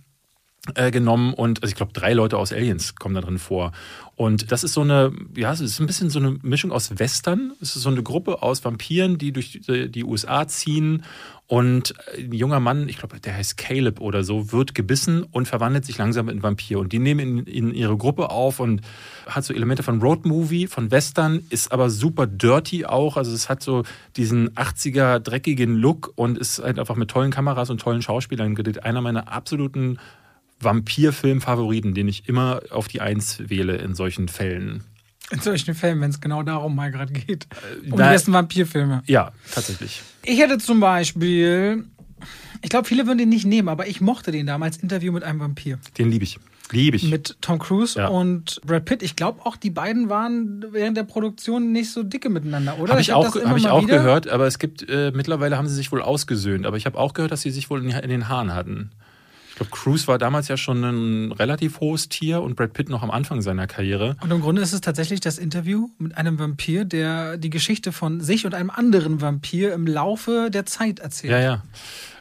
äh, 0.76 0.92
genommen 0.92 1.34
und 1.34 1.64
also 1.64 1.72
ich 1.72 1.78
glaube 1.78 1.94
drei 1.94 2.12
Leute 2.12 2.38
aus 2.38 2.52
Aliens 2.52 2.96
kommen 2.96 3.16
da 3.16 3.22
drin 3.22 3.40
vor. 3.40 3.72
Und 4.18 4.52
das 4.52 4.66
ist 4.66 4.74
so 4.74 4.82
eine 4.82 5.14
ja 5.38 5.54
es 5.54 5.62
ist 5.62 5.80
ein 5.80 5.88
bisschen 5.88 6.10
so 6.10 6.20
eine 6.20 6.32
Mischung 6.42 6.74
aus 6.74 7.00
Western. 7.00 7.54
Es 7.62 7.78
ist 7.78 7.84
so 7.84 7.90
eine 7.90 8.04
Gruppe 8.04 8.44
aus 8.44 8.66
Vampiren 8.66 9.18
die 9.18 9.32
durch 9.32 9.62
die, 9.66 9.90
die 9.90 10.04
USA 10.04 10.46
ziehen 10.50 11.06
und 11.48 11.94
ein 12.18 12.34
junger 12.34 12.60
Mann 12.60 12.90
ich 12.90 12.98
glaube 12.98 13.22
der 13.22 13.36
heißt 13.36 13.56
Caleb 13.56 14.02
oder 14.02 14.24
so 14.24 14.52
wird 14.52 14.76
gebissen 14.76 15.24
und 15.24 15.48
verwandelt 15.48 15.86
sich 15.86 15.98
langsam 15.98 16.28
in 16.28 16.44
Vampir. 16.44 16.78
Und 16.80 16.92
die 16.92 17.00
nehmen 17.00 17.38
ihn 17.38 17.46
in 17.46 17.74
ihre 17.74 17.96
Gruppe 17.96 18.30
auf 18.30 18.60
und 18.60 18.82
hat 19.26 19.46
so 19.46 19.54
Elemente 19.54 19.82
von 19.82 20.02
Roadmovie 20.02 20.68
von 20.68 20.92
Western 20.92 21.44
ist 21.50 21.72
aber 21.72 21.90
super 21.90 22.28
dirty 22.28 22.86
auch. 22.86 23.16
Also 23.16 23.32
es 23.32 23.48
hat 23.48 23.64
so 23.64 23.84
diesen 24.18 24.50
80er 24.56 25.20
dreckigen 25.20 25.76
Look 25.76 26.12
und 26.16 26.38
ist 26.38 26.60
halt 26.62 26.80
einfach 26.80 26.98
mit 26.98 27.10
tollen 27.10 27.32
Kameras 27.32 27.70
und 27.70 27.80
tollen 27.80 28.02
Schauspielern 28.02 28.54
gedreht. 28.54 28.84
Einer 28.84 29.00
meiner 29.00 29.32
absoluten 29.32 30.00
Vampirfilm-Favoriten, 30.60 31.94
den 31.94 32.10
ich 32.10 32.28
immer 32.28 32.62
auf 32.72 32.90
die 32.90 33.00
Eins 33.00 33.50
wähle 33.50 33.78
in 33.78 33.96
solchen 33.96 34.28
Fällen. 34.28 34.84
In 35.32 35.40
solchen 35.42 35.76
Fällen, 35.76 36.00
wenn 36.02 36.10
es 36.10 36.22
genau 36.22 36.42
darum 36.44 36.76
mal 36.76 36.90
gerade 36.92 37.12
geht. 37.14 37.48
Um 37.84 37.92
die 37.92 37.98
da- 37.98 38.12
besten 38.12 38.32
Vampirfilme. 38.34 39.04
Ja, 39.08 39.32
tatsächlich. 39.54 40.02
Ich 40.24 40.40
hätte 40.40 40.58
zum 40.58 40.80
Beispiel, 40.80 41.84
ich 42.62 42.70
glaube, 42.70 42.88
viele 42.88 43.06
würden 43.08 43.18
den 43.18 43.30
nicht 43.30 43.46
nehmen, 43.46 43.68
aber 43.70 43.88
ich 43.88 44.00
mochte 44.02 44.32
den 44.32 44.46
damals, 44.48 44.78
Interview 44.78 45.12
mit 45.12 45.24
einem 45.24 45.40
Vampir. 45.42 45.80
Den 45.98 46.10
liebe 46.10 46.24
ich. 46.24 46.40
Liebe 46.72 46.98
ich. 46.98 47.04
Mit 47.10 47.38
Tom 47.42 47.60
Cruise 47.60 47.98
Ja. 47.98 48.08
und 48.08 48.60
Brad 48.66 48.84
Pitt. 48.84 49.02
Ich 49.02 49.16
glaube 49.16 49.46
auch, 49.46 49.56
die 49.56 49.70
beiden 49.70 50.10
waren 50.10 50.66
während 50.72 50.98
der 50.98 51.04
Produktion 51.04 51.72
nicht 51.72 51.92
so 51.92 52.04
dicke 52.04 52.30
miteinander, 52.30 52.78
oder? 52.80 52.92
Habe 52.92 53.02
ich 53.02 53.12
hab 53.12 53.18
auch, 53.18 53.24
das 53.26 53.36
immer 53.38 53.52
hab 53.52 53.58
ich 53.58 53.68
auch 53.68 53.84
wieder- 53.84 53.98
gehört, 53.98 54.28
aber 54.28 54.48
es 54.48 54.60
gibt, 54.60 54.88
äh, 54.90 55.12
mittlerweile 55.16 55.58
haben 55.58 55.68
sie 55.70 55.76
sich 55.76 55.92
wohl 55.94 56.02
ausgesöhnt. 56.02 56.66
Aber 56.66 56.76
ich 56.76 56.86
habe 56.86 56.98
auch 56.98 57.14
gehört, 57.14 57.32
dass 57.32 57.42
sie 57.42 57.52
sich 57.52 57.70
wohl 57.70 57.82
in, 57.84 57.92
in 57.92 58.10
den 58.10 58.28
Haaren 58.28 58.54
hatten. 58.54 58.92
Ich 59.58 59.60
glaube, 59.60 59.72
Cruise 59.72 60.06
war 60.08 60.20
damals 60.20 60.50
ja 60.50 60.56
schon 60.56 60.84
ein 60.84 61.32
relativ 61.32 61.80
hohes 61.80 62.10
Tier 62.10 62.44
und 62.44 62.56
Brad 62.56 62.74
Pitt 62.74 62.90
noch 62.90 63.02
am 63.02 63.10
Anfang 63.10 63.42
seiner 63.42 63.66
Karriere. 63.66 64.16
Und 64.22 64.30
im 64.30 64.40
Grunde 64.40 64.62
ist 64.62 64.72
es 64.72 64.82
tatsächlich 64.82 65.20
das 65.20 65.40
Interview 65.40 65.90
mit 65.98 66.16
einem 66.16 66.38
Vampir, 66.38 66.86
der 66.86 67.38
die 67.38 67.50
Geschichte 67.50 67.92
von 67.92 68.22
sich 68.22 68.46
und 68.46 68.54
einem 68.54 68.70
anderen 68.70 69.20
Vampir 69.20 69.74
im 69.74 69.88
Laufe 69.88 70.50
der 70.54 70.68
Zeit 70.68 71.00
erzählt. 71.00 71.32
Ja, 71.32 71.40
ja. 71.40 71.64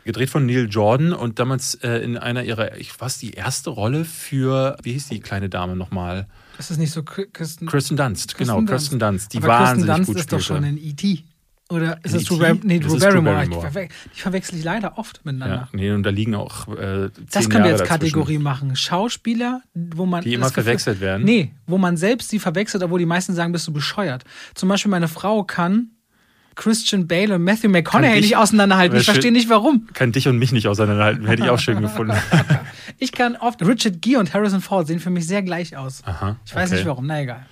Gedreht 0.05 0.31
von 0.31 0.47
Neil 0.47 0.67
Jordan 0.71 1.13
und 1.13 1.39
damals 1.39 1.75
äh, 1.75 1.99
in 1.99 2.17
einer 2.17 2.43
ihrer, 2.43 2.79
ich 2.79 2.99
was 3.01 3.19
die 3.19 3.33
erste 3.33 3.69
Rolle 3.69 4.07
für, 4.07 4.79
wie 4.83 4.93
hieß 4.93 5.09
die 5.09 5.21
kleine 5.21 5.51
Dame 5.51 5.77
nochmal? 5.77 6.29
Ist 6.59 6.71
es 6.71 6.79
nicht 6.79 6.93
so 6.93 7.03
Kirsten? 7.03 7.67
Kristen 7.67 7.99
Dunst, 7.99 8.39
genau, 8.39 8.57
Dunst. 8.61 8.73
Kristen 8.73 8.99
Dunst, 8.99 9.35
die 9.35 9.39
Aber 9.39 9.49
Kirsten 9.49 9.67
wahnsinnig 9.67 9.95
Dunst 9.97 10.07
gut 10.07 10.17
ist 10.17 10.33
doch 10.33 10.41
schon 10.41 10.65
spielte. 10.65 10.81
in 10.81 10.91
E.T. 10.91 11.25
Oder 11.69 11.99
ist 12.05 12.13
In 12.15 12.21
es 12.21 12.25
Drew? 12.27 12.39
Bar 12.39 12.55
nee, 12.63 12.79
Drew 12.79 12.99
Barrymore? 12.99 13.43
Ich 13.45 13.51
verwe 13.57 13.89
die 14.15 14.21
verwechsel 14.21 14.57
ich 14.59 14.65
leider 14.65 14.99
oft 14.99 15.25
miteinander. 15.25 15.57
Ja, 15.57 15.69
nee, 15.73 15.91
und 15.91 16.05
da 16.05 16.11
liegen 16.11 16.35
auch 16.37 16.69
äh, 16.69 17.11
Das 17.33 17.51
können 17.51 17.65
wir 17.65 17.71
jetzt 17.73 17.81
dazwischen, 17.81 17.87
Kategorie 17.89 18.39
machen. 18.39 18.77
Schauspieler, 18.77 19.63
wo 19.75 20.07
man. 20.07 20.23
Die 20.23 20.35
immer 20.35 20.51
verwechselt 20.51 21.01
werden? 21.01 21.25
Nee, 21.25 21.51
wo 21.67 21.77
man 21.79 21.97
selbst 21.97 22.31
sie 22.31 22.39
verwechselt, 22.39 22.83
obwohl 22.85 23.01
die 23.01 23.07
meisten 23.07 23.35
sagen, 23.35 23.51
bist 23.53 23.67
du 23.67 23.73
bescheuert. 23.73 24.23
Zum 24.55 24.69
Beispiel 24.69 24.91
meine 24.91 25.09
Frau 25.09 25.43
kann 25.43 25.91
Christian 26.55 27.07
Bale 27.09 27.35
und 27.35 27.43
Matthew 27.43 27.69
McConaughey 27.69 28.13
dich- 28.15 28.23
nicht 28.31 28.37
auseinanderhalten. 28.37 28.97
Ich 28.97 29.05
Schön- 29.05 29.15
verstehe 29.15 29.33
nicht 29.33 29.51
warum. 29.51 29.89
Kann 29.93 30.13
dich 30.13 30.29
und 30.29 30.39
mich 30.39 30.53
nicht 30.53 30.69
auseinanderhalten, 30.69 31.27
hätte 31.27 31.43
ich 31.43 31.51
auch 31.51 31.59
schön 31.59 31.81
gefunden. 31.81 32.15
Ich 32.99 33.13
kann 33.13 33.37
oft 33.37 33.61
Richard 33.61 34.01
Gere 34.01 34.21
und 34.21 34.33
Harrison 34.33 34.63
Ford 34.63 34.87
sehen 34.87 35.01
für 35.01 35.11
mich 35.11 35.27
sehr 35.27 35.43
gleich 35.43 35.77
aus. 35.77 36.01
Aha, 36.07 36.37
Ich 36.47 36.55
weiß 36.55 36.71
okay. 36.71 36.77
nicht 36.79 36.87
warum, 36.89 37.07
na 37.07 37.21
egal. 37.21 37.45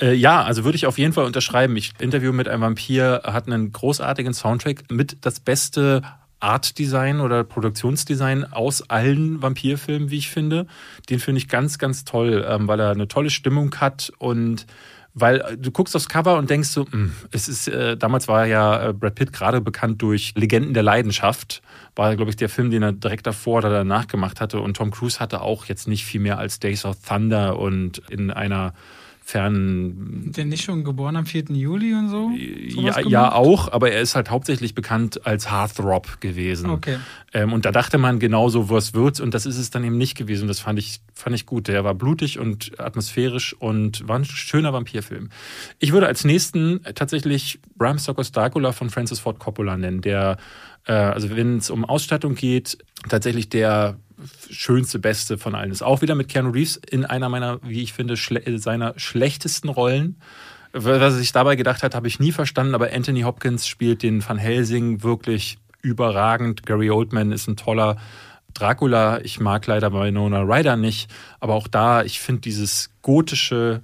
Äh, 0.00 0.14
ja, 0.14 0.42
also 0.42 0.64
würde 0.64 0.76
ich 0.76 0.86
auf 0.86 0.98
jeden 0.98 1.12
Fall 1.12 1.24
unterschreiben. 1.24 1.76
Ich 1.76 1.92
Interview 1.98 2.32
mit 2.32 2.48
einem 2.48 2.62
Vampir 2.62 3.22
hat 3.24 3.46
einen 3.46 3.72
großartigen 3.72 4.34
Soundtrack 4.34 4.90
mit 4.90 5.18
das 5.20 5.40
beste 5.40 6.02
Art-Design 6.40 7.20
oder 7.20 7.44
Produktionsdesign 7.44 8.52
aus 8.52 8.88
allen 8.90 9.40
Vampirfilmen, 9.40 10.10
wie 10.10 10.18
ich 10.18 10.28
finde. 10.28 10.66
Den 11.08 11.20
finde 11.20 11.38
ich 11.38 11.48
ganz, 11.48 11.78
ganz 11.78 12.04
toll, 12.04 12.44
ähm, 12.48 12.66
weil 12.66 12.80
er 12.80 12.90
eine 12.90 13.08
tolle 13.08 13.30
Stimmung 13.30 13.74
hat 13.76 14.12
und 14.18 14.66
weil 15.14 15.40
äh, 15.40 15.56
du 15.56 15.70
guckst 15.70 15.94
aufs 15.94 16.08
Cover 16.08 16.38
und 16.38 16.50
denkst 16.50 16.70
so, 16.70 16.86
mh, 16.90 17.10
es 17.30 17.48
ist, 17.48 17.68
äh, 17.68 17.96
damals 17.96 18.26
war 18.28 18.46
ja 18.46 18.92
Brad 18.92 19.14
Pitt 19.14 19.32
gerade 19.32 19.60
bekannt 19.60 20.02
durch 20.02 20.32
Legenden 20.34 20.74
der 20.74 20.82
Leidenschaft, 20.82 21.62
war, 21.94 22.16
glaube 22.16 22.30
ich, 22.30 22.36
der 22.36 22.48
Film, 22.48 22.70
den 22.70 22.82
er 22.82 22.92
direkt 22.92 23.26
davor 23.26 23.58
oder 23.58 23.70
danach 23.70 24.08
gemacht 24.08 24.40
hatte. 24.40 24.60
Und 24.60 24.76
Tom 24.76 24.90
Cruise 24.90 25.20
hatte 25.20 25.42
auch 25.42 25.66
jetzt 25.66 25.86
nicht 25.86 26.04
viel 26.04 26.20
mehr 26.20 26.38
als 26.38 26.58
Days 26.58 26.84
of 26.84 26.96
Thunder 27.06 27.58
und 27.58 27.98
in 28.10 28.30
einer 28.30 28.72
fernen 29.24 30.32
Der 30.32 30.44
nicht 30.44 30.64
schon 30.64 30.84
geboren 30.84 31.16
am 31.16 31.26
4. 31.26 31.44
Juli 31.50 31.94
und 31.94 32.08
so? 32.08 32.30
Sowas 32.30 32.96
ja, 32.96 33.02
gemacht? 33.02 33.10
ja, 33.10 33.32
auch, 33.32 33.70
aber 33.72 33.92
er 33.92 34.00
ist 34.00 34.14
halt 34.14 34.30
hauptsächlich 34.30 34.74
bekannt 34.74 35.26
als 35.26 35.50
Heartthrob 35.50 36.20
gewesen. 36.20 36.70
Okay. 36.70 36.98
Ähm, 37.32 37.52
und 37.52 37.64
da 37.64 37.70
dachte 37.70 37.98
man 37.98 38.18
genauso, 38.18 38.68
was 38.68 38.94
wird's, 38.94 39.20
und 39.20 39.32
das 39.32 39.46
ist 39.46 39.58
es 39.58 39.70
dann 39.70 39.84
eben 39.84 39.96
nicht 39.96 40.16
gewesen. 40.16 40.48
Das 40.48 40.58
fand 40.58 40.78
ich, 40.78 41.00
fand 41.14 41.36
ich 41.36 41.46
gut. 41.46 41.68
Der 41.68 41.84
war 41.84 41.94
blutig 41.94 42.38
und 42.38 42.78
atmosphärisch 42.80 43.54
und 43.54 44.06
war 44.08 44.18
ein 44.18 44.24
schöner 44.24 44.72
Vampirfilm. 44.72 45.30
Ich 45.78 45.92
würde 45.92 46.08
als 46.08 46.24
nächsten 46.24 46.80
tatsächlich 46.94 47.60
Bram 47.76 47.98
Stokers 47.98 48.32
Dracula 48.32 48.72
von 48.72 48.90
Francis 48.90 49.20
Ford 49.20 49.38
Coppola 49.38 49.76
nennen, 49.76 50.00
der, 50.00 50.36
äh, 50.86 50.92
also 50.92 51.30
wenn 51.30 51.58
es 51.58 51.70
um 51.70 51.84
Ausstattung 51.84 52.34
geht, 52.34 52.78
tatsächlich 53.08 53.48
der 53.48 53.96
schönste, 54.50 54.98
beste 54.98 55.38
von 55.38 55.54
allen 55.54 55.70
ist. 55.70 55.82
Auch 55.82 56.02
wieder 56.02 56.14
mit 56.14 56.28
Keanu 56.28 56.50
Reeves 56.50 56.76
in 56.76 57.04
einer 57.04 57.28
meiner, 57.28 57.60
wie 57.62 57.82
ich 57.82 57.92
finde, 57.92 58.16
schle 58.16 58.58
seiner 58.58 58.94
schlechtesten 58.96 59.68
Rollen. 59.68 60.20
Was 60.72 61.00
er 61.00 61.10
sich 61.10 61.32
dabei 61.32 61.56
gedacht 61.56 61.82
hat, 61.82 61.94
habe 61.94 62.08
ich 62.08 62.18
nie 62.18 62.32
verstanden, 62.32 62.74
aber 62.74 62.92
Anthony 62.92 63.22
Hopkins 63.22 63.66
spielt 63.66 64.02
den 64.02 64.26
Van 64.26 64.38
Helsing 64.38 65.02
wirklich 65.02 65.58
überragend. 65.82 66.64
Gary 66.64 66.90
Oldman 66.90 67.32
ist 67.32 67.46
ein 67.48 67.56
toller 67.56 67.96
Dracula. 68.54 69.20
Ich 69.20 69.40
mag 69.40 69.66
leider 69.66 69.92
Winona 69.92 70.42
Ryder 70.42 70.76
nicht, 70.76 71.10
aber 71.40 71.54
auch 71.54 71.68
da, 71.68 72.02
ich 72.02 72.20
finde 72.20 72.42
dieses 72.42 72.90
gotische 73.02 73.82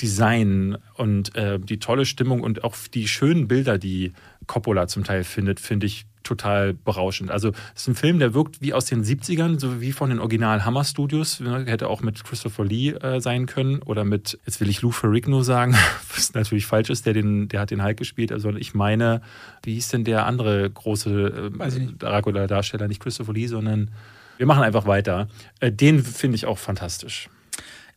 Design 0.00 0.78
und 0.94 1.34
äh, 1.34 1.58
die 1.58 1.78
tolle 1.78 2.06
Stimmung 2.06 2.42
und 2.42 2.64
auch 2.64 2.76
die 2.92 3.08
schönen 3.08 3.48
Bilder, 3.48 3.78
die 3.78 4.12
Coppola 4.46 4.86
zum 4.86 5.04
Teil 5.04 5.24
findet, 5.24 5.60
finde 5.60 5.86
ich 5.86 6.06
total 6.28 6.74
berauschend. 6.74 7.30
Also 7.30 7.52
es 7.74 7.82
ist 7.82 7.88
ein 7.88 7.94
Film, 7.94 8.18
der 8.18 8.34
wirkt 8.34 8.60
wie 8.60 8.74
aus 8.74 8.84
den 8.84 9.02
70ern, 9.02 9.58
so 9.58 9.80
wie 9.80 9.92
von 9.92 10.10
den 10.10 10.20
Original 10.20 10.64
Hammer 10.64 10.84
Studios. 10.84 11.40
Hätte 11.40 11.88
auch 11.88 12.02
mit 12.02 12.22
Christopher 12.22 12.64
Lee 12.64 12.90
äh, 12.90 13.20
sein 13.20 13.46
können 13.46 13.82
oder 13.82 14.04
mit, 14.04 14.38
jetzt 14.46 14.60
will 14.60 14.68
ich 14.68 14.82
Lou 14.82 14.90
Ferrigno 14.90 15.42
sagen, 15.42 15.74
was 16.14 16.34
natürlich 16.34 16.66
falsch 16.66 16.90
ist, 16.90 17.06
der, 17.06 17.14
den, 17.14 17.48
der 17.48 17.60
hat 17.60 17.70
den 17.70 17.82
Hulk 17.82 17.96
gespielt. 17.96 18.30
Also 18.30 18.50
ich 18.50 18.74
meine, 18.74 19.22
wie 19.64 19.74
hieß 19.74 19.88
denn 19.88 20.04
der 20.04 20.26
andere 20.26 20.70
große 20.70 21.50
äh, 21.60 21.78
nicht. 21.78 22.02
Dracula-Darsteller? 22.02 22.88
Nicht 22.88 23.02
Christopher 23.02 23.32
Lee, 23.32 23.46
sondern 23.46 23.90
wir 24.36 24.46
machen 24.46 24.62
einfach 24.62 24.86
weiter. 24.86 25.28
Äh, 25.60 25.72
den 25.72 26.02
finde 26.04 26.36
ich 26.36 26.46
auch 26.46 26.58
fantastisch. 26.58 27.28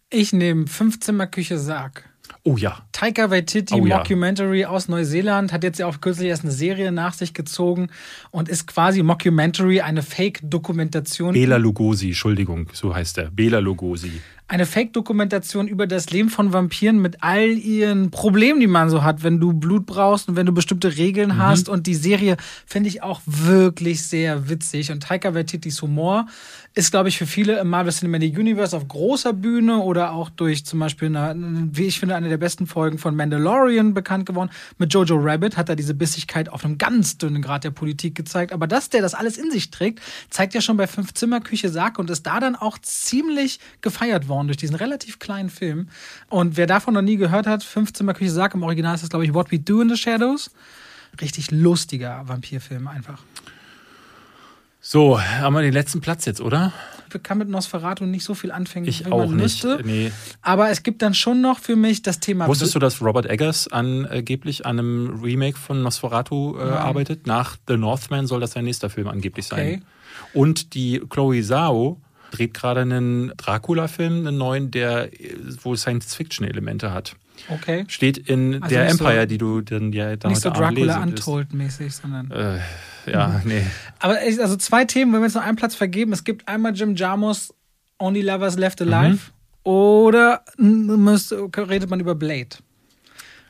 Ich 0.10 0.34
nehme 0.34 0.68
Fünfzimmerküche 0.68 1.58
Sarg. 1.58 2.11
Oh 2.44 2.58
ja. 2.58 2.80
Taika 2.92 3.30
Waititi, 3.30 3.76
Oh 3.76 3.86
ja. 3.86 3.98
Mockumentary 3.98 4.66
aus 4.66 4.88
Neuseeland, 4.88 5.54
hat 5.54 5.64
jetzt 5.64 5.78
ja 5.80 5.86
auch 5.86 6.02
kürzlich 6.02 6.30
erst 6.30 6.44
eine 6.44 6.52
Serie 6.52 6.92
nach 6.92 7.14
sich 7.14 7.36
gezogen 7.36 7.90
und 8.32 8.50
ist 8.50 8.66
quasi 8.66 9.04
Mockumentary, 9.04 9.82
eine 9.82 10.02
Fake-Dokumentation. 10.02 11.34
Bela 11.34 11.58
Lugosi, 11.58 12.08
Entschuldigung, 12.08 12.68
so 12.74 12.96
heißt 12.96 13.20
er. 13.20 13.30
Bela 13.30 13.60
Lugosi. 13.60 14.22
Eine 14.52 14.66
Fake-Dokumentation 14.66 15.70
über 15.70 15.88
das 15.88 16.10
Leben 16.10 16.28
von 16.28 16.52
Vampiren 16.52 17.02
mit 17.02 17.24
all 17.24 17.52
ihren 17.52 18.12
Problemen, 18.12 18.60
die 18.60 18.68
man 18.68 18.90
so 18.90 19.02
hat, 19.02 19.24
wenn 19.24 19.40
du 19.40 19.54
Blut 19.54 19.86
brauchst 19.86 20.28
und 20.28 20.36
wenn 20.36 20.46
du 20.46 20.52
bestimmte 20.52 20.98
Regeln 20.98 21.38
hast. 21.38 21.70
Und 21.70 21.88
die 21.88 21.96
Serie 21.96 22.36
finde 22.66 22.90
ich 22.90 23.02
auch 23.02 23.22
wirklich 23.26 24.04
sehr 24.04 24.50
witzig. 24.50 24.92
Und 24.92 25.04
Taika 25.04 25.34
Waititis 25.34 25.82
Humor 25.82 26.26
ist, 26.74 26.92
glaube 26.92 27.08
ich, 27.08 27.18
für 27.18 27.26
viele 27.26 27.60
im 27.62 27.70
Marvel 27.70 27.94
Cinematic 27.94 28.38
Universe 28.38 28.76
auf 28.76 28.90
großer 28.90 29.32
Bühne 29.32 29.78
oder 29.78 30.12
auch 30.12 30.30
durch 30.30 30.66
zum 30.66 30.80
Beispiel, 30.80 31.16
eine, 31.16 31.70
wie 31.72 31.86
ich 31.86 32.02
finde, 32.02 32.16
eine 32.16 32.28
der 32.28 32.38
besten 32.38 32.68
Folgen 32.68 32.98
von 32.98 33.16
Mandalorian 33.16 33.94
bekannt 33.94 34.26
geworden. 34.26 34.50
Mit 34.78 34.94
Jojo 34.94 35.16
Rabbit 35.16 35.56
hat 35.56 35.70
er 35.70 35.78
diese 35.78 35.94
Bissigkeit 35.94 36.50
auf 36.50 36.66
einem 36.66 36.78
ganz 36.78 37.18
dünnen 37.18 37.42
Grad 37.42 37.64
der 37.64 37.72
Politik 37.72 38.16
gezeigt. 38.16 38.52
Aber 38.52 38.68
dass 38.68 38.90
der 38.90 39.02
das 39.02 39.14
alles 39.14 39.38
in 39.38 39.50
sich 39.50 39.72
trägt, 39.72 40.02
zeigt 40.30 40.54
ja 40.54 40.60
schon 40.60 40.76
bei 40.76 40.88
Fünf 40.88 41.14
Zimmer 41.14 41.40
Küche 41.40 41.70
Sarg 41.70 41.98
und 41.98 42.10
ist 42.10 42.24
da 42.24 42.42
dann 42.42 42.58
auch 42.58 42.78
ziemlich 42.80 43.62
gefeiert 43.80 44.28
worden 44.28 44.41
durch 44.48 44.58
diesen 44.58 44.76
relativ 44.76 45.20
kleinen 45.20 45.50
Film. 45.50 45.88
Und 46.30 46.58
wer 46.58 46.68
davon 46.68 46.94
noch 46.94 47.02
nie 47.02 47.18
gehört 47.18 47.48
hat, 47.48 47.64
Fünf 47.64 47.94
Zimmer 47.94 48.14
Küche 48.14 48.32
Sarg, 48.32 48.54
im 48.54 48.64
Original 48.64 48.96
ist 48.96 49.02
das, 49.02 49.10
glaube 49.10 49.26
ich, 49.26 49.34
What 49.34 49.52
We 49.52 49.60
Do 49.60 49.82
in 49.82 49.90
the 49.90 49.98
Shadows. 49.98 50.52
Richtig 51.20 51.52
lustiger 51.52 52.22
Vampirfilm 52.28 52.88
einfach. 52.88 53.22
So, 54.84 55.22
haben 55.22 55.54
wir 55.54 55.62
den 55.62 55.74
letzten 55.74 56.02
Platz 56.02 56.26
jetzt, 56.26 56.42
oder? 56.42 56.74
Ich 57.14 57.22
kann 57.22 57.38
mit 57.38 57.50
Nosferatu 57.50 58.06
nicht 58.06 58.24
so 58.24 58.34
viel 58.34 58.52
anfangen, 58.52 58.88
Ich 58.88 59.06
wie 59.06 59.12
auch 59.12 59.20
man 59.28 59.36
nicht. 59.36 59.64
müsste. 59.64 59.80
Nee. 59.84 60.12
Aber 60.42 60.70
es 60.70 60.82
gibt 60.82 61.02
dann 61.04 61.14
schon 61.14 61.40
noch 61.42 61.60
für 61.60 61.76
mich 61.76 62.02
das 62.02 62.20
Thema. 62.20 62.48
Wusstest 62.48 62.74
du, 62.74 62.80
dass 62.80 63.02
Robert 63.02 63.28
Eggers 63.28 63.68
angeblich 63.68 64.66
an 64.66 64.80
einem 64.80 65.22
Remake 65.22 65.58
von 65.58 65.84
Nosferatu 65.84 66.58
äh, 66.58 66.62
arbeitet? 66.64 67.28
Nach 67.28 67.58
The 67.68 67.78
Northman 67.78 68.26
soll 68.26 68.40
das 68.40 68.54
sein 68.54 68.66
nächster 68.66 68.90
Film 68.90 69.08
angeblich 69.08 69.46
sein. 69.46 69.60
Okay. 69.60 69.82
Und 70.34 70.74
die 70.74 71.02
Chloe 71.10 71.44
Zhao 71.44 72.00
dreht 72.32 72.54
gerade 72.54 72.82
einen 72.82 73.32
Dracula-Film, 73.38 74.26
einen 74.28 74.38
neuen, 74.38 74.72
der 74.72 75.10
wohl 75.64 75.78
Science-Fiction-Elemente 75.78 76.92
hat. 76.94 77.16
Okay. 77.50 77.86
Steht 77.88 78.18
in 78.18 78.62
Also 78.62 78.74
der 78.76 78.86
nicht 78.86 78.98
so- 78.98 79.06
Empire, 79.06 79.28
die 79.28 79.38
du 79.38 79.62
dann 79.62 79.92
ja 79.94 80.16
da 80.16 80.30
Nicht 80.30 80.42
so 80.42 80.50
Dracula 80.50 80.70
lesen 80.70 80.88
wirst. 80.88 81.28
Untold-mäßig, 81.28 81.94
sondern. 81.96 82.32
Äh, 82.32 82.60
ja, 83.12 83.42
nee. 83.46 83.64
Aber 84.00 84.22
echt, 84.22 84.40
also 84.40 84.56
zwei 84.58 84.86
Themen, 84.86 85.12
wenn 85.14 85.22
wir 85.22 85.26
jetzt 85.28 85.36
noch 85.36 85.44
einen 85.46 85.56
Platz 85.58 85.74
vergeben. 85.76 86.14
Es 86.14 86.24
gibt 86.24 86.48
einmal 86.48 86.74
Jim 86.76 86.96
Jarmus, 86.96 87.54
Only 87.98 88.22
Lovers 88.22 88.58
Left 88.58 88.80
Mhm. 88.82 88.94
Alive. 88.94 89.20
Oder 89.64 90.44
n- 90.58 90.86
müsste, 91.04 91.48
redet 91.58 91.90
man 91.90 92.00
über 92.00 92.16
Blade. 92.16 92.50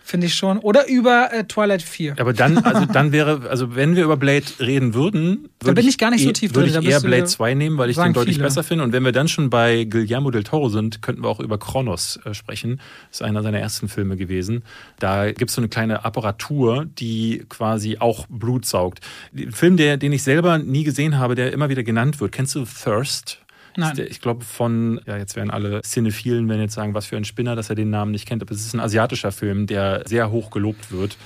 Finde 0.04 0.28
ich 0.28 0.34
schon. 0.34 0.58
Oder 0.58 0.88
über 0.90 1.30
äh, 1.32 1.44
Twilight 1.46 1.82
4. 1.82 2.16
Aber 2.20 2.34
dann, 2.34 2.58
also 2.58 2.86
dann 2.86 3.12
wäre, 3.12 3.48
also 3.50 3.76
wenn 3.76 3.96
wir 3.96 4.04
über 4.04 4.18
Blade 4.18 4.44
reden 4.60 4.94
würden, 4.94 5.50
Da 5.60 5.68
würde 5.68 5.82
bin 5.82 5.88
ich 5.90 5.98
gar 5.98 6.10
nicht 6.12 6.24
so 6.24 6.30
eh- 6.30 6.34
tief 6.34 6.54
würde 6.54 6.70
drin, 6.72 6.82
da 6.82 6.82
ich 6.82 6.90
eher 6.94 7.00
Blade 7.00 7.18
ja- 7.20 7.26
2 7.26 7.54
nehmen, 7.54 7.78
weil 7.78 7.90
ich 7.90 7.96
den 7.98 8.12
deutlich 8.12 8.36
viele. 8.36 8.46
besser 8.48 8.64
finde. 8.64 8.84
Und 8.84 8.92
wenn 8.94 9.04
wir 9.06 9.12
dann 9.14 9.28
schon 9.28 9.50
bei 9.50 9.86
Guillermo 9.86 10.32
del 10.32 10.44
Toro 10.44 10.70
sind, 10.70 11.02
könnten 11.02 11.24
wir 11.24 11.30
auch 11.30 11.40
über 11.40 11.58
Kronos 11.58 12.20
äh, 12.26 12.34
sprechen. 12.34 12.82
Das 13.10 13.20
ist 13.20 13.22
einer 13.22 13.42
seiner 13.44 13.60
ersten 13.60 13.88
Filme 13.88 14.18
gewesen. 14.18 14.64
Da 15.00 15.32
gibt 15.32 15.50
es 15.50 15.56
so 15.56 15.62
eine 15.62 15.70
kleine 15.70 16.04
Apparatur, 16.04 16.86
die 17.00 17.46
quasi 17.48 17.98
auch 18.00 18.26
Blut 18.28 18.66
saugt. 18.66 19.00
Ein 19.38 19.52
Film, 19.52 19.78
der, 19.78 19.98
den 19.98 20.12
ich 20.14 20.24
selber 20.24 20.58
nie 20.58 20.84
gesehen 20.84 21.20
habe, 21.20 21.36
der 21.36 21.54
immer 21.54 21.70
wieder 21.70 21.84
genannt 21.84 22.20
wird. 22.20 22.32
Kennst 22.32 22.56
du 22.56 22.66
Thirst? 22.66 23.38
Nein. 23.78 23.92
Ist 23.92 23.98
der, 23.98 24.12
ich 24.12 24.22
glaube 24.22 24.44
von, 24.44 25.00
ja, 25.06 25.18
jetzt 25.18 25.36
werden 25.36 25.50
alle 25.52 25.82
Cinephilen, 25.82 26.48
wenn 26.50 26.60
jetzt 26.60 26.74
sagen, 26.74 26.94
was 26.94 27.06
für 27.06 27.18
ein 27.18 27.26
Spinner, 27.26 27.56
dass 27.56 27.70
er 27.70 27.76
den 27.76 27.90
Namen 27.90 28.12
nicht 28.12 28.28
kennt. 28.28 28.42
Aber 28.42 28.52
es 28.52 28.66
ist 28.66 28.74
ein 28.74 28.80
asiatischer 28.80 29.32
Film, 29.32 29.68
der 29.68 30.04
sehr 30.08 30.32
hoch 30.32 30.52
gelobt 30.52 30.92
wird. 30.92 31.18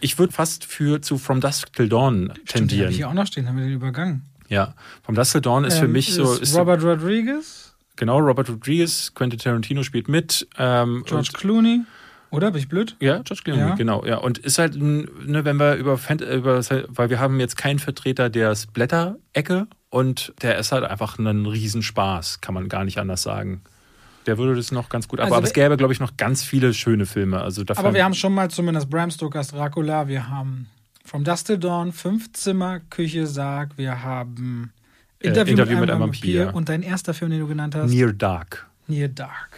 Ich 0.00 0.18
würde 0.18 0.32
fast 0.32 0.64
für 0.64 1.02
zu 1.02 1.18
From 1.18 1.40
Dusk 1.40 1.72
Till 1.74 1.88
Dawn 1.88 2.32
Stimmt, 2.32 2.38
den 2.38 2.68
tendieren. 2.68 2.90
ich 2.90 2.96
hier 2.96 3.08
auch 3.08 3.14
noch 3.14 3.26
stehen, 3.26 3.46
haben 3.48 3.56
wir 3.58 3.64
den 3.64 3.74
übergangen. 3.74 4.22
Ja, 4.48 4.74
From 5.02 5.14
Dusk 5.14 5.32
Till 5.32 5.40
Dawn 5.42 5.64
ist 5.64 5.78
für 5.78 5.84
Ähm, 5.84 5.92
mich 5.92 6.12
so. 6.14 6.32
Ist 6.32 6.42
Ist 6.42 6.52
so 6.52 6.58
Robert 6.60 6.82
Rodriguez? 6.82 7.74
Genau, 7.96 8.18
Robert 8.18 8.48
Rodriguez, 8.48 9.12
Quentin 9.14 9.38
Tarantino 9.38 9.82
spielt 9.82 10.08
mit. 10.08 10.48
Ähm, 10.56 11.04
George 11.06 11.30
Clooney. 11.34 11.82
Oder? 12.30 12.50
Bin 12.52 12.60
ich 12.60 12.68
blöd? 12.68 12.96
Ja, 13.00 13.18
George 13.22 13.42
Clooney, 13.44 13.60
Ja. 13.60 13.74
genau. 13.74 14.04
Ja, 14.06 14.18
und 14.18 14.38
ist 14.38 14.58
halt, 14.58 14.76
ne, 14.76 15.06
wenn 15.44 15.56
wir 15.58 15.74
über, 15.74 15.98
Fan- 15.98 16.18
über, 16.20 16.60
weil 16.88 17.10
wir 17.10 17.18
haben 17.18 17.40
jetzt 17.40 17.56
keinen 17.56 17.78
Vertreter 17.78 18.30
der 18.30 18.54
Splatter-Ecke 18.54 19.66
und 19.88 20.32
der 20.42 20.58
ist 20.58 20.70
halt 20.72 20.84
einfach 20.84 21.18
ein 21.18 21.46
Riesenspaß, 21.46 22.40
kann 22.40 22.54
man 22.54 22.68
gar 22.68 22.84
nicht 22.84 22.98
anders 22.98 23.22
sagen. 23.22 23.62
Der 24.26 24.38
würde 24.38 24.54
das 24.54 24.70
noch 24.70 24.88
ganz 24.90 25.08
gut, 25.08 25.18
aber, 25.18 25.26
Also 25.26 25.36
aber 25.36 25.46
es 25.46 25.52
gäbe, 25.54 25.76
glaube 25.76 25.92
ich, 25.92 25.98
noch 26.00 26.16
ganz 26.16 26.44
viele 26.44 26.74
schöne 26.74 27.06
Filme. 27.06 27.40
Also 27.40 27.64
Aber 27.74 27.94
wir 27.94 28.04
haben 28.04 28.14
schon 28.14 28.34
mal 28.34 28.50
zumindest 28.50 28.90
Bram 28.90 29.10
Stokers 29.10 29.48
Dracula, 29.48 30.06
wir 30.08 30.28
haben 30.28 30.68
From 31.04 31.24
Dust 31.24 31.46
Till 31.46 31.58
Dawn, 31.58 31.92
Fünfzimmer, 31.92 32.80
Küche, 32.90 33.26
Sarg, 33.26 33.70
wir 33.76 34.02
haben 34.02 34.72
Interview, 35.18 35.48
Äh, 35.48 35.50
Interview 35.52 35.72
mit, 35.76 35.80
mit 35.80 35.90
einem 35.90 36.02
einem 36.02 36.12
Vampir 36.12 36.40
Vampir. 36.44 36.54
und 36.56 36.68
dein 36.68 36.82
erster 36.82 37.14
Film, 37.14 37.30
den 37.30 37.40
du 37.40 37.46
genannt 37.48 37.74
hast, 37.74 37.90
Near 37.90 38.12
Dark. 38.12 38.66
Near 38.86 39.08
Dark. 39.08 39.50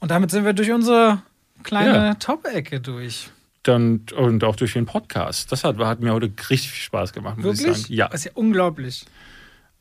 Und 0.00 0.10
damit 0.10 0.30
sind 0.30 0.44
wir 0.44 0.54
durch 0.54 0.72
unsere 0.72 1.22
kleine 1.64 1.92
Ja. 1.94 2.14
Top-Ecke 2.14 2.80
durch. 2.80 3.30
Dann, 3.64 4.02
und 4.16 4.44
auch 4.44 4.56
durch 4.56 4.74
den 4.74 4.84
Podcast. 4.86 5.50
Das 5.50 5.64
hat, 5.64 5.78
hat 5.78 6.00
mir 6.00 6.12
heute 6.12 6.26
richtig 6.50 6.70
viel 6.70 6.82
Spaß 6.82 7.12
gemacht, 7.12 7.38
muss 7.38 7.58
ich 7.60 7.64
Wirklich? 7.66 7.82
sagen. 7.84 7.94
Ja, 7.94 8.08
Das 8.08 8.20
ist 8.20 8.24
ja 8.26 8.32
unglaublich. 8.34 9.04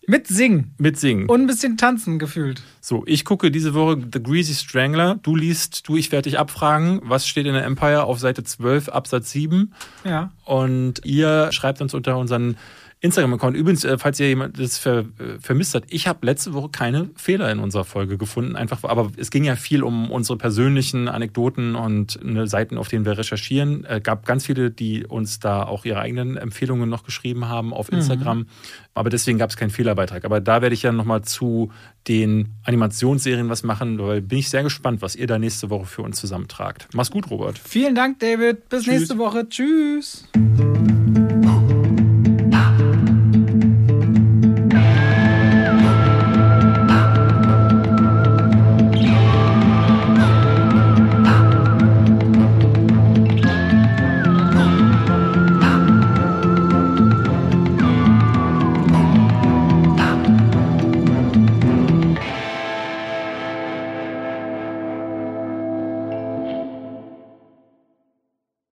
Mit 0.06 0.28
Singen 0.28 0.74
mit 0.78 1.00
Singen. 1.00 1.30
und 1.30 1.42
ein 1.42 1.48
bisschen 1.48 1.78
Tanzen 1.78 2.20
gefühlt. 2.20 2.62
So, 2.82 3.04
ich 3.06 3.24
gucke 3.24 3.52
diese 3.52 3.74
Woche 3.74 3.98
The 4.12 4.22
Greasy 4.22 4.54
Strangler. 4.54 5.18
Du 5.24 5.34
liest, 5.36 5.88
du, 5.88 5.96
ich 5.96 6.12
werde 6.12 6.30
dich 6.30 6.38
abfragen, 6.40 7.00
was 7.04 7.26
steht 7.26 7.46
in 7.46 7.54
der 7.54 7.64
Empire 7.64 8.04
auf 8.04 8.20
Seite 8.20 8.44
12, 8.44 8.90
Absatz 8.90 9.32
7. 9.32 9.74
Ja. 10.04 10.32
Und 10.44 11.06
ihr 11.06 11.50
schreibt 11.54 11.80
uns 11.82 11.94
unter 11.94 12.18
unseren 12.18 12.58
Instagram-Account. 13.04 13.58
Übrigens, 13.58 13.84
äh, 13.84 13.98
falls 13.98 14.20
ihr 14.22 14.30
jemand 14.30 14.58
das 14.58 14.78
ver, 14.78 15.00
äh, 15.00 15.38
vermisst 15.40 15.76
hat, 15.76 15.84
ich 15.90 16.08
habe 16.08 16.26
letzte 16.26 16.54
Woche 16.54 16.70
keine 16.70 17.10
Fehler 17.18 17.52
in 17.52 17.60
unserer 17.60 17.84
Folge 17.84 18.18
gefunden. 18.18 18.56
Einfach, 18.56 18.84
aber 18.86 19.12
es 19.18 19.30
ging 19.30 19.44
ja 19.44 19.58
viel 19.58 19.84
um 19.84 20.10
unsere 20.10 20.38
persönlichen 20.38 21.10
Anekdoten 21.10 21.76
und 21.76 22.18
Seiten, 22.46 22.78
auf 22.78 22.88
denen 22.88 23.04
wir 23.06 23.18
recherchieren. 23.18 23.84
Es 23.84 24.04
gab 24.04 24.26
ganz 24.26 24.46
viele, 24.46 24.72
die 24.72 25.06
uns 25.06 25.40
da 25.40 25.64
auch 25.64 25.84
ihre 25.84 26.00
eigenen 26.00 26.38
Empfehlungen 26.38 26.90
noch 26.90 27.04
geschrieben 27.04 27.50
haben 27.50 27.74
auf 27.74 27.92
Instagram. 27.92 28.48
Aber 28.94 29.10
deswegen 29.10 29.38
gab 29.38 29.50
es 29.50 29.58
keinen 29.58 29.70
Fehlerbeitrag. 29.70 30.24
Aber 30.24 30.40
da 30.40 30.62
werde 30.62 30.74
ich 30.74 30.84
ja 30.84 30.94
nochmal 30.94 31.24
zu 31.24 31.72
den 32.08 32.50
Animationsserien 32.64 33.50
was 33.50 33.64
machen, 33.64 34.00
weil 34.00 34.22
bin 34.22 34.40
ich 34.40 34.50
sehr 34.50 34.64
gespannt, 34.64 35.02
was 35.02 35.16
ihr 35.16 35.28
da 35.28 35.38
nächste 35.40 35.70
Woche 35.70 35.86
für 35.86 36.02
uns 36.04 36.20
zusammentragt. 36.20 36.88
Mach's 36.94 37.12
gut, 37.12 37.30
Robert. 37.30 37.58
Vielen 37.58 37.96
Dank, 37.96 38.20
David. 38.20 38.70
Bis 38.70 38.84
Tschüss. 38.84 38.94
nächste 38.94 39.18
Woche. 39.18 39.50
Tschüss. 39.50 40.30